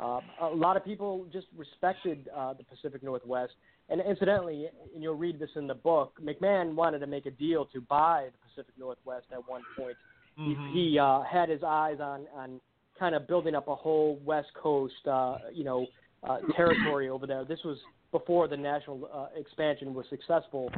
Uh, 0.00 0.20
a 0.40 0.46
lot 0.46 0.76
of 0.76 0.84
people 0.84 1.26
just 1.32 1.46
respected 1.56 2.28
uh, 2.34 2.54
the 2.54 2.64
Pacific 2.64 3.02
Northwest. 3.02 3.52
And 3.90 4.00
incidentally, 4.00 4.68
and 4.94 5.02
you'll 5.02 5.16
read 5.16 5.38
this 5.38 5.50
in 5.56 5.66
the 5.66 5.74
book, 5.74 6.18
McMahon 6.22 6.74
wanted 6.74 7.00
to 7.00 7.06
make 7.06 7.26
a 7.26 7.30
deal 7.30 7.66
to 7.66 7.80
buy 7.82 8.28
the 8.32 8.38
Pacific 8.48 8.74
Northwest 8.78 9.26
at 9.32 9.46
one 9.48 9.62
point. 9.76 9.96
Mhm. 10.38 10.72
He, 10.72 10.90
he 10.90 10.98
uh, 10.98 11.22
had 11.22 11.48
his 11.48 11.62
eyes 11.62 11.98
on 12.00 12.26
on 12.34 12.60
kind 12.98 13.14
of 13.14 13.26
building 13.26 13.54
up 13.54 13.66
a 13.68 13.74
whole 13.74 14.20
West 14.24 14.48
Coast, 14.54 15.06
uh, 15.06 15.38
you 15.52 15.64
know, 15.64 15.86
uh, 16.22 16.38
territory 16.54 17.08
over 17.08 17.26
there. 17.26 17.44
This 17.44 17.60
was 17.64 17.78
before 18.12 18.46
the 18.46 18.56
national 18.56 19.08
uh, 19.12 19.28
expansion 19.36 19.94
was 19.94 20.06
successful. 20.08 20.70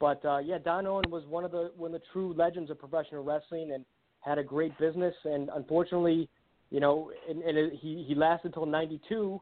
But 0.00 0.24
uh, 0.24 0.38
yeah, 0.38 0.58
Don 0.58 0.86
Owen 0.86 1.10
was 1.10 1.24
one 1.26 1.44
of 1.44 1.52
the 1.52 1.70
one 1.76 1.94
of 1.94 2.00
the 2.00 2.06
true 2.12 2.34
legends 2.34 2.70
of 2.70 2.78
professional 2.78 3.22
wrestling 3.24 3.72
and 3.72 3.84
had 4.20 4.38
a 4.38 4.42
great 4.44 4.76
business. 4.78 5.14
And 5.24 5.50
unfortunately, 5.54 6.28
you 6.70 6.80
know, 6.80 7.10
and, 7.28 7.42
and 7.42 7.72
he 7.72 8.04
he 8.06 8.14
lasted 8.14 8.48
until 8.48 8.66
'92, 8.66 9.40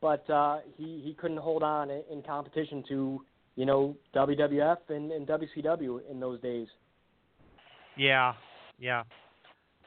but 0.00 0.28
uh, 0.30 0.58
he 0.76 1.02
he 1.04 1.14
couldn't 1.18 1.38
hold 1.38 1.62
on 1.62 1.90
in, 1.90 2.02
in 2.10 2.22
competition 2.22 2.84
to 2.88 3.20
you 3.56 3.66
know 3.66 3.96
WWF 4.14 4.78
and, 4.88 5.10
and 5.12 5.26
WCW 5.26 6.00
in 6.10 6.20
those 6.20 6.40
days. 6.40 6.68
Yeah, 7.96 8.34
yeah. 8.78 9.04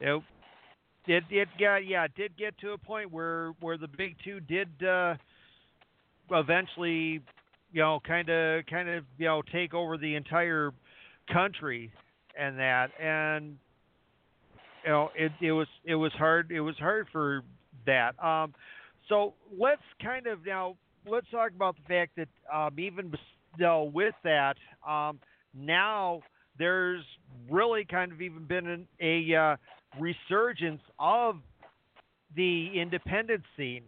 It 0.00 0.22
it 1.06 1.24
it 1.30 1.48
got 1.58 1.86
yeah 1.86 2.04
it 2.04 2.12
did 2.16 2.36
get 2.36 2.58
to 2.58 2.72
a 2.72 2.78
point 2.78 3.12
where 3.12 3.52
where 3.60 3.78
the 3.78 3.88
big 3.88 4.16
two 4.24 4.40
did 4.40 4.68
uh, 4.82 5.14
eventually 6.30 7.20
you 7.72 7.80
know 7.80 8.00
kind 8.06 8.28
of 8.28 8.66
kind 8.66 8.88
of 8.88 9.04
you 9.18 9.26
know 9.26 9.42
take 9.52 9.74
over 9.74 9.96
the 9.96 10.14
entire 10.14 10.72
country 11.32 11.92
and 12.38 12.58
that 12.58 12.90
and 13.00 13.56
you 14.84 14.90
know 14.90 15.10
it 15.14 15.32
it 15.40 15.52
was 15.52 15.68
it 15.84 15.94
was 15.94 16.12
hard 16.12 16.50
it 16.50 16.60
was 16.60 16.76
hard 16.76 17.06
for 17.12 17.42
that. 17.86 18.22
Um 18.22 18.54
so 19.08 19.34
let's 19.58 19.82
kind 20.02 20.26
of 20.26 20.44
now 20.46 20.76
let's 21.06 21.30
talk 21.30 21.50
about 21.54 21.76
the 21.76 21.82
fact 21.88 22.16
that 22.16 22.28
um 22.52 22.78
even 22.78 23.12
with 23.58 24.14
that, 24.24 24.56
um, 24.88 25.18
now 25.54 26.22
there's 26.58 27.04
really 27.50 27.84
kind 27.84 28.12
of 28.12 28.20
even 28.20 28.44
been 28.44 28.66
an, 28.66 28.88
a 29.00 29.34
uh, 29.34 29.56
resurgence 29.98 30.82
of 30.98 31.36
the 32.36 32.70
independent 32.74 33.42
scene, 33.56 33.82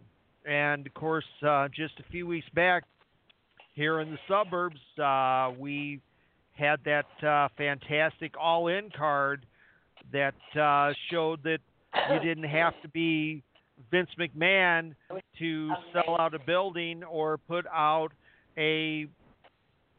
and 0.45 0.85
of 0.85 0.93
course, 0.93 1.25
uh, 1.47 1.67
just 1.69 1.93
a 1.99 2.03
few 2.11 2.27
weeks 2.27 2.47
back 2.53 2.83
here 3.73 4.01
in 4.01 4.11
the 4.11 4.17
suburbs, 4.27 4.79
uh, 5.01 5.51
we 5.57 6.01
had 6.53 6.79
that 6.85 7.05
uh, 7.25 7.47
fantastic 7.57 8.33
all-in 8.39 8.89
card 8.95 9.45
that 10.13 10.59
uh, 10.59 10.93
showed 11.11 11.43
that 11.43 11.59
you 12.11 12.19
didn't 12.19 12.49
have 12.49 12.73
to 12.81 12.87
be 12.87 13.43
Vince 13.91 14.09
McMahon 14.17 14.93
to 15.39 15.71
sell 15.91 16.15
out 16.17 16.33
a 16.33 16.39
building 16.39 17.03
or 17.03 17.37
put 17.37 17.65
out 17.67 18.09
a 18.57 19.07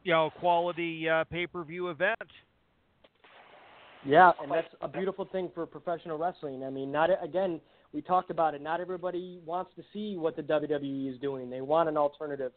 you 0.02 0.12
know 0.12 0.30
quality 0.38 1.08
uh, 1.08 1.24
pay-per-view 1.24 1.88
event. 1.88 2.18
Yeah, 4.06 4.32
and 4.42 4.50
that's 4.50 4.68
a 4.80 4.88
beautiful 4.88 5.24
thing 5.24 5.50
for 5.54 5.66
professional 5.66 6.18
wrestling. 6.18 6.64
I 6.64 6.70
mean, 6.70 6.92
not 6.92 7.10
again, 7.22 7.60
we 7.92 8.02
talked 8.02 8.30
about 8.30 8.54
it. 8.54 8.62
Not 8.62 8.80
everybody 8.80 9.40
wants 9.44 9.70
to 9.76 9.82
see 9.92 10.16
what 10.16 10.36
the 10.36 10.42
WWE 10.42 11.12
is 11.12 11.18
doing. 11.20 11.48
They 11.48 11.60
want 11.60 11.88
an 11.88 11.96
alternative. 11.96 12.52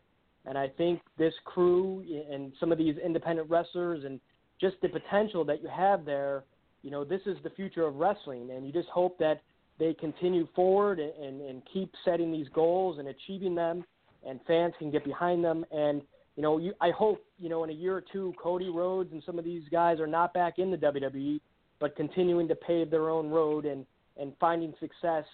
And 0.46 0.58
I 0.58 0.70
think 0.70 1.02
this 1.18 1.34
crew 1.46 2.04
and 2.32 2.54
some 2.60 2.72
of 2.72 2.78
these 2.78 2.96
independent 3.04 3.50
wrestlers 3.50 4.06
and 4.06 4.20
just 4.60 4.78
the 4.82 4.90
potential 4.90 5.44
that 5.46 5.62
you 5.62 5.70
have 5.70 6.06
there, 6.06 6.44
you 6.84 6.92
know, 6.92 7.04
this 7.04 7.22
is 7.26 7.38
the 7.44 7.50
future 7.52 7.86
of 7.86 7.96
wrestling. 7.96 8.50
And 8.52 8.66
you 8.66 8.72
just 8.72 8.90
hope 8.90 9.18
that 9.20 9.42
they 9.80 9.94
continue 9.94 10.48
forward 10.56 11.00
and, 11.00 11.14
and, 11.14 11.42
and 11.42 11.62
keep 11.72 11.92
setting 12.04 12.32
these 12.32 12.48
goals 12.54 13.00
and 13.00 13.08
achieving 13.10 13.56
them, 13.56 13.84
and 14.28 14.40
fans 14.48 14.74
can 14.80 14.92
get 14.92 15.04
behind 15.04 15.44
them. 15.44 15.66
And 15.72 16.02
you 16.36 16.44
know, 16.44 16.58
you, 16.60 16.74
I 16.82 16.92
hope 16.92 17.24
you 17.40 17.50
know 17.50 17.64
in 17.64 17.70
a 17.70 17.74
year 17.74 17.96
or 17.96 18.04
two, 18.12 18.34
Cody 18.42 18.70
Rhodes 18.70 19.12
and 19.12 19.22
some 19.26 19.40
of 19.40 19.46
these 19.46 19.64
guys 19.72 20.00
are 20.00 20.08
not 20.08 20.34
back 20.34 20.60
in 20.60 20.72
the 20.72 20.78
WWE, 20.78 21.40
but 21.80 21.96
continuing 21.96 22.48
to 22.48 22.56
pave 22.56 22.90
their 22.90 23.10
own 23.10 23.30
road 23.30 23.66
and 23.66 23.86
and 24.20 24.34
finding 24.40 24.74
success 24.80 25.26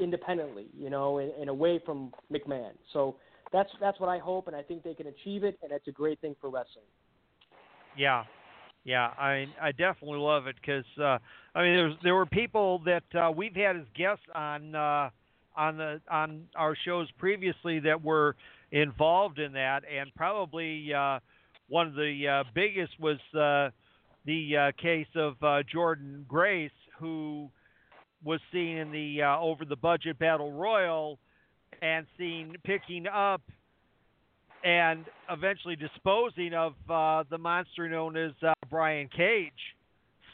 independently, 0.00 0.66
you 0.76 0.90
know, 0.90 1.18
and, 1.18 1.30
and 1.32 1.48
away 1.48 1.80
from 1.84 2.12
McMahon. 2.32 2.72
So 2.92 3.16
that's 3.52 3.70
that's 3.80 4.00
what 4.00 4.08
I 4.08 4.18
hope, 4.18 4.48
and 4.48 4.56
I 4.56 4.62
think 4.62 4.82
they 4.82 4.94
can 4.94 5.06
achieve 5.06 5.44
it, 5.44 5.58
and 5.62 5.70
it's 5.70 5.86
a 5.88 5.92
great 5.92 6.20
thing 6.20 6.34
for 6.40 6.50
wrestling. 6.50 6.86
Yeah, 7.96 8.24
yeah, 8.84 9.06
I 9.18 9.46
I 9.60 9.72
definitely 9.72 10.18
love 10.18 10.46
it 10.46 10.56
because 10.60 10.84
uh, 10.98 11.18
I 11.54 11.62
mean 11.62 11.74
there's 11.74 11.94
there 12.02 12.14
were 12.14 12.26
people 12.26 12.80
that 12.84 13.04
uh, 13.14 13.30
we've 13.30 13.54
had 13.54 13.76
as 13.76 13.86
guests 13.96 14.24
on 14.34 14.74
uh, 14.74 15.10
on 15.56 15.76
the 15.78 16.00
on 16.10 16.44
our 16.54 16.76
shows 16.84 17.08
previously 17.18 17.80
that 17.80 18.02
were 18.02 18.36
involved 18.72 19.38
in 19.38 19.52
that, 19.54 19.82
and 19.90 20.14
probably 20.14 20.92
uh, 20.92 21.18
one 21.68 21.86
of 21.86 21.94
the 21.94 22.28
uh, 22.28 22.44
biggest 22.54 22.92
was 23.00 23.18
uh, 23.34 23.70
the 24.26 24.56
uh, 24.56 24.72
case 24.80 25.06
of 25.16 25.34
uh, 25.42 25.62
Jordynne 25.74 26.26
Grace, 26.28 26.70
who 26.98 27.48
was 28.22 28.40
seen 28.52 28.76
in 28.76 28.92
the 28.92 29.22
uh, 29.22 29.38
over 29.38 29.64
the 29.64 29.76
budget 29.76 30.18
battle 30.18 30.52
royal 30.52 31.18
and 31.82 32.06
seen 32.18 32.56
picking 32.64 33.06
up 33.06 33.42
and 34.64 35.04
eventually 35.30 35.76
disposing 35.76 36.54
of 36.54 36.72
uh, 36.88 37.22
the 37.30 37.36
monster 37.36 37.88
known 37.88 38.16
as 38.16 38.32
uh, 38.42 38.53
Brian 38.74 39.08
Cage. 39.16 39.52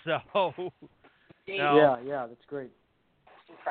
So, 0.07 0.73
yeah, 1.47 1.97
yeah, 2.07 2.27
that's 2.27 2.41
great. 2.49 2.71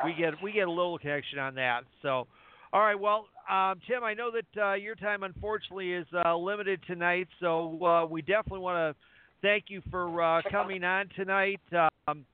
We 0.04 0.14
get 0.16 0.34
we 0.40 0.52
get 0.52 0.68
a 0.68 0.70
little 0.70 0.96
connection 0.96 1.40
on 1.40 1.56
that. 1.56 1.80
So, 2.02 2.28
all 2.72 2.80
right, 2.80 2.94
well, 2.94 3.26
um, 3.50 3.80
Tim, 3.88 4.04
I 4.04 4.14
know 4.14 4.30
that 4.30 4.62
uh, 4.62 4.74
your 4.74 4.94
time 4.94 5.24
unfortunately 5.24 5.92
is 5.92 6.06
uh, 6.24 6.36
limited 6.36 6.78
tonight, 6.86 7.26
so 7.40 7.84
uh, 7.84 8.06
we 8.06 8.22
definitely 8.22 8.60
want 8.60 8.94
to 8.94 9.00
thank 9.42 9.64
you 9.68 9.82
for 9.90 10.22
uh, 10.22 10.42
coming 10.52 10.84
on 10.84 11.08
tonight. 11.16 11.60
Um, 12.06 12.24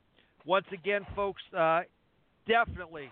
once 0.44 0.66
again, 0.74 1.06
folks, 1.14 1.40
uh, 1.56 1.80
definitely 2.46 3.08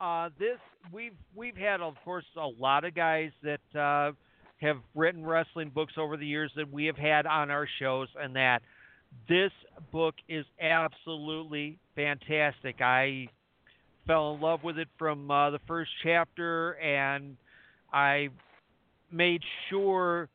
uh, 0.00 0.28
this 0.38 0.58
we've 0.92 1.16
we've 1.34 1.56
had, 1.56 1.80
of 1.80 1.94
course, 2.04 2.26
a 2.36 2.46
lot 2.46 2.84
of 2.84 2.94
guys 2.94 3.30
that 3.42 3.78
uh, 3.78 4.12
have 4.60 4.78
written 4.94 5.24
wrestling 5.24 5.70
books 5.70 5.94
over 5.96 6.16
the 6.16 6.26
years 6.26 6.50
that 6.56 6.72
we 6.72 6.86
have 6.86 6.96
had 6.96 7.26
on 7.26 7.50
our 7.50 7.68
shows, 7.78 8.08
and 8.20 8.36
that 8.36 8.62
this 9.28 9.52
book 9.92 10.14
is 10.28 10.44
absolutely 10.60 11.78
fantastic. 11.94 12.80
I 12.80 13.28
fell 14.06 14.34
in 14.34 14.40
love 14.40 14.64
with 14.64 14.78
it 14.78 14.88
from 14.98 15.30
uh, 15.30 15.50
the 15.50 15.60
first 15.66 15.90
chapter, 16.02 16.72
and 16.72 17.36
I 17.92 18.30
made 19.10 19.42
sure 19.70 20.28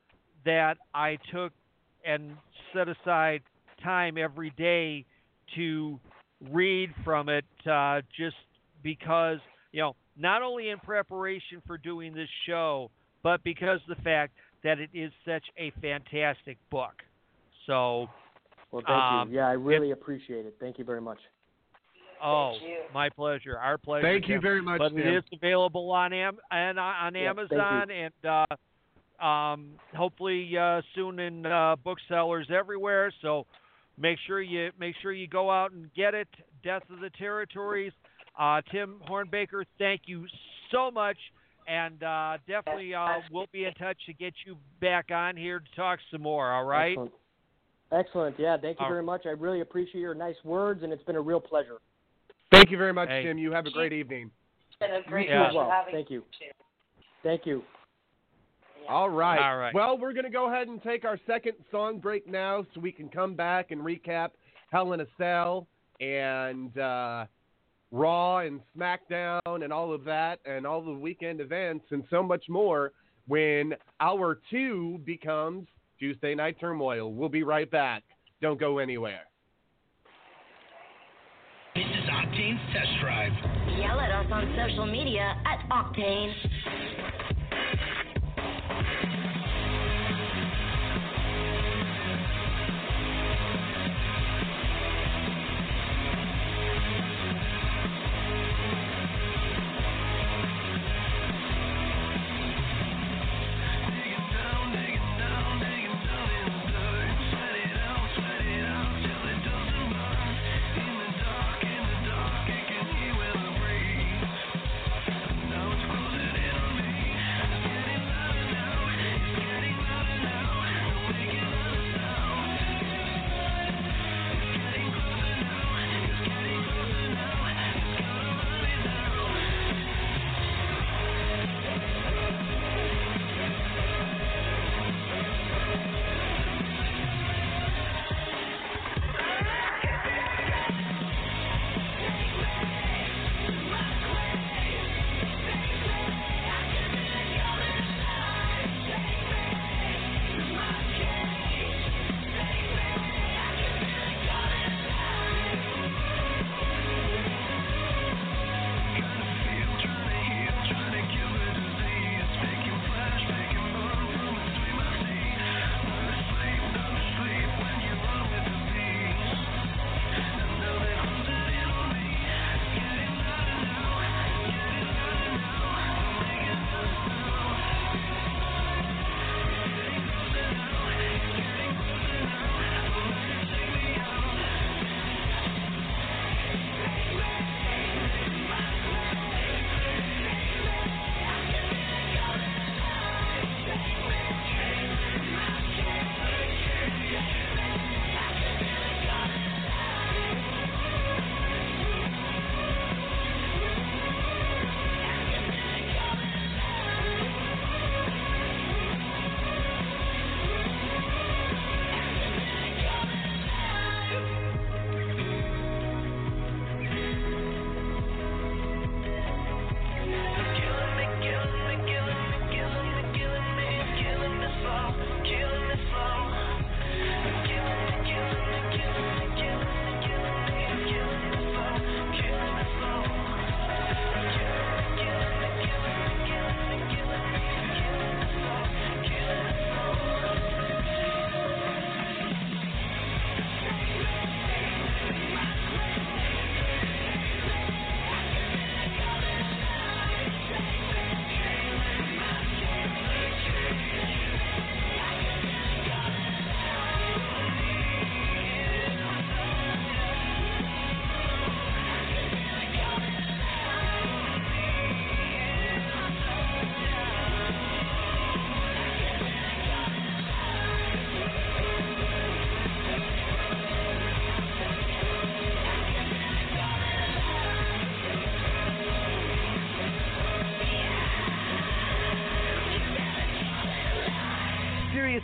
that 0.46 0.78
I 0.94 1.18
took 1.32 1.54
and 2.06 2.38
set 2.74 2.88
aside 2.88 3.42
time 3.84 4.18
every 4.18 4.52
day 4.52 5.06
to 5.56 6.00
read 6.52 6.94
from 7.04 7.30
it 7.30 7.46
uh, 7.70 8.02
just 8.18 8.36
because, 8.82 9.40
you 9.72 9.82
know, 9.82 9.96
not 10.18 10.42
only 10.42 10.70
in 10.70 10.80
preparation 10.80 11.62
for 11.66 11.78
doing 11.78 12.14
this 12.14 12.30
show, 12.46 12.90
but 13.24 13.44
because 13.44 13.80
the 13.88 13.96
fact 13.96 14.34
that 14.64 14.80
it 14.80 14.90
is 14.94 15.12
such 15.26 15.44
a 15.58 15.72
fantastic 15.82 16.58
book. 16.70 16.94
So, 17.66 18.08
well, 18.72 18.84
thank 18.86 18.90
um, 18.90 19.30
you. 19.30 19.38
Yeah, 19.38 19.48
I 19.48 19.54
really 19.54 19.90
it, 19.90 19.94
appreciate 19.94 20.46
it. 20.46 20.56
Thank 20.60 20.78
you 20.78 20.86
very 20.86 21.02
much. 21.02 21.20
Oh, 22.24 22.54
my 22.94 23.10
pleasure. 23.10 23.58
Our 23.58 23.78
pleasure. 23.78 24.08
Thank 24.08 24.30
you 24.30 24.40
very 24.40 24.62
much. 24.62 24.80
But 24.80 24.90
Tim. 24.90 25.00
it 25.00 25.18
is 25.18 25.24
available 25.34 25.92
on 25.92 26.14
Am 26.14 26.38
and 26.52 26.80
on 26.80 27.16
Yeah, 27.16 27.30
Amazon 27.32 27.90
and 27.92 28.14
uh, 29.22 29.26
um, 29.26 29.72
hopefully 29.94 30.58
uh, 30.58 30.82
soon 30.96 31.20
in 31.20 31.46
uh, 31.46 31.76
booksellers 31.84 32.48
everywhere. 32.54 33.12
So 33.22 33.46
make 33.98 34.18
sure 34.26 34.42
you 34.42 34.70
make 34.80 34.96
sure 35.02 35.12
you 35.12 35.28
go 35.28 35.52
out 35.52 35.74
and 35.74 35.94
get 35.94 36.14
it. 36.14 36.30
Death 36.64 36.84
of 36.90 37.02
the 37.02 37.10
Territories. 37.10 37.92
Uh, 38.40 38.62
Tim 38.72 39.02
Hornbaker, 39.08 39.64
thank 39.78 40.02
you 40.06 40.26
so 40.72 40.90
much, 40.90 41.18
and 41.68 42.04
uh, 42.04 42.38
definitely 42.48 42.94
uh, 42.94 43.20
we'll 43.32 43.48
be 43.52 43.66
in 43.66 43.74
touch 43.74 43.98
to 44.06 44.14
get 44.14 44.34
you 44.46 44.58
back 44.82 45.12
on 45.12 45.36
here 45.38 45.60
to 45.60 45.76
talk 45.76 46.00
some 46.12 46.22
more. 46.22 46.52
All 46.52 46.66
right. 46.66 46.92
Excellent. 46.92 47.12
Excellent. 47.92 48.40
Yeah, 48.40 48.58
thank 48.58 48.80
you 48.80 48.86
All 48.86 48.92
very 48.92 49.04
much. 49.04 49.26
I 49.26 49.30
really 49.30 49.62
appreciate 49.62 50.02
your 50.02 50.16
nice 50.16 50.36
words, 50.44 50.84
and 50.84 50.92
it's 50.92 51.04
been 51.04 51.16
a 51.16 51.22
real 51.22 51.40
pleasure. 51.40 51.78
Thank 52.52 52.72
you 52.72 52.78
very 52.78 52.94
much, 52.94 53.10
Hey. 53.10 53.24
Tim. 53.24 53.38
You 53.38 53.52
have 53.52 53.66
a 53.66 53.72
great 53.72 53.94
evening. 53.94 54.32
It's 54.70 54.80
been 54.80 54.92
a 54.92 55.08
great 55.08 55.28
You 55.28 55.36
Yeah. 55.36 55.54
well. 55.54 55.86
Thank 55.92 56.10
you. 56.10 56.24
Thank 57.22 57.46
you. 57.46 57.64
All 58.90 59.10
right. 59.10 59.40
All 59.40 59.58
right. 59.58 59.74
Well, 59.74 59.98
we're 59.98 60.14
going 60.14 60.26
to 60.26 60.32
go 60.32 60.52
ahead 60.52 60.68
and 60.68 60.82
take 60.82 61.06
our 61.06 61.18
second 61.26 61.54
song 61.72 62.00
break 62.00 62.28
now 62.28 62.66
so 62.74 62.82
we 62.82 62.92
can 62.92 63.10
come 63.10 63.34
back 63.36 63.72
and 63.72 63.82
recap 63.82 64.32
Hell 64.72 64.94
in 64.94 65.02
a 65.02 65.08
Cell 65.18 65.68
and 66.02 66.78
uh, 66.78 67.26
Raw 67.94 68.40
and 68.40 68.60
SmackDown 68.76 69.64
and 69.64 69.72
all 69.72 69.94
of 69.94 70.04
that 70.06 70.40
and 70.46 70.66
all 70.66 70.82
the 70.82 70.92
weekend 70.92 71.40
events 71.40 71.86
and 71.92 72.04
so 72.10 72.24
much 72.24 72.50
more 72.50 72.92
when 73.28 73.76
hour 74.02 74.40
two 74.50 75.00
becomes 75.06 75.68
Tuesday 76.00 76.34
Night 76.34 76.60
Turmoil. 76.60 77.14
We'll 77.14 77.30
be 77.30 77.44
right 77.44 77.70
back. 77.70 78.02
Don't 78.42 78.60
go 78.60 78.80
anywhere. 78.80 79.22
This 81.76 81.86
is 81.86 82.10
Octane's 82.10 82.74
Test 82.74 82.90
Drive. 83.00 83.32
Yell 83.78 84.00
at 84.00 84.12
us 84.12 84.26
on 84.32 84.56
social 84.58 84.88
media 84.88 85.36
at 85.46 85.70
Octane. 85.70 86.34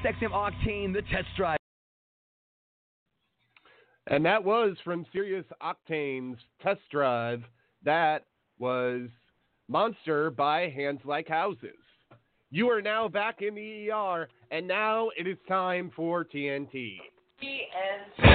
SiriusXM 0.04 0.32
Octane, 0.32 0.94
the 0.94 1.02
test 1.04 1.28
drive. 1.36 1.60
And 4.08 4.26
that 4.26 4.44
was 4.44 4.76
from 4.84 5.06
Sirius 5.14 5.46
Octane's 5.62 6.40
Test 6.62 6.82
Drive. 6.92 7.44
That 7.84 8.26
was 8.58 9.10
Monster 9.68 10.32
by 10.32 10.70
Hands 10.70 11.00
Like 11.06 11.28
Houses. 11.28 11.78
You 12.50 12.70
are 12.72 12.82
now 12.82 13.08
back 13.08 13.42
in 13.42 13.54
the 13.54 13.92
ER, 13.92 14.28
and 14.50 14.68
now 14.68 15.10
it 15.16 15.28
is 15.28 15.38
time 15.48 15.92
for 15.96 16.26
TNT. 16.26 16.98
Cause 17.40 18.29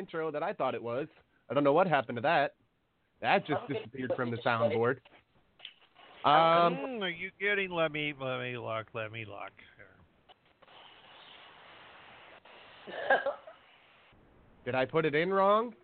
intro 0.00 0.30
that 0.32 0.42
I 0.42 0.52
thought 0.52 0.74
it 0.74 0.82
was. 0.82 1.06
I 1.48 1.54
don't 1.54 1.62
know 1.62 1.72
what 1.72 1.86
happened 1.86 2.16
to 2.16 2.22
that. 2.22 2.54
That 3.20 3.46
just 3.46 3.60
disappeared 3.68 4.12
from 4.16 4.30
the 4.30 4.38
soundboard. 4.38 4.96
Um, 6.24 6.76
Hmm, 6.76 7.02
are 7.02 7.08
you 7.08 7.30
getting? 7.40 7.70
Let 7.70 7.92
me 7.92 8.12
let 8.20 8.40
me 8.40 8.56
look. 8.58 8.86
Let 8.92 9.12
me 9.12 9.24
look. 9.24 9.52
did 14.64 14.74
I 14.74 14.84
put 14.84 15.04
it 15.04 15.14
in 15.14 15.32
wrong? 15.32 15.74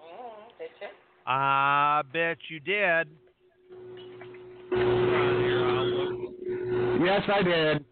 Mm, 0.00 0.58
did 0.58 0.70
you? 0.80 0.88
I 1.26 2.02
bet 2.12 2.38
you 2.48 2.60
did. 2.60 3.08
Yes, 7.04 7.22
I 7.32 7.42
did. 7.42 7.84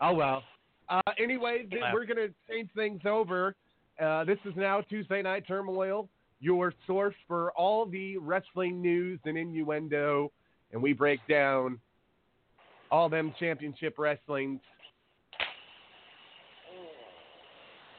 Oh 0.00 0.12
well. 0.14 0.42
Uh, 0.88 1.00
anyway, 1.22 1.66
th- 1.70 1.82
we're 1.92 2.04
gonna 2.04 2.28
change 2.48 2.68
things 2.74 3.00
over. 3.04 3.54
Uh, 4.00 4.24
this 4.24 4.38
is 4.44 4.52
now 4.56 4.80
Tuesday 4.82 5.22
Night 5.22 5.44
Turmoil, 5.46 6.08
your 6.40 6.72
source 6.86 7.14
for 7.26 7.50
all 7.52 7.86
the 7.86 8.16
wrestling 8.18 8.82
news 8.82 9.18
and 9.24 9.38
innuendo, 9.38 10.30
and 10.72 10.82
we 10.82 10.92
break 10.92 11.20
down 11.28 11.78
all 12.90 13.08
them 13.08 13.32
championship 13.38 13.98
wrestlings. 13.98 14.60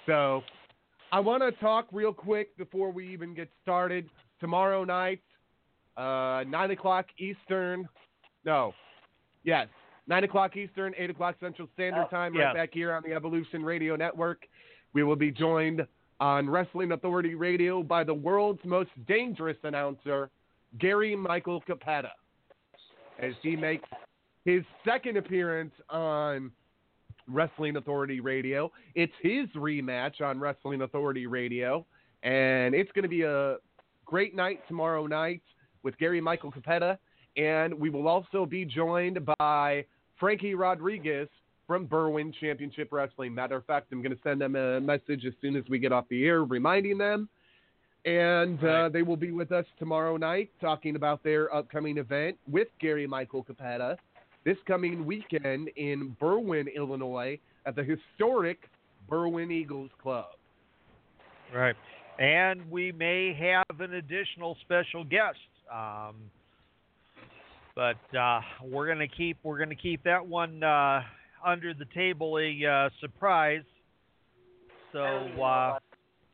So, 0.06 0.44
I 1.12 1.20
want 1.20 1.44
to 1.44 1.52
talk 1.60 1.88
real 1.92 2.14
quick 2.14 2.56
before 2.58 2.92
we 2.92 3.08
even 3.12 3.34
get 3.34 3.50
started. 3.62 4.08
Tomorrow 4.40 4.84
night, 4.84 5.22
uh, 5.98 6.44
nine 6.48 6.72
o'clock 6.72 7.08
Eastern. 7.18 7.88
No, 8.46 8.74
Yes, 9.44 9.68
nine 10.08 10.24
o'clock 10.26 10.56
Eastern, 10.58 10.94
eight 10.98 11.10
o'clock 11.10 11.36
Central 11.40 11.68
Standard 11.74 12.06
Oh, 12.08 12.10
Time, 12.10 12.36
yes. 12.36 12.46
right 12.46 12.56
back 12.56 12.70
here 12.74 12.94
on 12.94 13.02
the 13.04 13.14
Evolution 13.14 13.64
Radio 13.64 13.96
Network. 13.96 14.46
We 14.98 15.04
will 15.04 15.16
be 15.16 15.30
joined 15.30 15.86
on 16.20 16.50
Wrestling 16.50 16.94
Authority 16.94 17.36
Radio 17.36 17.84
by 17.84 18.04
the 18.04 18.16
world's 18.16 18.66
most 18.66 18.90
dangerous 19.08 19.58
announcer, 19.62 20.32
Gary 20.80 21.16
Michael 21.16 21.62
Cappetta, 21.62 22.10
as 23.20 23.34
he 23.44 23.56
makes 23.56 23.88
his 24.44 24.64
second 24.84 25.18
appearance 25.18 25.72
on 25.92 26.50
Wrestling 27.28 27.76
Authority 27.76 28.22
Radio. 28.22 28.72
It's 28.96 29.14
his 29.22 29.48
rematch 29.56 30.20
on 30.20 30.40
Wrestling 30.40 30.82
Authority 30.82 31.28
Radio, 31.28 31.86
and 32.24 32.74
it's 32.74 32.92
going 32.94 33.04
to 33.04 33.08
be 33.08 33.22
a 33.22 33.58
great 34.04 34.36
night 34.36 34.62
tomorrow 34.68 35.06
night 35.06 35.44
with 35.84 35.96
Gary 36.00 36.22
Michael 36.22 36.52
Cappetta, 36.52 36.98
and 37.38 37.72
we 37.72 37.92
will 37.92 38.08
also 38.08 38.48
be 38.48 38.66
joined 38.66 39.20
by 39.38 39.86
Frankie 40.20 40.56
Rodriguez 40.56 41.30
from 41.68 41.86
Berwyn 41.86 42.34
Championship 42.40 42.90
Wrestling. 42.92 43.36
Matter 43.36 43.58
of 43.58 43.66
fact, 43.66 43.92
I'm 43.92 44.02
going 44.02 44.16
to 44.16 44.22
send 44.24 44.42
them 44.42 44.56
a 44.56 44.80
message 44.80 45.26
as 45.26 45.34
soon 45.42 45.56
as 45.56 45.64
we 45.70 45.78
get 45.78 45.92
off 45.92 46.06
the 46.10 46.26
air, 46.26 46.44
reminding 46.44 46.98
them. 46.98 47.30
And 48.06 48.64
uh, 48.64 48.90
they 48.90 49.02
will 49.02 49.18
be 49.18 49.32
with 49.32 49.52
us 49.52 49.66
tomorrow 49.78 50.16
night 50.16 50.50
talking 50.62 50.96
about 50.96 51.24
their 51.24 51.54
upcoming 51.54 51.98
event 51.98 52.38
with 52.50 52.70
Gary 52.80 53.06
Michael 53.06 53.44
Cappetta 53.44 53.98
this 54.48 54.58
coming 54.66 55.06
weekend 55.06 55.70
in 55.76 56.16
Berwyn, 56.22 56.74
Illinois, 56.74 57.38
at 57.66 57.76
the 57.76 57.84
historic 57.84 58.70
Berwyn 59.12 59.52
Eagles 59.52 59.90
Club. 60.02 60.28
Right. 61.54 61.76
And 62.18 62.72
we 62.72 62.94
may 62.94 63.34
have 63.34 63.82
an 63.82 63.96
additional 63.96 64.56
special 64.62 65.04
guest. 65.04 65.38
Um, 65.70 66.16
but 67.76 68.18
uh, 68.18 68.40
we're 68.64 68.88
gonna 68.88 69.08
keep 69.08 69.38
we're 69.44 69.60
gonna 69.60 69.76
keep 69.76 70.02
that 70.04 70.26
one 70.26 70.64
uh, 70.64 71.02
under 71.46 71.74
the 71.74 71.86
table 71.94 72.38
a 72.40 72.66
uh, 72.66 72.90
surprise. 73.00 73.64
So 74.92 75.00
uh, 75.04 75.80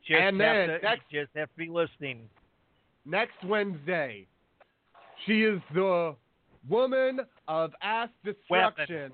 just 0.08 0.20
And 0.22 0.40
have 0.42 0.68
to 0.68 0.80
next- 0.82 1.10
just 1.12 1.30
have 1.36 1.50
to 1.50 1.58
be 1.58 1.68
listening. 1.70 2.30
next 3.06 3.44
Wednesday. 3.46 4.28
She 5.26 5.44
is 5.44 5.62
the 5.74 6.16
woman 6.70 7.22
of 7.48 7.72
ass 7.82 8.10
destruction. 8.26 9.12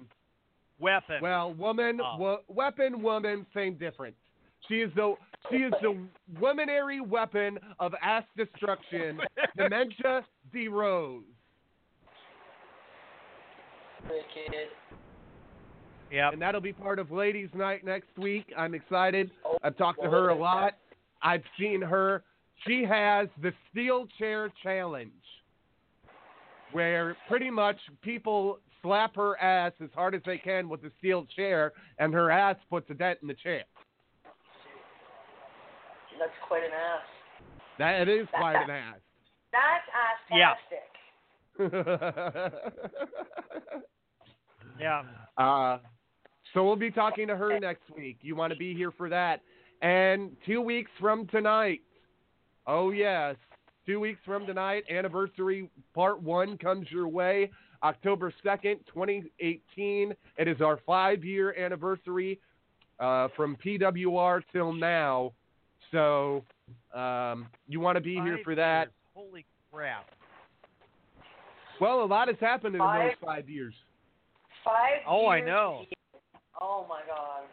Weapon. 0.80 1.18
Well, 1.22 1.54
woman, 1.54 2.00
Oh. 2.02 2.18
wo- 2.18 2.40
weapon, 2.48 3.02
woman, 3.02 3.46
same 3.54 3.76
difference. 3.76 4.16
She 4.68 4.76
is 4.82 4.92
the 4.96 5.16
she 5.50 5.58
is 5.58 5.74
the 5.82 5.98
womanary 6.40 7.06
weapon 7.06 7.60
of 7.80 7.94
ass 8.02 8.24
destruction. 8.38 9.20
Dementia 9.58 10.26
D 10.54 10.68
Rose. 10.68 11.24
Wicked. 14.04 14.70
Yeah. 16.12 16.32
And 16.32 16.42
that'll 16.42 16.62
be 16.62 16.74
part 16.74 17.00
of 17.00 17.12
Ladies 17.12 17.50
Night 17.54 17.84
next 17.86 18.18
week. 18.18 18.52
I'm 18.58 18.74
excited. 18.74 19.32
I've 19.64 19.78
talked 19.78 20.02
to 20.04 20.10
her 20.10 20.30
a 20.30 20.36
lot. 20.36 20.76
I've 21.22 21.44
seen 21.60 21.82
her. 21.82 22.24
She 22.68 22.84
has 22.84 23.28
the 23.42 23.52
steel 23.72 24.08
chair 24.18 24.50
challenge, 24.64 25.12
where 26.72 27.16
pretty 27.28 27.50
much 27.50 27.78
people 28.02 28.60
slap 28.82 29.16
her 29.16 29.40
ass 29.42 29.74
as 29.84 29.90
hard 29.94 30.16
as 30.16 30.22
they 30.26 30.38
can 30.38 30.68
with 30.70 30.82
the 30.82 30.92
steel 31.00 31.26
chair, 31.36 31.74
and 32.00 32.14
her 32.14 32.32
ass 32.32 32.56
puts 32.70 32.90
a 32.90 32.94
dent 32.94 33.20
in 33.22 33.28
the 33.28 33.34
chair. 33.36 33.64
That's 36.18 36.32
quite 36.48 36.64
an 36.64 36.72
ass. 36.72 37.06
That 37.78 38.02
it 38.02 38.10
is 38.10 38.28
quite 38.38 38.56
an 38.62 38.70
ass. 38.70 39.00
That's 39.52 39.88
Yeah. 40.32 40.54
ass-tastic. 41.60 42.64
Yeah. 44.80 45.04
Uh, 45.38 45.80
so 46.54 46.64
we'll 46.66 46.76
be 46.76 46.92
talking 46.92 47.28
to 47.28 47.36
her 47.36 47.60
next 47.60 47.84
week. 47.96 48.18
You 48.22 48.36
want 48.36 48.52
to 48.54 48.60
be 48.60 48.74
here 48.74 48.92
for 48.92 49.10
that. 49.10 49.42
And 49.82 50.36
two 50.46 50.62
weeks 50.62 50.92
from 51.00 51.28
tonight, 51.28 51.82
oh 52.68 52.92
yes, 52.92 53.36
two 53.86 54.00
weeks 54.00 54.20
from 54.26 54.46
tonight, 54.46 54.84
anniversary 54.90 55.70
part 55.94 56.22
one 56.22 56.58
comes 56.58 56.88
your 56.92 57.08
way. 57.08 57.50
October 57.82 58.34
2nd, 58.46 58.80
2018. 58.94 60.14
It 60.38 60.48
is 60.50 60.60
our 60.62 60.80
five 60.86 61.24
year 61.24 61.56
anniversary 61.58 62.40
uh, 63.00 63.30
from 63.38 63.56
PWR 63.66 64.42
till 64.52 64.74
now. 64.74 65.32
So 65.92 66.44
um, 66.94 67.48
you 67.70 67.80
want 67.80 67.96
to 67.96 68.02
be 68.02 68.16
here 68.16 68.40
for 68.44 68.54
that. 68.56 68.88
years. 68.88 68.92
Holy 69.16 69.46
crap! 69.72 70.10
Well, 71.80 72.04
a 72.04 72.06
lot 72.06 72.28
has 72.28 72.38
happened 72.42 72.76
in 72.76 72.80
Five- 72.80 73.12
those 73.12 73.26
five 73.26 73.50
years. 73.50 73.74
Five 74.66 75.00
Oh, 75.08 75.28
I 75.28 75.38
years 75.38 75.48
know. 75.48 75.86
Oh 76.62 76.86
my 76.90 77.02
god. 77.08 77.44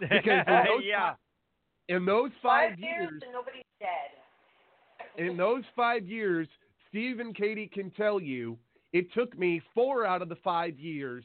Because 0.00 0.44
in 0.46 0.54
those 0.66 0.82
yeah. 0.84 1.12
fi- 1.12 1.94
In 1.94 2.04
those 2.04 2.30
five, 2.42 2.78
years 2.78 3.10
and 3.10 3.32
nobody's 3.32 3.62
dead. 3.80 5.26
in 5.28 5.36
those 5.36 5.62
five 5.76 6.06
years, 6.06 6.48
Steve 6.88 7.20
and 7.20 7.34
Katie 7.34 7.70
can 7.72 7.90
tell 7.90 8.20
you 8.20 8.56
it 8.92 9.12
took 9.12 9.36
me 9.38 9.60
four 9.74 10.06
out 10.06 10.22
of 10.22 10.28
the 10.28 10.36
five 10.36 10.78
years 10.78 11.24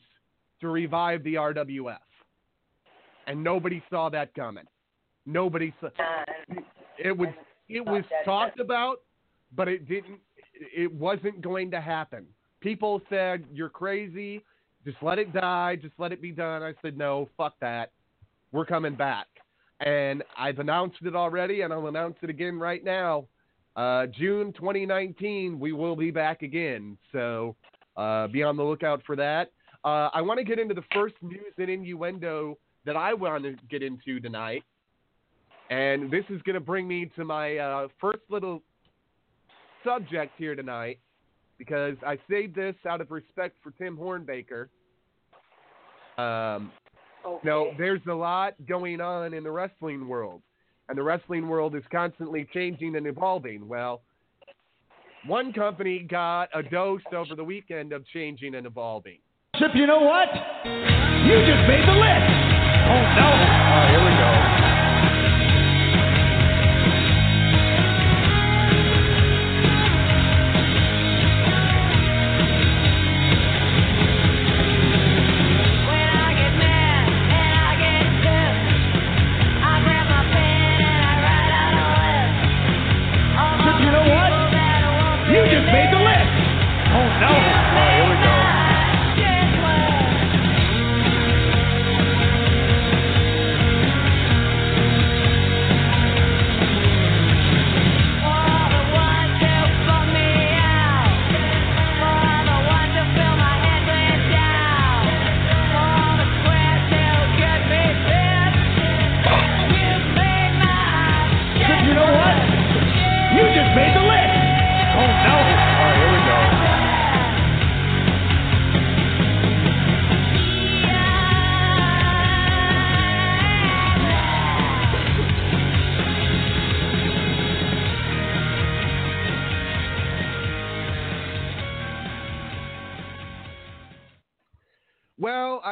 to 0.61 0.67
revive 0.69 1.23
the 1.23 1.35
RWF, 1.35 1.97
and 3.27 3.43
nobody 3.43 3.81
saw 3.89 4.09
that 4.09 4.33
coming. 4.33 4.65
Nobody 5.25 5.73
saw. 5.79 5.89
It 6.97 7.15
was 7.17 7.29
it 7.69 7.85
was 7.85 8.03
talked 8.25 8.59
about, 8.59 9.01
but 9.55 9.67
it 9.67 9.87
didn't. 9.87 10.19
It 10.75 10.91
wasn't 10.93 11.41
going 11.41 11.71
to 11.71 11.79
happen. 11.79 12.25
People 12.59 13.01
said 13.09 13.45
you're 13.53 13.69
crazy. 13.69 14.43
Just 14.89 15.03
let 15.03 15.19
it 15.19 15.31
die. 15.31 15.75
Just 15.75 15.93
let 15.99 16.11
it 16.11 16.19
be 16.19 16.31
done. 16.31 16.63
I 16.63 16.73
said 16.81 16.97
no. 16.97 17.29
Fuck 17.37 17.53
that. 17.61 17.91
We're 18.51 18.65
coming 18.65 18.95
back, 18.95 19.27
and 19.81 20.23
I've 20.35 20.57
announced 20.57 20.97
it 21.03 21.15
already, 21.15 21.61
and 21.61 21.71
I'll 21.71 21.85
announce 21.85 22.15
it 22.23 22.29
again 22.31 22.57
right 22.57 22.83
now. 22.83 23.27
Uh, 23.75 24.07
June 24.07 24.51
2019, 24.53 25.59
we 25.59 25.73
will 25.73 25.95
be 25.95 26.09
back 26.09 26.41
again. 26.41 26.97
So 27.11 27.55
uh, 27.97 28.25
be 28.29 28.41
on 28.41 28.57
the 28.57 28.63
lookout 28.63 29.03
for 29.05 29.15
that. 29.15 29.51
Uh, 29.85 30.09
I 30.11 30.21
want 30.21 30.39
to 30.39 30.43
get 30.43 30.57
into 30.57 30.73
the 30.73 30.83
first 30.91 31.13
news 31.21 31.53
and 31.59 31.69
innuendo 31.69 32.57
that 32.85 32.95
I 32.95 33.13
want 33.13 33.43
to 33.43 33.55
get 33.69 33.83
into 33.83 34.19
tonight. 34.19 34.63
And 35.69 36.09
this 36.09 36.25
is 36.29 36.41
going 36.41 36.55
to 36.55 36.59
bring 36.59 36.87
me 36.87 37.11
to 37.15 37.23
my 37.23 37.57
uh, 37.57 37.87
first 38.01 38.23
little 38.29 38.63
subject 39.83 40.33
here 40.39 40.55
tonight 40.55 40.97
because 41.59 41.95
I 42.03 42.17
saved 42.27 42.55
this 42.55 42.75
out 42.87 43.01
of 43.01 43.11
respect 43.11 43.57
for 43.61 43.69
Tim 43.69 43.95
Hornbaker. 43.95 44.69
Um, 46.19 46.71
okay. 47.25 47.47
no, 47.47 47.71
there's 47.77 48.01
a 48.09 48.13
lot 48.13 48.53
going 48.67 48.99
on 48.99 49.33
in 49.33 49.43
the 49.43 49.51
wrestling 49.51 50.07
world, 50.07 50.41
and 50.89 50.97
the 50.97 51.03
wrestling 51.03 51.47
world 51.47 51.75
is 51.75 51.83
constantly 51.91 52.47
changing 52.53 52.95
and 52.95 53.07
evolving. 53.07 53.67
Well, 53.67 54.01
one 55.25 55.53
company 55.53 55.99
got 55.99 56.49
a 56.53 56.63
dose 56.63 57.01
over 57.13 57.35
the 57.35 57.43
weekend 57.43 57.93
of 57.93 58.05
changing 58.07 58.55
and 58.55 58.65
evolving. 58.65 59.19
Chip, 59.57 59.71
you 59.75 59.87
know 59.87 59.99
what? 59.99 60.29
You 60.65 61.39
just 61.45 61.67
made 61.67 61.85
the 61.87 61.97
list. 61.97 62.49
Oh 62.89 63.03
no. 63.15 63.29
Oh, 63.71 63.87
here 63.89 64.03
we 64.03 64.11
go. 64.17 64.58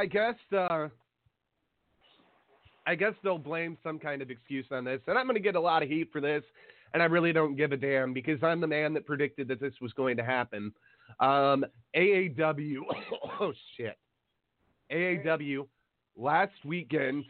Guess 0.08 0.36
uh, 0.56 0.88
I 2.86 2.96
guess 2.96 3.14
they'll 3.24 3.38
blame 3.38 3.78
some 3.84 4.00
kind 4.00 4.22
of 4.22 4.32
excuse 4.32 4.66
on 4.72 4.86
this, 4.86 5.02
and 5.08 5.18
I'm 5.18 5.26
going 5.26 5.36
to 5.36 5.42
get 5.42 5.56
a 5.56 5.60
lot 5.60 5.84
of 5.84 5.90
heat 5.90 6.10
for 6.12 6.22
this, 6.22 6.44
and 6.94 7.04
I 7.04 7.06
really 7.06 7.34
don't 7.34 7.56
give 7.56 7.74
a 7.74 7.78
damn 7.78 8.14
because 8.14 8.42
I'm 8.42 8.62
the 8.62 8.68
man 8.68 8.94
that 8.94 9.06
predicted 9.06 9.48
that 9.50 9.60
this 9.60 9.74
was 9.82 9.92
going 9.94 10.18
to 10.18 10.24
happen. 10.24 10.72
Um, 11.20 11.66
AAW, 11.96 12.78
oh 13.42 13.54
shit, 13.76 13.98
AAW 14.92 15.68
last 16.16 16.54
weekend 16.66 17.26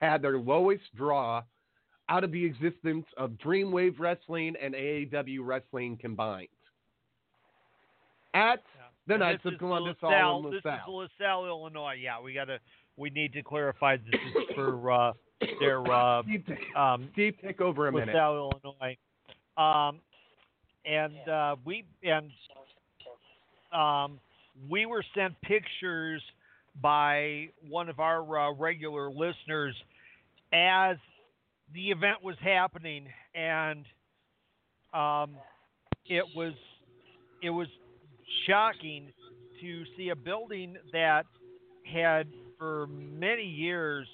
had 0.00 0.22
their 0.22 0.38
lowest 0.38 0.84
draw 0.96 1.42
out 2.08 2.24
of 2.24 2.32
the 2.32 2.44
existence 2.44 3.06
of 3.16 3.30
Dreamwave 3.32 3.98
Wrestling 3.98 4.54
and 4.60 4.74
AAW 4.74 5.38
Wrestling 5.42 5.98
combined. 6.00 6.48
At 8.34 8.62
the 9.06 9.18
this 9.18 9.38
of 9.44 9.52
is 9.54 9.58
Columbus 9.58 9.96
LaSalle, 10.02 10.20
Hall 10.20 10.46
in 10.46 10.52
This 10.52 10.62
is 10.64 10.64
LaSalle, 10.88 11.46
Illinois. 11.46 11.96
Yeah, 12.00 12.20
we 12.20 12.34
gotta. 12.34 12.58
We 12.96 13.10
need 13.10 13.32
to 13.32 13.42
clarify 13.42 13.96
this 13.96 14.14
is 14.14 14.44
for 14.54 14.90
uh, 14.90 15.12
their 15.60 15.80
uh, 15.90 16.22
Steve, 16.22 16.44
take- 16.46 16.76
um, 16.76 17.08
Steve, 17.12 17.34
take 17.42 17.60
over 17.60 17.88
a 17.88 17.92
minute. 17.92 18.08
LaSalle, 18.08 18.52
Illinois. 18.64 18.96
Um, 19.56 20.00
and 20.84 21.28
uh, 21.28 21.56
we 21.64 21.84
and 22.02 22.30
um, 23.72 24.20
we 24.68 24.86
were 24.86 25.04
sent 25.14 25.40
pictures 25.42 26.22
by 26.80 27.48
one 27.68 27.88
of 27.88 28.00
our 28.00 28.38
uh, 28.38 28.52
regular 28.52 29.10
listeners 29.10 29.74
as 30.52 30.96
the 31.74 31.90
event 31.90 32.22
was 32.22 32.36
happening, 32.40 33.06
and 33.34 33.84
um, 34.92 35.36
it 36.06 36.24
was 36.34 36.54
it 37.42 37.50
was 37.50 37.68
shocking 38.46 39.12
to 39.60 39.84
see 39.96 40.10
a 40.10 40.16
building 40.16 40.76
that 40.92 41.24
had 41.84 42.26
for 42.58 42.86
many 42.88 43.44
years 43.44 44.06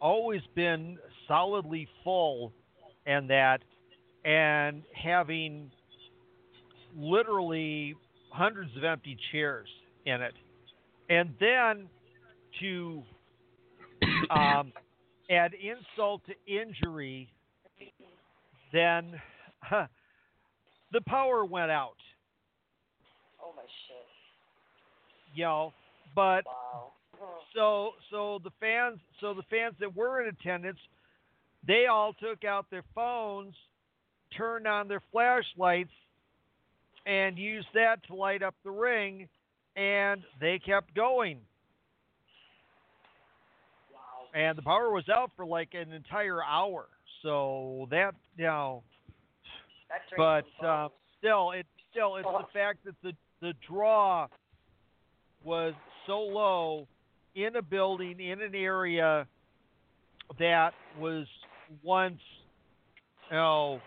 always 0.00 0.42
been 0.54 0.98
solidly 1.26 1.88
full 2.04 2.52
and 3.06 3.28
that 3.30 3.58
and 4.24 4.82
having 4.92 5.70
literally 6.96 7.94
hundreds 8.30 8.76
of 8.76 8.84
empty 8.84 9.16
chairs 9.32 9.68
in 10.04 10.20
it. 10.20 10.34
And 11.08 11.30
then 11.40 11.88
to 12.60 13.02
um, 14.30 14.72
add 15.30 15.52
insult 15.54 16.22
to 16.26 16.34
injury 16.46 17.28
then 18.72 19.20
the 20.92 21.00
power 21.06 21.44
went 21.44 21.70
out 21.70 21.96
My 23.56 23.62
shit. 23.62 25.38
know 25.44 25.72
but 26.14 26.44
Wow. 26.46 26.92
So 27.54 27.92
so 28.10 28.40
the 28.44 28.50
fans 28.60 28.98
so 29.20 29.34
the 29.34 29.42
fans 29.50 29.74
that 29.80 29.96
were 29.96 30.22
in 30.22 30.28
attendance 30.28 30.78
they 31.66 31.86
all 31.86 32.12
took 32.12 32.44
out 32.44 32.66
their 32.70 32.84
phones 32.94 33.54
turned 34.36 34.66
on 34.66 34.88
their 34.88 35.02
flashlights 35.10 35.90
and 37.06 37.38
used 37.38 37.68
that 37.74 38.04
to 38.08 38.14
light 38.14 38.42
up 38.42 38.54
the 38.64 38.70
ring 38.70 39.28
and 39.76 40.22
they 40.40 40.58
kept 40.58 40.94
going. 40.94 41.38
And 44.34 44.58
the 44.58 44.62
power 44.62 44.90
was 44.90 45.08
out 45.08 45.30
for 45.36 45.46
like 45.46 45.70
an 45.72 45.92
entire 45.92 46.42
hour. 46.44 46.86
So 47.22 47.88
that 47.90 48.14
you 48.36 48.44
know. 48.44 48.82
But 50.16 50.44
uh, 50.64 50.88
still, 51.18 51.52
it 51.52 51.66
still 51.90 52.16
it's 52.16 52.26
the 52.26 52.46
fact 52.52 52.84
that 52.84 52.94
the 53.02 53.12
the 53.40 53.52
draw 53.68 54.26
was 55.42 55.74
so 56.06 56.18
low 56.18 56.86
in 57.34 57.56
a 57.56 57.62
building 57.62 58.20
in 58.20 58.40
an 58.40 58.54
area 58.54 59.26
that 60.38 60.72
was 60.98 61.26
once 61.82 62.20
you 63.30 63.36
know 63.36 63.80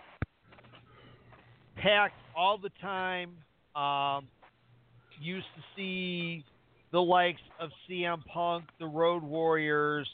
packed 1.76 2.16
all 2.36 2.58
the 2.58 2.72
time. 2.82 3.32
Um, 3.76 4.28
used 5.22 5.48
to 5.56 5.62
see 5.76 6.44
the 6.92 7.00
likes 7.00 7.42
of 7.60 7.70
CM 7.90 8.26
Punk, 8.26 8.66
the 8.80 8.86
Road 8.86 9.24
Warriors, 9.24 10.08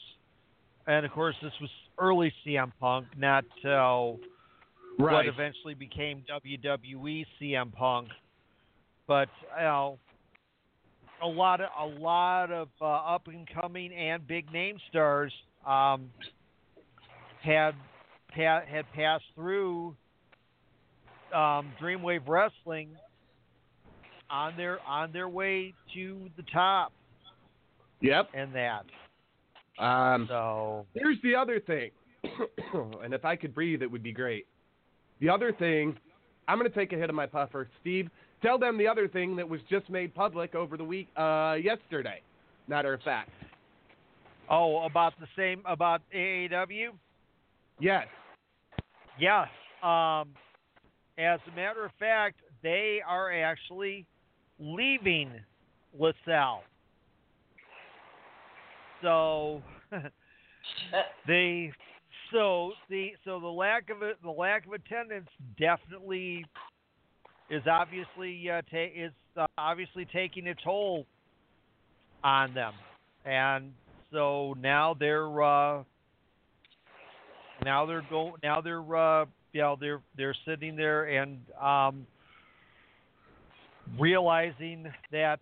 and 0.86 1.06
of 1.06 1.12
course 1.12 1.34
this 1.42 1.52
was 1.60 1.70
early 1.98 2.32
CM 2.44 2.72
Punk, 2.80 3.06
not 3.16 3.44
uh, 3.64 4.12
what 4.96 5.26
eventually 5.26 5.74
became 5.74 6.22
WWE 6.30 7.24
CM 7.40 7.72
Punk. 7.72 8.08
But 9.06 9.28
you 9.56 9.62
know, 9.62 9.98
a 11.22 11.26
lot 11.26 11.60
of 11.60 11.68
a 11.78 11.86
lot 12.00 12.50
of 12.50 12.68
uh, 12.80 12.84
up 12.84 13.28
and 13.28 13.48
coming 13.60 13.92
and 13.92 14.26
big 14.26 14.52
name 14.52 14.76
stars 14.90 15.32
um, 15.66 16.10
had 17.42 17.74
had 18.30 18.64
had 18.66 18.84
passed 18.94 19.24
through 19.34 19.96
um, 21.34 21.72
Dreamwave 21.80 22.26
Wrestling 22.26 22.90
on 24.30 24.56
their 24.56 24.80
on 24.86 25.12
their 25.12 25.28
way 25.28 25.72
to 25.94 26.28
the 26.36 26.42
top 26.52 26.92
Yep. 28.00 28.28
and 28.34 28.54
that. 28.54 28.84
Um, 29.82 30.26
So 30.28 30.86
Here's 30.94 31.20
the 31.22 31.34
other 31.34 31.60
thing, 31.60 31.90
and 33.02 33.14
if 33.14 33.24
I 33.24 33.36
could 33.36 33.54
breathe, 33.54 33.82
it 33.82 33.90
would 33.90 34.02
be 34.02 34.12
great. 34.12 34.46
The 35.20 35.30
other 35.30 35.52
thing, 35.52 35.96
I'm 36.48 36.58
going 36.58 36.70
to 36.70 36.76
take 36.76 36.92
a 36.92 36.96
hit 36.96 37.08
of 37.08 37.16
my 37.16 37.26
puffer. 37.26 37.68
Steve, 37.80 38.10
tell 38.42 38.58
them 38.58 38.78
the 38.78 38.86
other 38.86 39.08
thing 39.08 39.36
that 39.36 39.48
was 39.48 39.60
just 39.70 39.88
made 39.90 40.14
public 40.14 40.54
over 40.54 40.76
the 40.76 40.84
week, 40.84 41.08
uh, 41.16 41.56
yesterday. 41.62 42.20
Matter 42.68 42.94
of 42.94 43.02
fact. 43.02 43.30
Oh, 44.50 44.84
about 44.84 45.14
the 45.20 45.26
same 45.36 45.62
about 45.66 46.02
AAW? 46.14 46.88
Yes. 47.80 48.06
Yes. 49.18 49.48
Um, 49.82 50.28
as 51.18 51.40
a 51.50 51.56
matter 51.56 51.84
of 51.84 51.90
fact, 51.98 52.40
they 52.62 53.00
are 53.06 53.32
actually 53.32 54.06
leaving 54.58 55.30
LaSalle. 55.98 56.62
So 59.02 59.62
they 61.26 61.72
so 62.32 62.72
the 62.88 63.12
so 63.24 63.38
the 63.40 63.46
lack 63.46 63.90
of 63.90 64.02
it 64.02 64.16
the 64.22 64.30
lack 64.30 64.66
of 64.66 64.72
attendance 64.72 65.28
definitely 65.58 66.44
is 67.50 67.62
obviously 67.70 68.50
uh, 68.50 68.62
ta- 68.70 68.92
is 68.94 69.12
uh, 69.36 69.46
obviously 69.58 70.06
taking 70.12 70.48
a 70.48 70.54
toll 70.64 71.06
on 72.24 72.54
them, 72.54 72.72
and 73.24 73.72
so 74.12 74.54
now 74.60 74.94
they're 74.98 75.42
uh, 75.42 75.82
now 77.64 77.86
they're 77.86 78.04
go 78.08 78.36
now 78.42 78.60
they're 78.60 78.96
uh, 78.96 79.24
you 79.52 79.60
know 79.60 79.76
they're 79.78 80.00
they're 80.16 80.36
sitting 80.46 80.76
there 80.76 81.04
and 81.04 81.38
um, 81.60 82.06
realizing 83.98 84.86
that 85.12 85.40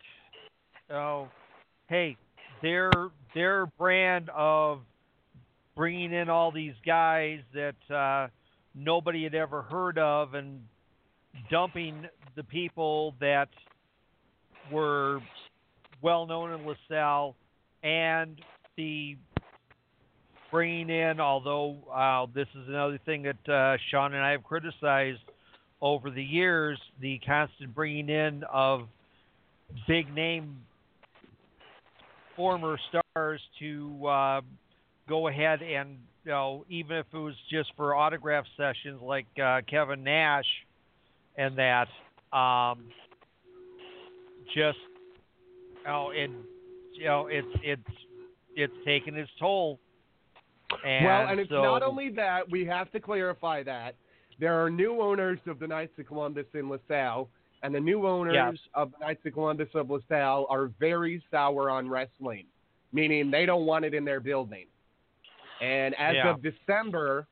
oh 0.90 1.28
hey 1.88 2.16
their 2.62 2.90
their 3.34 3.66
brand 3.78 4.30
of 4.34 4.80
bringing 5.76 6.12
in 6.12 6.28
all 6.28 6.52
these 6.52 6.74
guys 6.86 7.40
that 7.52 7.94
uh, 7.94 8.28
nobody 8.74 9.24
had 9.24 9.34
ever 9.34 9.62
heard 9.62 9.98
of 9.98 10.34
and 10.34 10.60
dumping 11.50 12.06
the 12.36 12.44
people 12.44 13.14
that 13.20 13.48
were 14.72 15.20
well 16.02 16.26
known 16.26 16.52
in 16.52 16.66
LaSalle 16.66 17.34
and 17.82 18.40
the 18.76 19.16
bringing 20.50 20.90
in, 20.90 21.20
although 21.20 21.76
uh, 21.92 22.26
this 22.34 22.46
is 22.54 22.68
another 22.68 22.98
thing 23.04 23.22
that 23.24 23.52
uh, 23.52 23.76
Sean 23.90 24.14
and 24.14 24.22
I 24.22 24.32
have 24.32 24.44
criticized 24.44 25.20
over 25.80 26.10
the 26.10 26.22
years, 26.22 26.78
the 27.00 27.20
constant 27.26 27.74
bringing 27.74 28.08
in 28.08 28.44
of 28.52 28.82
big 29.88 30.12
name 30.14 30.58
former 32.36 32.78
stars 32.88 33.40
to 33.58 34.06
uh, 34.06 34.40
go 35.08 35.28
ahead 35.28 35.62
and 35.62 35.98
you 36.24 36.30
know 36.30 36.64
even 36.68 36.96
if 36.96 37.06
it 37.12 37.18
was 37.18 37.34
just 37.50 37.70
for 37.76 37.94
autograph 37.94 38.44
sessions 38.56 39.00
like 39.02 39.26
uh, 39.42 39.60
Kevin 39.68 40.04
Nash 40.04 40.46
and 41.36 41.56
that 41.56 41.88
um, 42.32 42.84
just 44.54 44.78
know 45.84 46.10
it 46.10 46.30
you 46.92 47.04
know 47.04 47.26
it's 47.26 47.48
it's 47.62 47.82
it's 48.56 48.74
taken 48.84 49.16
its 49.16 49.30
toll 49.38 49.78
and 50.84 51.04
well, 51.04 51.26
and 51.28 51.40
it's 51.40 51.50
so, 51.50 51.62
not 51.62 51.82
only 51.82 52.10
that, 52.10 52.50
we 52.50 52.64
have 52.66 52.90
to 52.92 53.00
clarify 53.00 53.62
that. 53.62 53.94
There 54.40 54.62
are 54.62 54.68
new 54.68 55.00
owners 55.00 55.38
of 55.46 55.58
the 55.58 55.66
Knights 55.66 55.92
of 55.98 56.06
Columbus 56.06 56.46
in 56.54 56.68
LaSalle, 56.68 57.28
and 57.62 57.74
the 57.74 57.80
new 57.80 58.06
owners 58.06 58.34
Yes. 58.34 58.56
of 58.74 58.92
the 58.92 58.98
Knights 58.98 59.24
of 59.24 59.32
Columbus 59.34 59.68
of 59.74 59.90
LaSalle 59.90 60.46
are 60.50 60.66
very 60.80 61.22
sour 61.30 61.70
on 61.70 61.88
wrestling, 61.88 62.46
meaning 62.92 63.30
they 63.30 63.46
don't 63.46 63.66
want 63.66 63.84
it 63.84 63.94
in 63.94 64.04
their 64.04 64.20
building. 64.20 64.66
And 65.60 65.94
as 65.94 66.16
Yeah. 66.16 66.30
of 66.30 66.42
December, 66.42 67.28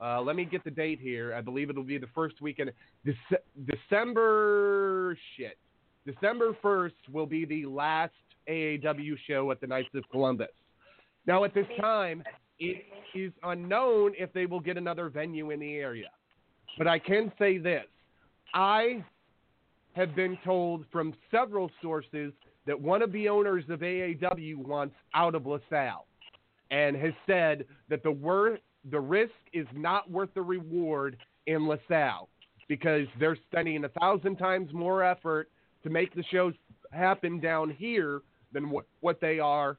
uh, 0.00 0.20
let 0.20 0.36
me 0.36 0.44
get 0.44 0.64
the 0.64 0.70
date 0.70 0.98
here. 1.00 1.34
I 1.34 1.40
believe 1.40 1.70
it'll 1.70 1.82
be 1.82 1.98
the 1.98 2.08
first 2.14 2.40
weekend. 2.40 2.72
Dece- 3.06 3.66
December, 3.66 5.16
shit. 5.36 5.58
December 6.06 6.56
1st 6.62 6.92
will 7.12 7.26
be 7.26 7.44
the 7.44 7.66
last 7.66 8.12
AAW 8.48 9.14
show 9.26 9.50
at 9.50 9.60
the 9.60 9.66
Knights 9.66 9.90
of 9.94 10.02
Columbus. 10.10 10.48
Now, 11.26 11.44
at 11.44 11.52
this 11.52 11.66
time, 11.80 12.22
it 12.58 12.84
is 13.14 13.32
unknown 13.42 14.12
if 14.18 14.32
they 14.32 14.46
will 14.46 14.60
get 14.60 14.76
another 14.76 15.08
venue 15.08 15.50
in 15.50 15.60
the 15.60 15.74
area. 15.74 16.08
But 16.78 16.86
I 16.86 16.98
can 16.98 17.32
say 17.38 17.58
this 17.58 17.84
I 18.54 19.04
have 19.92 20.14
been 20.14 20.38
told 20.44 20.84
from 20.90 21.14
several 21.30 21.70
sources 21.82 22.32
that 22.66 22.80
one 22.80 23.02
of 23.02 23.12
the 23.12 23.28
owners 23.28 23.64
of 23.68 23.80
AAW 23.80 24.56
wants 24.56 24.94
out 25.14 25.34
of 25.34 25.46
LaSalle 25.46 26.06
and 26.70 26.96
has 26.96 27.12
said 27.26 27.64
that 27.88 28.02
the 28.02 28.10
wor- 28.10 28.58
the 28.90 29.00
risk 29.00 29.32
is 29.52 29.66
not 29.74 30.10
worth 30.10 30.32
the 30.34 30.42
reward 30.42 31.16
in 31.46 31.66
LaSalle 31.66 32.28
because 32.68 33.06
they're 33.18 33.38
spending 33.50 33.84
a 33.84 33.88
thousand 33.88 34.36
times 34.36 34.72
more 34.72 35.02
effort 35.02 35.50
to 35.82 35.90
make 35.90 36.14
the 36.14 36.24
shows 36.30 36.54
happen 36.92 37.40
down 37.40 37.70
here 37.70 38.22
than 38.52 38.70
what, 38.70 38.86
what 39.00 39.20
they 39.20 39.38
are 39.38 39.76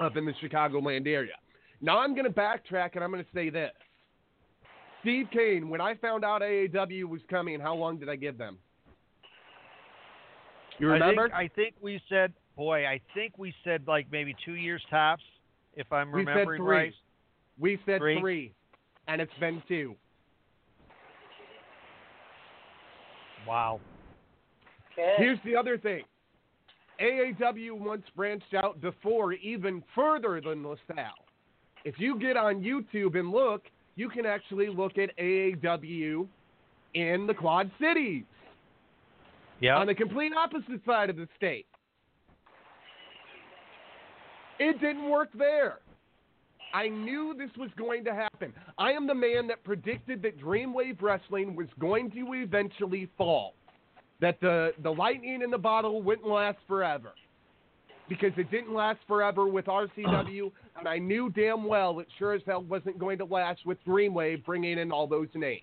up 0.00 0.16
in 0.16 0.24
the 0.24 0.32
Chicagoland 0.42 1.06
area. 1.06 1.34
Now 1.80 1.98
I'm 1.98 2.14
going 2.14 2.24
to 2.24 2.30
backtrack 2.30 2.94
and 2.94 3.04
I'm 3.04 3.10
going 3.10 3.24
to 3.24 3.30
say 3.34 3.50
this. 3.50 3.72
Steve 5.00 5.26
Kane, 5.32 5.68
when 5.68 5.80
I 5.80 5.96
found 5.96 6.24
out 6.24 6.42
AAW 6.42 7.04
was 7.04 7.20
coming, 7.28 7.58
how 7.58 7.74
long 7.74 7.98
did 7.98 8.08
I 8.08 8.14
give 8.14 8.38
them? 8.38 8.58
You 10.78 10.88
remember? 10.88 11.30
I 11.34 11.48
think, 11.48 11.52
I 11.52 11.54
think 11.54 11.74
we 11.80 12.00
said, 12.08 12.32
boy, 12.56 12.86
I 12.86 13.00
think 13.14 13.36
we 13.36 13.52
said 13.64 13.82
like 13.86 14.06
maybe 14.10 14.34
two 14.44 14.54
years 14.54 14.82
tops, 14.88 15.24
if 15.74 15.92
I'm 15.92 16.12
we 16.12 16.20
said 16.20 16.28
remembering 16.28 16.62
three. 16.62 16.76
right. 16.76 16.94
We 17.58 17.78
said 17.86 18.00
Three? 18.00 18.20
three, 18.20 18.54
and 19.08 19.20
it's 19.20 19.32
been 19.40 19.62
two. 19.68 19.94
Wow. 23.46 23.80
Here's 25.18 25.38
the 25.44 25.56
other 25.56 25.78
thing. 25.78 26.04
AAW 27.00 27.72
once 27.72 28.04
branched 28.14 28.54
out 28.54 28.80
before 28.80 29.32
even 29.32 29.82
further 29.94 30.40
than 30.40 30.62
LaSalle. 30.62 31.24
If 31.84 31.96
you 31.98 32.18
get 32.18 32.36
on 32.36 32.62
YouTube 32.62 33.18
and 33.18 33.32
look, 33.32 33.62
you 33.96 34.08
can 34.08 34.24
actually 34.26 34.68
look 34.68 34.98
at 34.98 35.10
AAW 35.18 36.26
in 36.94 37.26
the 37.26 37.34
Quad 37.34 37.70
Cities 37.80 38.24
Yeah. 39.60 39.76
on 39.78 39.86
the 39.86 39.94
complete 39.94 40.32
opposite 40.36 40.84
side 40.84 41.10
of 41.10 41.16
the 41.16 41.28
state. 41.36 41.66
It 44.60 44.80
didn't 44.80 45.08
work 45.08 45.30
there. 45.34 45.80
I 46.72 46.88
knew 46.88 47.34
this 47.36 47.50
was 47.58 47.70
going 47.76 48.04
to 48.04 48.14
happen. 48.14 48.52
I 48.78 48.92
am 48.92 49.06
the 49.06 49.14
man 49.14 49.46
that 49.48 49.62
predicted 49.64 50.22
that 50.22 50.38
Dreamwave 50.40 51.02
Wrestling 51.02 51.54
was 51.54 51.68
going 51.78 52.10
to 52.12 52.32
eventually 52.34 53.08
fall. 53.18 53.54
That 54.20 54.40
the, 54.40 54.72
the 54.82 54.90
lightning 54.90 55.42
in 55.42 55.50
the 55.50 55.58
bottle 55.58 56.02
wouldn't 56.02 56.26
last 56.28 56.58
forever. 56.66 57.12
Because 58.08 58.32
it 58.36 58.50
didn't 58.50 58.72
last 58.74 59.00
forever 59.06 59.46
with 59.46 59.66
RCW, 59.66 60.50
and 60.78 60.88
I 60.88 60.98
knew 60.98 61.30
damn 61.30 61.64
well 61.64 62.00
it 62.00 62.08
sure 62.18 62.34
as 62.34 62.42
hell 62.46 62.62
wasn't 62.62 62.98
going 62.98 63.18
to 63.18 63.24
last 63.24 63.64
with 63.66 63.78
Dreamwave 63.86 64.44
bringing 64.44 64.78
in 64.78 64.92
all 64.92 65.06
those 65.06 65.28
names. 65.34 65.62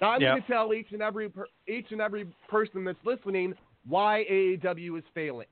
Now 0.00 0.10
I'm 0.10 0.20
Yep. 0.20 0.30
going 0.30 0.42
to 0.42 0.48
tell 0.48 0.74
each 0.74 0.92
and 0.92 1.02
every 1.02 1.28
per, 1.28 1.46
each 1.66 1.90
and 1.90 2.00
every 2.00 2.26
person 2.48 2.84
that's 2.84 2.98
listening 3.04 3.54
why 3.86 4.24
AAW 4.30 4.98
is 4.98 5.04
failing. 5.14 5.46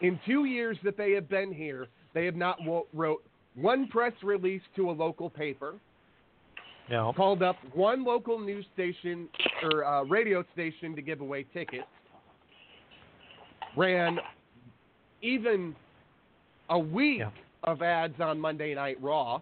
In 0.00 0.18
two 0.26 0.44
years 0.44 0.78
that 0.84 0.96
they 0.96 1.12
have 1.12 1.28
been 1.28 1.52
here, 1.52 1.86
they 2.14 2.24
have 2.24 2.36
not 2.36 2.58
wrote 2.94 3.22
one 3.54 3.88
press 3.88 4.12
release 4.22 4.62
to 4.76 4.90
a 4.90 4.92
local 4.92 5.28
paper, 5.28 5.74
No. 6.90 7.12
called 7.12 7.42
up 7.42 7.56
one 7.74 8.04
local 8.04 8.38
news 8.38 8.64
station 8.72 9.28
or 9.62 9.84
uh, 9.84 10.04
radio 10.04 10.44
station 10.52 10.96
to 10.96 11.02
give 11.02 11.20
away 11.20 11.44
tickets, 11.52 11.84
ran 13.76 14.18
even 15.22 15.74
a 16.70 16.78
week 16.78 17.22
of 17.64 17.82
ads 17.82 18.18
on 18.20 18.40
Monday 18.40 18.74
Night 18.74 18.96
Raw 19.02 19.40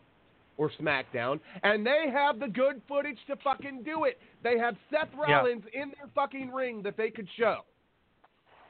or 0.56 0.70
SmackDown, 0.80 1.38
and 1.62 1.86
they 1.86 2.06
have 2.12 2.40
the 2.40 2.48
good 2.48 2.82
footage 2.88 3.18
to 3.28 3.36
fucking 3.44 3.82
do 3.84 4.04
it. 4.04 4.18
They 4.42 4.59
have 4.59 4.76
Seth 4.90 5.09
Yeah. 5.28 5.36
Rollins 5.36 5.62
in 5.72 5.90
their 5.90 6.09
fucking 6.16 6.50
ring 6.50 6.82
that 6.82 6.96
they 6.96 7.11
could 7.11 7.28
show. 7.36 7.61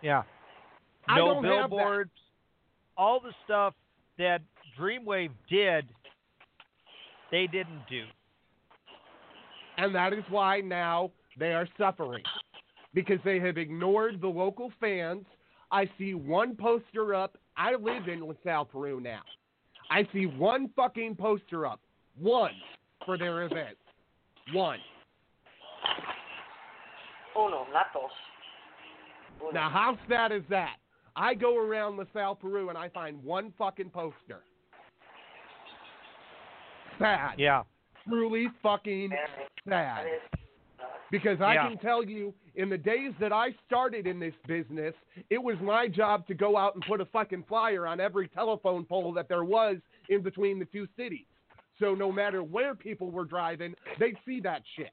Yeah. 0.02 0.24
I 1.08 1.18
no 1.18 1.26
don't 1.26 1.44
have 1.44 1.52
that. 1.52 1.70
billboards. 1.70 2.10
all 2.96 3.20
the 3.20 3.32
stuff 3.44 3.74
that 4.18 4.42
Dreamwave 4.78 5.30
did, 5.48 5.86
they 7.30 7.46
didn't 7.46 7.82
do. 7.88 8.04
And 9.76 9.94
that 9.94 10.12
is 10.12 10.24
why 10.28 10.60
now 10.60 11.10
they 11.38 11.52
are 11.52 11.68
suffering 11.78 12.24
because 12.94 13.18
they 13.24 13.38
have 13.38 13.56
ignored 13.58 14.20
the 14.20 14.28
local 14.28 14.72
fans. 14.80 15.24
I 15.70 15.88
see 15.98 16.14
one 16.14 16.56
poster 16.56 17.14
up. 17.14 17.36
I 17.56 17.74
live 17.74 18.08
in 18.08 18.26
LaSalle, 18.26 18.64
Peru 18.64 19.00
now. 19.00 19.20
I 19.90 20.06
see 20.12 20.26
one 20.26 20.70
fucking 20.74 21.16
poster 21.16 21.66
up. 21.66 21.80
One 22.18 22.52
for 23.06 23.16
their 23.16 23.44
event. 23.44 23.76
One. 24.52 24.78
Uno, 27.36 27.66
not 27.72 27.86
dos. 27.92 28.10
Uno. 29.40 29.52
Now, 29.52 29.70
how 29.70 29.96
sad 30.08 30.32
is 30.32 30.42
that? 30.50 30.76
I 31.18 31.34
go 31.34 31.58
around 31.58 31.96
LaSalle, 31.96 32.36
Peru, 32.36 32.68
and 32.68 32.78
I 32.78 32.88
find 32.90 33.22
one 33.24 33.52
fucking 33.58 33.90
poster. 33.90 34.42
Sad. 36.98 37.34
Yeah. 37.38 37.64
Truly 38.06 38.46
fucking 38.62 39.10
sad. 39.68 40.06
Because 41.10 41.40
I 41.40 41.54
Yeah. 41.54 41.68
can 41.68 41.78
tell 41.78 42.04
you, 42.04 42.34
in 42.54 42.68
the 42.68 42.78
days 42.78 43.14
that 43.18 43.32
I 43.32 43.52
started 43.66 44.06
in 44.06 44.20
this 44.20 44.34
business, 44.46 44.94
it 45.28 45.42
was 45.42 45.58
my 45.60 45.88
job 45.88 46.26
to 46.28 46.34
go 46.34 46.56
out 46.56 46.74
and 46.74 46.84
put 46.84 47.00
a 47.00 47.06
fucking 47.06 47.44
flyer 47.44 47.86
on 47.86 47.98
every 47.98 48.28
telephone 48.28 48.84
pole 48.84 49.12
that 49.14 49.28
there 49.28 49.44
was 49.44 49.78
in 50.08 50.22
between 50.22 50.58
the 50.58 50.66
two 50.66 50.86
cities. 50.96 51.26
So 51.78 51.94
no 51.94 52.12
matter 52.12 52.42
where 52.42 52.74
people 52.74 53.10
were 53.10 53.24
driving, 53.24 53.74
they'd 53.98 54.18
see 54.24 54.40
that 54.40 54.62
shit. 54.76 54.92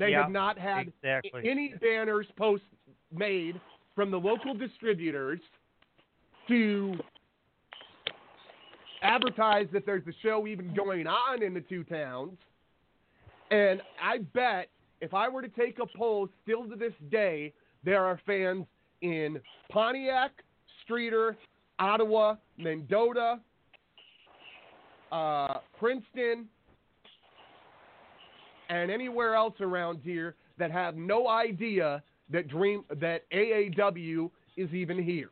They 0.00 0.12
Yeah, 0.12 0.22
have 0.22 0.30
not 0.32 0.58
had 0.58 0.88
exactly. 0.88 1.42
any 1.48 1.74
banners 1.78 2.26
post 2.36 2.62
made 3.12 3.60
from 3.94 4.10
the 4.10 4.18
local 4.18 4.54
distributors 4.54 5.40
to 6.48 6.98
advertise 9.02 9.68
that 9.74 9.84
there's 9.84 10.06
a 10.06 10.12
show 10.22 10.46
even 10.46 10.72
going 10.72 11.06
on 11.06 11.42
in 11.42 11.52
the 11.52 11.60
two 11.60 11.84
towns. 11.84 12.38
And 13.50 13.82
I 14.02 14.18
bet 14.32 14.70
if 15.02 15.12
I 15.12 15.28
were 15.28 15.42
to 15.42 15.48
take 15.48 15.78
a 15.80 15.86
poll, 15.98 16.30
still 16.42 16.66
to 16.66 16.76
this 16.76 16.94
day, 17.10 17.52
there 17.84 18.02
are 18.02 18.18
fans 18.24 18.64
in 19.02 19.38
Pontiac, 19.70 20.32
Streator, 20.82 21.36
Ottawa, 21.78 22.36
Mendota, 22.56 23.38
uh, 25.12 25.58
Princeton, 25.78 26.48
and 28.70 28.90
anywhere 28.90 29.34
else 29.34 29.54
around 29.60 30.00
here 30.02 30.36
that 30.58 30.70
have 30.70 30.96
no 30.96 31.28
idea 31.28 32.02
that 32.30 32.48
Dream 32.48 32.84
that 33.00 33.28
AAW 33.32 34.30
is 34.56 34.72
even 34.72 35.02
here. 35.02 35.30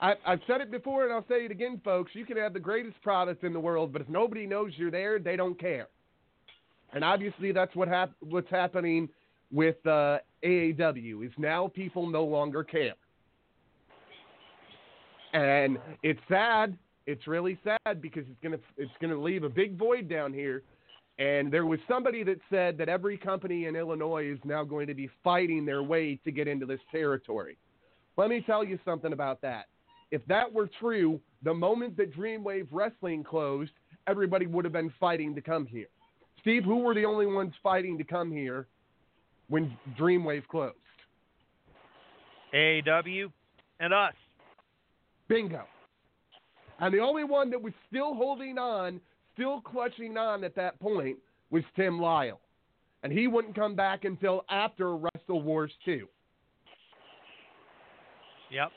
I, 0.00 0.14
I've 0.26 0.40
said 0.46 0.60
it 0.62 0.70
before 0.70 1.04
and 1.04 1.12
I'll 1.12 1.26
say 1.28 1.44
it 1.44 1.52
again, 1.52 1.80
folks. 1.84 2.10
You 2.14 2.24
can 2.24 2.36
have 2.38 2.54
the 2.54 2.60
greatest 2.60 3.00
product 3.02 3.44
in 3.44 3.52
the 3.52 3.60
world, 3.60 3.92
but 3.92 4.02
if 4.02 4.08
nobody 4.08 4.46
knows 4.46 4.72
you're 4.76 4.90
there, 4.90 5.18
they 5.20 5.36
don't 5.36 5.60
care. 5.60 5.88
And 6.94 7.04
obviously, 7.04 7.52
that's 7.52 7.74
what 7.76 7.88
hap- 7.88 8.16
what's 8.20 8.50
happening 8.50 9.08
with 9.52 9.76
uh, 9.86 10.18
AAW. 10.42 11.24
Is 11.24 11.32
now 11.38 11.68
people 11.68 12.08
no 12.08 12.24
longer 12.24 12.64
care, 12.64 12.94
and 15.32 15.78
it's 16.02 16.20
sad. 16.28 16.76
It's 17.06 17.26
really 17.26 17.58
sad 17.64 18.00
because 18.00 18.24
it's 18.28 18.40
gonna 18.42 18.58
it's 18.76 18.92
gonna 19.00 19.20
leave 19.20 19.44
a 19.44 19.48
big 19.48 19.76
void 19.76 20.08
down 20.08 20.32
here. 20.32 20.62
And 21.18 21.52
there 21.52 21.66
was 21.66 21.78
somebody 21.86 22.22
that 22.24 22.38
said 22.50 22.78
that 22.78 22.88
every 22.88 23.18
company 23.18 23.66
in 23.66 23.76
Illinois 23.76 24.32
is 24.32 24.38
now 24.44 24.64
going 24.64 24.86
to 24.86 24.94
be 24.94 25.10
fighting 25.22 25.66
their 25.66 25.82
way 25.82 26.18
to 26.24 26.30
get 26.30 26.48
into 26.48 26.64
this 26.64 26.80
territory. 26.90 27.58
Let 28.16 28.30
me 28.30 28.40
tell 28.40 28.64
you 28.64 28.78
something 28.84 29.12
about 29.12 29.40
that. 29.42 29.66
If 30.10 30.24
that 30.26 30.50
were 30.52 30.68
true, 30.80 31.20
the 31.42 31.54
moment 31.54 31.96
that 31.96 32.14
Dreamwave 32.14 32.68
Wrestling 32.70 33.24
closed, 33.24 33.72
everybody 34.06 34.46
would 34.46 34.64
have 34.64 34.72
been 34.72 34.92
fighting 34.98 35.34
to 35.34 35.40
come 35.40 35.66
here. 35.66 35.88
Steve, 36.40 36.64
who 36.64 36.78
were 36.78 36.94
the 36.94 37.04
only 37.04 37.26
ones 37.26 37.52
fighting 37.62 37.96
to 37.98 38.04
come 38.04 38.30
here 38.30 38.66
when 39.48 39.76
Dreamwave 39.98 40.46
closed? 40.48 40.76
AW 42.54 43.30
and 43.80 43.94
us. 43.94 44.14
Bingo. 45.28 45.64
And 46.82 46.92
the 46.92 46.98
only 46.98 47.22
one 47.22 47.48
that 47.50 47.62
was 47.62 47.72
still 47.88 48.12
holding 48.12 48.58
on, 48.58 49.00
still 49.34 49.60
clutching 49.60 50.16
on 50.16 50.42
at 50.42 50.56
that 50.56 50.80
point, 50.80 51.16
was 51.50 51.62
Tim 51.76 52.00
Lyle. 52.00 52.40
And 53.04 53.12
he 53.12 53.28
wouldn't 53.28 53.54
come 53.54 53.76
back 53.76 54.04
until 54.04 54.44
after 54.50 54.96
Wrestle 54.96 55.42
Wars 55.42 55.70
2. 55.84 56.08
Yep. 58.50 58.72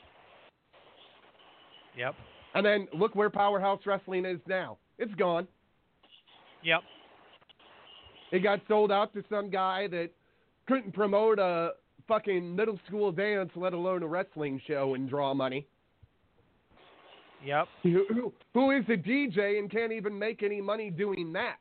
Yep. 1.98 2.14
And 2.54 2.64
then 2.64 2.86
look 2.96 3.16
where 3.16 3.28
Powerhouse 3.28 3.80
Wrestling 3.84 4.24
is 4.24 4.38
now. 4.46 4.78
It's 4.98 5.14
gone. 5.14 5.48
Yep. 6.62 6.82
It 8.30 8.38
got 8.44 8.60
sold 8.68 8.92
out 8.92 9.12
to 9.14 9.24
some 9.28 9.50
guy 9.50 9.88
that 9.88 10.10
couldn't 10.68 10.92
promote 10.92 11.40
a 11.40 11.70
fucking 12.06 12.54
middle 12.54 12.78
school 12.86 13.10
dance, 13.10 13.50
let 13.56 13.72
alone 13.72 14.04
a 14.04 14.06
wrestling 14.06 14.60
show, 14.64 14.94
and 14.94 15.10
draw 15.10 15.34
money. 15.34 15.66
Yep. 17.46 17.68
Who, 17.84 18.04
who, 18.08 18.32
who 18.54 18.70
is 18.72 18.84
a 18.88 18.96
DJ 18.96 19.60
and 19.60 19.70
can't 19.70 19.92
even 19.92 20.18
make 20.18 20.42
any 20.42 20.60
money 20.60 20.90
doing 20.90 21.32
that? 21.34 21.56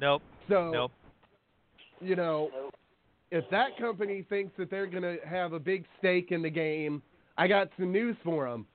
Nope. 0.00 0.22
So, 0.48 0.70
Nope. 0.72 0.90
you 2.00 2.16
know, 2.16 2.50
if 3.30 3.44
that 3.50 3.78
company 3.78 4.26
thinks 4.28 4.52
that 4.58 4.70
they're 4.70 4.88
going 4.88 5.04
to 5.04 5.18
have 5.24 5.52
a 5.52 5.60
big 5.60 5.84
stake 6.00 6.32
in 6.32 6.42
the 6.42 6.50
game, 6.50 7.00
I 7.38 7.46
got 7.46 7.68
some 7.78 7.92
news 7.92 8.16
for 8.24 8.48
them. 8.48 8.66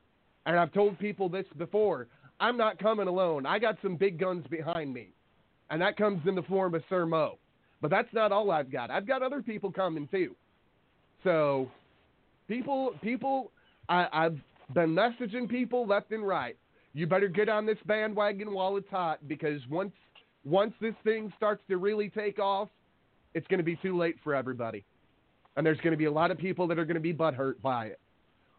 And 0.45 0.57
I've 0.57 0.71
told 0.71 0.97
people 0.97 1.27
this 1.27 1.45
before. 1.57 2.07
I'm 2.39 2.55
not 2.55 2.79
coming 2.79 3.09
alone. 3.09 3.45
I 3.45 3.59
got 3.59 3.75
some 3.81 3.97
big 3.97 4.17
guns 4.17 4.45
behind 4.49 4.93
me. 4.93 5.09
And 5.69 5.81
that 5.81 5.97
comes 5.97 6.25
in 6.25 6.35
the 6.35 6.41
form 6.43 6.73
of 6.73 6.83
Sir 6.89 7.05
Mo. 7.05 7.37
But 7.81 7.91
that's 7.91 8.07
not 8.13 8.31
all 8.31 8.49
I've 8.49 8.71
got. 8.71 8.89
I've 8.89 9.05
got 9.05 9.21
other 9.21 9.41
people 9.41 9.71
coming 9.73 10.07
too. 10.07 10.35
So, 11.25 11.69
people, 12.49 12.91
people, 13.01 13.51
I, 13.87 14.07
I've 14.11 14.37
been 14.73 14.93
messaging 14.93 15.47
people 15.47 15.87
left 15.87 16.11
and 16.11 16.27
right. 16.27 16.57
You 16.93 17.07
better 17.07 17.29
get 17.29 17.47
on 17.47 17.65
this 17.65 17.77
bandwagon 17.85 18.51
while 18.51 18.75
it's 18.75 18.89
hot 18.89 19.25
because 19.27 19.61
once 19.69 19.93
once 20.43 20.73
this 20.81 20.95
thing 21.03 21.31
starts 21.37 21.61
to 21.69 21.77
really 21.77 22.09
take 22.09 22.39
off, 22.39 22.69
it's 23.33 23.45
going 23.47 23.59
to 23.59 23.63
be 23.63 23.75
too 23.75 23.97
late 23.97 24.15
for 24.23 24.33
everybody. 24.33 24.83
And 25.55 25.65
there's 25.65 25.79
going 25.79 25.91
to 25.91 25.97
be 25.97 26.05
a 26.05 26.11
lot 26.11 26.31
of 26.31 26.37
people 26.37 26.65
that 26.67 26.79
are 26.79 26.85
going 26.85 26.95
to 26.95 27.01
be 27.01 27.13
butthurt 27.13 27.61
by 27.61 27.87
it. 27.87 27.99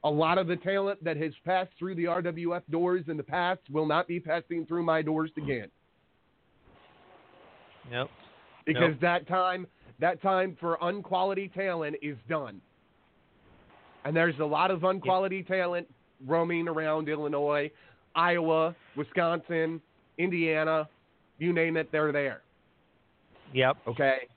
A 0.05 0.11
lot 0.11 0.39
of 0.39 0.47
the 0.47 0.57
talent 0.57 1.03
that 1.03 1.17
has 1.17 1.33
passed 1.45 1.71
through 1.79 1.95
the 1.97 2.05
RWF 2.05 2.63
doors 2.71 3.05
in 3.09 3.17
the 3.17 3.23
past 3.23 3.61
will 3.71 3.87
not 3.87 4.07
be 4.07 4.21
passing 4.21 4.67
through 4.67 4.85
my 4.85 5.03
doors 5.03 5.31
again. 5.37 5.69
Yep. 7.91 8.09
Because 8.67 8.95
that 9.01 9.27
time 9.27 9.67
that 9.99 10.23
time 10.23 10.57
for 10.61 10.79
unquality 10.83 11.51
talent 11.55 11.97
is 12.03 12.17
done. 12.29 12.61
And 14.05 14.17
there's 14.17 14.39
a 14.41 14.45
lot 14.45 14.71
of 14.71 14.85
unquality 14.85 15.43
talent 15.43 15.87
roaming 16.27 16.69
around 16.69 17.09
Illinois, 17.09 17.71
Iowa, 18.15 18.75
Wisconsin, 18.97 19.81
Indiana, 20.19 20.89
you 21.39 21.53
name 21.53 21.77
it, 21.77 21.91
they're 21.93 22.13
there. 22.13 22.43
Yep. 23.53 23.77
Okay. 23.89 24.29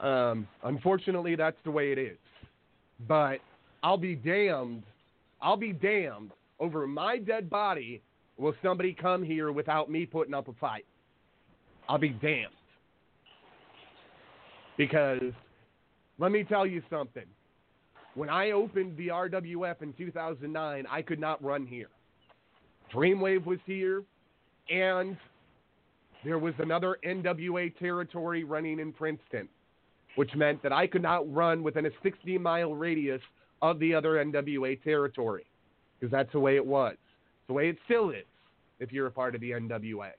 Um, 0.00 0.46
unfortunately, 0.64 1.36
that's 1.36 1.56
the 1.64 1.70
way 1.70 1.92
it 1.92 1.98
is. 1.98 2.18
But 3.08 3.38
I'll 3.82 3.96
be 3.96 4.14
damned. 4.14 4.82
I'll 5.40 5.56
be 5.56 5.72
damned 5.72 6.32
over 6.58 6.86
my 6.86 7.18
dead 7.18 7.48
body. 7.48 8.02
Will 8.38 8.54
somebody 8.62 8.92
come 8.92 9.22
here 9.22 9.52
without 9.52 9.90
me 9.90 10.04
putting 10.04 10.34
up 10.34 10.48
a 10.48 10.52
fight? 10.54 10.84
I'll 11.88 11.98
be 11.98 12.10
damned. 12.10 12.52
Because 14.76 15.32
let 16.18 16.32
me 16.32 16.44
tell 16.44 16.66
you 16.66 16.82
something. 16.90 17.24
When 18.16 18.30
I 18.30 18.52
opened 18.52 18.96
the 18.96 19.08
RWF 19.08 19.82
in 19.82 19.92
2009, 19.92 20.86
I 20.90 21.02
could 21.02 21.20
not 21.20 21.42
run 21.44 21.66
here. 21.66 21.90
Dreamwave 22.90 23.44
was 23.44 23.58
here, 23.66 24.04
and 24.70 25.18
there 26.24 26.38
was 26.38 26.54
another 26.58 26.96
NWA 27.04 27.78
territory 27.78 28.42
running 28.42 28.80
in 28.80 28.94
Princeton, 28.94 29.48
which 30.14 30.34
meant 30.34 30.62
that 30.62 30.72
I 30.72 30.86
could 30.86 31.02
not 31.02 31.30
run 31.30 31.62
within 31.62 31.84
a 31.84 31.90
60 32.02 32.38
mile 32.38 32.74
radius 32.74 33.20
of 33.60 33.78
the 33.80 33.94
other 33.94 34.14
NWA 34.14 34.82
territory 34.82 35.44
because 36.00 36.10
that's 36.10 36.32
the 36.32 36.40
way 36.40 36.56
it 36.56 36.64
was. 36.64 36.94
It's 36.94 37.48
the 37.48 37.52
way 37.52 37.68
it 37.68 37.76
still 37.84 38.10
is 38.10 38.24
if 38.80 38.92
you're 38.92 39.08
a 39.08 39.10
part 39.10 39.34
of 39.34 39.42
the 39.42 39.50
NWA. 39.50 40.12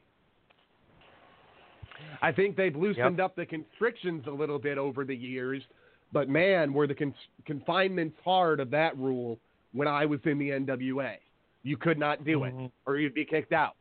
I 2.22 2.32
think 2.32 2.56
they've 2.56 2.76
loosened 2.76 3.19
up 3.19 3.36
the 3.36 3.45
constrictions 3.45 4.24
a 4.28 4.32
little 4.32 4.60
bit 4.60 4.78
over 4.78 5.03
the 5.03 5.15
years, 5.15 5.64
but 6.12 6.30
man, 6.30 6.74
were 6.74 6.88
the 6.88 6.96
con- 6.96 7.14
confinements 7.46 8.18
hard 8.24 8.60
of 8.60 8.70
that 8.72 8.98
rule 8.98 9.40
when 9.74 9.88
I 9.88 10.06
was 10.06 10.20
in 10.26 10.38
the 10.38 10.50
NWA. 10.50 11.16
You 11.64 11.78
could 11.78 11.98
not 11.98 12.24
do 12.24 12.46
it, 12.46 12.54
mm-hmm. 12.54 12.68
or 12.86 12.98
you'd 12.98 13.14
be 13.14 13.26
kicked 13.26 13.54
out. 13.54 13.76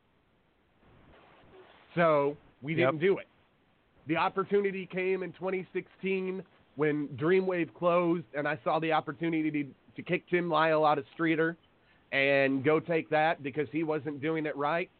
So 1.94 2.36
we 2.62 2.74
Yep. 2.74 2.92
didn't 2.92 3.00
do 3.00 3.18
it. 3.18 3.28
The 4.06 4.16
opportunity 4.16 4.86
came 4.86 5.22
in 5.22 5.32
2016 5.32 6.42
when 6.76 7.08
Dreamwave 7.16 7.72
closed, 7.74 8.26
and 8.34 8.46
I 8.46 8.58
saw 8.62 8.78
the 8.78 8.92
opportunity 8.92 9.50
to, 9.50 9.74
to 9.96 10.02
kick 10.02 10.28
Tim 10.28 10.48
Lyle 10.48 10.84
out 10.84 10.98
of 10.98 11.04
Streator 11.18 11.56
and 12.12 12.62
go 12.62 12.78
take 12.78 13.08
that 13.10 13.42
because 13.42 13.68
he 13.72 13.82
wasn't 13.82 14.20
doing 14.20 14.46
it 14.46 14.56
right 14.56 14.90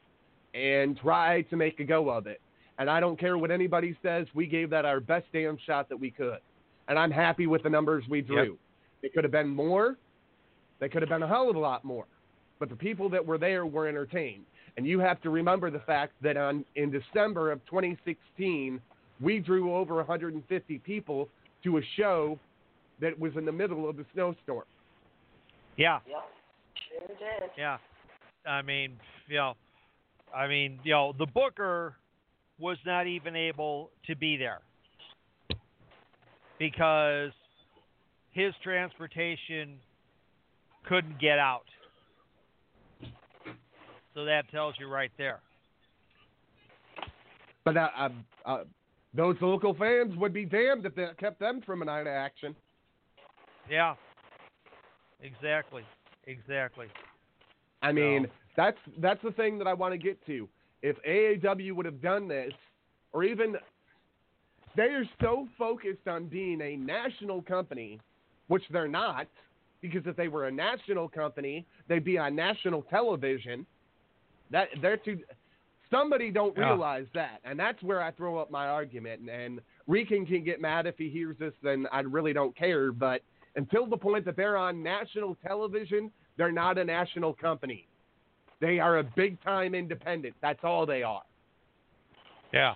and 0.54 0.98
try 0.98 1.42
to 1.42 1.56
make 1.56 1.78
a 1.80 1.84
go 1.84 2.08
of 2.08 2.26
it. 2.26 2.40
And 2.78 2.90
I 2.90 3.00
don't 3.00 3.18
care 3.18 3.38
what 3.38 3.50
anybody 3.50 3.96
says, 4.02 4.26
we 4.34 4.46
gave 4.46 4.70
that 4.70 4.84
our 4.84 5.00
best 5.00 5.26
damn 5.32 5.58
shot 5.66 5.88
that 5.88 5.96
we 5.98 6.10
could. 6.10 6.38
And 6.88 6.98
I'm 6.98 7.10
happy 7.10 7.46
with 7.46 7.62
the 7.62 7.70
numbers 7.70 8.04
we 8.08 8.20
drew. 8.20 8.58
It 9.02 9.12
could 9.12 9.24
have 9.24 9.32
been 9.32 9.48
more, 9.48 9.96
they 10.80 10.88
could 10.88 11.02
have 11.02 11.08
been 11.08 11.22
a 11.22 11.28
hell 11.28 11.48
of 11.50 11.56
a 11.56 11.58
lot 11.58 11.84
more. 11.84 12.06
But 12.58 12.68
the 12.68 12.76
people 12.76 13.08
that 13.10 13.24
were 13.24 13.38
there 13.38 13.66
were 13.66 13.86
entertained. 13.86 14.44
And 14.76 14.86
you 14.86 14.98
have 15.00 15.20
to 15.22 15.30
remember 15.30 15.70
the 15.70 15.80
fact 15.80 16.12
that 16.22 16.36
on 16.36 16.64
in 16.74 16.90
December 16.90 17.50
of 17.50 17.64
2016, 17.66 18.80
we 19.20 19.38
drew 19.38 19.74
over 19.74 19.94
150 19.96 20.78
people 20.78 21.28
to 21.64 21.78
a 21.78 21.80
show 21.96 22.38
that 23.00 23.18
was 23.18 23.32
in 23.36 23.44
the 23.44 23.52
middle 23.52 23.88
of 23.88 23.96
the 23.96 24.04
snowstorm. 24.12 24.64
Yeah. 25.76 25.98
Yep. 26.06 26.16
Sure 26.88 27.16
did. 27.16 27.50
Yeah. 27.56 27.78
I 28.46 28.62
mean, 28.62 28.96
you 29.28 29.36
know, 29.36 29.54
I 30.34 30.46
mean, 30.46 30.78
you 30.84 30.92
know, 30.92 31.14
the 31.18 31.26
booker 31.26 31.96
was 32.58 32.76
not 32.86 33.06
even 33.06 33.36
able 33.36 33.90
to 34.06 34.16
be 34.16 34.36
there 34.36 34.60
because 36.58 37.32
his 38.32 38.52
transportation 38.62 39.78
couldn't 40.86 41.18
get 41.20 41.38
out. 41.38 41.64
So 44.14 44.24
that 44.24 44.50
tells 44.50 44.74
you 44.78 44.88
right 44.88 45.10
there. 45.18 45.40
But 47.64 47.76
uh, 47.76 48.08
uh, 48.46 48.58
those 49.14 49.36
local 49.40 49.74
fans 49.74 50.16
would 50.16 50.32
be 50.32 50.44
damned 50.44 50.86
if 50.86 50.94
that 50.94 51.18
kept 51.18 51.40
them 51.40 51.60
from 51.64 51.82
a 51.82 51.84
night 51.84 52.02
of 52.02 52.06
action. 52.08 52.54
Yeah. 53.68 53.94
Exactly. 55.20 55.82
Exactly. 56.26 56.86
I 57.82 57.92
mean, 57.92 58.24
So- 58.26 58.32
that's 58.56 58.78
that's 58.98 59.22
the 59.22 59.32
thing 59.32 59.58
that 59.58 59.66
I 59.66 59.74
want 59.74 59.92
to 59.92 59.98
get 59.98 60.24
to. 60.26 60.48
If 60.82 60.96
AAW 61.06 61.72
would 61.72 61.84
have 61.86 62.00
done 62.00 62.28
this, 62.28 62.52
or 63.12 63.24
even 63.24 63.56
they 64.76 64.84
are 64.94 65.08
so 65.20 65.48
focused 65.58 66.06
on 66.06 66.26
being 66.26 66.60
a 66.60 66.76
national 66.76 67.42
company, 67.42 68.00
which 68.48 68.62
they're 68.70 68.88
not, 68.88 69.26
because 69.80 70.02
if 70.06 70.16
they 70.16 70.28
were 70.28 70.46
a 70.46 70.50
national 70.50 71.08
company, 71.08 71.66
they'd 71.88 72.04
be 72.04 72.18
on 72.18 72.34
national 72.34 72.82
television. 72.82 73.66
That 74.50 74.68
they're 74.80 74.96
too. 74.96 75.20
Somebody 75.90 76.30
don't 76.30 76.56
Yeah. 76.56 76.70
realize 76.70 77.06
that, 77.14 77.40
and 77.44 77.58
that's 77.58 77.80
where 77.82 78.02
I 78.02 78.10
throw 78.10 78.38
up 78.38 78.50
my 78.50 78.68
argument. 78.68 79.20
And, 79.20 79.30
and 79.30 79.60
Rican 79.86 80.26
can 80.26 80.42
get 80.42 80.60
mad 80.60 80.86
if 80.86 80.98
he 80.98 81.08
hears 81.08 81.36
this, 81.38 81.54
then 81.62 81.86
I 81.92 82.00
really 82.00 82.32
don't 82.32 82.56
care. 82.56 82.90
But 82.92 83.22
until 83.54 83.86
the 83.86 83.96
point 83.96 84.24
that 84.24 84.36
they're 84.36 84.56
on 84.56 84.82
national 84.82 85.36
television, 85.46 86.10
they're 86.36 86.52
not 86.52 86.76
a 86.76 86.84
national 86.84 87.34
company. 87.34 87.86
They 88.60 88.80
are 88.80 88.98
a 88.98 89.04
big 89.04 89.40
time 89.42 89.74
independent. 89.74 90.34
That's 90.40 90.64
all 90.64 90.86
they 90.86 91.02
are. 91.02 91.22
Yeah. 92.52 92.74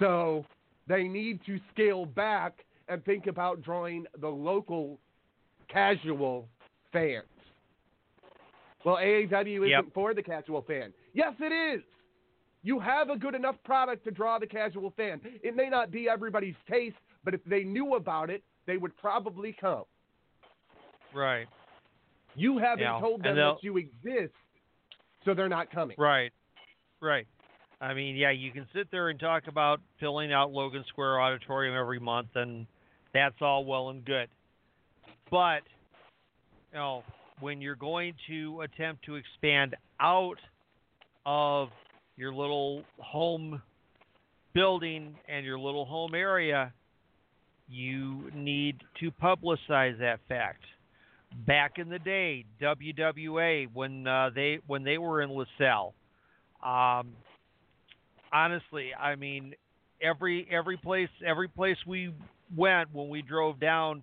So 0.00 0.44
they 0.88 1.04
need 1.04 1.40
to 1.46 1.60
scale 1.72 2.04
back 2.04 2.64
and 2.88 3.04
think 3.04 3.28
about 3.28 3.62
drawing 3.62 4.06
the 4.20 4.28
local 4.28 4.98
casual 5.68 6.48
fans. 6.92 7.26
Well, 8.84 8.96
AAW 8.96 9.56
isn't 9.58 9.68
Yep. 9.68 9.84
for 9.94 10.14
the 10.14 10.22
casual 10.22 10.62
fan. 10.62 10.92
Yes, 11.12 11.34
it 11.38 11.52
is. 11.52 11.84
You 12.62 12.78
have 12.80 13.10
a 13.10 13.16
good 13.16 13.34
enough 13.34 13.62
product 13.62 14.04
to 14.04 14.10
draw 14.10 14.38
the 14.38 14.46
casual 14.46 14.90
fan. 14.90 15.20
It 15.42 15.54
may 15.54 15.68
not 15.68 15.90
be 15.90 16.08
everybody's 16.08 16.56
taste, 16.68 16.96
but 17.22 17.34
if 17.34 17.44
they 17.44 17.62
knew 17.62 17.94
about 17.94 18.30
it, 18.30 18.42
they 18.66 18.76
would 18.76 18.96
probably 18.96 19.52
come. 19.52 19.84
Right. 21.14 21.46
You 22.34 22.58
haven't 22.58 22.84
Yeah, 22.84 23.00
told 23.00 23.22
them 23.22 23.36
that 23.36 23.62
you 23.62 23.76
exist, 23.76 24.34
so 25.24 25.34
they're 25.34 25.48
not 25.48 25.70
coming. 25.70 25.96
Right. 25.98 26.32
Right. 27.00 27.26
I 27.80 27.94
mean, 27.94 28.16
yeah, 28.16 28.30
you 28.30 28.52
can 28.52 28.66
sit 28.74 28.90
there 28.90 29.08
and 29.08 29.18
talk 29.18 29.44
about 29.46 29.80
filling 29.98 30.32
out 30.32 30.52
Logan 30.52 30.84
Square 30.88 31.20
Auditorium 31.20 31.74
every 31.74 31.98
month, 31.98 32.28
and 32.34 32.66
that's 33.14 33.36
all 33.40 33.64
well 33.64 33.88
and 33.88 34.04
good. 34.04 34.28
But, 35.30 35.62
you 36.72 36.78
know, 36.78 37.02
when 37.40 37.62
you're 37.62 37.76
going 37.76 38.14
to 38.28 38.60
attempt 38.60 39.04
to 39.06 39.14
expand 39.14 39.76
out 39.98 40.36
of 41.24 41.68
your 42.16 42.34
little 42.34 42.82
home 42.98 43.62
building 44.52 45.16
and 45.26 45.46
your 45.46 45.58
little 45.58 45.86
home 45.86 46.14
area, 46.14 46.72
you 47.66 48.30
need 48.34 48.76
to 49.00 49.10
publicize 49.10 49.98
that 50.00 50.20
fact. 50.28 50.64
Back 51.46 51.78
in 51.78 51.88
the 51.88 51.98
day, 51.98 52.44
WWA 52.60 53.68
when 53.72 54.06
uh, 54.06 54.30
they 54.34 54.58
when 54.66 54.82
they 54.82 54.98
were 54.98 55.22
in 55.22 55.30
LaSalle, 55.30 55.94
um, 56.64 57.12
honestly, 58.32 58.90
I 58.94 59.16
mean, 59.16 59.54
every 60.02 60.46
every 60.50 60.76
place 60.76 61.08
every 61.26 61.48
place 61.48 61.76
we 61.86 62.12
went 62.56 62.92
when 62.92 63.08
we 63.08 63.22
drove 63.22 63.60
down 63.60 64.02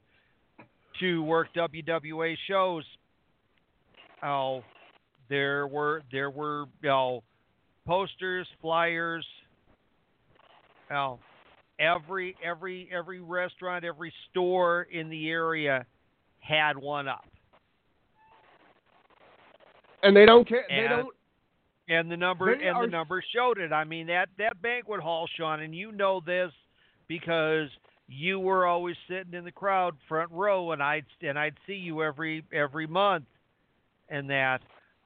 to 1.00 1.24
work 1.24 1.48
WWA 1.56 2.36
shows, 2.48 2.84
oh, 4.24 4.64
there 5.30 5.68
were 5.68 6.02
there 6.12 6.30
were 6.30 6.66
you 6.82 6.90
know 6.90 7.24
posters, 7.86 8.48
flyers, 8.62 9.26
you 10.90 10.96
know, 10.96 11.20
every 11.80 12.36
every 12.44 12.90
every 12.94 13.20
restaurant, 13.20 13.84
every 13.84 14.14
store 14.32 14.88
in 14.92 15.10
the 15.10 15.30
area 15.30 15.86
had 16.40 16.78
one 16.78 17.08
up. 17.08 17.26
And 20.04 20.16
they 20.16 20.26
don't 20.26 20.48
care. 20.48 20.66
they 20.70 20.76
And- 20.76 20.90
don't. 20.90 21.17
And 21.90 22.12
the 22.12 22.18
number 22.18 22.56
They 22.56 22.68
and 22.68 22.76
are- 22.78 22.86
the 22.86 22.92
number 22.92 23.24
showed 23.34 23.58
it. 23.58 23.72
I 23.72 23.84
mean 23.84 24.08
that 24.08 24.30
that 24.38 24.62
banquet 24.62 25.02
hall, 25.02 25.28
Sean, 25.38 25.62
and 25.62 25.74
you 25.74 25.92
know 25.92 26.20
this 26.20 26.52
because 27.08 27.70
you 28.08 28.40
were 28.40 28.66
always 28.66 28.96
sitting 29.08 29.34
in 29.34 29.44
the 29.46 29.52
crowd 29.52 29.96
front 30.08 30.32
row, 30.32 30.72
and 30.72 30.84
I'd 30.84 31.06
and 31.22 31.40
I'd 31.40 31.56
see 31.66 31.76
you 31.76 32.04
every 32.04 32.44
every 32.52 32.88
month, 32.88 33.26
and 34.10 34.30
that 34.30 34.62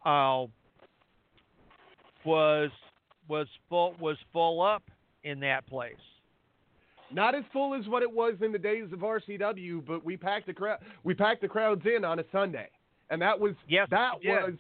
uh, 0.05 0.45
was 2.25 2.71
was 3.27 3.47
full 3.69 3.95
was 3.99 4.17
full 4.33 4.61
up 4.61 4.83
in 5.23 5.39
that 5.41 5.67
place. 5.67 5.95
Not 7.11 7.35
as 7.35 7.43
full 7.51 7.73
as 7.73 7.87
what 7.87 8.03
it 8.03 8.11
was 8.11 8.35
in 8.41 8.51
the 8.51 8.57
days 8.59 8.91
of 8.93 8.99
RCW, 8.99 9.85
but 9.85 10.03
we 10.03 10.15
packed 10.15 10.47
the 10.47 10.53
crowd. 10.53 10.79
We 11.03 11.13
packed 11.13 11.41
the 11.41 11.47
crowds 11.47 11.85
in 11.85 12.05
on 12.05 12.19
a 12.19 12.23
Sunday, 12.31 12.69
and 13.09 13.21
that 13.21 13.39
was 13.39 13.53
Yes, 13.67 13.87
that 13.91 14.23
was 14.23 14.53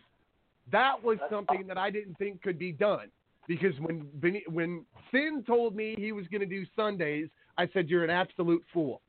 that 0.71 1.03
was 1.03 1.17
something 1.29 1.67
that 1.67 1.77
I 1.77 1.89
didn't 1.89 2.17
think 2.17 2.41
could 2.41 2.59
be 2.59 2.71
done. 2.71 3.09
Because 3.47 3.73
when 3.79 4.07
when 4.47 4.85
Sin 5.11 5.43
told 5.45 5.75
me 5.75 5.95
he 5.97 6.11
was 6.11 6.27
going 6.27 6.41
to 6.41 6.47
do 6.47 6.65
Sundays, 6.75 7.27
I 7.57 7.67
said 7.73 7.89
you're 7.89 8.03
an 8.03 8.09
absolute 8.09 8.63
fool. 8.73 9.01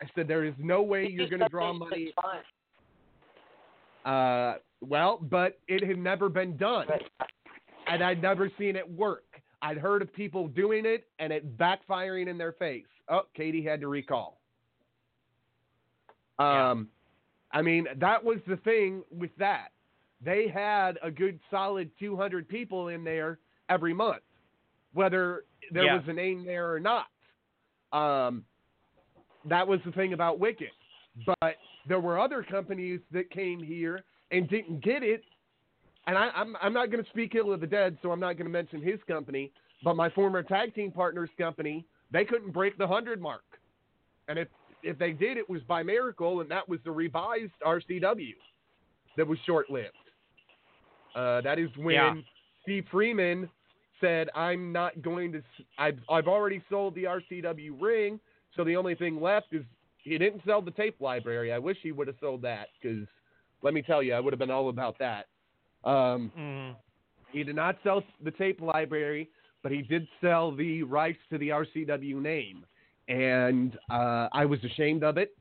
I 0.00 0.06
said 0.14 0.28
there 0.28 0.44
is 0.44 0.54
no 0.58 0.82
way 0.82 1.08
you're 1.08 1.28
going 1.28 1.40
to 1.40 1.48
draw 1.48 1.72
money. 1.72 2.12
Uh, 4.04 4.54
well, 4.80 5.18
but 5.22 5.58
it 5.68 5.86
had 5.86 5.98
never 5.98 6.28
been 6.28 6.56
done, 6.56 6.86
and 7.86 8.02
I'd 8.02 8.20
never 8.20 8.50
seen 8.58 8.76
it 8.76 8.88
work. 8.88 9.24
I'd 9.62 9.78
heard 9.78 10.02
of 10.02 10.12
people 10.12 10.48
doing 10.48 10.84
it 10.84 11.06
and 11.20 11.32
it 11.32 11.56
backfiring 11.56 12.26
in 12.26 12.36
their 12.36 12.52
face. 12.52 12.84
Oh, 13.08 13.22
Katie 13.34 13.64
had 13.64 13.80
to 13.80 13.88
recall. 13.88 14.40
Um, 16.38 16.88
I 17.52 17.62
mean, 17.62 17.86
that 17.98 18.24
was 18.24 18.38
the 18.48 18.56
thing 18.56 19.04
with 19.10 19.30
that. 19.38 19.68
They 20.24 20.48
had 20.48 20.98
a 21.02 21.10
good 21.10 21.38
solid 21.50 21.90
200 21.98 22.48
people 22.48 22.88
in 22.88 23.02
there 23.04 23.38
every 23.68 23.92
month, 23.94 24.22
whether 24.92 25.44
there 25.72 25.84
Yeah. 25.84 25.96
was 25.96 26.08
a 26.08 26.12
name 26.12 26.44
there 26.44 26.72
or 26.72 26.80
not. 26.80 27.06
Um, 27.92 28.44
that 29.46 29.66
was 29.66 29.80
the 29.84 29.92
thing 29.92 30.12
about 30.12 30.38
Wicked. 30.38 30.70
But 31.26 31.56
there 31.86 32.00
were 32.00 32.18
other 32.18 32.42
companies 32.42 33.00
that 33.10 33.30
came 33.30 33.62
here 33.62 34.04
and 34.30 34.48
didn't 34.48 34.80
get 34.82 35.02
it. 35.02 35.24
And 36.06 36.16
I, 36.16 36.30
I'm 36.34 36.56
I'm 36.60 36.72
not 36.72 36.90
going 36.90 37.02
to 37.04 37.10
speak 37.10 37.34
ill 37.34 37.52
of 37.52 37.60
the 37.60 37.66
dead, 37.66 37.98
so 38.02 38.10
I'm 38.12 38.20
not 38.20 38.36
going 38.36 38.46
to 38.46 38.50
mention 38.52 38.80
his 38.82 38.98
company. 39.06 39.52
But 39.84 39.94
my 39.94 40.08
former 40.10 40.42
tag 40.42 40.74
team 40.74 40.90
partner's 40.90 41.30
company, 41.36 41.84
they 42.10 42.24
couldn't 42.24 42.52
break 42.52 42.78
the 42.78 42.86
hundred 42.86 43.20
mark. 43.20 43.44
And 44.28 44.38
if 44.38 44.48
if 44.82 44.98
they 44.98 45.12
did, 45.12 45.36
it 45.36 45.48
was 45.48 45.62
by 45.62 45.82
miracle, 45.82 46.40
and 46.40 46.50
that 46.50 46.68
was 46.68 46.80
the 46.84 46.90
revised 46.90 47.52
RCW 47.64 48.34
that 49.16 49.26
was 49.26 49.38
short 49.46 49.70
lived. 49.70 49.96
Uh, 51.14 51.40
that 51.42 51.58
is 51.58 51.68
when 51.76 51.94
Yeah. 51.94 52.14
Steve 52.62 52.86
Freeman 52.90 53.48
said, 54.00 54.30
"I'm 54.34 54.72
not 54.72 55.00
going 55.02 55.32
to. 55.32 55.42
I've 55.78 55.98
I've 56.08 56.28
already 56.28 56.62
sold 56.68 56.94
the 56.94 57.04
RCW 57.04 57.80
ring, 57.80 58.20
so 58.56 58.64
the 58.64 58.76
only 58.76 58.94
thing 58.94 59.20
left 59.20 59.52
is 59.52 59.64
he 59.98 60.18
didn't 60.18 60.42
sell 60.44 60.60
the 60.60 60.70
tape 60.72 61.00
library. 61.00 61.52
I 61.52 61.58
wish 61.58 61.76
he 61.82 61.92
would 61.92 62.06
have 62.08 62.16
sold 62.20 62.42
that 62.42 62.68
because 62.80 63.06
let 63.62 63.74
me 63.74 63.82
tell 63.82 64.02
you, 64.02 64.14
I 64.14 64.20
would 64.20 64.32
have 64.32 64.40
been 64.40 64.50
all 64.50 64.68
about 64.68 64.98
that. 64.98 65.26
Um, 65.84 66.32
Mm-hmm. 66.36 66.72
He 67.32 67.42
did 67.44 67.56
not 67.56 67.78
sell 67.82 68.02
the 68.22 68.30
tape 68.32 68.60
library, 68.60 69.30
but 69.62 69.72
he 69.72 69.80
did 69.80 70.06
sell 70.20 70.54
the 70.54 70.82
rights 70.82 71.18
to 71.30 71.38
the 71.38 71.48
RCW 71.48 72.20
name, 72.20 72.66
and 73.08 73.78
uh, 73.90 74.28
I 74.32 74.44
was 74.44 74.62
ashamed 74.64 75.02
of 75.02 75.16
it. 75.16 75.34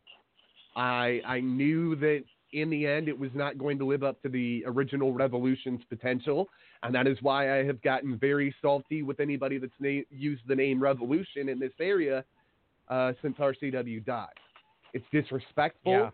I 0.76 1.22
I 1.26 1.42
knew 1.42 1.96
that 1.98 2.24
in 2.54 2.70
the 2.70 2.86
end 2.86 3.08
it 3.08 3.18
was 3.18 3.32
not 3.34 3.58
going 3.58 3.78
to 3.80 3.86
live 3.86 4.04
up 4.04 4.22
to 4.24 4.30
the 4.30 4.64
original 4.66 5.14
Revolution's 5.14 5.82
potential, 5.90 6.50
and 6.84 6.94
that 6.94 7.08
is 7.08 7.18
why 7.22 7.60
I 7.60 7.64
have 7.64 7.82
gotten 7.82 8.18
very 8.18 8.54
salty 8.62 9.04
with 9.04 9.20
anybody 9.20 9.58
that's 9.58 9.72
na- 9.80 10.02
used 10.10 10.42
the 10.48 10.56
name 10.56 10.82
Revolution 10.82 11.50
in 11.50 11.60
this 11.60 11.74
area 11.80 12.24
uh, 12.90 13.14
since 13.22 13.38
RCW 13.38 14.06
died. 14.06 14.28
It's 14.94 15.06
disrespectful. 15.12 15.94
Yeah. 15.94 16.10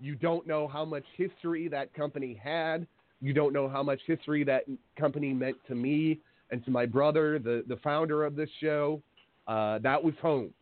You 0.00 0.14
don't 0.14 0.46
know 0.46 0.68
how 0.68 0.84
much 0.84 1.04
history 1.16 1.68
that 1.68 1.92
company 1.94 2.40
had. 2.42 2.86
You 3.20 3.32
don't 3.32 3.52
know 3.52 3.68
how 3.68 3.82
much 3.82 4.00
history 4.06 4.44
that 4.44 4.64
company 4.98 5.32
meant 5.32 5.56
to 5.66 5.74
me 5.74 6.20
and 6.50 6.64
to 6.64 6.70
my 6.70 6.86
brother, 6.86 7.38
the, 7.38 7.64
the 7.68 7.76
founder 7.76 8.24
of 8.24 8.36
this 8.36 8.48
show. 8.60 9.02
Uh, 9.46 9.78
that 9.78 10.02
was 10.02 10.14
home 10.20 10.52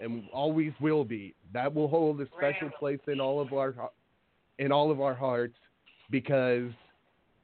and 0.00 0.24
always 0.32 0.72
will 0.80 1.04
be. 1.04 1.34
That 1.52 1.74
will 1.74 1.88
hold 1.88 2.20
a 2.20 2.26
special 2.36 2.70
place 2.78 3.00
in 3.06 3.20
all 3.20 3.40
of 3.40 3.52
our 3.52 3.74
in 4.58 4.72
all 4.72 4.90
of 4.90 5.00
our 5.00 5.14
hearts 5.14 5.56
because 6.10 6.70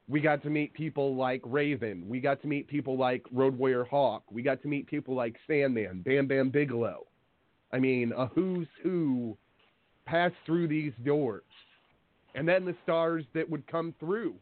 we 0.09 0.20
got 0.20 0.43
to 0.43 0.51
meet 0.51 0.74
people 0.74 1.14
like 1.14 1.40
Raven. 1.44 2.09
We 2.09 2.20
got 2.20 2.40
to 2.43 2.48
meet 2.48 2.68
people 2.68 2.98
like 2.98 3.24
Road 3.32 3.56
Warrior 3.56 3.84
Hawk. 3.84 4.24
We 4.30 4.43
got 4.43 4.60
to 4.62 4.68
meet 4.68 4.86
people 4.86 5.14
like 5.14 5.36
Sandman, 5.47 6.02
Bam 6.02 6.26
Bam 6.26 6.51
Bigelow. 6.51 7.06
I 7.72 7.78
mean, 7.78 8.12
a 8.16 8.26
who's 8.26 8.68
who 8.82 9.36
passed 10.05 10.34
through 10.44 10.68
these 10.68 10.93
doors. 11.05 11.44
And 12.34 12.48
then 12.48 12.64
the 12.64 12.74
stars 12.82 13.24
that 13.34 13.48
would 13.48 13.66
come 13.66 13.94
through 14.01 14.34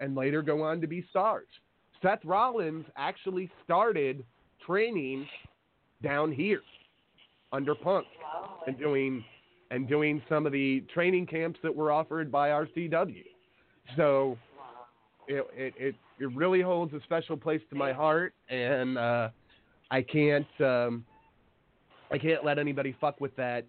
and 0.00 0.14
later 0.14 0.42
go 0.42 0.62
on 0.62 0.80
to 0.80 0.86
be 0.86 1.04
stars. 1.10 1.46
Seth 2.02 2.24
Rollins 2.24 2.84
actually 2.96 3.50
started 3.64 4.24
training 4.66 5.26
down 6.02 6.32
here 6.32 6.62
under 7.52 7.74
Punk 7.74 8.06
and 8.66 8.78
doing 8.78 9.24
and 9.70 9.88
doing 9.88 10.22
some 10.28 10.46
of 10.46 10.52
the 10.52 10.82
training 10.92 11.26
camps 11.26 11.58
that 11.62 11.74
were 11.74 11.90
offered 11.90 12.30
by 12.30 12.50
RCW. 12.50 13.24
So 13.96 14.38
it 15.28 15.46
it 15.56 15.74
it, 15.76 15.94
it 16.18 16.34
really 16.34 16.60
holds 16.60 16.92
a 16.94 17.00
special 17.02 17.36
place 17.36 17.60
to 17.70 17.76
my 17.76 17.92
heart, 17.92 18.34
and 18.48 18.96
uh, 18.98 19.28
I 19.90 20.02
can't 20.02 20.46
um, 20.60 21.04
I 22.10 22.18
can't 22.18 22.44
let 22.44 22.58
anybody 22.58 22.96
fuck 23.00 23.20
with 23.20 23.34
that 23.36 23.64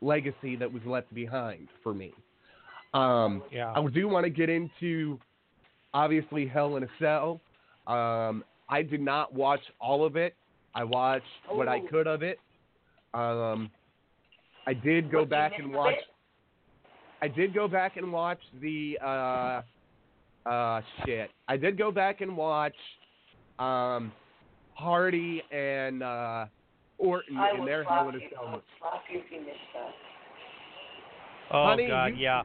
legacy 0.00 0.56
that 0.56 0.70
was 0.72 0.82
left 0.84 1.12
behind 1.14 1.68
for 1.82 1.94
me. 1.94 2.12
Um, 2.94 3.42
Yeah. 3.50 3.72
I 3.74 3.86
do 3.86 4.08
want 4.08 4.24
to 4.24 4.30
get 4.30 4.50
into 4.50 5.18
obviously 5.94 6.46
Hell 6.46 6.76
in 6.76 6.82
a 6.82 6.88
Cell. 6.98 7.40
Um, 7.86 8.44
I 8.68 8.82
did 8.82 9.00
not 9.00 9.32
watch 9.32 9.60
all 9.80 10.04
of 10.04 10.16
it. 10.16 10.34
I 10.74 10.84
watched 10.84 11.24
what 11.48 11.68
I 11.68 11.78
Oh. 11.80 11.86
could 11.88 12.06
of 12.06 12.22
it. 12.22 12.38
Um, 13.14 13.70
I 14.66 14.74
did 14.74 15.10
go 15.10 15.18
What'd 15.18 15.30
back 15.30 15.52
and 15.58 15.72
watch. 15.72 15.94
it? 15.94 16.04
I 17.20 17.28
did 17.28 17.54
go 17.54 17.68
back 17.68 17.96
and 17.96 18.12
watch 18.12 18.40
the 18.60 18.98
uh, 19.04 19.62
uh, 20.48 20.80
shit. 21.04 21.30
I 21.48 21.56
did 21.56 21.78
go 21.78 21.90
back 21.92 22.20
and 22.20 22.36
watch 22.36 22.74
um, 23.58 24.12
Hardy 24.74 25.42
and 25.52 26.02
uh, 26.02 26.46
Orton 26.98 27.36
I 27.36 27.50
in 27.58 27.64
their 27.64 27.84
slap 27.84 27.98
Hell 28.00 28.08
in 28.08 28.14
a. 28.16 28.18
Cell. 28.18 28.46
I 28.46 28.52
will 28.52 28.62
slap 28.80 29.02
you 29.12 29.20
if 29.20 29.24
you 29.30 29.40
missed 29.40 29.58
that. 29.74 29.90
Oh 31.54 31.64
Honey, 31.66 31.86
God, 31.88 32.06
you- 32.06 32.16
yeah. 32.16 32.42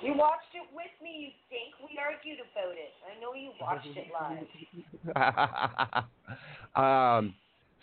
You 0.00 0.14
watched 0.14 0.54
it 0.54 0.62
with 0.72 0.86
me, 1.02 1.10
you 1.18 1.30
think. 1.50 1.74
We 1.90 1.98
argued 1.98 2.38
about 2.38 2.74
it. 2.76 2.92
I 3.02 3.20
know 3.20 3.34
you 3.34 3.50
watched 3.60 3.88
it 3.96 4.06
live. 4.14 6.04
um, 7.24 7.34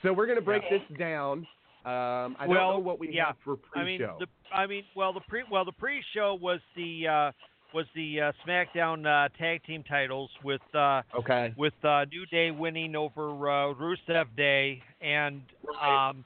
so 0.01 0.13
we're 0.13 0.25
gonna 0.27 0.39
break 0.39 0.63
Okay. 0.63 0.77
this 0.87 0.97
down. 0.97 1.45
Um, 1.85 2.35
I 2.39 2.47
well, 2.47 2.71
don't 2.71 2.73
know 2.73 2.79
what 2.79 2.99
we 2.99 3.11
yeah. 3.11 3.27
have 3.27 3.35
for 3.43 3.59
I 3.75 3.83
mean, 3.83 3.99
pre-show. 3.99 4.17
the 4.19 4.27
I 4.51 4.65
mean, 4.65 4.83
well, 4.95 5.13
the 5.13 5.21
pre 5.21 5.43
well 5.51 5.65
the 5.65 5.71
pre-show 5.71 6.37
was 6.41 6.59
the 6.75 7.07
uh, 7.07 7.31
was 7.75 7.85
the 7.93 8.21
uh, 8.21 8.31
SmackDown 8.47 9.05
uh, 9.05 9.29
tag 9.37 9.63
team 9.65 9.83
titles 9.83 10.31
with 10.43 10.61
uh, 10.73 11.03
okay. 11.19 11.53
with 11.55 11.73
uh, 11.83 12.05
New 12.05 12.25
Day 12.25 12.49
winning 12.49 12.95
over 12.95 13.29
uh, 13.29 13.73
Rusev 13.75 14.25
Day 14.35 14.81
and 14.99 15.41
um, 15.79 16.25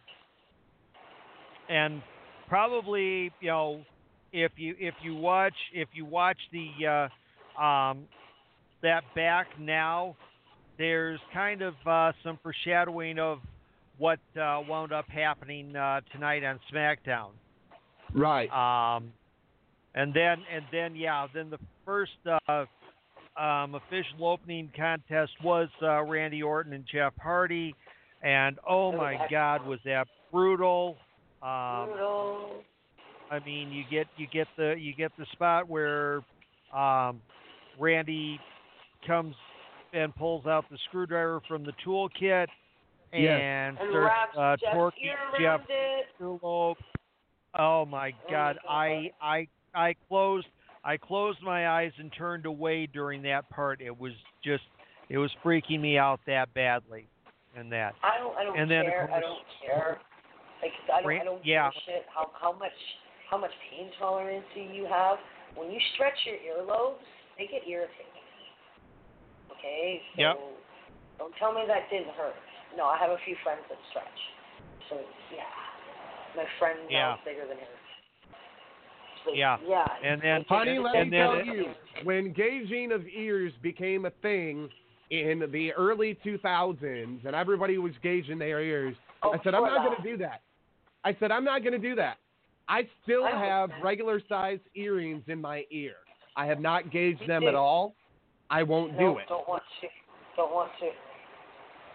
and 1.68 2.02
probably 2.48 3.32
you 3.42 3.48
know 3.50 3.82
if 4.32 4.54
you 4.56 4.76
if 4.80 4.94
you 5.02 5.16
watch 5.16 5.56
if 5.74 5.90
you 5.94 6.06
watch 6.06 6.38
the 6.54 7.10
uh, 7.58 7.62
um, 7.62 8.08
that 8.82 9.04
back 9.16 9.48
now, 9.60 10.16
there's 10.78 11.20
kind 11.34 11.62
of 11.62 11.74
uh, 11.86 12.12
some 12.24 12.40
foreshadowing 12.42 13.20
of 13.20 13.40
what 14.00 14.20
uh, 14.42 14.62
wound 14.68 14.92
up 14.92 15.06
happening 15.10 15.76
uh, 15.76 16.02
tonight 16.12 16.44
on 16.44 16.60
SmackDown. 16.74 17.30
Right. 18.16 18.50
Um, 18.50 19.12
and 19.94 20.14
then 20.14 20.38
and 20.52 20.66
then 20.72 20.96
yeah, 20.96 21.28
then 21.34 21.50
the 21.50 21.60
first 21.86 22.12
uh, 22.26 22.66
um, 23.40 23.76
official 23.76 24.26
opening 24.26 24.72
contest 24.76 25.32
was 25.44 25.68
uh, 25.84 26.04
Randy 26.04 26.42
Orton 26.42 26.74
and 26.74 26.86
Jeff 26.92 27.14
Hardy, 27.22 27.76
and 28.24 28.58
oh 28.68 28.92
my 28.92 29.28
God, 29.30 29.66
was 29.68 29.80
that 29.86 30.08
brutal! 30.32 30.96
Um, 31.44 31.88
Brutal. 31.88 32.64
I 33.32 33.40
mean, 33.46 33.72
you 33.72 33.84
get 33.92 34.08
you 34.18 34.28
get 34.32 34.48
the 34.58 34.76
you 34.80 34.94
get 34.96 35.12
the 35.18 35.26
spot 35.34 35.70
where 35.70 36.22
um, 36.74 37.22
Randy 37.80 38.40
comes 39.06 39.36
and 39.94 40.16
pulls 40.16 40.46
out 40.46 40.66
the 40.70 40.78
screwdriver 40.88 41.42
from 41.48 41.64
the 41.64 41.74
toolkit 41.86 42.48
and 43.14 43.24
Yes. 43.24 43.42
And 43.42 43.78
starts 43.90 44.38
uh, 44.38 44.56
Jeff's 44.58 44.76
torquing 44.76 44.92
ear 45.04 45.16
Jeff 45.40 45.62
around 46.22 46.76
it. 46.78 46.78
Oh 47.58 47.86
my 47.86 48.14
God! 48.30 48.58
I 48.70 49.12
I 49.22 49.48
I 49.74 49.96
closed 50.08 50.48
I 50.84 50.98
closed 50.98 51.42
my 51.42 51.70
eyes 51.70 51.92
and 51.98 52.12
turned 52.16 52.46
away 52.46 52.86
during 52.86 53.22
that 53.24 53.50
part. 53.50 53.82
It 53.82 53.98
was 53.98 54.14
just 54.44 54.64
it 55.10 55.18
was 55.18 55.32
freaking 55.44 55.82
me 55.82 55.98
out 55.98 56.20
that 56.28 56.54
badly, 56.54 57.08
and 57.56 57.72
that. 57.72 57.96
I 58.04 58.20
don't. 58.20 58.38
I 58.38 58.44
don't 58.44 58.60
And 58.60 58.70
then, 58.70 58.86
of 58.86 58.92
care. 58.92 59.12
I 59.12 59.20
don't 59.20 59.40
care. 59.66 59.98
Like 60.62 60.72
I 60.94 61.02
don't. 61.02 61.22
I 61.22 61.24
don't 61.24 61.46
yeah. 61.46 61.70
give 61.70 61.82
a 61.82 61.92
shit 61.92 62.06
how 62.14 62.32
how 62.40 62.54
much 62.54 62.78
how 63.30 63.38
much 63.38 63.52
pain 63.72 63.90
tolerance 63.98 64.46
do 64.54 64.62
you 64.62 64.86
have. 64.86 65.18
When 65.56 65.72
you 65.72 65.80
stretch 65.96 66.14
your 66.26 66.38
earlobes, 66.38 67.02
they 67.38 67.46
get 67.48 67.68
irritating. 67.68 68.06
Okay. 69.52 70.02
So 70.16 70.22
Yep. 70.22 70.36
Don't 71.18 71.34
tell 71.36 71.54
me 71.54 71.64
that 71.68 71.90
didn't 71.92 72.14
hurt. 72.16 72.36
No, 72.80 72.86
I 72.86 72.98
have 72.98 73.12
a 73.12 73.18
few 73.26 73.36
friends 73.44 73.60
that 73.68 73.78
stretch. 73.92 74.20
So 74.90 74.96
yeah, 75.36 75.44
my 76.36 76.46
friend 76.58 76.80
now 76.90 76.90
Yeah. 76.90 77.14
is 77.16 77.20
bigger 77.26 77.46
than 77.46 77.58
her. 77.58 77.76
So, 79.26 79.34
Yeah. 79.34 79.58
Yeah. 79.68 79.86
And 80.02 80.22
then 80.22 80.46
Honey, 80.48 80.80
let 80.80 80.96
and 80.96 81.12
me 81.12 81.18
then 81.18 81.28
tell 81.28 81.40
it- 81.40 81.46
you, 81.46 81.76
when 82.04 82.32
gauging 82.32 82.94
of 82.94 83.06
ears 83.08 83.52
became 83.62 84.06
a 84.06 84.12
thing 84.24 84.72
in 85.10 85.40
the 85.52 85.74
early 85.74 86.16
2000s, 86.24 87.26
and 87.26 87.36
everybody 87.36 87.78
was 87.78 87.92
gauging 87.98 88.40
their 88.40 88.62
ears, 88.62 88.96
Oh, 89.24 89.34
I 89.34 89.40
said, 89.44 89.54
I'm 89.54 89.64
not 89.64 89.84
going 89.84 89.98
to 89.98 90.04
do 90.04 90.16
that. 90.18 90.42
I 91.04 91.14
said, 91.16 91.32
I'm 91.32 91.44
not 91.44 91.62
going 91.62 91.74
to 91.74 91.80
do 91.90 91.96
that. 91.96 92.18
I 92.70 92.88
still 93.04 93.26
I 93.26 93.32
have 93.32 93.70
regular 93.84 94.22
sized 94.30 94.62
earrings 94.76 95.28
in 95.28 95.42
my 95.42 95.66
ear. 95.72 95.96
I 96.38 96.46
have 96.46 96.62
not 96.62 96.90
gauged 96.92 97.28
them 97.28 97.46
at 97.46 97.56
all. 97.56 97.96
I 98.50 98.64
won't 98.64 98.94
no, 98.94 99.00
do 99.00 99.18
it. 99.18 99.28
Don't 99.28 99.48
want 99.50 99.64
to. 99.82 99.88
Don't 100.38 100.54
want 100.54 100.72
to. 100.80 100.90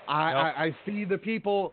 I, 0.08 0.32
Nope. 0.32 0.54
I, 0.56 0.64
I 0.66 0.76
see 0.86 1.04
the 1.04 1.18
people. 1.18 1.72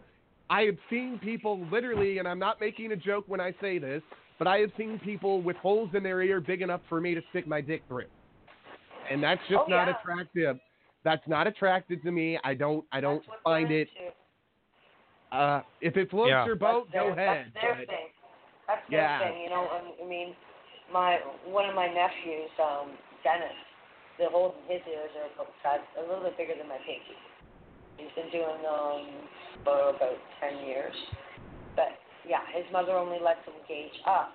I 0.49 0.63
have 0.63 0.77
seen 0.89 1.19
people 1.23 1.65
literally, 1.71 2.17
and 2.19 2.27
I'm 2.27 2.39
not 2.39 2.59
making 2.59 2.91
a 2.91 2.95
joke 2.95 3.23
when 3.27 3.39
I 3.39 3.53
say 3.61 3.77
this, 3.79 4.01
but 4.37 4.47
I 4.47 4.57
have 4.57 4.71
seen 4.77 4.99
people 4.99 5.41
with 5.41 5.55
holes 5.57 5.89
in 5.93 6.03
their 6.03 6.21
ear 6.21 6.41
big 6.41 6.61
enough 6.61 6.81
for 6.89 6.99
me 6.99 7.13
to 7.15 7.21
stick 7.29 7.47
my 7.47 7.61
dick 7.61 7.83
through, 7.87 8.05
and 9.09 9.23
that's 9.23 9.41
just 9.49 9.61
Oh, 9.65 9.69
not 9.69 9.87
yeah. 9.87 9.95
attractive. 9.99 10.59
That's 11.03 11.25
not 11.27 11.47
attractive 11.47 12.01
to 12.03 12.11
me. 12.11 12.37
I 12.43 12.53
don't. 12.53 12.85
I 12.91 12.99
don't 13.01 13.23
find 13.43 13.71
it. 13.71 13.87
Uh, 15.31 15.61
if 15.79 15.95
it 15.95 16.09
floats 16.11 16.29
Yeah. 16.29 16.45
your 16.45 16.55
boat, 16.55 16.89
That's 16.91 17.05
go 17.05 17.11
ahead. 17.13 17.51
That's 17.53 17.63
their 17.63 17.75
but- 17.75 17.87
thing. 17.87 18.07
That's 18.67 18.89
their 18.89 18.99
Yeah. 18.99 19.19
thing. 19.19 19.41
You 19.43 19.49
know, 19.49 19.67
I, 19.71 20.03
I 20.03 20.05
mean, 20.07 20.35
my 20.91 21.19
one 21.45 21.67
of 21.69 21.75
my 21.75 21.87
nephews, 21.87 22.51
um, 22.59 22.91
Dennis, 23.23 23.55
the 24.19 24.27
holes 24.29 24.55
in 24.67 24.75
his 24.75 24.85
ears 24.87 25.09
are 25.17 25.31
about 25.33 25.53
size, 25.63 25.79
a 25.97 26.01
little 26.01 26.23
bit 26.23 26.37
bigger 26.37 26.53
than 26.57 26.67
my 26.67 26.77
pinky. 26.79 27.15
He's 28.01 28.13
been 28.17 28.33
doing 28.33 28.65
um 28.65 29.05
for 29.63 29.93
about 29.93 30.17
ten 30.41 30.65
years, 30.65 30.95
but 31.75 31.93
yeah, 32.25 32.41
his 32.53 32.65
mother 32.73 32.97
only 32.97 33.21
lets 33.21 33.45
him 33.45 33.53
gauge 33.69 33.93
up 34.09 34.33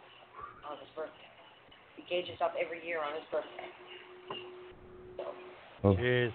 on 0.63 0.79
his 0.79 0.91
birthday. 0.95 1.31
He 1.99 2.03
gauges 2.07 2.39
up 2.43 2.55
every 2.55 2.87
year 2.87 3.03
on 3.03 3.19
his 3.19 3.27
birthday. 3.27 3.71
So 5.19 5.99
Jeez. 5.99 6.31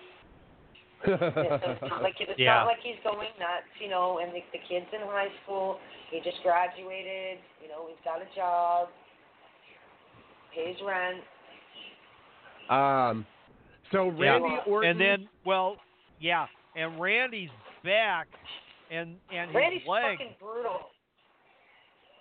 yeah, 1.08 1.58
so 1.64 1.72
it's 1.72 1.88
not 1.90 2.04
like 2.04 2.16
it's 2.20 2.36
Yeah. 2.38 2.56
not 2.60 2.66
like 2.68 2.84
he's 2.84 3.00
going 3.04 3.32
nuts, 3.40 3.72
you 3.80 3.90
know. 3.90 4.20
And 4.22 4.32
the, 4.36 4.44
the 4.52 4.60
kid's 4.68 4.92
in 4.94 5.02
high 5.08 5.32
school. 5.44 5.80
He 6.12 6.20
just 6.20 6.44
graduated. 6.44 7.40
You 7.62 7.70
know, 7.70 7.88
he's 7.88 8.00
got 8.04 8.22
a 8.22 8.28
job, 8.36 8.90
pays 10.54 10.76
rent. 10.86 11.24
Um, 12.70 13.26
So 13.92 14.10
Randy 14.10 14.20
yeah. 14.20 14.60
Orton 14.68 14.90
and 14.92 15.00
then 15.00 15.30
well, 15.46 15.78
yeah, 16.20 16.48
and 16.76 17.00
Randy's 17.00 17.54
back 17.84 18.28
and 18.90 19.16
and 19.32 19.50
his 19.52 19.56
Randy's 19.56 19.88
leg. 19.88 20.18
fucking 20.18 20.36
brutal. 20.40 20.92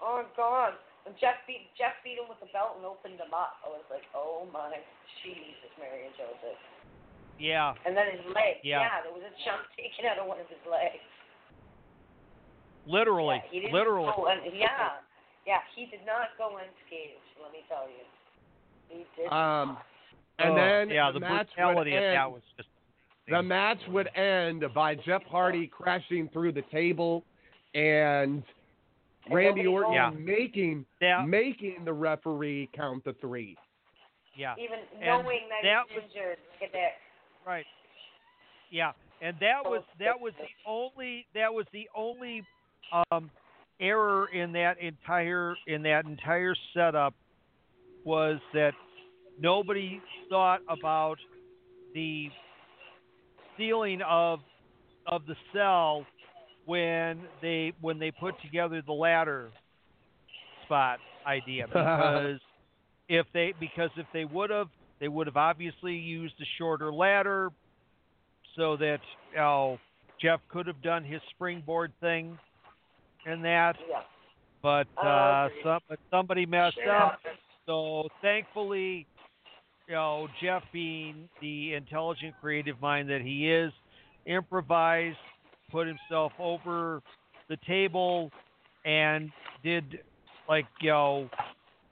Oh 0.02 0.24
God. 0.36 0.74
When 1.05 1.16
Jeff 1.16 1.40
beat 1.48 1.70
Jeff 1.81 1.97
beat 2.05 2.20
him 2.20 2.28
with 2.28 2.40
the 2.44 2.51
belt 2.52 2.77
and 2.77 2.85
opened 2.85 3.16
him 3.16 3.32
up, 3.32 3.56
I 3.64 3.68
was 3.72 3.85
like, 3.89 4.05
oh 4.14 4.44
my 4.52 4.77
Jesus, 5.24 5.72
Mary 5.81 6.06
and 6.06 6.14
Joseph. 6.16 6.60
Yeah. 7.40 7.72
And 7.89 7.97
then 7.97 8.12
his 8.12 8.24
leg. 8.36 8.60
Yeah. 8.62 9.01
there 9.01 9.12
was 9.12 9.24
a 9.24 9.32
chunk 9.44 9.64
taken 9.81 10.05
out 10.09 10.20
of 10.20 10.28
one 10.28 10.39
of 10.40 10.48
his 10.52 10.60
legs. 10.68 11.01
Literally, 12.86 13.36
Yeah, 13.44 13.51
he 13.52 13.60
didn't 13.60 13.74
literally. 13.77 14.12
Go 14.16 14.27
un- 14.28 14.40
yeah, 14.56 15.05
yeah, 15.47 15.60
he 15.77 15.85
did 15.86 16.01
not 16.09 16.32
go 16.39 16.56
unscathed. 16.56 17.20
Let 17.43 17.52
me 17.52 17.60
tell 17.68 17.85
you, 17.89 18.05
he 18.89 19.05
did. 19.20 19.28
Um, 19.32 19.77
and 20.39 20.52
Oh, 20.52 20.56
then 20.56 20.89
yeah, 20.89 21.12
the, 21.12 21.20
the 21.20 21.28
match 21.28 21.48
brutality 21.55 21.93
would 21.93 22.02
of 22.02 22.12
that 22.14 22.31
was 22.31 22.43
just. 22.56 22.68
The 23.31 23.43
match 23.43 23.78
would 23.89 24.09
end 24.16 24.65
by 24.74 24.94
Jeff 24.97 25.23
Hardy 25.24 25.66
crashing 25.66 26.28
through 26.32 26.52
the 26.52 26.62
table 26.73 27.24
and 27.74 28.43
And 29.27 29.35
Randy 29.35 29.66
Orton 29.66 29.93
Yeah. 29.93 30.11
making 30.11 30.85
That, 31.01 31.27
making 31.28 31.85
the 31.85 31.93
referee 31.93 32.69
count 32.74 33.05
the 33.05 33.12
three. 33.15 33.57
yeah. 34.35 34.55
Even 34.59 34.78
and 34.94 35.01
knowing 35.05 35.48
that, 35.51 35.62
that 35.62 35.85
he's 35.89 35.97
was- 35.97 36.05
injured, 36.15 36.39
look 36.55 36.62
at 36.62 36.73
that. 36.73 36.98
Right. 37.47 37.66
Yeah, 38.70 38.93
and 39.20 39.36
that 39.40 39.65
was 39.65 39.82
that 39.98 40.19
was 40.20 40.32
the 40.35 40.48
only 40.65 41.27
that 41.35 41.52
was 41.52 41.66
the 41.73 41.89
only 41.94 42.44
um, 43.11 43.31
error 43.81 44.27
in 44.28 44.52
that 44.52 44.78
entire 44.78 45.57
in 45.66 45.82
that 45.82 46.05
entire 46.07 46.55
setup 46.74 47.15
was 48.05 48.39
that 48.55 48.74
nobody 49.39 50.01
thought 50.28 50.61
about 50.69 51.19
the 51.94 52.31
ceiling 53.61 54.01
of 54.03 54.41
of 55.07 55.23
the 55.27 55.37
cell 55.53 56.05
when 56.66 57.20
they 57.43 57.73
when 57.81 57.99
they 57.99 58.11
put 58.11 58.35
together 58.43 58.82
the 58.87 58.93
ladder 58.93 59.51
spot 60.65 60.99
idea 61.27 61.66
because 61.69 62.41
if 63.09 63.27
they 63.35 63.53
because 63.61 63.91
if 63.97 64.07
they 64.12 64.24
would 64.24 64.51
have 64.51 64.69
they 65.01 65.09
would 65.09 65.27
have 65.27 65.37
obviously 65.37 65.95
used 65.95 66.35
a 66.41 66.45
shorter 66.59 66.93
ladder 66.93 67.51
so 68.57 68.77
that 68.77 68.99
you 69.32 69.39
know, 69.39 69.78
Jeff 70.20 70.41
could 70.51 70.66
have 70.66 70.82
done 70.82 71.05
his 71.05 71.20
springboard 71.31 71.93
thing 72.01 72.39
and 73.27 73.45
that 73.45 73.77
Yeah. 73.89 74.03
but 74.62 74.87
uh 75.07 75.49
some 75.62 75.81
but 75.89 75.99
somebody 76.11 76.47
messed 76.47 76.77
Sure. 76.82 76.95
up 76.97 77.19
so 77.66 78.09
thankfully 78.23 79.07
you 79.90 79.96
know 79.96 80.28
Jeff 80.40 80.62
being 80.72 81.28
the 81.40 81.74
intelligent 81.74 82.34
creative 82.40 82.80
mind 82.80 83.10
that 83.10 83.22
he 83.22 83.50
is 83.50 83.72
improvised 84.24 85.16
put 85.72 85.88
himself 85.88 86.32
over 86.38 87.02
the 87.48 87.56
table 87.66 88.30
and 88.84 89.30
did 89.64 89.98
like 90.48 90.66
you 90.80 90.90
know 90.90 91.28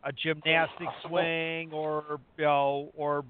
a 0.04 0.12
gymnastic 0.12 0.86
swing 1.08 1.72
or 1.72 2.20
you 2.36 2.44
know 2.44 2.88
or 2.96 3.24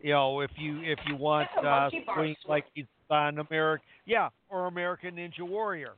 you 0.00 0.12
know 0.12 0.40
if 0.40 0.50
you 0.56 0.80
if 0.82 0.98
you 1.06 1.16
want 1.16 1.48
uh 1.62 1.90
swing 2.14 2.34
like 2.48 2.64
he's 2.72 2.86
on 3.10 3.38
American 3.38 3.86
yeah 4.06 4.30
or 4.48 4.66
American 4.66 5.16
Ninja 5.16 5.46
Warrior. 5.46 5.92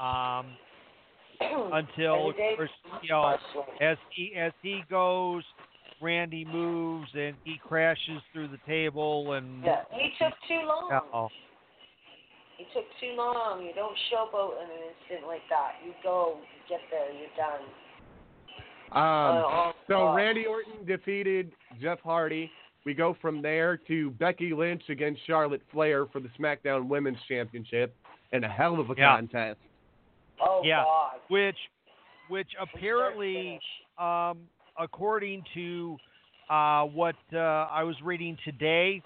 Um 0.00 0.46
until 1.72 2.30
of 2.30 2.34
Every 2.34 2.42
day, 2.42 2.54
course, 2.56 2.70
you 3.02 3.08
know 3.08 3.36
as 3.80 3.96
he 4.14 4.34
as 4.36 4.52
he 4.62 4.82
goes 4.90 5.44
Randy 6.02 6.44
moves 6.44 7.08
and 7.14 7.36
he 7.44 7.58
crashes 7.66 8.20
through 8.32 8.48
the 8.48 8.58
table 8.66 9.32
and 9.34 9.64
Yeah, 9.64 9.82
he 9.92 10.10
took 10.18 10.34
too 10.48 10.60
long. 10.66 11.00
oh, 11.12 11.28
He 12.58 12.64
took 12.74 12.84
too 13.00 13.14
long. 13.16 13.64
You 13.64 13.72
don't 13.74 13.96
showboat 14.12 14.62
in 14.62 14.70
an 14.70 14.78
instant 15.00 15.26
like 15.26 15.42
that. 15.48 15.72
You 15.84 15.92
go, 16.02 16.38
you 16.40 16.60
get 16.68 16.80
there, 16.90 17.10
you're 17.12 17.28
done. 17.36 17.62
Um, 18.92 19.44
oh, 19.46 19.72
so 19.88 20.12
Randy 20.12 20.44
Orton 20.46 20.84
defeated 20.86 21.52
Jeff 21.80 21.98
Hardy. 22.00 22.50
We 22.84 22.94
go 22.94 23.16
from 23.22 23.40
there 23.40 23.76
to 23.88 24.10
Becky 24.10 24.52
Lynch 24.52 24.82
against 24.90 25.24
Charlotte 25.26 25.62
Flair 25.72 26.06
for 26.06 26.20
the 26.20 26.28
SmackDown 26.38 26.88
Women's 26.88 27.18
Championship 27.28 27.94
in 28.32 28.44
a 28.44 28.48
hell 28.48 28.78
of 28.80 28.90
a 28.90 28.94
Yeah. 28.96 29.16
contest. 29.16 29.60
Oh 30.40 30.62
Yeah. 30.64 30.84
God. 30.84 31.20
which 31.28 31.58
which 32.28 32.54
apparently 32.60 33.60
um, 33.98 34.48
according 34.78 35.44
to 35.54 35.96
uh, 36.50 36.82
what 36.84 37.16
uh, 37.32 37.38
I 37.38 37.82
was 37.84 37.96
reading 38.02 38.36
today, 38.44 39.02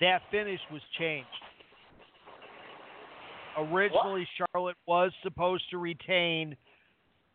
that 0.00 0.22
finish 0.30 0.60
was 0.72 0.82
changed. 0.98 1.28
Originally, 3.56 4.26
Charlotte 4.36 4.76
was 4.86 5.12
supposed 5.22 5.62
to 5.70 5.78
retain, 5.78 6.56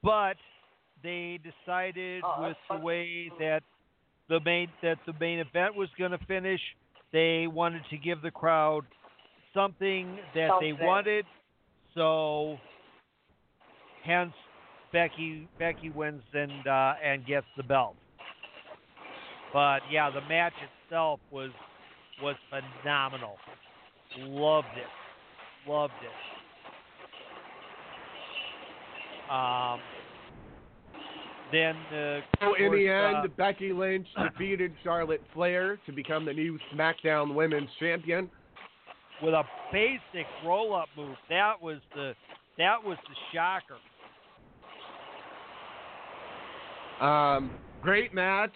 but 0.03 0.35
they 1.01 1.39
decided 1.41 2.23
Oh, 2.25 2.47
with 2.47 2.57
the 2.69 2.77
way 2.77 3.31
that 3.39 3.61
the 4.27 4.39
main 4.41 4.67
that 4.83 4.97
the 5.05 5.13
main 5.19 5.39
event 5.39 5.75
was 5.75 5.87
going 5.97 6.11
to 6.11 6.17
finish, 6.27 6.59
they 7.13 7.47
wanted 7.47 7.83
to 7.89 7.97
give 7.97 8.21
the 8.21 8.31
crowd 8.31 8.81
something 9.53 10.19
that 10.35 10.51
they 10.59 10.73
wanted. 10.73 11.25
So, 11.95 12.57
hence 14.03 14.33
Becky 14.91 15.47
Becky 15.57 15.89
wins 15.89 16.23
and 16.33 16.67
uh, 16.67 16.93
and 17.03 17.25
gets 17.25 17.45
the 17.57 17.63
belt. 17.63 17.95
But 19.53 19.79
yeah, 19.91 20.09
the 20.09 20.21
match 20.21 20.53
itself 20.85 21.19
was 21.31 21.51
was 22.21 22.35
phenomenal. 22.49 23.37
Loved 24.17 24.67
it. 24.75 25.69
Loved 25.69 25.93
it. 26.01 26.11
Um, 29.31 29.79
then 31.51 31.75
uh, 31.95 32.21
So 32.39 32.55
in 32.55 32.71
the 32.71 32.89
end, 32.89 33.17
uh, 33.17 33.27
Becky 33.37 33.73
Lynch 33.73 34.07
defeated 34.31 34.71
Charlotte 34.83 35.21
Flair 35.33 35.79
to 35.85 35.91
become 35.91 36.25
the 36.25 36.33
new 36.33 36.57
SmackDown 36.73 37.35
Women's 37.35 37.69
Champion. 37.79 38.29
with 39.21 39.33
a 39.33 39.43
basic 39.71 40.27
roll 40.45 40.75
up 40.75 40.87
move, 40.97 41.15
that 41.29 41.61
was 41.61 41.77
the 41.95 42.13
that 42.57 42.83
was 42.83 42.97
the 43.07 43.15
shocker. 43.33 43.77
Um, 47.01 47.51
great 47.81 48.13
match. 48.13 48.53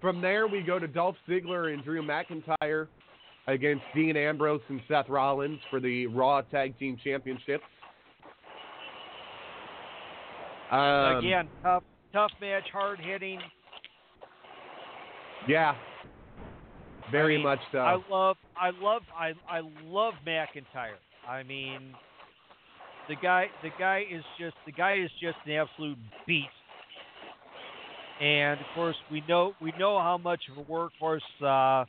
From 0.00 0.20
there, 0.20 0.46
we 0.46 0.62
go 0.62 0.78
to 0.78 0.86
Dolph 0.86 1.16
Ziggler 1.28 1.72
and 1.72 1.82
Drew 1.84 2.02
McIntyre 2.02 2.88
against 3.46 3.82
Dean 3.94 4.16
Ambrose 4.16 4.60
and 4.68 4.80
Seth 4.88 5.08
Rollins 5.08 5.58
for 5.70 5.80
the 5.80 6.06
Raw 6.06 6.42
Tag 6.42 6.78
Team 6.78 6.96
Championships. 7.02 7.64
Um, 10.70 11.16
Again, 11.16 11.48
tough 11.62 11.82
tough 12.12 12.30
match, 12.40 12.64
hard 12.72 13.00
hitting. 13.00 13.40
Yeah. 15.48 15.74
Very 17.10 17.34
I 17.34 17.36
mean, 17.38 17.46
much 17.46 17.60
so. 17.72 17.78
I 17.78 17.96
love, 18.10 18.36
I 18.60 18.70
love, 18.70 19.02
I, 19.16 19.32
I 19.50 19.60
love 19.84 20.14
McIntyre. 20.26 20.98
I 21.26 21.42
mean, 21.42 21.94
the 23.08 23.14
guy, 23.22 23.46
the 23.62 23.70
guy 23.78 24.04
is 24.10 24.22
just, 24.38 24.56
the 24.66 24.72
guy 24.72 24.96
is 25.02 25.10
just 25.20 25.38
an 25.46 25.52
absolute 25.52 25.98
beast. 26.26 26.48
And 28.20 28.58
of 28.60 28.66
course, 28.74 28.96
we 29.10 29.22
know, 29.28 29.52
we 29.62 29.72
know 29.78 29.98
how 30.00 30.18
much 30.18 30.40
of 30.50 30.58
a 30.58 30.64
workhorse 30.70 31.20
uh, 31.40 31.84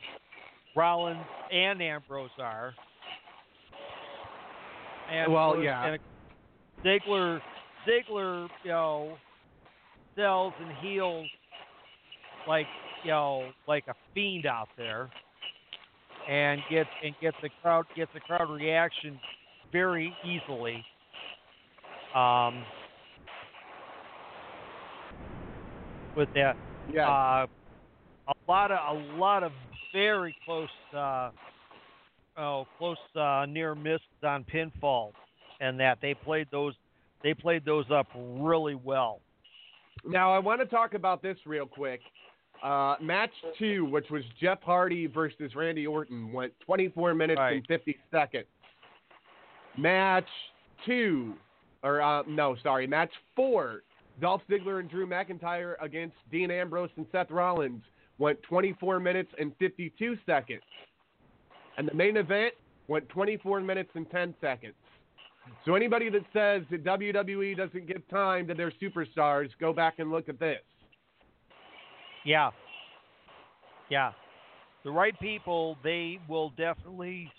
Rollins 0.76 1.18
and 1.52 1.82
Ambrose 1.82 2.30
are. 2.38 2.72
And 5.12 5.32
Well, 5.32 5.54
course- 5.54 5.64
yeah. 5.64 5.86
and 5.86 6.00
Ziggler, 6.84 7.40
Ziggler, 7.86 8.48
you 8.62 8.70
know, 8.70 9.16
sells 10.16 10.54
and 10.60 10.70
heals 10.78 11.28
like 12.46 12.66
you 13.04 13.10
know 13.10 13.50
like 13.66 13.84
a 13.88 13.94
fiend 14.14 14.46
out 14.46 14.68
there, 14.76 15.10
and 16.28 16.60
gets 16.70 16.88
and 17.04 17.14
gets 17.20 17.36
the 17.42 17.50
crowd 17.62 17.86
gets 17.96 18.10
the 18.14 18.20
crowd 18.20 18.50
reaction 18.50 19.18
very 19.72 20.14
easily. 20.24 20.84
Um, 22.14 22.62
with 26.16 26.32
that, 26.34 26.56
Yeah. 26.92 27.08
uh, 27.08 27.46
a 28.28 28.34
lot 28.50 28.70
of 28.70 28.96
a 28.96 29.16
lot 29.16 29.42
of 29.42 29.52
very 29.92 30.34
close, 30.44 30.68
uh, 30.94 31.30
oh, 32.36 32.66
close 32.78 32.98
uh, 33.16 33.46
near 33.48 33.74
misses 33.74 34.06
on 34.22 34.44
pinfall, 34.44 35.12
and 35.60 35.78
that 35.80 36.00
they 36.00 36.14
played 36.14 36.48
those 36.50 36.74
they 37.22 37.34
played 37.34 37.64
those 37.64 37.90
up 37.90 38.06
really 38.14 38.74
well. 38.74 39.20
Now, 40.04 40.32
I 40.32 40.38
want 40.38 40.60
to 40.60 40.66
talk 40.66 40.94
about 40.94 41.20
this 41.22 41.36
real 41.44 41.66
quick. 41.66 42.00
Uh, 42.62 42.96
match 43.00 43.32
two, 43.58 43.84
which 43.86 44.08
was 44.10 44.22
Jeff 44.40 44.62
Hardy 44.62 45.06
versus 45.06 45.54
Randy 45.54 45.86
Orton, 45.86 46.32
went 46.32 46.52
24 46.60 47.14
minutes 47.14 47.38
Right. 47.38 47.56
and 47.56 47.66
50 47.66 47.98
seconds. 48.10 48.46
Match 49.76 50.26
two, 50.86 51.34
or 51.82 52.00
uh, 52.02 52.22
no, 52.26 52.56
sorry, 52.62 52.86
match 52.86 53.12
four, 53.36 53.82
Dolph 54.20 54.42
Ziggler 54.50 54.80
and 54.80 54.90
Drew 54.90 55.06
McIntyre 55.06 55.74
against 55.80 56.16
Dean 56.30 56.50
Ambrose 56.50 56.90
and 56.96 57.06
Seth 57.10 57.30
Rollins, 57.30 57.82
went 58.18 58.42
24 58.42 59.00
minutes 59.00 59.30
and 59.38 59.52
52 59.58 60.16
seconds. 60.26 60.62
And 61.78 61.88
the 61.88 61.94
main 61.94 62.16
event 62.16 62.54
went 62.88 63.08
24 63.08 63.60
minutes 63.60 63.90
and 63.94 64.10
10 64.10 64.34
seconds. 64.40 64.74
So 65.64 65.74
anybody 65.74 66.10
that 66.10 66.22
says 66.32 66.62
that 66.70 66.84
WWE 66.84 67.56
doesn't 67.56 67.86
give 67.86 68.06
time 68.08 68.46
to 68.48 68.54
their 68.54 68.72
superstars, 68.82 69.48
go 69.58 69.72
back 69.72 69.94
and 69.98 70.10
look 70.10 70.28
at 70.28 70.38
this. 70.38 70.60
Yeah. 72.24 72.50
Yeah. 73.88 74.12
The 74.84 74.90
right 74.90 75.18
people, 75.20 75.76
they 75.82 76.18
will 76.28 76.50
definitely 76.50 77.30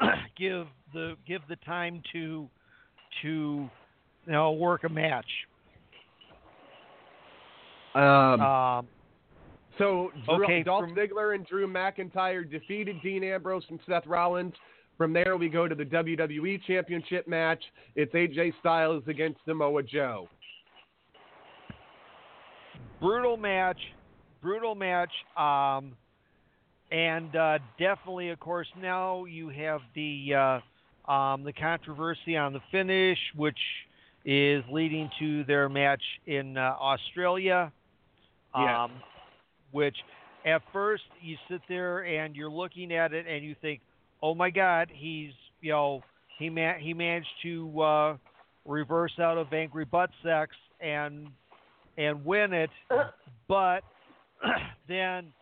give 0.36 0.66
the 0.92 1.14
give 1.26 1.42
the 1.48 1.56
time 1.56 2.02
to 2.12 2.48
to 3.22 3.28
you 3.28 4.32
know 4.32 4.52
work 4.52 4.84
a 4.84 4.88
match. 4.88 5.26
Um, 7.94 8.40
Um, 8.40 8.88
so 9.78 10.10
Drew, 10.24 10.44
okay, 10.44 10.62
Dolph 10.62 10.84
from- 10.86 10.96
Ziggler 10.96 11.34
and 11.34 11.46
Drew 11.46 11.66
McIntyre 11.66 12.48
defeated 12.48 13.00
Dean 13.02 13.24
Ambrose 13.24 13.64
and 13.70 13.80
Seth 13.86 14.06
Rollins. 14.06 14.54
From 14.96 15.12
there, 15.12 15.36
we 15.36 15.48
go 15.48 15.66
to 15.66 15.74
the 15.74 15.84
WWE 15.84 16.58
Championship 16.66 17.26
match. 17.26 17.62
It's 17.96 18.14
AJ 18.14 18.52
Styles 18.60 19.02
against 19.08 19.40
Samoa 19.44 19.82
Joe. 19.82 20.28
brutal 23.00 23.36
match, 23.36 23.78
brutal 24.40 24.74
match. 24.74 25.10
Um, 25.36 25.92
and 26.90 27.34
uh, 27.34 27.58
definitely, 27.78 28.30
of 28.30 28.38
course, 28.40 28.68
now 28.80 29.24
you 29.24 29.48
have 29.48 29.80
the 29.94 30.34
uh, 31.08 31.10
um, 31.12 31.42
the 31.44 31.52
controversy 31.52 32.36
on 32.36 32.52
the 32.52 32.60
finish, 32.70 33.18
which 33.36 33.58
is 34.24 34.64
leading 34.70 35.10
to 35.18 35.44
their 35.44 35.68
match 35.68 36.02
in 36.26 36.56
uh, 36.56 36.76
Australia. 36.80 37.72
Yeah. 38.54 38.84
Um, 38.84 38.92
which 39.72 39.96
at 40.44 40.62
first 40.72 41.02
you 41.20 41.36
sit 41.50 41.60
there 41.68 42.00
and 42.00 42.36
you're 42.36 42.50
looking 42.50 42.92
at 42.92 43.12
it 43.12 43.26
and 43.28 43.44
you 43.44 43.56
think, 43.60 43.80
oh 44.22 44.34
my 44.34 44.50
God, 44.50 44.90
he's 44.92 45.32
you 45.60 45.72
know 45.72 46.02
he 46.38 46.48
ma- 46.50 46.78
he 46.78 46.94
managed 46.94 47.26
to 47.42 47.82
uh, 47.82 48.16
reverse 48.64 49.12
out 49.20 49.38
of 49.38 49.52
angry 49.52 49.84
butt 49.84 50.10
sex 50.22 50.54
and 50.80 51.28
and 51.96 52.24
win 52.24 52.52
it, 52.52 52.70
but 53.48 53.80
then 54.88 55.32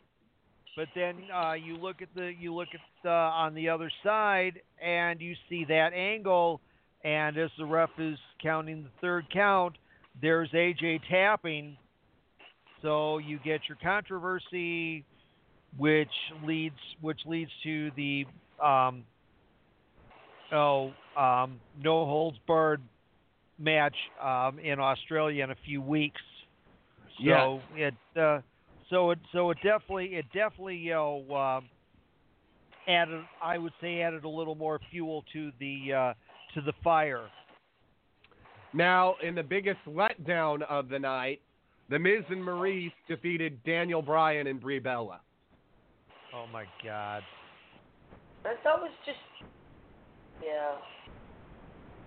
but 0.76 0.88
then 0.94 1.16
uh, 1.34 1.52
you 1.52 1.76
look 1.76 2.00
at 2.00 2.08
the 2.14 2.32
you 2.38 2.54
look 2.54 2.68
at 2.72 3.08
uh, 3.08 3.10
on 3.10 3.54
the 3.54 3.68
other 3.68 3.90
side 4.02 4.60
and 4.82 5.20
you 5.20 5.34
see 5.48 5.64
that 5.68 5.92
angle, 5.92 6.60
and 7.04 7.36
as 7.36 7.50
the 7.58 7.64
ref 7.64 7.90
is 7.98 8.18
counting 8.42 8.82
the 8.84 8.90
third 9.00 9.26
count, 9.32 9.76
there's 10.20 10.50
AJ 10.50 11.00
tapping. 11.10 11.76
So 12.82 13.18
you 13.18 13.38
get 13.44 13.60
your 13.68 13.78
controversy, 13.82 15.04
which 15.78 16.08
leads 16.44 16.76
which 17.00 17.20
leads 17.24 17.50
to 17.62 17.90
the 17.96 18.26
um, 18.62 19.04
oh 20.52 20.92
um, 21.16 21.60
no 21.82 22.04
holds 22.04 22.38
barred 22.46 22.82
match 23.58 23.96
um, 24.22 24.58
in 24.58 24.80
Australia 24.80 25.44
in 25.44 25.50
a 25.50 25.56
few 25.64 25.80
weeks. 25.80 26.20
So 27.24 27.60
it 27.76 27.94
uh, 28.20 28.40
so 28.90 29.10
it 29.12 29.18
so 29.32 29.50
it 29.50 29.58
definitely 29.62 30.16
it 30.16 30.26
definitely 30.34 30.76
you 30.76 30.92
know 30.92 31.24
um, 31.34 31.68
added 32.88 33.22
I 33.42 33.58
would 33.58 33.72
say 33.80 34.02
added 34.02 34.24
a 34.24 34.28
little 34.28 34.56
more 34.56 34.80
fuel 34.90 35.24
to 35.32 35.52
the 35.60 35.92
uh, 35.92 36.14
to 36.54 36.60
the 36.60 36.72
fire. 36.82 37.28
Now, 38.74 39.16
in 39.22 39.34
the 39.34 39.42
biggest 39.42 39.80
letdown 39.86 40.62
of 40.62 40.88
the 40.88 40.98
night, 40.98 41.40
The 41.92 41.98
Miz 41.98 42.24
and 42.30 42.42
Maryse 42.42 42.90
defeated 43.06 43.62
Daniel 43.64 44.00
Bryan 44.00 44.46
and 44.46 44.58
Brie 44.58 44.78
Bella. 44.78 45.20
Oh 46.34 46.46
my 46.50 46.64
God! 46.82 47.22
That, 48.44 48.54
that 48.64 48.80
was 48.80 48.90
just, 49.04 49.18
yeah. 50.42 50.76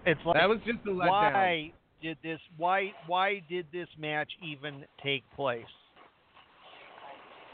It's 0.07 0.19
like 0.25 0.37
That 0.37 0.49
was 0.49 0.57
just 0.65 0.79
a 0.87 0.89
letdown. 0.89 1.09
why 1.09 1.71
did 2.01 2.17
this 2.23 2.39
why 2.57 2.93
why 3.05 3.43
did 3.47 3.67
this 3.71 3.87
match 3.99 4.31
even 4.43 4.85
take 5.03 5.23
place? 5.35 5.63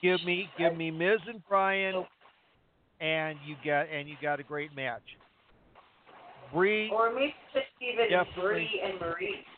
Give 0.00 0.22
me 0.24 0.48
give 0.56 0.76
me 0.76 0.92
Miz 0.92 1.18
and 1.26 1.42
Bryan, 1.48 2.04
and 3.00 3.36
you 3.44 3.56
got 3.64 3.88
and 3.88 4.08
you 4.08 4.14
got 4.22 4.38
a 4.38 4.44
great 4.44 4.72
match. 4.76 5.02
Brie, 6.52 6.88
Or 6.90 7.12
maybe 7.12 7.34
just 7.52 7.66
even 7.80 8.08
Definitely. 8.10 8.42
Brie 8.42 8.80
and 8.84 9.00
Maryse. 9.00 9.55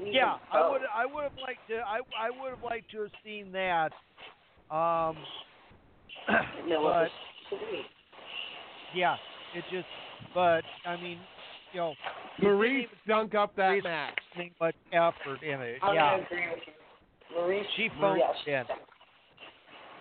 Even 0.00 0.12
yeah, 0.12 0.36
I 0.52 0.70
would 0.70 0.80
I 0.94 1.06
would 1.06 1.24
have 1.24 1.32
liked 1.46 1.68
to 1.68 1.76
I 1.76 2.00
I 2.18 2.30
would 2.30 2.50
have 2.50 2.62
liked 2.64 2.90
to 2.92 3.00
have 3.02 3.10
seen 3.24 3.52
that. 3.52 3.92
Um, 4.70 5.16
No, 6.28 6.36
but 6.68 6.74
it 6.74 6.78
was 6.80 7.10
sweet. 7.48 7.86
yeah, 8.94 9.16
it 9.54 9.64
just 9.70 9.86
but 10.34 10.62
I 10.86 10.96
mean, 10.96 11.18
you 11.72 11.80
know, 11.80 11.90
it 11.90 11.96
didn't 12.40 12.56
Maryse 12.56 12.78
even 12.84 12.88
stunk 13.04 13.34
up 13.34 13.56
that 13.56 13.72
Maryse 13.72 13.84
match. 13.84 14.18
think 14.36 14.52
much 14.60 14.74
effort 14.92 15.42
in 15.42 15.60
it. 15.60 15.78
I'm 15.82 15.94
yeah, 15.94 16.10
gonna 16.12 16.22
agree 16.22 16.48
with 16.48 16.58
you. 16.66 17.38
Maryse, 17.38 17.64
she 17.76 17.88
phoned 18.00 18.20
yes. 18.20 18.36
it 18.46 18.50
in. 18.50 18.76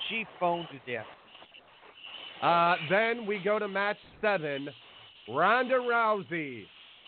She 0.10 0.26
phoned 0.40 0.68
it 0.74 0.92
in. 0.92 2.48
Uh, 2.48 2.76
then 2.90 3.26
we 3.26 3.40
go 3.44 3.60
to 3.60 3.68
match 3.68 3.98
seven. 4.22 4.70
Ronda 5.30 5.76
Rousey 5.76 6.64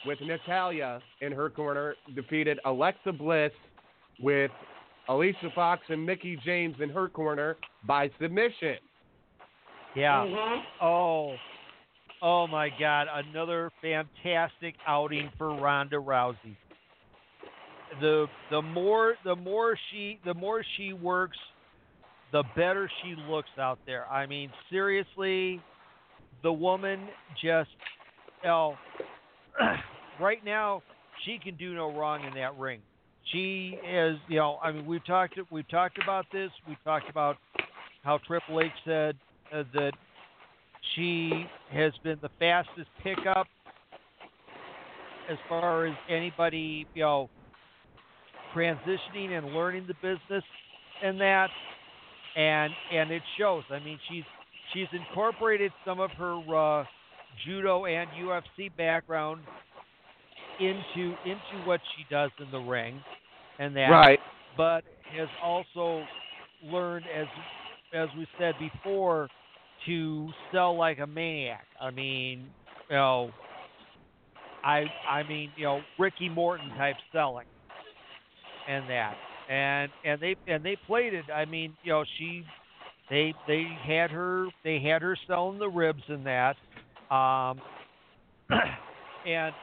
with 0.05 0.19
Natalya 0.21 1.01
in 1.21 1.31
her 1.31 1.49
corner 1.49 1.95
defeated 2.15 2.59
Alexa 2.65 3.11
Bliss 3.11 3.51
with 4.21 4.51
Alicia 5.09 5.49
Fox 5.55 5.81
and 5.89 6.05
Mickie 6.05 6.37
James 6.45 6.75
in 6.81 6.89
her 6.89 7.09
corner 7.09 7.57
by 7.85 8.09
submission. 8.21 8.77
Yeah. 9.95 10.25
Mhm. 10.25 10.63
Oh, 10.81 11.35
oh 12.21 12.47
my 12.47 12.69
God! 12.79 13.07
Another 13.11 13.71
fantastic 13.81 14.75
outing 14.87 15.31
for 15.37 15.55
Ronda 15.55 15.97
Rousey. 15.97 16.55
The 18.01 18.27
the 18.49 18.61
more 18.61 19.15
the 19.23 19.35
more 19.35 19.77
she 19.91 20.19
the 20.25 20.33
more 20.33 20.63
she 20.77 20.93
works, 20.93 21.37
the 22.31 22.43
better 22.55 22.89
she 23.03 23.15
looks 23.29 23.51
out 23.59 23.77
there. 23.85 24.07
I 24.11 24.25
mean, 24.25 24.51
seriously, 24.69 25.61
the 26.41 26.51
woman 26.51 27.07
just, 27.41 27.69
you 28.41 28.49
know, 28.49 28.75
right 30.19 30.43
now 30.43 30.81
she 31.25 31.39
can 31.43 31.55
do 31.55 31.73
no 31.73 31.95
wrong 31.95 32.25
in 32.25 32.33
that 32.35 32.57
ring. 32.57 32.79
She 33.31 33.77
is, 33.87 34.17
you 34.27 34.37
know, 34.37 34.59
I 34.61 34.71
mean, 34.71 34.85
we've 34.85 35.05
talked 35.05 35.39
we've 35.49 35.69
talked 35.69 35.97
about 36.01 36.25
this. 36.31 36.49
We 36.67 36.77
talked 36.83 37.09
about 37.09 37.37
how 38.03 38.19
Triple 38.27 38.61
H 38.61 38.71
said 38.85 39.15
uh, 39.53 39.63
that 39.73 39.93
she 40.95 41.45
has 41.71 41.93
been 42.03 42.19
the 42.21 42.29
fastest 42.37 42.89
pickup 43.01 43.47
as 45.29 45.37
far 45.47 45.85
as 45.85 45.95
anybody, 46.09 46.85
you 46.93 47.03
know, 47.03 47.29
transitioning 48.53 49.37
and 49.37 49.47
learning 49.47 49.87
the 49.87 49.95
business 49.95 50.43
and 51.01 51.19
that 51.21 51.49
and 52.35 52.73
and 52.93 53.11
it 53.11 53.21
shows. 53.37 53.63
I 53.71 53.79
mean, 53.79 53.99
she's 54.09 54.23
she's 54.73 54.87
incorporated 54.91 55.71
some 55.85 55.99
of 55.99 56.11
her 56.11 56.35
uh, 56.35 56.83
judo 57.45 57.85
and 57.85 58.09
UFC 58.11 58.75
background 58.77 59.41
into 60.59 61.17
into 61.23 61.59
what 61.59 61.81
she 61.95 62.05
does 62.09 62.31
in 62.39 62.49
the 62.51 62.59
ring 62.59 63.03
and 63.59 63.75
that 63.75 64.05
Right. 64.05 64.19
but 64.55 64.83
has 65.07 65.29
also 65.41 66.09
learned 66.61 67.07
as 67.07 67.27
as 67.93 68.09
we 68.15 68.27
said 68.37 68.57
before 68.57 69.29
to 69.85 70.31
sell 70.51 70.77
like 70.77 70.99
a 70.99 71.07
maniac. 71.07 71.67
I 71.79 71.91
mean, 71.91 72.53
you 72.89 72.95
know, 72.95 73.33
I 74.63 74.89
I 75.05 75.23
mean, 75.23 75.53
you 75.55 75.65
know, 75.65 75.85
Ricky 75.97 76.29
Morton 76.29 76.71
type 76.71 76.97
selling 77.11 77.47
and 78.67 78.89
that. 78.89 79.17
And 79.47 79.91
and 80.03 80.21
they 80.21 80.35
and 80.47 80.63
they 80.63 80.75
played 80.75 81.13
it. 81.13 81.29
I 81.29 81.45
mean, 81.45 81.75
you 81.81 81.91
know, 81.91 82.03
she 82.17 82.45
they 83.09 83.35
they 83.47 83.79
had 83.85 84.11
her 84.11 84.49
they 84.63 84.79
had 84.79 85.01
her 85.01 85.17
selling 85.27 85.59
the 85.59 85.69
ribs 85.69 86.03
and 86.07 86.25
that. 86.25 86.57
Um 87.13 87.63
and 89.25 89.55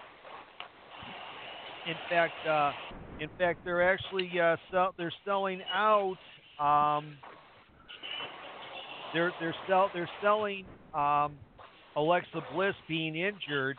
in 1.91 1.97
fact 2.09 2.33
uh 2.49 2.73
in 3.21 3.29
fact 3.39 3.59
they're 3.65 3.83
actually 3.93 4.31
uh 4.41 4.57
sell, 4.71 4.95
they're 4.97 5.12
selling 5.25 5.61
out 5.75 6.17
um 6.59 7.05
they're 9.12 9.33
they're 9.41 9.55
sell 9.69 9.91
they're 9.93 10.11
selling 10.23 10.65
um 10.95 11.33
Alexa 11.97 12.41
Bliss 12.55 12.75
being 12.89 13.17
injured. 13.17 13.77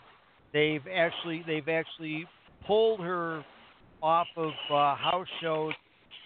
They've 0.54 0.82
actually 0.94 1.44
they've 1.48 1.70
actually 1.70 2.26
pulled 2.68 3.00
her 3.00 3.44
off 4.02 4.28
of 4.36 4.52
uh, 4.70 4.96
house 4.96 5.28
shows 5.42 5.74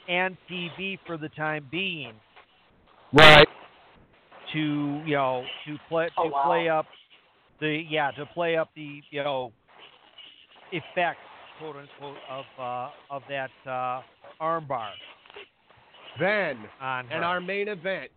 and 0.10 0.36
TV 0.50 0.98
for 1.06 1.18
the 1.18 1.30
time 1.30 1.68
being 1.72 2.14
Right. 3.14 3.48
to 4.54 5.04
you 5.06 5.16
know 5.16 5.44
to 5.68 5.78
play 5.88 6.06
to 6.08 6.12
Oh, 6.18 6.30
wow. 6.30 6.44
play 6.46 6.70
up 6.70 6.86
the 7.60 7.84
yeah 7.90 8.12
to 8.12 8.26
play 8.28 8.58
up 8.58 8.70
the 8.76 9.02
you 9.12 9.24
know 9.24 9.52
effects 10.72 11.20
quote 11.60 11.76
unquote, 11.76 12.18
of 12.30 12.46
uh, 12.60 12.90
of 13.10 13.22
that 13.30 13.50
uh, 13.70 14.02
armbar. 14.42 14.92
Then, 16.20 16.58
in 17.12 17.24
our 17.24 17.42
main 17.42 17.68
event, 17.68 18.10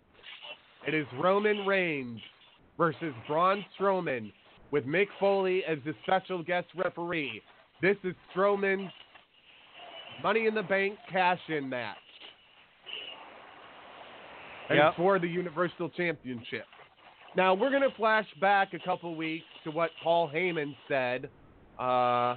it 0.87 0.95
is 0.95 1.07
Roman 1.21 1.67
Reigns 1.67 2.21
versus 2.77 3.13
Braun 3.27 3.65
Strowman 3.79 4.33
with 4.71 4.85
Mick 4.85 5.09
Foley 5.19 5.65
as 5.65 5.79
the 5.85 5.95
special 6.05 6.43
guest 6.43 6.69
referee. 6.77 7.43
This 7.83 7.97
is 8.05 8.15
Strowman's 8.35 8.93
Money 10.23 10.47
in 10.47 10.55
the 10.55 10.63
Bank 10.63 10.97
cash 11.11 11.41
in 11.49 11.69
match. 11.69 11.97
And 14.69 14.79
Yep. 14.79 14.97
for 14.97 15.19
the 15.19 15.29
Universal 15.29 15.89
Championship. 15.91 16.67
Now, 17.37 17.55
we're 17.55 17.71
going 17.71 17.89
to 17.89 17.95
flash 17.97 18.27
back 18.41 18.75
a 18.75 18.79
couple 18.79 19.15
weeks 19.15 19.47
to 19.65 19.71
what 19.71 19.91
Paul 20.03 20.29
Heyman 20.29 20.75
said 20.89 21.31
uh, 21.79 22.37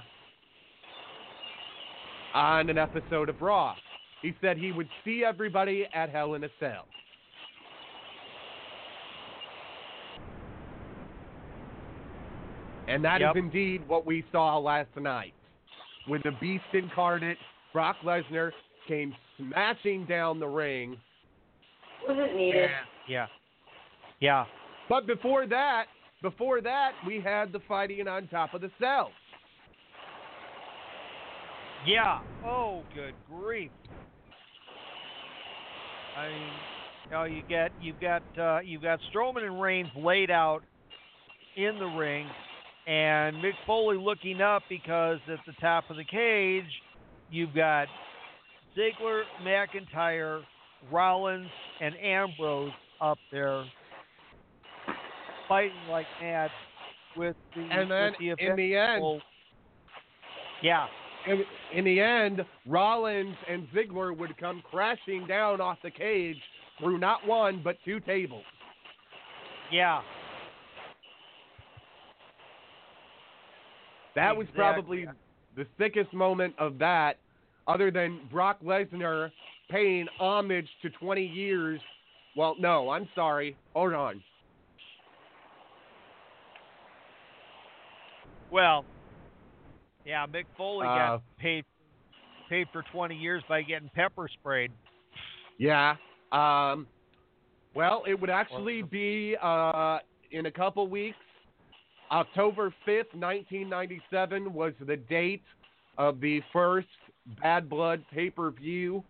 on 2.34 2.68
an 2.70 2.78
episode 2.78 3.28
of 3.28 3.40
Raw. 3.40 3.74
He 4.22 4.34
said 4.40 4.56
he 4.56 4.72
would 4.72 4.88
see 5.04 5.24
everybody 5.24 5.86
at 5.92 6.10
Hell 6.10 6.34
in 6.34 6.44
a 6.44 6.48
Cell. 6.60 6.86
And 12.88 13.04
that 13.04 13.20
is 13.20 13.26
Yep. 13.26 13.36
indeed 13.36 13.88
what 13.88 14.04
we 14.04 14.24
saw 14.32 14.58
last 14.58 14.94
night. 14.96 15.34
When 16.06 16.20
the 16.24 16.32
Beast 16.32 16.64
incarnate, 16.72 17.38
Brock 17.72 17.96
Lesnar, 18.02 18.52
came 18.86 19.14
smashing 19.36 20.04
down 20.06 20.40
the 20.40 20.48
ring. 20.48 21.00
Wasn't 22.06 22.34
needed. 22.34 22.70
Yeah. 23.06 23.28
Yeah. 24.18 24.46
But 24.88 25.06
before 25.06 25.46
that, 25.46 25.86
before 26.20 26.60
that, 26.60 26.92
we 27.06 27.20
had 27.20 27.52
the 27.52 27.60
fighting 27.60 28.08
on 28.08 28.26
top 28.28 28.54
of 28.54 28.60
the 28.60 28.70
cell. 28.80 29.12
Yeah. 31.86 32.18
Oh, 32.44 32.82
good 32.94 33.14
grief. 33.28 33.70
I 36.16 36.28
mean, 36.28 36.52
you 37.04 37.10
know, 37.16 37.24
you 37.24 37.42
get 37.48 37.72
you've 37.80 38.00
got 38.00 38.22
uh, 38.38 38.60
you've 38.60 38.82
got 38.82 39.00
Strowman 39.12 39.44
and 39.44 39.60
Reigns 39.60 39.88
laid 39.96 40.30
out 40.30 40.60
in 41.56 41.78
the 41.78 41.86
ring, 41.86 42.26
and 42.86 43.36
Mick 43.36 43.52
Foley 43.66 43.96
looking 43.96 44.40
up 44.40 44.62
because 44.68 45.18
at 45.28 45.38
the 45.46 45.52
top 45.60 45.84
of 45.90 45.96
the 45.96 46.04
cage, 46.04 46.70
you've 47.30 47.54
got 47.54 47.88
Ziggler, 48.76 49.22
McIntyre, 49.42 50.42
Rollins, 50.90 51.50
and 51.80 51.94
Ambrose 51.96 52.72
up 53.00 53.18
there 53.30 53.64
fighting 55.48 55.72
like 55.90 56.06
mad 56.20 56.50
with 57.16 57.36
the 57.54 57.62
And 57.62 57.90
then 57.90 58.12
with 58.12 58.38
the 58.38 58.46
in 58.46 58.56
the 58.56 58.76
end, 58.76 59.22
yeah. 60.62 60.86
In, 61.26 61.44
in 61.74 61.84
the 61.84 62.00
end, 62.00 62.42
Rollins 62.66 63.36
and 63.48 63.66
Ziggler 63.74 64.16
would 64.16 64.36
come 64.38 64.62
crashing 64.68 65.26
down 65.26 65.60
off 65.60 65.78
the 65.82 65.90
cage 65.90 66.36
through 66.80 66.98
not 66.98 67.26
one 67.26 67.60
but 67.62 67.76
two 67.84 68.00
tables. 68.00 68.44
Yeah. 69.70 70.02
That 74.14 74.36
was 74.36 74.46
probably 74.54 75.06
the 75.56 75.66
sickest 75.78 76.12
moment 76.12 76.54
of 76.58 76.78
that, 76.78 77.14
other 77.66 77.90
than 77.90 78.20
Brock 78.30 78.58
Lesnar 78.62 79.30
paying 79.70 80.06
homage 80.18 80.68
to 80.82 80.90
20 80.90 81.24
years. 81.24 81.80
Well, 82.36 82.56
no, 82.58 82.90
I'm 82.90 83.08
sorry. 83.14 83.56
Hold 83.74 83.94
on. 83.94 84.22
Well, 88.50 88.84
yeah, 90.04 90.26
Mick 90.26 90.44
Foley 90.56 90.86
Uh, 90.86 90.94
got 90.94 91.22
paid 91.38 91.64
paid 92.48 92.66
for 92.72 92.82
20 92.92 93.14
years 93.14 93.42
by 93.48 93.62
getting 93.62 93.90
pepper 93.94 94.28
sprayed. 94.28 94.70
Yeah. 95.58 95.96
Um, 96.32 96.86
well, 97.74 98.02
it 98.06 98.20
would 98.20 98.28
actually 98.28 98.82
be 98.82 99.36
uh, 99.42 99.98
in 100.30 100.46
a 100.46 100.50
couple 100.50 100.86
weeks. 100.86 101.16
October 102.10 102.74
5th, 102.86 103.14
1997 103.14 104.52
was 104.52 104.74
the 104.86 104.96
date 104.96 105.42
of 105.96 106.20
the 106.20 106.42
first 106.52 106.88
Bad 107.40 107.70
Blood 107.70 108.04
pay 108.12 108.28
per 108.28 108.50
view 108.50 109.02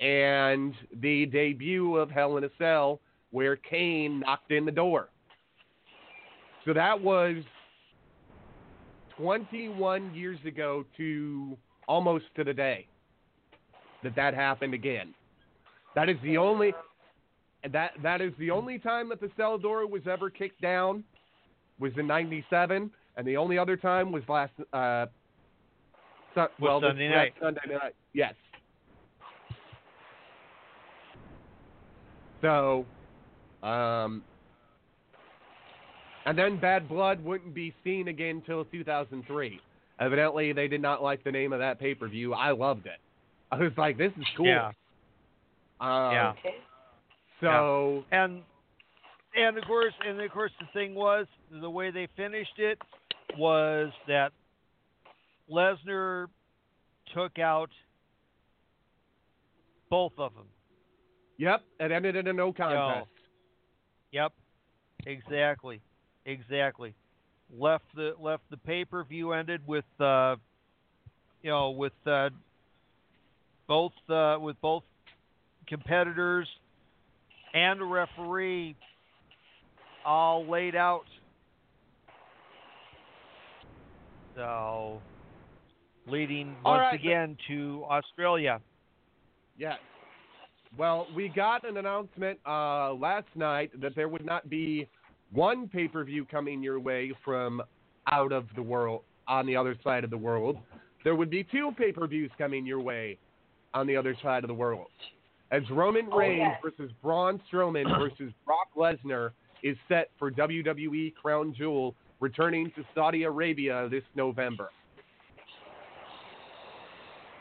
and 0.00 0.74
the 1.00 1.26
debut 1.26 1.96
of 1.96 2.10
Hell 2.10 2.36
in 2.36 2.44
a 2.44 2.50
Cell, 2.58 3.00
where 3.30 3.56
Kane 3.56 4.20
knocked 4.20 4.52
in 4.52 4.64
the 4.64 4.72
door. 4.72 5.08
So 6.64 6.72
that 6.72 7.00
was 7.00 7.36
21 9.18 10.14
years 10.14 10.38
ago 10.46 10.84
to 10.96 11.56
almost 11.86 12.24
to 12.36 12.44
the 12.44 12.54
day 12.54 12.86
that 14.02 14.16
that 14.16 14.34
happened 14.34 14.74
again. 14.74 15.14
That 15.94 16.08
is 16.08 16.16
the 16.22 16.36
only 16.36 16.72
that 17.72 17.92
that 18.02 18.20
is 18.20 18.32
the 18.38 18.50
only 18.50 18.78
time 18.78 19.08
that 19.08 19.20
the 19.20 19.30
cell 19.36 19.58
door 19.58 19.86
was 19.86 20.02
ever 20.10 20.28
kicked 20.28 20.60
down 20.60 21.04
was 21.78 21.92
in 21.96 22.06
'97, 22.06 22.90
and 23.16 23.26
the 23.26 23.36
only 23.36 23.58
other 23.58 23.76
time 23.76 24.12
was 24.12 24.22
last 24.28 24.52
uh, 24.72 25.06
su- 26.34 26.46
well 26.60 26.80
Sunday 26.80 27.08
night. 27.08 27.34
Sunday 27.40 27.60
night. 27.68 27.94
Yes. 28.12 28.34
So, 32.42 32.84
um, 33.62 34.22
and 36.26 36.38
then 36.38 36.58
Bad 36.58 36.88
Blood 36.88 37.22
wouldn't 37.22 37.54
be 37.54 37.74
seen 37.84 38.08
again 38.08 38.42
till 38.46 38.64
2003. 38.66 39.60
Evidently, 40.00 40.52
they 40.52 40.68
did 40.68 40.82
not 40.82 41.02
like 41.02 41.22
the 41.22 41.30
name 41.30 41.52
of 41.52 41.60
that 41.60 41.78
pay 41.78 41.94
per 41.94 42.08
view. 42.08 42.32
I 42.34 42.50
loved 42.50 42.86
it. 42.86 42.98
I 43.52 43.58
was 43.58 43.72
like, 43.76 43.96
this 43.96 44.12
is 44.18 44.24
cool. 44.36 44.46
Yeah. 44.46 44.68
Um, 45.80 46.12
Yeah. 46.12 46.32
So 47.40 48.04
And 48.10 48.42
and 49.34 49.58
of 49.58 49.64
course 49.64 49.92
and 50.06 50.20
of 50.20 50.30
course 50.30 50.52
the 50.60 50.66
thing 50.72 50.94
was 50.94 51.26
the 51.50 51.68
way 51.68 51.90
they 51.90 52.08
finished 52.16 52.58
it 52.58 52.78
was 53.36 53.90
that 54.06 54.32
Lesnar 55.50 56.26
took 57.14 57.38
out 57.38 57.70
both 59.90 60.12
of 60.18 60.34
them. 60.34 60.46
Yep, 61.36 61.62
it 61.80 61.92
ended 61.92 62.16
in 62.16 62.28
a 62.28 62.32
no 62.32 62.52
contest. 62.52 63.10
Yep. 64.12 64.32
Exactly. 65.06 65.80
Exactly. 66.26 66.94
Left 67.56 67.84
the 67.94 68.14
left 68.20 68.42
the 68.50 68.56
pay 68.56 68.84
per 68.84 69.04
view 69.04 69.32
ended 69.32 69.60
with 69.66 69.84
uh 70.00 70.36
you 71.42 71.50
know 71.50 71.70
with 71.70 71.92
uh 72.06 72.30
both 73.68 73.92
uh 74.08 74.38
with 74.40 74.60
both 74.60 74.82
competitors 75.68 76.48
and 77.52 77.80
a 77.80 77.84
referee 77.84 78.74
all 80.04 80.46
laid 80.46 80.74
out. 80.74 81.04
So 84.34 85.00
leading 86.06 86.56
once 86.64 86.80
right, 86.80 86.90
but- 86.92 87.06
again 87.06 87.36
to 87.48 87.84
Australia. 87.88 88.60
Yes. 89.56 89.78
Well, 90.76 91.06
we 91.14 91.28
got 91.28 91.62
an 91.68 91.76
announcement 91.76 92.40
uh, 92.44 92.92
last 92.94 93.28
night 93.36 93.70
that 93.80 93.94
there 93.94 94.08
would 94.08 94.24
not 94.24 94.50
be 94.50 94.88
one 95.34 95.68
pay 95.68 95.88
per 95.88 96.04
view 96.04 96.24
coming 96.24 96.62
your 96.62 96.80
way 96.80 97.12
from 97.24 97.60
out 98.10 98.32
of 98.32 98.46
the 98.56 98.62
world 98.62 99.02
on 99.28 99.46
the 99.46 99.56
other 99.56 99.76
side 99.84 100.04
of 100.04 100.10
the 100.10 100.16
world. 100.16 100.56
There 101.02 101.14
would 101.14 101.30
be 101.30 101.44
two 101.44 101.72
pay 101.76 101.92
per 101.92 102.06
views 102.06 102.30
coming 102.38 102.64
your 102.64 102.80
way 102.80 103.18
on 103.74 103.86
the 103.86 103.96
other 103.96 104.16
side 104.22 104.44
of 104.44 104.48
the 104.48 104.54
world. 104.54 104.86
As 105.50 105.62
Roman 105.70 106.08
Oh, 106.10 106.16
Reigns 106.18 106.38
yeah. 106.40 106.56
versus 106.62 106.90
Braun 107.02 107.40
Strowman 107.52 107.84
versus 107.98 108.32
Brock 108.46 108.68
Lesnar 108.76 109.30
is 109.62 109.76
set 109.88 110.10
for 110.18 110.30
WWE 110.30 111.14
Crown 111.14 111.54
Jewel 111.56 111.94
returning 112.20 112.70
to 112.76 112.84
Saudi 112.94 113.24
Arabia 113.24 113.88
this 113.90 114.02
November. 114.14 114.70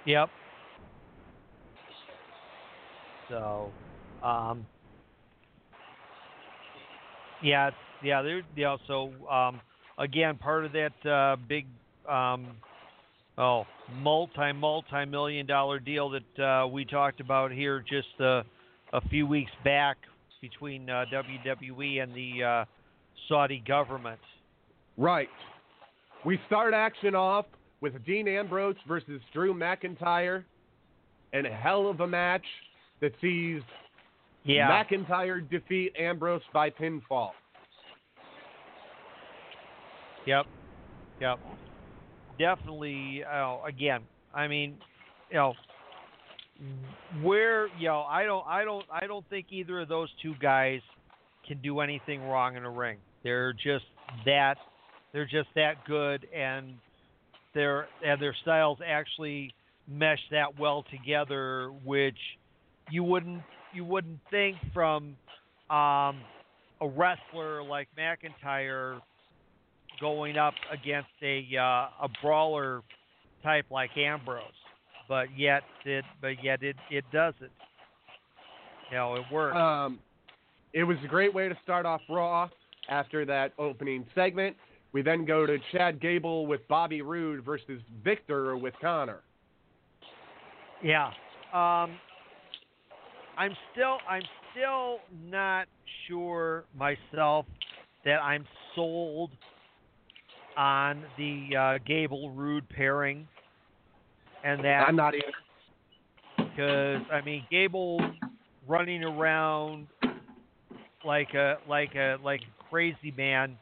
Yep. 0.05 0.29
So, 3.29 3.71
um, 4.21 4.65
yeah, 7.43 7.71
yeah, 8.03 8.21
there, 8.21 8.41
yeah. 8.55 8.77
So, 8.87 9.11
um, 9.29 9.61
again, 9.97 10.37
part 10.37 10.65
of 10.65 10.71
that 10.73 11.09
uh, 11.09 11.35
big, 11.47 11.65
um, 12.09 12.47
oh, 13.37 13.65
multi 13.95 14.51
multi 14.53 15.05
million 15.05 15.45
dollar 15.45 15.79
deal 15.79 16.09
that 16.11 16.43
uh, 16.43 16.67
we 16.67 16.85
talked 16.85 17.19
about 17.19 17.51
here 17.51 17.83
just 17.87 18.19
uh, 18.19 18.43
a 18.93 19.01
few 19.09 19.27
weeks 19.27 19.51
back 19.63 19.97
between 20.41 20.89
uh, 20.89 21.05
WWE 21.13 22.03
and 22.03 22.13
the 22.13 22.43
uh, 22.43 22.65
Saudi 23.27 23.63
government. 23.65 24.19
Right. 24.97 25.29
We 26.25 26.39
start 26.47 26.73
action 26.73 27.15
off 27.15 27.45
with 27.81 27.93
Dean 28.05 28.27
Ambrose 28.27 28.75
versus 28.87 29.21
Drew 29.33 29.53
McIntyre 29.53 30.43
in 31.33 31.45
a 31.45 31.53
hell 31.53 31.89
of 31.89 31.99
a 31.99 32.07
match 32.07 32.45
that 33.01 33.13
sees 33.19 33.61
Yeah. 34.45 34.69
McIntyre 34.69 35.49
defeat 35.49 35.93
Ambrose 35.97 36.41
by 36.53 36.69
pinfall. 36.69 37.31
Yep. 40.25 40.45
Yep. 41.19 41.39
definitely, 42.39 43.23
uh, 43.23 43.57
again, 43.65 44.01
I 44.33 44.47
mean, 44.47 44.77
you 45.29 45.35
know, 45.37 45.53
where 47.21 47.67
you 47.77 47.87
know, 47.87 48.01
I 48.01 48.23
don't, 48.23 48.45
I 48.47 48.63
don't, 48.63 48.85
I 48.91 49.07
don't 49.07 49.27
think 49.29 49.47
either 49.49 49.81
of 49.81 49.89
those 49.89 50.09
two 50.21 50.33
guys 50.41 50.81
can 51.47 51.61
do 51.61 51.79
anything 51.81 52.21
wrong 52.23 52.55
in 52.55 52.63
a 52.63 52.69
ring. 52.69 52.97
They're 53.23 53.53
just 53.53 53.85
that, 54.25 54.55
they're 55.11 55.25
just 55.25 55.49
that 55.55 55.85
good, 55.85 56.27
and 56.35 56.75
their 57.53 57.87
and 58.05 58.21
their 58.21 58.35
styles 58.41 58.79
actually 58.85 59.53
mesh 59.87 60.19
that 60.31 60.57
well 60.59 60.85
together, 60.89 61.71
which 61.83 62.17
you 62.89 63.03
wouldn't 63.03 63.41
you 63.73 63.83
wouldn't 63.83 64.19
think 64.29 64.57
from 64.73 65.15
um, 65.69 66.21
a 66.81 66.87
wrestler 66.95 67.63
like 67.63 67.87
McIntyre 67.97 68.99
going 69.99 70.37
up 70.37 70.53
against 70.71 71.09
a 71.21 71.45
uh, 71.57 72.05
a 72.05 72.09
brawler 72.21 72.81
type 73.43 73.65
like 73.69 73.91
Ambrose, 73.97 74.43
but 75.07 75.27
yet 75.37 75.63
it 75.85 76.05
but 76.21 76.43
yet 76.43 76.63
it 76.63 76.75
it 76.89 77.05
does 77.11 77.33
it. 77.41 77.51
You 78.91 78.97
know, 78.97 79.15
it 79.15 79.23
works. 79.31 79.55
Um, 79.55 79.99
it 80.73 80.83
was 80.83 80.97
a 81.03 81.07
great 81.07 81.33
way 81.33 81.47
to 81.47 81.57
start 81.63 81.85
off 81.85 82.01
Raw 82.09 82.49
after 82.89 83.25
that 83.25 83.53
opening 83.57 84.05
segment. 84.13 84.55
We 84.91 85.01
then 85.01 85.25
go 85.25 85.45
to 85.45 85.57
Chad 85.71 85.99
Gable 85.99 86.45
with 86.45 86.67
Bobby 86.67 87.01
Roode 87.01 87.43
versus 87.43 87.81
Viktor 88.03 88.57
with 88.57 88.73
Konnor. 88.81 89.21
Yeah. 90.83 91.11
Um, 91.53 91.97
I'm 93.37 93.55
still 93.71 93.97
I'm 94.09 94.23
still 94.51 94.99
not 95.29 95.67
sure 96.07 96.65
myself 96.77 97.45
that 98.05 98.17
I'm 98.17 98.45
sold 98.75 99.31
on 100.57 101.03
the 101.17 101.55
uh, 101.57 101.77
Gable 101.85 102.31
Roode 102.31 102.67
pairing, 102.69 103.27
and 104.43 104.63
that 104.63 104.85
I'm 104.87 104.95
not 104.95 105.15
either. 105.15 105.25
because 106.37 107.01
I 107.11 107.21
mean 107.25 107.45
Gable 107.49 107.99
running 108.67 109.03
around 109.03 109.87
like 111.05 111.33
a 111.33 111.57
like 111.67 111.95
a 111.95 112.17
like 112.23 112.41
a 112.41 112.69
crazy 112.69 113.13
man, 113.17 113.57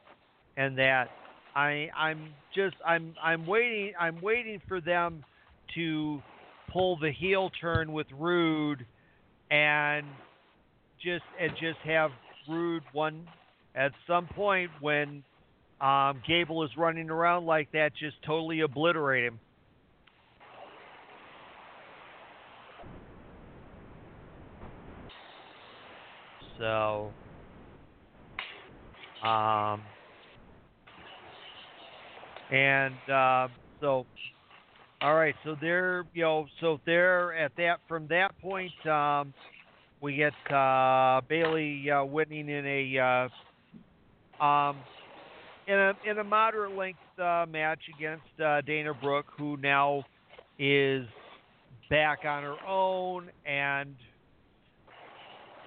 and 0.58 0.78
that 0.78 1.10
I 1.56 1.90
I'm 1.98 2.30
just 2.54 2.76
I'm 2.86 3.14
I'm 3.24 3.46
waiting 3.46 3.94
I'm 4.00 4.22
waiting 4.22 4.62
for 4.68 4.82
them 4.82 5.24
to 5.76 6.22
pull 6.72 6.98
the 7.00 7.12
heel 7.12 7.50
turn 7.62 7.94
with 7.94 8.08
Roode 8.18 8.86
and 9.52 10.06
just 11.04 11.24
and 11.40 11.52
just 11.60 11.80
have 11.86 12.12
Roode 12.50 12.84
one 12.94 13.28
at 13.76 13.92
some 14.08 14.26
point 14.28 14.72
when 14.80 15.24
um, 15.80 16.22
Gable 16.28 16.64
is 16.64 16.72
running 16.78 17.10
around 17.10 17.46
like 17.46 17.72
that, 17.74 17.92
just 18.00 18.16
totally 18.26 18.62
obliterate 18.62 19.26
him. 19.26 19.40
So, 26.60 27.10
um, 29.28 29.82
and 32.52 32.94
uh, 33.12 33.48
so, 33.80 34.06
all 35.02 35.16
right. 35.16 35.36
So 35.44 35.56
there, 35.60 36.06
you 36.14 36.22
know, 36.22 36.46
so 36.60 36.80
there 36.86 37.34
at 37.34 37.52
that 37.58 37.80
from 37.88 38.08
that 38.08 38.38
point, 38.40 38.72
um, 38.86 39.34
we 40.02 40.16
get 40.16 40.34
uh, 40.54 41.22
Bayley 41.28 41.90
uh, 41.90 42.04
winning 42.04 42.50
in 42.50 42.66
a 42.66 43.30
uh, 44.40 44.44
um, 44.44 44.78
in 45.68 45.76
a 45.76 45.94
in 46.10 46.18
a 46.20 46.24
moderate 46.24 46.76
length 46.76 47.00
uh, 47.20 47.46
match 47.50 47.80
against 47.96 48.24
uh, 48.44 48.62
Dana 48.62 48.94
Brooke, 48.94 49.28
who 49.38 49.58
now 49.58 50.04
is 50.60 51.06
back 51.90 52.20
on 52.26 52.44
her 52.44 52.56
own 52.68 53.30
and 53.46 53.96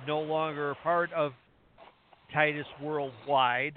no 0.06 0.20
longer 0.20 0.74
part 0.82 1.12
of 1.12 1.32
Titus 2.32 2.66
Worldwide. 2.80 3.74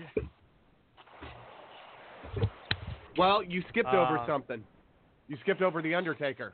Well, 3.17 3.41
you 3.43 3.63
skipped 3.69 3.87
over 3.89 4.19
Uh, 4.19 4.27
something. 4.27 4.63
You 5.27 5.37
skipped 5.41 5.61
over 5.61 5.81
the 5.81 5.93
Undertaker. 5.93 6.53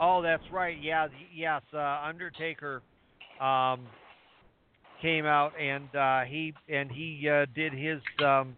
Oh, 0.00 0.22
that's 0.22 0.42
right. 0.52 0.76
Yeah, 0.80 1.08
yes. 1.34 1.62
Uh, 1.72 1.78
Undertaker 1.78 2.82
um, 3.40 3.80
came 5.02 5.26
out 5.26 5.52
and 5.60 5.94
uh, 5.94 6.20
he 6.22 6.54
and 6.68 6.90
he 6.90 7.28
uh, 7.28 7.46
did 7.54 7.72
his 7.72 8.00
um, 8.24 8.56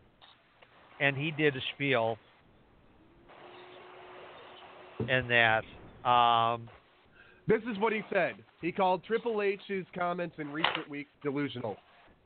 and 1.00 1.16
he 1.16 1.30
did 1.30 1.56
a 1.56 1.60
spiel 1.74 2.18
and 5.08 5.30
that. 5.30 6.08
Um, 6.08 6.68
This 7.48 7.62
is 7.70 7.78
what 7.78 7.92
he 7.92 8.02
said. 8.12 8.34
He 8.60 8.70
called 8.70 9.02
Triple 9.04 9.42
H's 9.42 9.84
comments 9.94 10.36
in 10.38 10.50
recent 10.52 10.88
weeks 10.88 11.10
delusional. 11.22 11.76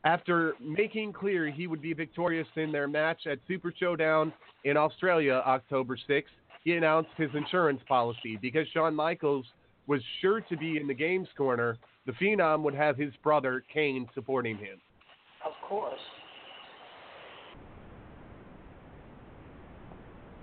After 0.04 0.52
making 0.60 1.14
clear 1.14 1.50
he 1.50 1.66
would 1.66 1.80
be 1.80 1.94
victorious 1.94 2.46
in 2.56 2.70
their 2.70 2.86
match 2.86 3.26
at 3.26 3.38
Super 3.48 3.72
Showdown 3.78 4.32
in 4.64 4.76
Australia 4.76 5.42
October 5.46 5.96
6th, 6.08 6.24
he 6.62 6.74
announced 6.74 7.10
his 7.16 7.30
insurance 7.34 7.80
policy. 7.88 8.38
Because 8.40 8.66
Shawn 8.68 8.94
Michaels 8.94 9.46
was 9.86 10.02
sure 10.20 10.42
to 10.42 10.56
be 10.56 10.76
in 10.76 10.86
the 10.86 10.94
game's 10.94 11.28
corner, 11.36 11.78
the 12.06 12.12
Phenom 12.12 12.62
would 12.62 12.74
have 12.74 12.98
his 12.98 13.12
brother 13.22 13.64
Kane 13.72 14.06
supporting 14.14 14.58
him. 14.58 14.78
Of 15.44 15.52
course. 15.66 16.00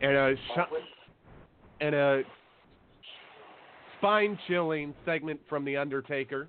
And 0.01 0.17
uh, 0.17 0.19
a, 0.21 0.35
sh- 0.35 0.83
and 1.81 1.93
uh, 1.93 1.97
a 1.97 2.23
spine 3.99 4.39
chilling 4.47 4.95
segment 5.05 5.39
from 5.47 5.63
The 5.65 5.77
Undertaker. 5.77 6.47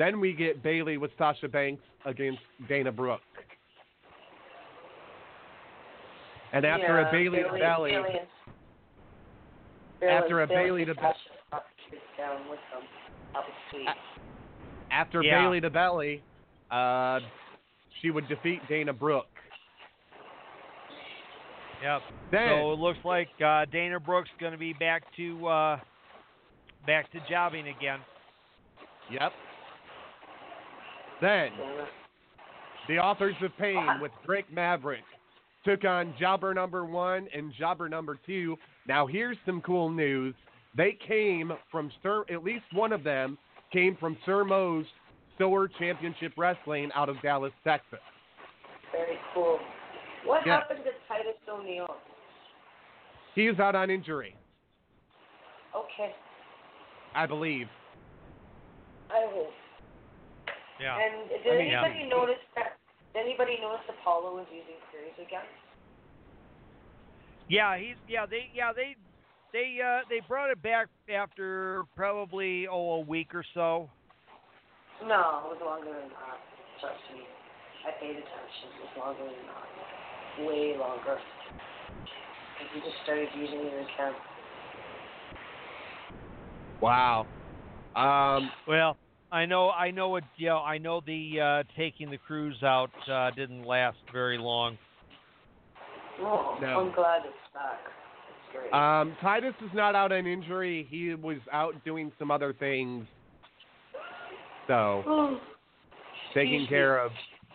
Then 0.00 0.18
we 0.18 0.32
get 0.32 0.62
Bayley 0.62 0.96
with 0.96 1.10
Sasha 1.18 1.46
Banks 1.46 1.82
against 2.06 2.40
Dana 2.70 2.90
Brooke. 2.90 3.20
And 6.54 6.64
after 6.64 7.02
yeah, 7.02 7.06
a 7.06 7.12
Bayley, 7.12 7.42
to 7.42 7.50
Bayley, 7.52 7.90
Bayley, 7.90 8.20
after 10.10 10.40
a 10.40 10.46
Bayley 10.46 10.64
Bayley 10.64 10.84
to 10.86 10.94
Sasha 10.94 11.16
got 11.50 11.64
kicked 11.90 12.00
down 12.16 12.48
with 12.48 12.58
them. 12.72 12.82
That 13.34 13.42
was 13.44 13.52
sweet. 13.70 13.86
after 14.90 15.22
Yeah. 15.22 15.42
Bayley 15.42 15.60
to 15.60 15.68
Belly, 15.68 16.22
uh, 16.70 17.20
she 18.00 18.10
would 18.10 18.26
defeat 18.26 18.60
Dana 18.70 18.94
Brooke. 18.94 19.26
Yep. 21.82 22.00
Then- 22.30 22.48
so 22.48 22.72
it 22.72 22.78
looks 22.78 23.00
like 23.04 23.28
uh, 23.44 23.66
Dana 23.66 24.00
Brooks 24.00 24.30
going 24.40 24.52
to 24.52 24.58
be 24.58 24.72
back 24.72 25.02
to 25.16 25.46
uh, 25.46 25.80
back 26.86 27.12
to 27.12 27.18
jobbing 27.28 27.68
again. 27.68 27.98
Yep. 29.10 29.32
Then 31.20 31.50
the 32.88 32.98
authors 32.98 33.34
of 33.42 33.56
Pain 33.58 34.00
with 34.00 34.12
Drake 34.24 34.52
Maverick 34.52 35.04
took 35.64 35.84
on 35.84 36.14
Jobber 36.18 36.54
number 36.54 36.84
one 36.84 37.28
and 37.34 37.52
Jobber 37.58 37.88
number 37.88 38.18
two. 38.26 38.56
Now 38.88 39.06
here's 39.06 39.36
some 39.44 39.60
cool 39.60 39.90
news. 39.90 40.34
They 40.76 40.96
came 41.06 41.52
from 41.70 41.90
Sir, 42.02 42.24
at 42.32 42.42
least 42.42 42.64
one 42.72 42.92
of 42.92 43.04
them 43.04 43.36
came 43.72 43.96
from 43.96 44.16
Sir 44.24 44.44
Mo's 44.44 44.86
Soar 45.38 45.68
Championship 45.68 46.32
Wrestling 46.36 46.90
out 46.94 47.08
of 47.08 47.20
Dallas, 47.22 47.52
Texas. 47.64 47.98
Very 48.92 49.18
cool. 49.34 49.60
What 50.24 50.46
Yeah. 50.46 50.60
happened 50.60 50.84
to 50.84 50.92
Titus 51.08 51.36
O'Neil? 51.48 51.96
He 53.34 53.46
is 53.46 53.58
out 53.60 53.74
on 53.74 53.90
injury, 53.90 54.34
Okay, 55.74 56.14
I 57.14 57.26
believe. 57.26 57.68
I 59.08 59.26
hope. 59.32 59.52
Yeah. 60.80 60.96
And 60.96 61.28
did 61.28 61.44
I 61.44 61.58
mean, 61.58 61.70
yeah. 61.70 61.84
anybody 61.84 62.08
notice 62.08 62.42
that? 62.56 62.80
Did 63.12 63.26
anybody 63.26 63.58
notice 63.60 63.84
Apollo 64.00 64.34
was 64.34 64.46
using 64.48 64.80
Crews 64.90 65.14
again? 65.20 65.44
Yeah, 67.48 67.76
he's 67.76 67.96
yeah 68.08 68.24
they 68.26 68.48
yeah 68.54 68.72
they 68.72 68.96
they 69.52 69.78
uh 69.82 70.06
they 70.08 70.20
brought 70.26 70.50
it 70.50 70.62
back 70.62 70.86
after 71.12 71.84
probably 71.96 72.66
oh 72.66 72.92
a 72.92 73.00
week 73.00 73.34
or 73.34 73.44
so. 73.52 73.90
No, 75.02 75.44
it 75.44 75.56
was 75.56 75.60
longer 75.64 75.92
than 75.92 76.08
that. 76.08 76.38
Trust 76.80 77.00
me. 77.12 77.22
I 77.86 77.90
paid 78.00 78.10
attention. 78.10 78.68
It 78.76 78.82
was 78.84 78.94
longer 78.96 79.24
than 79.24 79.46
that. 79.48 80.46
Way 80.46 80.76
longer. 80.78 81.18
And 82.60 82.68
he 82.74 82.80
just 82.80 82.96
started 83.04 83.28
using 83.36 83.60
it 83.60 83.72
again. 83.72 84.12
Wow. 86.80 87.26
Um, 87.96 88.50
Well, 88.68 88.96
I 89.32 89.46
know 89.46 89.70
I 89.70 89.90
know 89.90 90.16
it 90.16 90.24
yeah 90.36 90.56
I 90.56 90.78
know 90.78 91.00
the 91.06 91.40
uh 91.40 91.62
taking 91.76 92.10
the 92.10 92.18
Crews 92.18 92.62
out 92.62 92.90
uh 93.10 93.30
didn't 93.30 93.64
last 93.64 93.98
very 94.12 94.38
long. 94.38 94.76
Oh, 96.20 96.58
No. 96.60 96.80
I'm 96.80 96.94
glad 96.94 97.22
it's 97.24 97.34
back. 97.54 97.78
It's 98.28 98.70
great. 98.70 98.72
Um, 98.72 99.16
Titus 99.22 99.54
is 99.62 99.70
not 99.72 99.94
out 99.94 100.12
on 100.12 100.26
injury. 100.26 100.86
He 100.90 101.14
was 101.14 101.38
out 101.52 101.74
doing 101.84 102.12
some 102.18 102.30
other 102.30 102.52
things. 102.52 103.06
So, 104.66 105.38
taking 106.34 106.66
care 106.66 106.98
of 106.98 107.10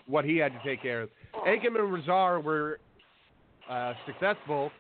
what 0.07 0.26
he 0.26 0.38
had 0.38 0.52
to 0.53 0.60
take 0.65 0.81
care 0.81 1.03
of. 1.03 1.10
Akam 1.47 1.80
and 1.80 1.93
Rezar 1.93 2.39
were 2.39 2.80
uh, 3.69 3.93
successful 4.07 4.72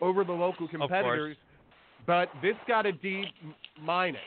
over 0.00 0.22
the 0.24 0.32
local 0.32 0.68
competitors, 0.68 1.36
but 2.06 2.28
this 2.42 2.54
got 2.68 2.86
a 2.86 2.92
D 2.92 3.24
m- 3.42 3.54
minus. 3.82 4.20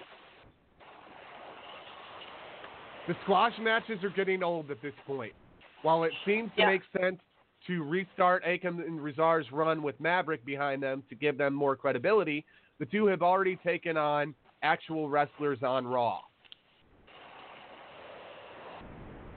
The 3.10 3.16
squash 3.24 3.54
matches 3.60 4.04
are 4.04 4.12
getting 4.12 4.44
old 4.44 4.70
at 4.70 4.80
this 4.84 4.94
point. 5.08 5.34
While 5.82 6.04
it 6.04 6.14
seems 6.28 6.52
to 6.54 6.62
Yeah. 6.62 6.68
make 6.68 6.84
sense 6.96 7.20
to 7.66 7.84
restart 7.84 8.44
Akam 8.44 8.86
and 8.86 9.00
Rezar's 9.00 9.52
run 9.52 9.82
with 9.82 10.00
Maverick 10.00 10.46
behind 10.46 10.84
them 10.84 11.02
to 11.10 11.16
give 11.16 11.36
them 11.36 11.56
more 11.56 11.76
credibility, 11.76 12.46
the 12.78 12.86
two 12.86 13.08
have 13.08 13.24
already 13.24 13.56
taken 13.56 13.98
on 13.98 14.36
actual 14.62 15.10
wrestlers 15.10 15.64
on 15.64 15.88
Raw. 15.88 16.22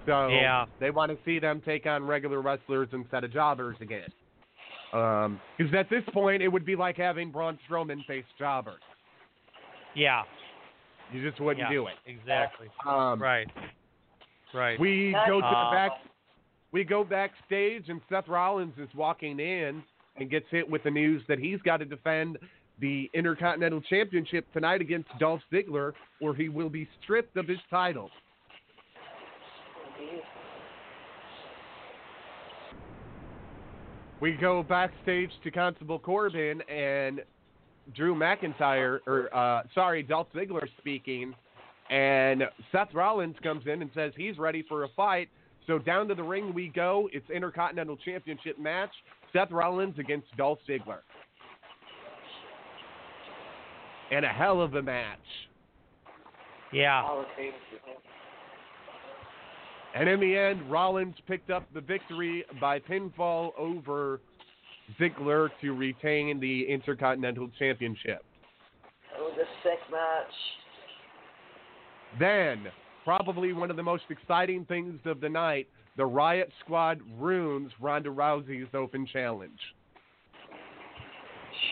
So 0.04 0.28
Yeah. 0.28 0.66
they 0.78 0.90
want 0.90 1.10
to 1.10 1.24
see 1.24 1.38
them 1.38 1.62
take 1.62 1.86
on 1.86 2.06
regular 2.06 2.42
wrestlers 2.42 2.92
instead 2.92 3.24
of 3.24 3.32
jobbers 3.32 3.80
again. 3.80 4.12
Um, 4.92 5.40
because 5.56 5.72
at 5.72 5.88
this 5.88 6.04
point, 6.10 6.42
it 6.42 6.48
would 6.48 6.66
be 6.66 6.76
like 6.76 6.98
having 6.98 7.30
Braun 7.30 7.58
Strowman 7.66 8.04
face 8.04 8.26
jobbers. 8.38 8.82
Yeah. 9.94 10.24
You 11.12 11.28
just 11.28 11.40
wouldn't 11.40 11.66
yeah, 11.68 11.74
do 11.74 11.86
it. 11.86 11.94
Exactly. 12.06 12.68
Um, 12.86 13.20
right. 13.20 13.48
Right. 14.54 14.78
We 14.78 15.14
go 15.26 15.40
to 15.40 15.46
Uh, 15.46 15.70
the 15.70 15.74
back. 15.76 15.90
We 16.72 16.84
go 16.84 17.04
backstage, 17.04 17.88
and 17.88 18.00
Seth 18.08 18.28
Rollins 18.28 18.74
is 18.78 18.88
walking 18.94 19.38
in 19.38 19.82
and 20.16 20.30
gets 20.30 20.46
hit 20.50 20.68
with 20.68 20.82
the 20.84 20.90
news 20.90 21.22
that 21.28 21.38
he's 21.38 21.60
got 21.62 21.78
to 21.78 21.84
defend 21.84 22.38
the 22.80 23.10
Intercontinental 23.14 23.80
Championship 23.82 24.50
tonight 24.52 24.80
against 24.80 25.08
Dolph 25.18 25.42
Ziggler, 25.52 25.92
or 26.20 26.34
he 26.34 26.48
will 26.48 26.70
be 26.70 26.88
stripped 27.02 27.36
of 27.36 27.46
his 27.46 27.58
title. 27.70 28.10
We 34.20 34.32
go 34.32 34.62
backstage 34.62 35.30
to 35.44 35.50
Constable 35.50 35.98
Corbin 35.98 36.62
and 36.70 37.22
Drew 37.94 38.14
McIntyre, 38.14 39.00
or 39.06 39.34
uh, 39.34 39.62
sorry, 39.74 40.02
Dolph 40.02 40.28
Ziggler 40.34 40.66
speaking, 40.78 41.34
and 41.90 42.44
Seth 42.70 42.94
Rollins 42.94 43.36
comes 43.42 43.66
in 43.66 43.82
and 43.82 43.90
says 43.94 44.12
he's 44.16 44.38
ready 44.38 44.64
for 44.68 44.84
a 44.84 44.88
fight. 44.96 45.28
So 45.66 45.78
down 45.78 46.08
to 46.08 46.14
the 46.14 46.22
ring 46.22 46.54
we 46.54 46.68
go. 46.68 47.08
It's 47.12 47.28
Intercontinental 47.30 47.96
Championship 47.98 48.58
match. 48.58 48.90
Seth 49.32 49.50
Rollins 49.50 49.98
against 49.98 50.26
Dolph 50.36 50.58
Ziggler. 50.68 51.00
And 54.10 54.24
a 54.24 54.28
hell 54.28 54.60
of 54.60 54.74
a 54.74 54.82
match. 54.82 55.18
Yeah. 56.72 57.22
And 59.94 60.08
in 60.08 60.20
the 60.20 60.36
end, 60.36 60.70
Rollins 60.70 61.14
picked 61.26 61.50
up 61.50 61.66
the 61.74 61.80
victory 61.80 62.44
by 62.60 62.78
pinfall 62.78 63.50
over 63.58 64.20
Ziggler 64.98 65.48
to 65.60 65.72
retain 65.72 66.40
the 66.40 66.66
Intercontinental 66.68 67.48
Championship. 67.58 68.24
It 69.16 69.20
was 69.20 69.38
a 69.38 69.46
sick 69.62 69.78
match. 69.90 70.32
Then, 72.18 72.66
probably 73.04 73.52
one 73.52 73.70
of 73.70 73.76
the 73.76 73.82
most 73.82 74.04
exciting 74.10 74.64
things 74.64 75.00
of 75.04 75.20
the 75.20 75.28
night, 75.28 75.68
the 75.96 76.06
Riot 76.06 76.50
Squad 76.60 77.00
ruins 77.18 77.70
Ronda 77.80 78.10
Rousey's 78.10 78.68
Open 78.74 79.06
Challenge. 79.06 79.58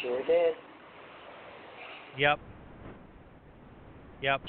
Sure 0.02 0.24
did. 0.26 0.54
Yep. 2.18 2.38
Yep. 4.22 4.40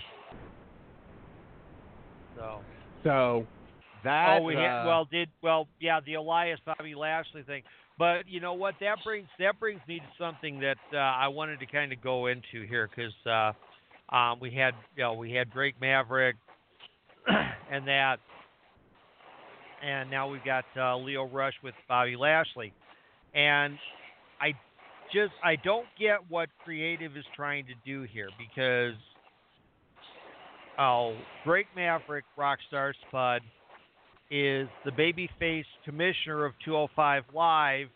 So. 2.37 2.59
So, 3.03 3.47
that. 4.03 4.39
oh, 4.39 4.43
we 4.43 4.55
had, 4.55 4.83
uh, 4.83 4.87
well 4.87 5.05
did 5.05 5.29
well 5.41 5.67
yeah 5.79 5.99
the 6.05 6.15
Elias 6.15 6.59
Bobby 6.65 6.95
Lashley 6.95 7.43
thing, 7.43 7.63
but 7.97 8.27
you 8.27 8.39
know 8.39 8.53
what? 8.53 8.75
That 8.79 8.97
brings 9.03 9.27
that 9.39 9.59
brings 9.59 9.79
me 9.87 9.99
to 9.99 10.05
something 10.17 10.59
that 10.59 10.77
uh, 10.93 10.97
I 10.97 11.27
wanted 11.27 11.59
to 11.59 11.65
kind 11.65 11.93
of 11.93 12.01
go 12.01 12.27
into 12.27 12.65
here 12.67 12.89
because 12.89 13.13
uh, 13.25 14.15
um, 14.15 14.39
we 14.39 14.51
had 14.51 14.73
you 14.95 15.03
know 15.03 15.13
we 15.13 15.31
had 15.31 15.51
Drake 15.51 15.75
Maverick 15.79 16.35
and 17.71 17.87
that, 17.87 18.17
and 19.85 20.09
now 20.09 20.29
we've 20.29 20.43
got 20.43 20.65
uh, 20.75 20.97
Lio 20.97 21.27
Rush 21.27 21.53
with 21.63 21.75
Bobby 21.87 22.15
Lashley, 22.15 22.73
and 23.35 23.77
I 24.41 24.53
just 25.13 25.33
I 25.43 25.57
don't 25.57 25.87
get 25.99 26.19
what 26.29 26.49
creative 26.63 27.15
is 27.15 27.25
trying 27.35 27.65
to 27.65 27.73
do 27.85 28.07
here 28.11 28.29
because 28.37 28.99
oh 30.79 31.15
Drake 31.45 31.67
Maverick 31.75 32.25
Rockstar 32.37 32.93
Spud 33.07 33.41
is 34.31 34.69
the 34.85 34.91
babyface 34.91 35.65
commissioner 35.83 36.45
of 36.45 36.53
205 36.63 37.23
Live, 37.35 37.87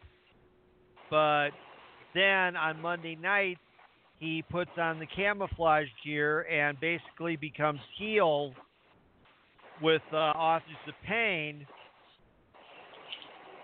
but 1.10 1.52
then 2.14 2.58
on 2.58 2.82
Monday 2.82 3.16
night 3.16 3.58
he 4.20 4.44
puts 4.52 4.72
on 4.78 5.00
the 5.00 5.06
camouflage 5.16 5.88
gear 6.04 6.42
and 6.42 6.78
basically 6.82 7.38
becomes 7.38 7.80
heel 7.98 8.54
with 9.82 10.02
uh, 10.12 10.18
Authors 10.18 10.76
of 10.88 10.94
Pain, 11.08 11.66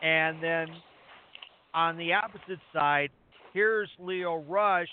and 0.02 0.42
then 0.42 0.68
on 1.74 1.98
the 1.98 2.14
opposite 2.14 2.60
side, 2.74 3.10
here's 3.54 3.90
Lio 4.00 4.44
Rush, 4.48 4.88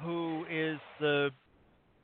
who 0.00 0.44
is 0.50 0.78
the 1.00 1.30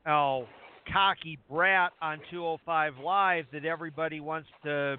oh 0.07 0.47
cocky 0.93 1.39
brat 1.51 1.93
on 2.01 2.19
205 2.31 2.95
Live 3.05 3.45
that 3.53 3.65
everybody 3.65 4.21
wants 4.21 4.49
to 4.65 4.97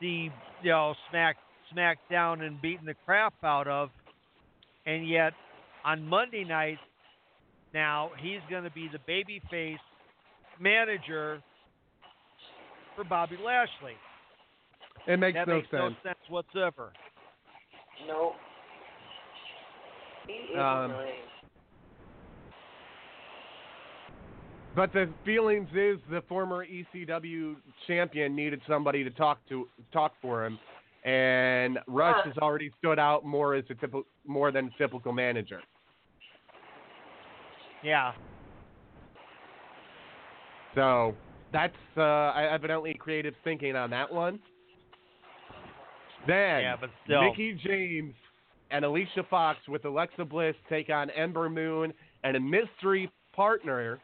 see, 0.00 0.30
you 0.62 0.70
know, 0.70 0.94
smack 1.10 1.36
smack 1.72 1.98
down 2.10 2.42
and 2.42 2.60
beating 2.60 2.86
the 2.86 2.94
crap 3.06 3.34
out 3.42 3.66
of, 3.66 3.88
and 4.86 5.08
yet 5.08 5.32
on 5.84 6.06
Monday 6.06 6.44
night 6.44 6.78
now 7.72 8.10
he's 8.20 8.40
going 8.50 8.64
to 8.64 8.70
be 8.70 8.88
the 8.92 8.98
babyface 9.10 9.78
manager 10.60 11.42
for 12.94 13.04
Bobby 13.04 13.36
Lashley. 13.44 13.94
It 15.06 15.18
makes 15.18 15.34
that 15.36 15.48
no 15.48 15.56
makes 15.56 15.70
sense. 15.70 15.80
no 15.82 16.08
sense 16.10 16.18
whatsoever. 16.28 16.92
No. 18.06 18.32
He 20.26 20.32
is 20.32 20.56
Um, 20.58 20.90
annoying. 20.92 21.12
But 24.76 24.92
the 24.92 25.08
feelings 25.24 25.68
is 25.74 25.98
the 26.10 26.22
former 26.28 26.66
ECW 26.66 27.56
champion 27.86 28.34
needed 28.34 28.60
somebody 28.66 29.04
to 29.04 29.10
talk 29.10 29.38
to 29.48 29.68
talk 29.92 30.14
for 30.20 30.44
him, 30.44 30.58
and 31.04 31.78
Rush 31.86 32.16
Huh. 32.18 32.30
has 32.30 32.38
already 32.38 32.72
stood 32.78 32.98
out 32.98 33.24
more 33.24 33.54
as 33.54 33.64
a 33.70 33.74
typical 33.74 34.04
more 34.26 34.50
than 34.50 34.66
a 34.66 34.78
typical 34.78 35.12
manager. 35.12 35.60
Yeah. 37.82 38.12
So 40.74 41.14
that's 41.52 41.76
uh, 41.96 42.32
evidently 42.34 42.94
creative 42.94 43.34
thinking 43.44 43.76
on 43.76 43.90
that 43.90 44.12
one. 44.12 44.40
Then 46.26 46.62
Yeah, 46.62 46.76
but 46.80 46.90
still. 47.04 47.22
Mickie 47.22 47.54
James 47.64 48.14
and 48.70 48.84
Alicia 48.84 49.22
Fox 49.30 49.58
with 49.68 49.84
Alexa 49.84 50.24
Bliss 50.24 50.56
take 50.68 50.88
on 50.90 51.10
Ember 51.10 51.48
Moon 51.48 51.92
and 52.24 52.36
a 52.36 52.40
mystery 52.40 53.08
partner. 53.36 54.00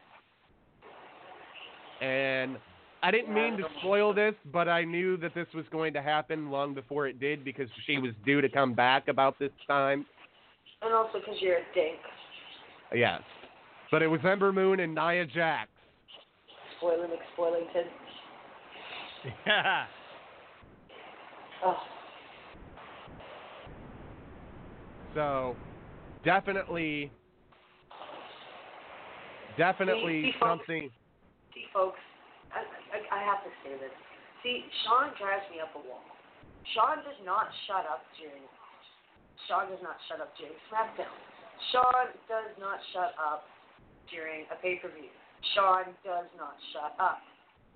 And 2.01 2.57
I 3.03 3.11
didn't 3.11 3.33
mean 3.33 3.57
to 3.57 3.63
spoil 3.79 4.13
this, 4.13 4.33
but 4.51 4.67
I 4.67 4.83
knew 4.83 5.17
that 5.17 5.33
this 5.33 5.47
was 5.53 5.65
going 5.71 5.93
to 5.93 6.01
happen 6.01 6.49
long 6.51 6.73
before 6.73 7.07
it 7.07 7.19
did 7.19 7.43
because 7.43 7.67
she 7.85 7.97
was 7.97 8.11
due 8.25 8.41
to 8.41 8.49
come 8.49 8.73
back 8.73 9.07
about 9.07 9.37
this 9.39 9.51
time. 9.67 10.05
And 10.81 10.93
also 10.93 11.19
because 11.19 11.35
you're 11.39 11.57
a 11.57 11.73
dink. 11.73 11.97
Yes. 12.93 13.21
But 13.91 14.01
it 14.01 14.07
was 14.07 14.19
Ember 14.23 14.51
Moon 14.51 14.79
and 14.79 14.95
Nia 14.95 15.25
Jax. 15.25 15.69
Spoiler 16.77 17.07
McSpoilington. 17.07 17.85
Yeah. 19.45 19.85
Oh, 21.63 21.77
So 25.13 25.55
definitely 26.23 27.11
definitely 29.57 30.23
See, 30.23 30.31
see, 30.31 30.39
folks. 30.39 30.49
something 30.49 30.89
see, 31.53 31.67
folks, 31.71 31.99
I, 32.51 32.63
I, 32.95 32.99
I 33.07 33.19
have 33.23 33.43
to 33.43 33.51
say 33.63 33.75
this. 33.79 33.93
See, 34.43 34.65
Sean 34.83 35.13
drives 35.15 35.45
me 35.53 35.61
up 35.61 35.71
a 35.77 35.81
wall. 35.85 36.03
Sean 36.73 37.01
does 37.05 37.17
not 37.23 37.49
shut 37.67 37.85
up 37.85 38.03
during. 38.17 38.45
Sean 39.49 39.69
does 39.69 39.81
not 39.81 39.97
shut 40.09 40.21
up 40.21 40.33
during 40.37 40.53
SmackDown. 40.69 41.13
Sean 41.73 42.13
does 42.25 42.51
not 42.57 42.81
shut 42.93 43.13
up 43.17 43.45
during 44.09 44.45
a 44.49 44.57
pay 44.61 44.81
per 44.81 44.89
view. 44.89 45.09
Sean 45.53 45.93
does 46.05 46.29
not 46.37 46.57
shut 46.73 46.93
up. 47.01 47.21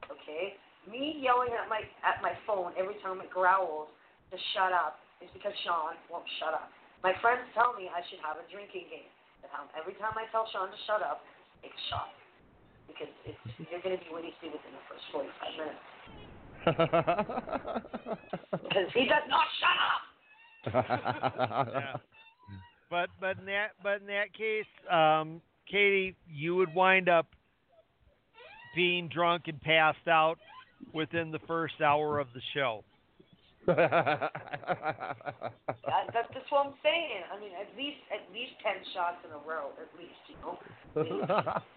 Okay? 0.10 0.58
Me 0.86 1.18
yelling 1.18 1.54
at 1.58 1.66
my 1.66 1.82
at 2.06 2.22
my 2.22 2.34
phone 2.46 2.74
every 2.78 2.98
time 3.02 3.18
it 3.22 3.30
growls 3.34 3.90
to 4.30 4.38
shut 4.54 4.70
up 4.70 5.02
is 5.22 5.30
because 5.34 5.54
Sean 5.66 5.98
won't 6.10 6.30
shut 6.38 6.54
up. 6.54 6.70
My 7.02 7.14
friends 7.22 7.46
tell 7.58 7.74
me 7.74 7.90
I 7.90 8.06
should 8.10 8.22
have 8.22 8.38
a 8.38 8.46
drinking 8.50 8.90
game. 8.90 9.12
Every 9.78 9.94
time 10.02 10.18
I 10.18 10.26
tell 10.34 10.50
Sean 10.50 10.70
to 10.74 10.80
shut 10.90 11.06
up, 11.06 11.22
a 11.62 11.70
shot. 11.90 12.10
Because 12.88 13.08
it's 13.26 13.38
you're 13.72 13.82
gonna 13.82 13.98
be 13.98 14.06
Winnie 14.12 14.34
Sue 14.42 14.48
within 14.48 14.72
the 14.72 14.84
first 14.90 15.04
forty 15.12 15.30
five 15.40 15.54
minutes. 15.58 15.86
Because 18.52 18.92
he 18.94 19.06
does 19.06 19.24
not 19.30 19.46
shut 19.60 19.78
up. 19.86 20.02
Yeah. 21.74 21.96
But 22.90 23.10
but 23.20 23.38
in 23.40 23.46
that 23.46 23.72
but 23.84 24.02
in 24.02 24.08
that 24.08 24.34
case, 24.34 24.66
um, 24.92 25.42
Katie, 25.70 26.16
you 26.30 26.56
would 26.56 26.74
wind 26.74 27.10
up 27.10 27.28
being 28.76 29.10
drunk 29.10 29.44
and 29.48 29.60
passed 29.62 30.08
out 30.08 30.38
within 30.94 31.32
the 31.32 31.40
first 31.48 31.82
hour 31.82 32.20
of 32.20 32.28
the 32.34 32.42
show. 32.54 32.84
That, 33.66 33.76
that, 35.88 36.14
that's 36.14 36.52
what 36.52 36.68
I'm 36.68 36.74
saying. 36.84 37.24
I 37.34 37.40
mean, 37.40 37.52
at 37.60 37.76
least 37.76 37.98
at 38.14 38.32
least 38.32 38.52
ten 38.62 38.76
shots 38.94 39.18
in 39.26 39.32
a 39.32 39.42
row, 39.48 39.72
at 39.82 39.90
least, 39.98 40.22
you 40.30 40.36
know. 40.42 41.62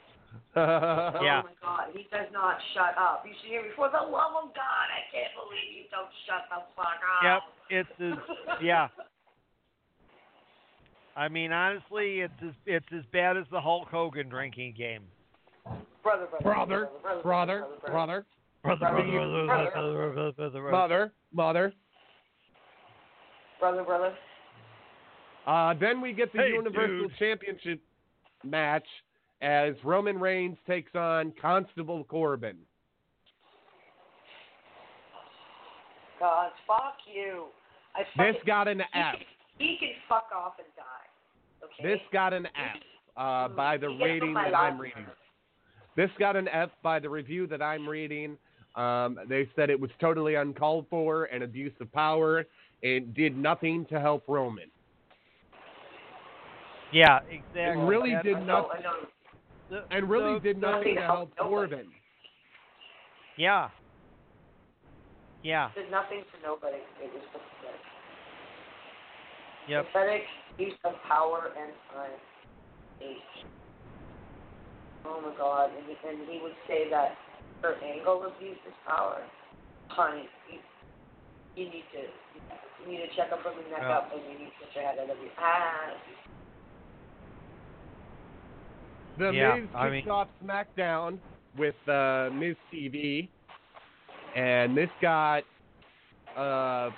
Yeah. 0.56 1.42
Oh 1.42 1.48
my 1.48 1.55
God, 1.62 1.88
he 1.92 2.06
does 2.10 2.26
not 2.32 2.56
shut 2.74 2.96
up. 2.98 3.24
You 3.26 3.32
should 3.40 3.50
hear 3.50 3.62
me 3.62 3.68
for 3.76 3.88
the 3.88 3.98
love 4.02 4.32
of 4.42 4.55
God. 4.55 4.86
I 4.90 5.06
can't 5.12 5.32
believe 5.38 5.70
you 5.76 5.84
don't 5.90 6.10
shut 6.26 6.48
the 6.50 6.62
fuck 6.74 6.98
up. 7.22 7.42
Yep, 7.70 7.88
it's 8.00 8.00
as 8.00 8.59
yeah. 8.62 8.88
I 11.16 11.28
mean, 11.28 11.52
honestly, 11.52 12.20
it's 12.20 12.32
as 12.42 12.55
it's 12.66 12.86
as 12.96 13.05
bad 13.12 13.36
as 13.36 13.44
the 13.50 13.60
Hulk 13.60 13.88
Hogan 13.88 14.28
drinking 14.28 14.74
game. 14.76 15.02
Brother, 16.02 16.26
brother, 16.42 16.42
brother, 16.42 16.88
brother, 17.22 17.64
brother, 17.86 18.26
Brother, 18.62 18.78
Brother, 18.78 18.90
brother, 18.90 19.46
brother, 19.46 19.46
brother, 19.46 19.70
brother, 19.70 20.32
brother, 20.32 20.60
brother. 20.60 20.70
mother, 20.70 21.12
mother. 21.32 21.72
brother, 23.60 23.84
brother. 23.84 24.14
Uh, 25.46 25.74
then 25.80 26.00
we 26.00 26.12
get 26.12 26.32
the 26.32 26.38
Hey, 26.38 26.50
Universal 26.52 27.09
dude. 27.09 27.18
Championship 27.18 27.80
match 28.44 28.84
as 29.40 29.74
Roman 29.85 30.19
Reigns 30.19 30.56
takes 30.66 30.94
on 30.94 31.32
Constable 31.40 32.05
Corbin. 32.05 32.56
God, 36.19 36.51
fuck 36.66 36.97
you. 37.12 37.47
I 37.94 38.01
This 38.16 38.36
got 38.47 38.66
an 38.69 38.78
he 38.78 38.98
F. 38.98 39.15
Can, 39.15 39.24
he 39.59 39.77
can 39.78 39.90
fuck 40.09 40.28
off 40.35 40.55
and 40.59 40.66
die. 40.77 41.65
Okay. 41.65 41.89
This 41.94 42.01
got 42.12 42.32
an 42.32 42.47
F 42.47 42.82
uh, 43.16 43.48
by 43.48 43.77
the 43.77 43.89
rating 43.89 44.35
that 44.35 44.55
I'm 44.55 44.74
life. 44.74 44.81
reading. 44.81 45.06
This 45.97 46.10
got 46.19 46.36
an 46.36 46.48
F 46.48 46.70
by 46.82 46.98
the 46.98 47.09
review 47.09 47.47
that 47.48 47.62
I'm 47.62 47.89
reading. 47.89 48.36
Um, 48.77 49.19
they 49.28 49.48
said 49.56 49.70
it 49.70 49.81
was 49.81 49.90
totally 50.01 50.36
uncalled 50.36 50.86
for 50.89 51.24
and 51.24 51.43
abuse 51.43 51.73
of 51.81 51.93
power. 51.93 52.44
It 52.82 53.15
did 53.15 53.36
nothing 53.36 53.86
to 53.86 54.01
help 54.01 54.24
Roman. 54.28 54.70
Yeah, 56.93 57.19
It 57.28 57.43
exactly. 57.51 57.85
really 57.85 58.15
did 58.23 58.36
I 58.36 58.81
the- 59.70 59.85
and 59.90 60.09
really 60.09 60.35
the- 60.35 60.40
did 60.40 60.59
nothing 60.61 60.95
to 60.97 61.01
help 61.03 61.31
nobody. 61.39 61.49
Corbin. 61.77 61.93
Yeah. 63.36 63.70
Yeah. 65.43 65.70
Did 65.74 65.90
nothing 65.90 66.24
for 66.31 66.39
nobody. 66.43 66.78
It 67.01 67.12
was 67.15 67.23
pathetic. 67.32 67.81
Yep. 69.69 69.86
Pathetic 69.86 70.23
use 70.59 70.74
of 70.85 70.95
power 71.07 71.53
and 71.57 71.73
time. 71.95 72.19
Age. 73.01 73.45
Oh 75.07 75.20
my 75.23 75.31
God! 75.39 75.70
And 75.77 75.86
he, 75.86 75.95
and 76.09 76.28
he 76.28 76.40
would 76.43 76.57
say 76.66 76.90
that 76.90 77.16
Kurt 77.62 77.81
Angle 77.82 78.24
abused 78.27 78.61
his 78.65 78.74
power. 78.86 79.23
Honey, 79.89 80.28
you, 80.51 80.59
you 81.55 81.70
need 81.70 81.85
to 81.95 82.03
you 82.82 82.86
need 82.90 83.07
to 83.07 83.15
check 83.15 83.31
up 83.31 83.40
from 83.43 83.55
the 83.57 83.70
neck 83.70 83.82
Yeah. 83.86 83.99
up, 83.99 84.11
and 84.12 84.20
you 84.27 84.39
need 84.39 84.51
to 84.51 84.66
get 84.66 84.74
your 84.74 84.85
head 84.85 84.99
out 84.99 85.09
of 85.11 85.16
your 85.23 85.31
ass. 85.39 85.95
The 89.19 89.31
Yeah, 89.32 89.57
Miz 89.57 89.69
I 89.74 89.90
kicks 89.90 90.07
mean- 90.07 90.11
off 90.11 90.28
SmackDown 90.45 91.19
with 91.57 91.74
uh, 91.89 92.31
Miz 92.32 92.57
TV, 92.73 93.28
and 94.36 94.77
this 94.77 94.90
got 95.03 95.43
a 96.36 96.90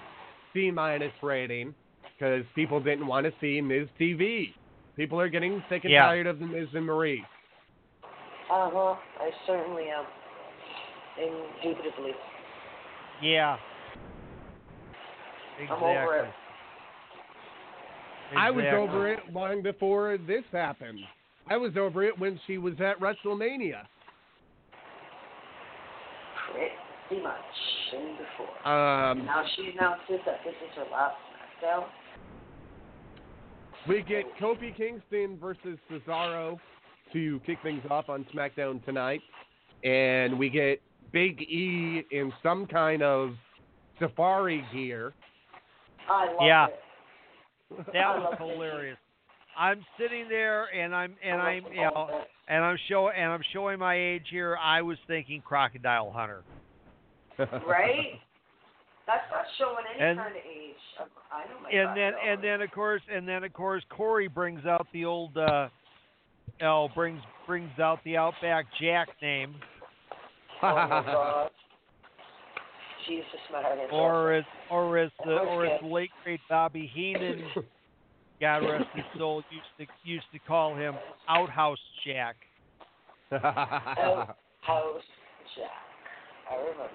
C 0.52 0.70
minus 0.70 1.12
rating 1.22 1.74
because 2.18 2.44
people 2.54 2.80
didn't 2.80 3.06
want 3.06 3.24
to 3.26 3.32
see 3.40 3.60
Miz 3.60 3.88
TV. 3.98 4.52
People 4.96 5.18
are 5.20 5.28
getting 5.28 5.62
sick 5.70 5.84
and 5.84 5.92
Yeah. 5.92 6.02
tired 6.06 6.26
of 6.26 6.38
the 6.40 6.46
Miz 6.46 6.68
and 6.74 6.86
Maryse. 6.86 7.24
Uh 8.52 8.68
huh. 8.70 8.96
I 9.18 9.30
certainly 9.46 9.84
am. 9.88 10.04
Indubitably. 11.18 12.12
Yeah. 13.22 13.56
I'm 15.58 15.62
Exactly. 15.64 15.88
over 15.88 16.16
it. 16.18 16.30
I 18.36 18.50
was 18.50 18.64
over 18.72 19.08
it 19.12 19.20
long 19.32 19.62
before 19.62 20.16
this 20.18 20.44
happened. 20.52 21.00
I 21.50 21.56
was 21.56 21.76
over 21.76 22.04
it 22.04 22.16
when 22.18 22.38
she 22.46 22.58
was 22.58 22.74
at 22.80 22.98
WrestleMania. 23.00 23.82
Pretty 26.52 27.22
much. 27.22 27.34
And 27.92 28.16
before. 28.16 28.68
Um, 28.68 29.26
Now 29.26 29.42
she 29.56 29.72
announces 29.76 30.20
that 30.24 30.38
this 30.44 30.54
is 30.54 30.76
her 30.76 30.84
last 30.92 31.16
SmackDown. 31.60 31.84
We 33.88 34.02
get 34.02 34.26
Kofi 34.40 34.76
Kingston 34.76 35.38
versus 35.40 35.78
Cesaro 35.90 36.58
to 37.12 37.40
kick 37.44 37.58
things 37.64 37.82
off 37.90 38.08
on 38.08 38.24
SmackDown 38.32 38.84
tonight. 38.84 39.22
And 39.82 40.38
we 40.38 40.50
get 40.50 40.80
Big 41.12 41.40
E 41.42 42.04
in 42.12 42.32
some 42.44 42.66
kind 42.66 43.02
of 43.02 43.32
safari 43.98 44.64
gear. 44.72 45.12
I 46.08 46.26
love 46.26 46.36
Yeah. 46.42 46.66
it. 46.66 46.82
That 47.92 48.18
was 48.18 48.36
love 48.38 48.38
Big 48.38 48.50
hilarious. 48.50 48.98
I'm 49.60 49.84
sitting 50.00 50.26
there 50.28 50.64
and 50.74 50.94
I'm 50.94 51.14
and 51.22 51.40
I 51.40 51.50
I'm 51.50 51.64
you 51.72 51.82
know 51.82 52.22
and 52.48 52.64
I'm 52.64 52.78
showing 52.88 53.12
and 53.16 53.30
I'm 53.30 53.42
showing 53.52 53.78
my 53.78 53.94
age 53.94 54.24
here. 54.30 54.56
I 54.56 54.80
was 54.80 54.96
thinking 55.06 55.42
Crocodile 55.42 56.10
Hunter. 56.10 56.42
Right? 57.38 58.18
That's 59.06 59.22
not 59.30 59.44
showing 59.58 59.84
any 59.94 60.02
And- 60.10 60.18
kind 60.18 60.34
of 60.36 60.42
age. 60.42 60.74
I 61.30 61.44
know 61.44 61.60
my 61.62 61.70
and 61.70 61.96
then 61.96 62.12
and 62.26 62.42
then 62.42 62.62
of 62.62 62.70
course 62.70 63.02
and 63.12 63.28
then 63.28 63.44
of 63.44 63.52
course 63.52 63.82
Corey 63.90 64.28
brings 64.28 64.64
out 64.64 64.86
the 64.92 65.04
old 65.04 65.36
uh 65.36 65.68
oh 66.62 66.88
brings 66.94 67.20
brings 67.46 67.78
out 67.78 67.98
the 68.04 68.16
Outback 68.16 68.64
Jack 68.80 69.08
name 69.20 69.54
Oh 70.62 70.74
my 70.74 70.88
God. 70.88 71.50
Jesus, 73.08 73.24
Mary. 73.52 73.88
or 73.92 74.32
as 74.34 74.44
or 74.70 74.98
as 74.98 75.10
the 75.24 75.32
or 75.32 75.66
as 75.66 75.80
the 75.82 75.86
late 75.86 76.10
great 76.24 76.40
Bobby 76.48 76.90
Heenan 76.94 77.42
God 78.40 78.58
rest 78.58 78.86
his 78.94 79.04
soul 79.18 79.42
used 79.50 79.66
to 80.04 80.08
used 80.08 80.24
to 80.32 80.38
call 80.40 80.74
him 80.74 80.94
Outhouse 81.28 81.78
Jack. 82.06 82.36
Out- 83.32 84.36
House 84.62 85.02
Jack. 85.56 85.70
I 86.50 86.56
remember. 86.56 86.88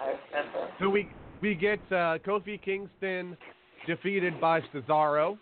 I 0.00 0.14
remember. 0.36 0.70
so 0.78 0.88
we 0.88 1.08
we 1.40 1.54
get 1.54 1.78
uh, 1.90 2.18
Kofi 2.26 2.60
Kingston 2.62 3.36
defeated 3.86 4.40
by 4.40 4.60
Cesaro. 4.72 5.38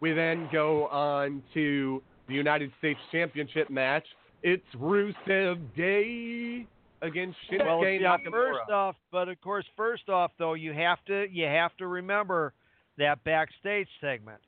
We 0.00 0.12
then 0.12 0.48
go 0.52 0.86
on 0.88 1.42
to 1.54 2.02
the 2.28 2.34
United 2.34 2.70
States 2.78 3.00
Championship 3.12 3.70
match. 3.70 4.04
It's 4.42 4.64
Rusev 4.78 5.58
Day 5.76 6.66
against 7.02 7.36
Shinsuke 7.50 7.64
Well, 7.64 7.84
yeah, 7.88 8.16
Nakamura. 8.18 8.30
first 8.30 8.70
off, 8.70 8.96
but 9.12 9.28
of 9.28 9.40
course, 9.40 9.64
first 9.76 10.08
off, 10.08 10.30
though, 10.38 10.54
you 10.54 10.72
have 10.72 10.98
to 11.06 11.26
you 11.30 11.46
have 11.46 11.76
to 11.78 11.86
remember 11.86 12.52
that 12.98 13.22
backstage 13.24 13.88
segment 14.00 14.40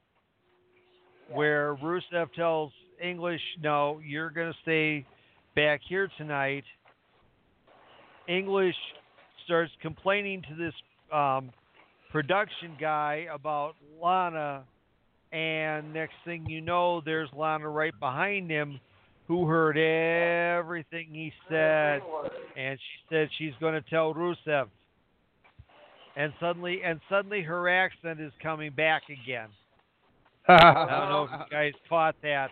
where 1.32 1.74
Rusev 1.76 2.32
tells 2.34 2.72
English, 3.02 3.40
"No, 3.60 4.00
you're 4.04 4.30
going 4.30 4.52
to 4.52 4.58
stay 4.62 5.04
back 5.54 5.80
here 5.88 6.08
tonight." 6.16 6.64
English 8.28 8.76
starts 9.44 9.72
complaining 9.80 10.42
to 10.42 10.54
this 10.54 10.74
um, 11.12 11.52
production 12.10 12.76
guy 12.80 13.26
about 13.32 13.74
Lana, 14.02 14.64
and 15.32 15.92
next 15.92 16.14
thing 16.24 16.46
you 16.48 16.60
know, 16.60 17.00
there's 17.04 17.28
Lana 17.32 17.68
right 17.68 17.98
behind 18.00 18.50
him, 18.50 18.80
who 19.28 19.46
heard 19.46 19.76
everything 19.76 21.08
he 21.12 21.32
said 21.48 22.00
and 22.56 22.78
she 22.78 23.14
said 23.14 23.28
she's 23.38 23.52
going 23.60 23.74
to 23.74 23.90
tell 23.90 24.14
Rusev. 24.14 24.68
And 26.16 26.32
suddenly, 26.40 26.80
and 26.82 26.98
suddenly, 27.10 27.42
her 27.42 27.68
accent 27.68 28.20
is 28.20 28.32
coming 28.42 28.72
back 28.72 29.02
again. 29.10 29.48
I 30.48 30.86
don't 30.88 31.10
know 31.10 31.24
if 31.24 31.30
you 31.40 31.46
guys 31.50 31.72
caught 31.88 32.14
that, 32.22 32.50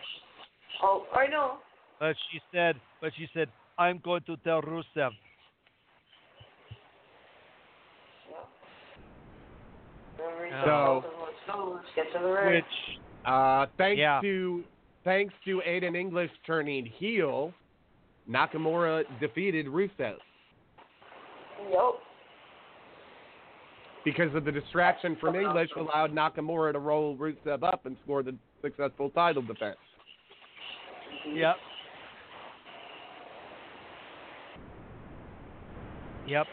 Oh, 0.83 1.05
I 1.15 1.27
know. 1.27 1.57
but 1.99 2.15
she 2.31 2.39
said, 2.53 2.75
but 3.01 3.11
she 3.17 3.27
said, 3.33 3.47
"I'm 3.79 3.99
going 4.03 4.21
to 4.27 4.35
tell 4.37 4.61
Rusev." 4.61 5.11
So- 10.63 11.03
So, 11.45 11.73
let's 11.75 11.85
get 11.95 12.11
to 12.13 12.19
the 12.19 12.31
ring. 12.31 12.55
Which, 12.55 12.99
Uh, 13.25 13.65
thanks 13.77 13.97
Yeah. 13.99 14.19
to 14.21 14.63
thanks 15.03 15.33
to 15.45 15.61
Aiden 15.61 15.95
English 15.95 16.31
turning 16.45 16.85
heel, 16.85 17.53
Nakamura 18.27 19.05
defeated 19.19 19.67
Rusev 19.67 20.19
Yup. 21.71 22.01
Because 24.05 24.33
of 24.35 24.45
the 24.45 24.51
distraction 24.51 25.17
from 25.19 25.35
English 25.35 25.71
allowed 25.77 26.13
Nakamura 26.13 26.71
to 26.71 26.79
roll 26.79 27.17
Rusev 27.17 27.63
up 27.63 27.85
and 27.85 27.97
score 28.03 28.23
the 28.23 28.35
successful 28.61 29.09
title 29.09 29.41
defense. 29.41 29.75
yep, 31.33 31.55
yep. 36.27 36.45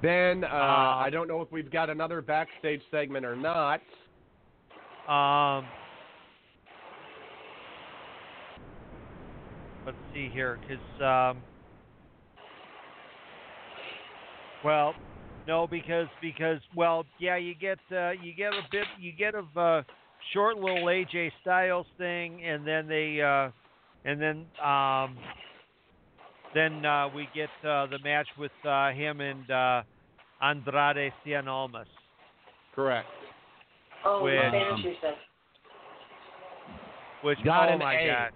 Then 0.00 0.44
uh, 0.44 0.48
I 0.48 1.08
don't 1.10 1.28
know 1.28 1.40
if 1.40 1.50
we've 1.50 1.70
got 1.70 1.90
another 1.90 2.22
backstage 2.22 2.82
segment 2.90 3.24
or 3.24 3.34
not. 3.34 3.80
Um, 5.08 5.66
let's 9.86 9.96
see 10.12 10.28
here, 10.32 10.58
because 10.60 11.32
um, 11.34 11.42
well, 14.62 14.94
no, 15.46 15.66
because 15.66 16.08
because 16.22 16.58
well, 16.74 17.04
yeah, 17.18 17.36
you 17.36 17.54
get 17.54 17.78
uh, 17.92 18.10
you 18.10 18.32
get 18.34 18.52
a 18.52 18.62
bit 18.70 18.84
you 18.98 19.12
get 19.12 19.34
a 19.34 19.60
uh, 19.60 19.82
short 20.32 20.56
little 20.56 20.84
AJ 20.84 21.30
Styles 21.42 21.86
thing, 21.98 22.42
and 22.44 22.66
then 22.66 22.88
they 22.88 23.20
uh, 23.20 23.50
and 24.04 24.20
then 24.20 24.46
um, 24.64 25.16
then 26.54 26.84
uh, 26.84 27.08
we 27.14 27.28
get 27.34 27.50
uh, 27.68 27.86
the 27.86 27.98
match 28.02 28.28
with 28.38 28.52
uh, 28.66 28.90
him 28.90 29.20
and 29.20 29.50
uh, 29.50 29.82
Andrade 30.42 31.12
Cien 31.26 31.46
Almas. 31.46 31.88
Correct. 32.74 33.06
Oh, 34.04 34.22
Which- 34.22 34.34
the 34.34 34.48
Spanish 34.50 34.84
you 34.84 34.94
said. 35.00 35.14
Which 37.22 37.38
Got 37.42 37.70
oh 37.70 37.72
an 37.72 37.78
my 37.78 37.94
A. 37.94 38.06
god, 38.06 38.30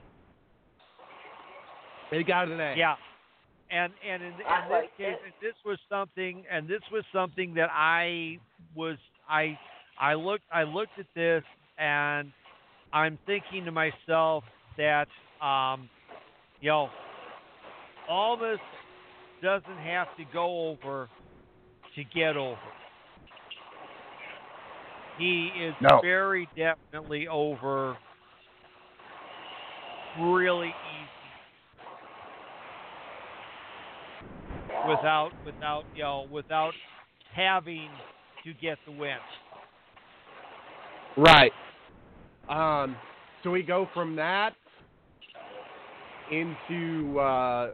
They 2.11 2.23
got 2.23 2.49
an 2.49 2.59
A. 2.59 2.75
yeah. 2.75 2.95
And 3.71 3.93
and 4.09 4.23
in, 4.23 4.29
in 4.29 4.37
this 4.39 4.47
like 4.71 4.97
case, 4.97 5.17
it. 5.27 5.35
this 5.43 5.55
was 5.65 5.79
something, 5.91 6.45
and 6.51 6.67
this 6.67 6.81
was 6.91 7.05
something 7.13 7.55
that 7.55 7.69
I 7.73 8.39
was 8.75 8.97
I 9.29 9.59
I 10.01 10.15
looked 10.15 10.45
I 10.53 10.63
looked 10.63 10.99
at 10.99 11.07
this 11.15 11.43
and 11.79 12.33
I'm 12.93 13.19
thinking 13.27 13.65
to 13.67 13.71
myself 13.73 14.45
that 14.79 15.07
um, 15.45 15.89
you 16.61 16.71
know, 16.71 16.89
Almas 18.09 18.59
doesn't 19.43 19.79
have 19.85 20.09
to 20.17 20.25
go 20.33 20.71
over 20.71 21.09
to 21.95 22.05
get 22.15 22.37
over. 22.37 22.59
He 25.19 25.51
is 25.61 25.75
No. 25.81 26.01
very 26.01 26.49
definitely 26.57 27.29
over 27.29 27.97
really 30.21 30.73
without 34.87 35.31
without 35.45 35.85
you 35.95 36.03
know 36.03 36.27
without 36.31 36.73
having 37.35 37.89
to 38.45 38.53
get 38.55 38.79
the 38.87 38.93
win. 38.93 39.17
Right. 41.17 41.53
Um, 42.49 42.97
so 43.43 43.51
we 43.51 43.63
go 43.63 43.89
from 43.93 44.17
that 44.17 44.55
into 46.31 47.19
uh, 47.19 47.71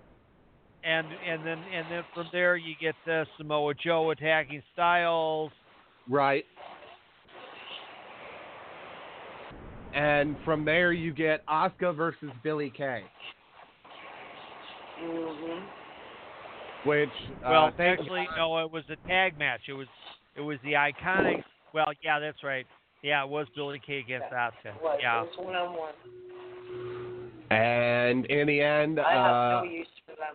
And 0.85 1.07
and 1.29 1.47
then 1.47 1.59
and 1.73 1.87
then 1.91 2.03
from 2.15 2.27
there 2.33 2.57
you 2.57 2.75
get 2.81 2.95
uh, 3.11 3.25
Samoa 3.37 3.75
Joe 3.75 4.11
attacking 4.11 4.63
Styles. 4.73 5.51
right. 6.09 6.45
And 9.95 10.37
from 10.45 10.65
there 10.65 10.93
you 10.93 11.13
get 11.13 11.47
Asuka 11.47 11.95
versus 11.97 12.31
Billie 12.43 12.73
Kay, 12.77 13.05
Mhm. 15.01 15.63
Which 16.85 17.09
uh, 17.45 17.49
Well, 17.51 17.73
thank- 17.77 18.01
actually, 18.01 18.27
no, 18.37 18.59
it 18.59 18.71
was 18.71 18.85
a 18.91 18.97
tag 19.09 19.39
match. 19.39 19.61
It 19.69 19.73
was 19.73 19.87
it 20.37 20.41
was 20.41 20.59
the 20.65 20.73
iconic. 20.73 21.43
Well, 21.73 21.87
yeah, 22.03 22.19
that's 22.19 22.43
right. 22.43 22.67
Yeah, 23.03 23.23
it 23.25 23.29
was 23.29 23.47
Billie 23.55 23.81
Kay 23.85 23.99
against 24.01 24.27
Asuka. 24.33 24.81
Was 24.83 24.99
Yeah. 25.03 25.23
it 25.23 25.29
was 25.37 25.47
one 25.47 25.55
on 25.55 25.77
one. 25.77 25.95
and 27.51 28.27
in 28.27 28.47
the 28.47 28.61
end, 28.61 29.01
I 29.01 29.13
have 29.13 29.35
uh, 29.35 29.61
no 29.61 29.71
use 29.71 29.87
for 30.07 30.13
them. 30.17 30.35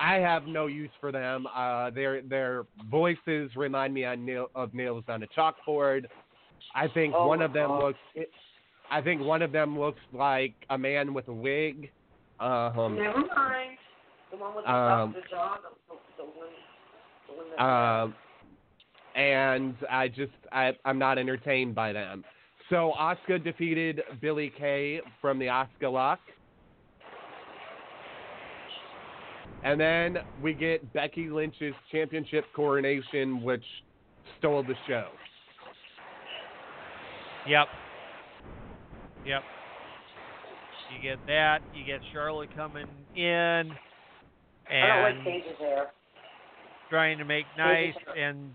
I 0.00 0.14
have 0.16 0.46
no 0.46 0.66
use 0.66 0.90
for 1.00 1.10
them. 1.12 1.46
Uh, 1.54 1.90
their 1.90 2.22
their 2.22 2.64
voices 2.90 3.50
remind 3.56 3.94
me 3.94 4.04
on 4.04 4.24
nail, 4.24 4.48
of 4.54 4.74
nails 4.74 5.04
on 5.08 5.22
a 5.22 5.26
chalkboard. 5.28 6.06
I 6.74 6.88
think 6.88 7.14
Oh 7.16 7.26
one 7.26 7.42
of 7.42 7.52
them 7.52 7.68
God. 7.68 7.82
looks. 7.84 7.98
I 8.90 9.00
think 9.00 9.22
one 9.22 9.42
of 9.42 9.52
them 9.52 9.78
looks 9.78 10.00
like 10.12 10.54
a 10.70 10.78
man 10.78 11.14
with 11.14 11.28
a 11.28 11.32
wig. 11.32 11.90
Um, 12.40 12.96
Never 12.96 13.24
mind. 13.34 13.78
The 14.30 14.36
one 14.36 14.54
with 14.54 14.64
the, 14.64 14.72
um, 14.72 15.14
the 15.14 15.34
dog, 15.34 15.58
the, 15.88 15.96
the 16.16 16.24
one, 16.24 16.48
the 17.28 17.34
one 17.34 17.46
that. 17.56 17.64
um, 17.64 18.14
and 19.14 19.74
I 19.90 20.08
just 20.08 20.32
I 20.52 20.72
I'm 20.84 20.98
not 20.98 21.18
entertained 21.18 21.74
by 21.74 21.92
them. 21.92 22.24
So 22.70 22.92
Asuka 22.98 23.42
defeated 23.42 24.02
Billie 24.20 24.52
Kay 24.58 25.00
from 25.20 25.38
the 25.38 25.46
Asuka 25.46 25.90
Lock. 25.90 26.20
And 29.64 29.80
then 29.80 30.18
we 30.42 30.52
get 30.52 30.92
Becky 30.92 31.30
Lynch's 31.30 31.74
championship 31.90 32.44
coronation, 32.54 33.42
which 33.42 33.64
stole 34.38 34.62
the 34.62 34.74
show. 34.86 35.08
Yep. 37.48 37.66
Yep. 39.26 39.42
You 40.94 41.02
get 41.02 41.18
that. 41.26 41.58
You 41.74 41.84
get 41.84 42.00
Charlotte 42.12 42.54
coming 42.54 42.86
in 43.16 43.72
I 44.70 44.86
don't 44.86 45.02
like 45.02 45.14
and 45.14 45.24
Paige's 45.24 45.58
hair. 45.58 45.86
trying 46.90 47.18
to 47.18 47.24
make 47.24 47.44
nice 47.56 47.94
Paige's 47.94 48.08
and 48.18 48.54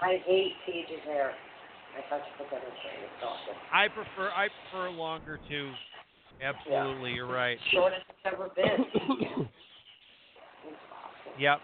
I 0.00 0.22
hate 0.26 0.52
Paige's 0.66 1.02
hair. 1.04 1.32
I 1.96 2.08
thought 2.08 2.22
you 2.26 2.32
put 2.44 2.50
that 2.50 2.62
in 2.62 2.70
there. 2.70 3.04
It's 3.04 3.24
awesome. 3.24 3.56
I 3.72 3.88
prefer 3.88 4.30
I 4.30 4.48
prefer 4.70 4.90
longer 4.90 5.40
too. 5.48 5.70
Absolutely, 6.42 7.12
you're 7.12 7.26
right. 7.26 7.58
Shortest 7.72 8.02
it's 8.08 8.32
ever 8.32 8.48
been. 8.54 8.64
it's 10.64 10.76
awesome. 10.92 11.40
Yep. 11.40 11.58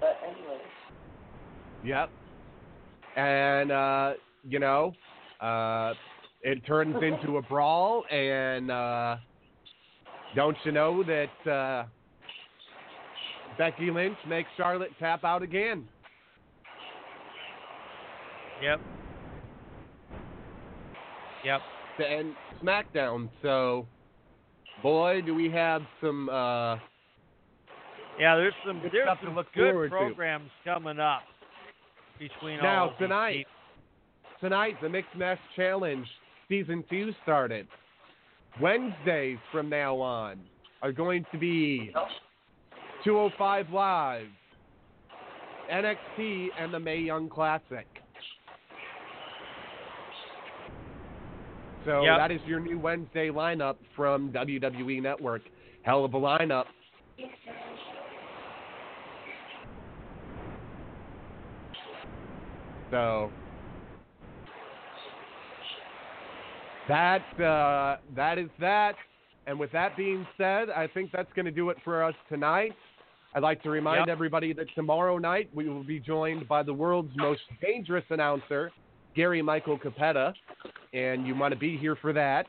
But 0.00 0.18
anyways, 0.24 0.60
Yep. 1.84 2.10
And 3.16 3.70
uh, 3.70 4.12
you 4.42 4.58
know, 4.58 4.92
uh, 5.40 5.94
it 6.42 6.66
turns 6.66 6.96
into 6.96 7.36
a 7.36 7.42
brawl, 7.42 8.04
and 8.10 8.70
uh, 8.70 9.16
don't 10.34 10.56
you 10.64 10.72
know 10.72 11.02
that 11.04 11.50
uh, 11.50 11.84
Becky 13.58 13.90
Lynch 13.90 14.16
makes 14.28 14.48
Charlotte 14.56 14.90
tap 14.98 15.24
out 15.24 15.42
again? 15.42 15.86
Yep. 18.62 18.80
Yep. 21.44 21.60
to 21.98 22.10
end 22.10 22.34
SmackDown. 22.62 23.28
So, 23.42 23.86
boy, 24.82 25.20
do 25.24 25.34
we 25.34 25.50
have 25.50 25.82
some. 26.00 26.28
Uh, 26.28 26.76
Yeah, 28.18 28.36
there's 28.36 28.54
some 28.66 28.80
Good 28.80 28.92
there's 28.92 29.08
some 29.22 29.34
look 29.34 29.52
good 29.54 29.70
forward 29.72 29.90
to. 29.90 29.96
programs 29.96 30.50
coming 30.64 30.98
up 31.00 31.22
between 32.18 32.58
all 32.60 32.62
now 32.62 32.84
of 32.86 32.90
these 32.92 33.08
tonight, 33.08 33.46
tonight 34.40 34.76
the 34.80 34.88
Mixed 34.88 35.14
Match 35.16 35.38
Challenge 35.56 36.06
season 36.48 36.84
two 36.88 37.12
started. 37.22 37.66
Wednesdays 38.60 39.38
from 39.50 39.68
now 39.68 39.96
on 39.96 40.38
are 40.82 40.92
going 40.92 41.26
to 41.32 41.38
be 41.38 41.92
205 43.04 43.70
Live, 43.70 44.26
NXT, 45.70 46.48
and 46.58 46.72
the 46.72 46.78
Mae 46.78 46.98
Young 46.98 47.28
Classic. 47.28 47.86
So 51.84 52.02
Yep. 52.02 52.18
that 52.18 52.30
is 52.30 52.40
your 52.46 52.60
new 52.60 52.78
Wednesday 52.78 53.28
lineup 53.28 53.76
from 53.94 54.32
WWE 54.32 55.02
Network. 55.02 55.42
Hell 55.82 56.04
of 56.04 56.14
a 56.14 56.18
lineup. 56.18 56.64
So 62.90 63.30
that 66.88 67.40
uh, 67.40 67.96
that 68.16 68.38
is 68.38 68.48
that. 68.60 68.94
And 69.46 69.58
with 69.58 69.70
that 69.72 69.94
being 69.96 70.26
said, 70.38 70.70
I 70.70 70.86
think 70.86 71.10
that's 71.12 71.30
going 71.34 71.44
to 71.44 71.50
do 71.52 71.68
it 71.70 71.76
for 71.84 72.02
us 72.02 72.14
tonight. 72.30 72.72
I'd 73.34 73.42
like 73.42 73.62
to 73.64 73.70
remind 73.70 74.06
Yep. 74.06 74.08
everybody 74.08 74.52
that 74.54 74.66
tomorrow 74.74 75.18
night 75.18 75.50
we 75.52 75.68
will 75.68 75.84
be 75.84 76.00
joined 76.00 76.48
by 76.48 76.62
the 76.62 76.72
world's 76.72 77.12
most 77.16 77.42
dangerous 77.60 78.04
announcer, 78.08 78.70
Gary 79.14 79.42
Michael 79.42 79.78
Cappetta, 79.78 80.32
and 80.94 81.26
you 81.26 81.34
want 81.34 81.52
to 81.52 81.58
be 81.58 81.76
here 81.76 81.96
for 81.96 82.12
that. 82.14 82.46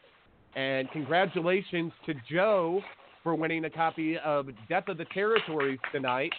And 0.55 0.89
congratulations 0.91 1.91
to 2.05 2.13
Joe 2.31 2.81
for 3.23 3.35
winning 3.35 3.65
a 3.65 3.69
copy 3.69 4.17
of 4.19 4.47
Death 4.69 4.87
of 4.87 4.97
the 4.97 5.05
Territories 5.05 5.79
tonight 5.91 6.31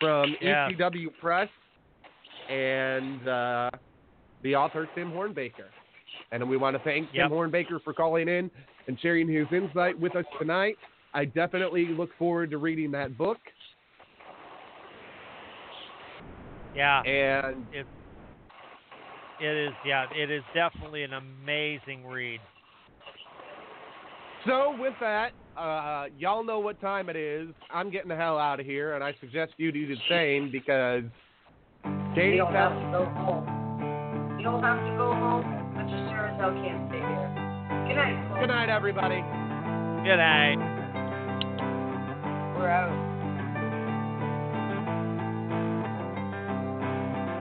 from 0.00 0.34
Yeah. 0.40 0.70
ECW 0.70 1.08
Press 1.20 1.48
and 2.48 3.28
uh, 3.28 3.70
the 4.42 4.54
author 4.56 4.88
Tim 4.94 5.10
Hornbaker. 5.12 5.68
And 6.30 6.48
we 6.48 6.56
want 6.56 6.76
to 6.76 6.82
thank 6.82 7.08
yep. 7.12 7.28
Tim 7.28 7.36
Hornbaker 7.36 7.82
for 7.82 7.92
calling 7.92 8.28
in 8.28 8.50
and 8.86 8.98
sharing 9.00 9.28
his 9.28 9.46
insight 9.52 9.98
with 9.98 10.16
us 10.16 10.24
tonight. 10.38 10.76
I 11.14 11.26
definitely 11.26 11.86
look 11.88 12.10
forward 12.18 12.50
to 12.52 12.58
reading 12.58 12.90
that 12.92 13.16
book. 13.18 13.38
Yeah. 16.74 17.02
And 17.02 17.66
it, 17.72 17.86
it 19.40 19.66
is, 19.68 19.72
yeah, 19.84 20.06
it 20.14 20.30
is 20.30 20.42
definitely 20.54 21.02
an 21.02 21.12
amazing 21.12 22.06
read. 22.06 22.40
So, 24.46 24.74
with 24.78 24.94
that, 25.00 25.32
uh, 25.56 26.06
y'all 26.18 26.44
know 26.44 26.58
what 26.58 26.80
time 26.80 27.08
it 27.08 27.16
is. 27.16 27.48
I'm 27.70 27.90
getting 27.90 28.08
the 28.08 28.16
hell 28.16 28.38
out 28.38 28.58
of 28.58 28.66
here, 28.66 28.94
and 28.94 29.04
I 29.04 29.14
suggest 29.20 29.52
you 29.56 29.70
do 29.70 29.86
the 29.86 29.96
same 30.08 30.50
because 30.50 31.04
you 32.16 32.36
don't 32.36 32.52
have 32.52 32.72
to 32.72 32.90
go 32.90 33.04
home. 33.16 34.38
You 34.38 34.44
don't 34.44 34.62
have 34.62 34.78
to 34.78 34.96
go 34.96 35.12
home 35.12 35.51
hotel 36.42 36.62
can't 36.62 36.88
stay 36.88 36.98
there. 36.98 37.30
Good 37.86 37.94
night. 37.94 38.28
Folks. 38.28 38.40
Good 38.40 38.48
night, 38.48 38.68
everybody. 38.68 39.22
Good 40.02 40.16
night. 40.16 40.58
We're 42.58 42.68
out. 42.68 42.90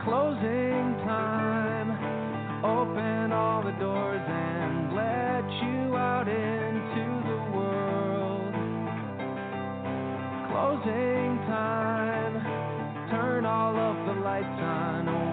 Closing 0.04 0.98
time. 1.06 1.90
Open 2.64 3.32
all 3.32 3.64
the 3.64 3.72
doors 3.80 4.22
and 4.22 4.94
let 4.94 5.50
you 5.66 5.98
out 5.98 6.28
into 6.28 7.06
the 7.28 7.58
world. 7.58 8.54
Closing 10.52 11.40
time. 11.48 12.34
Turn 13.10 13.46
all 13.46 13.76
of 13.76 14.06
the 14.06 14.22
lights 14.22 14.46
on. 14.46 15.31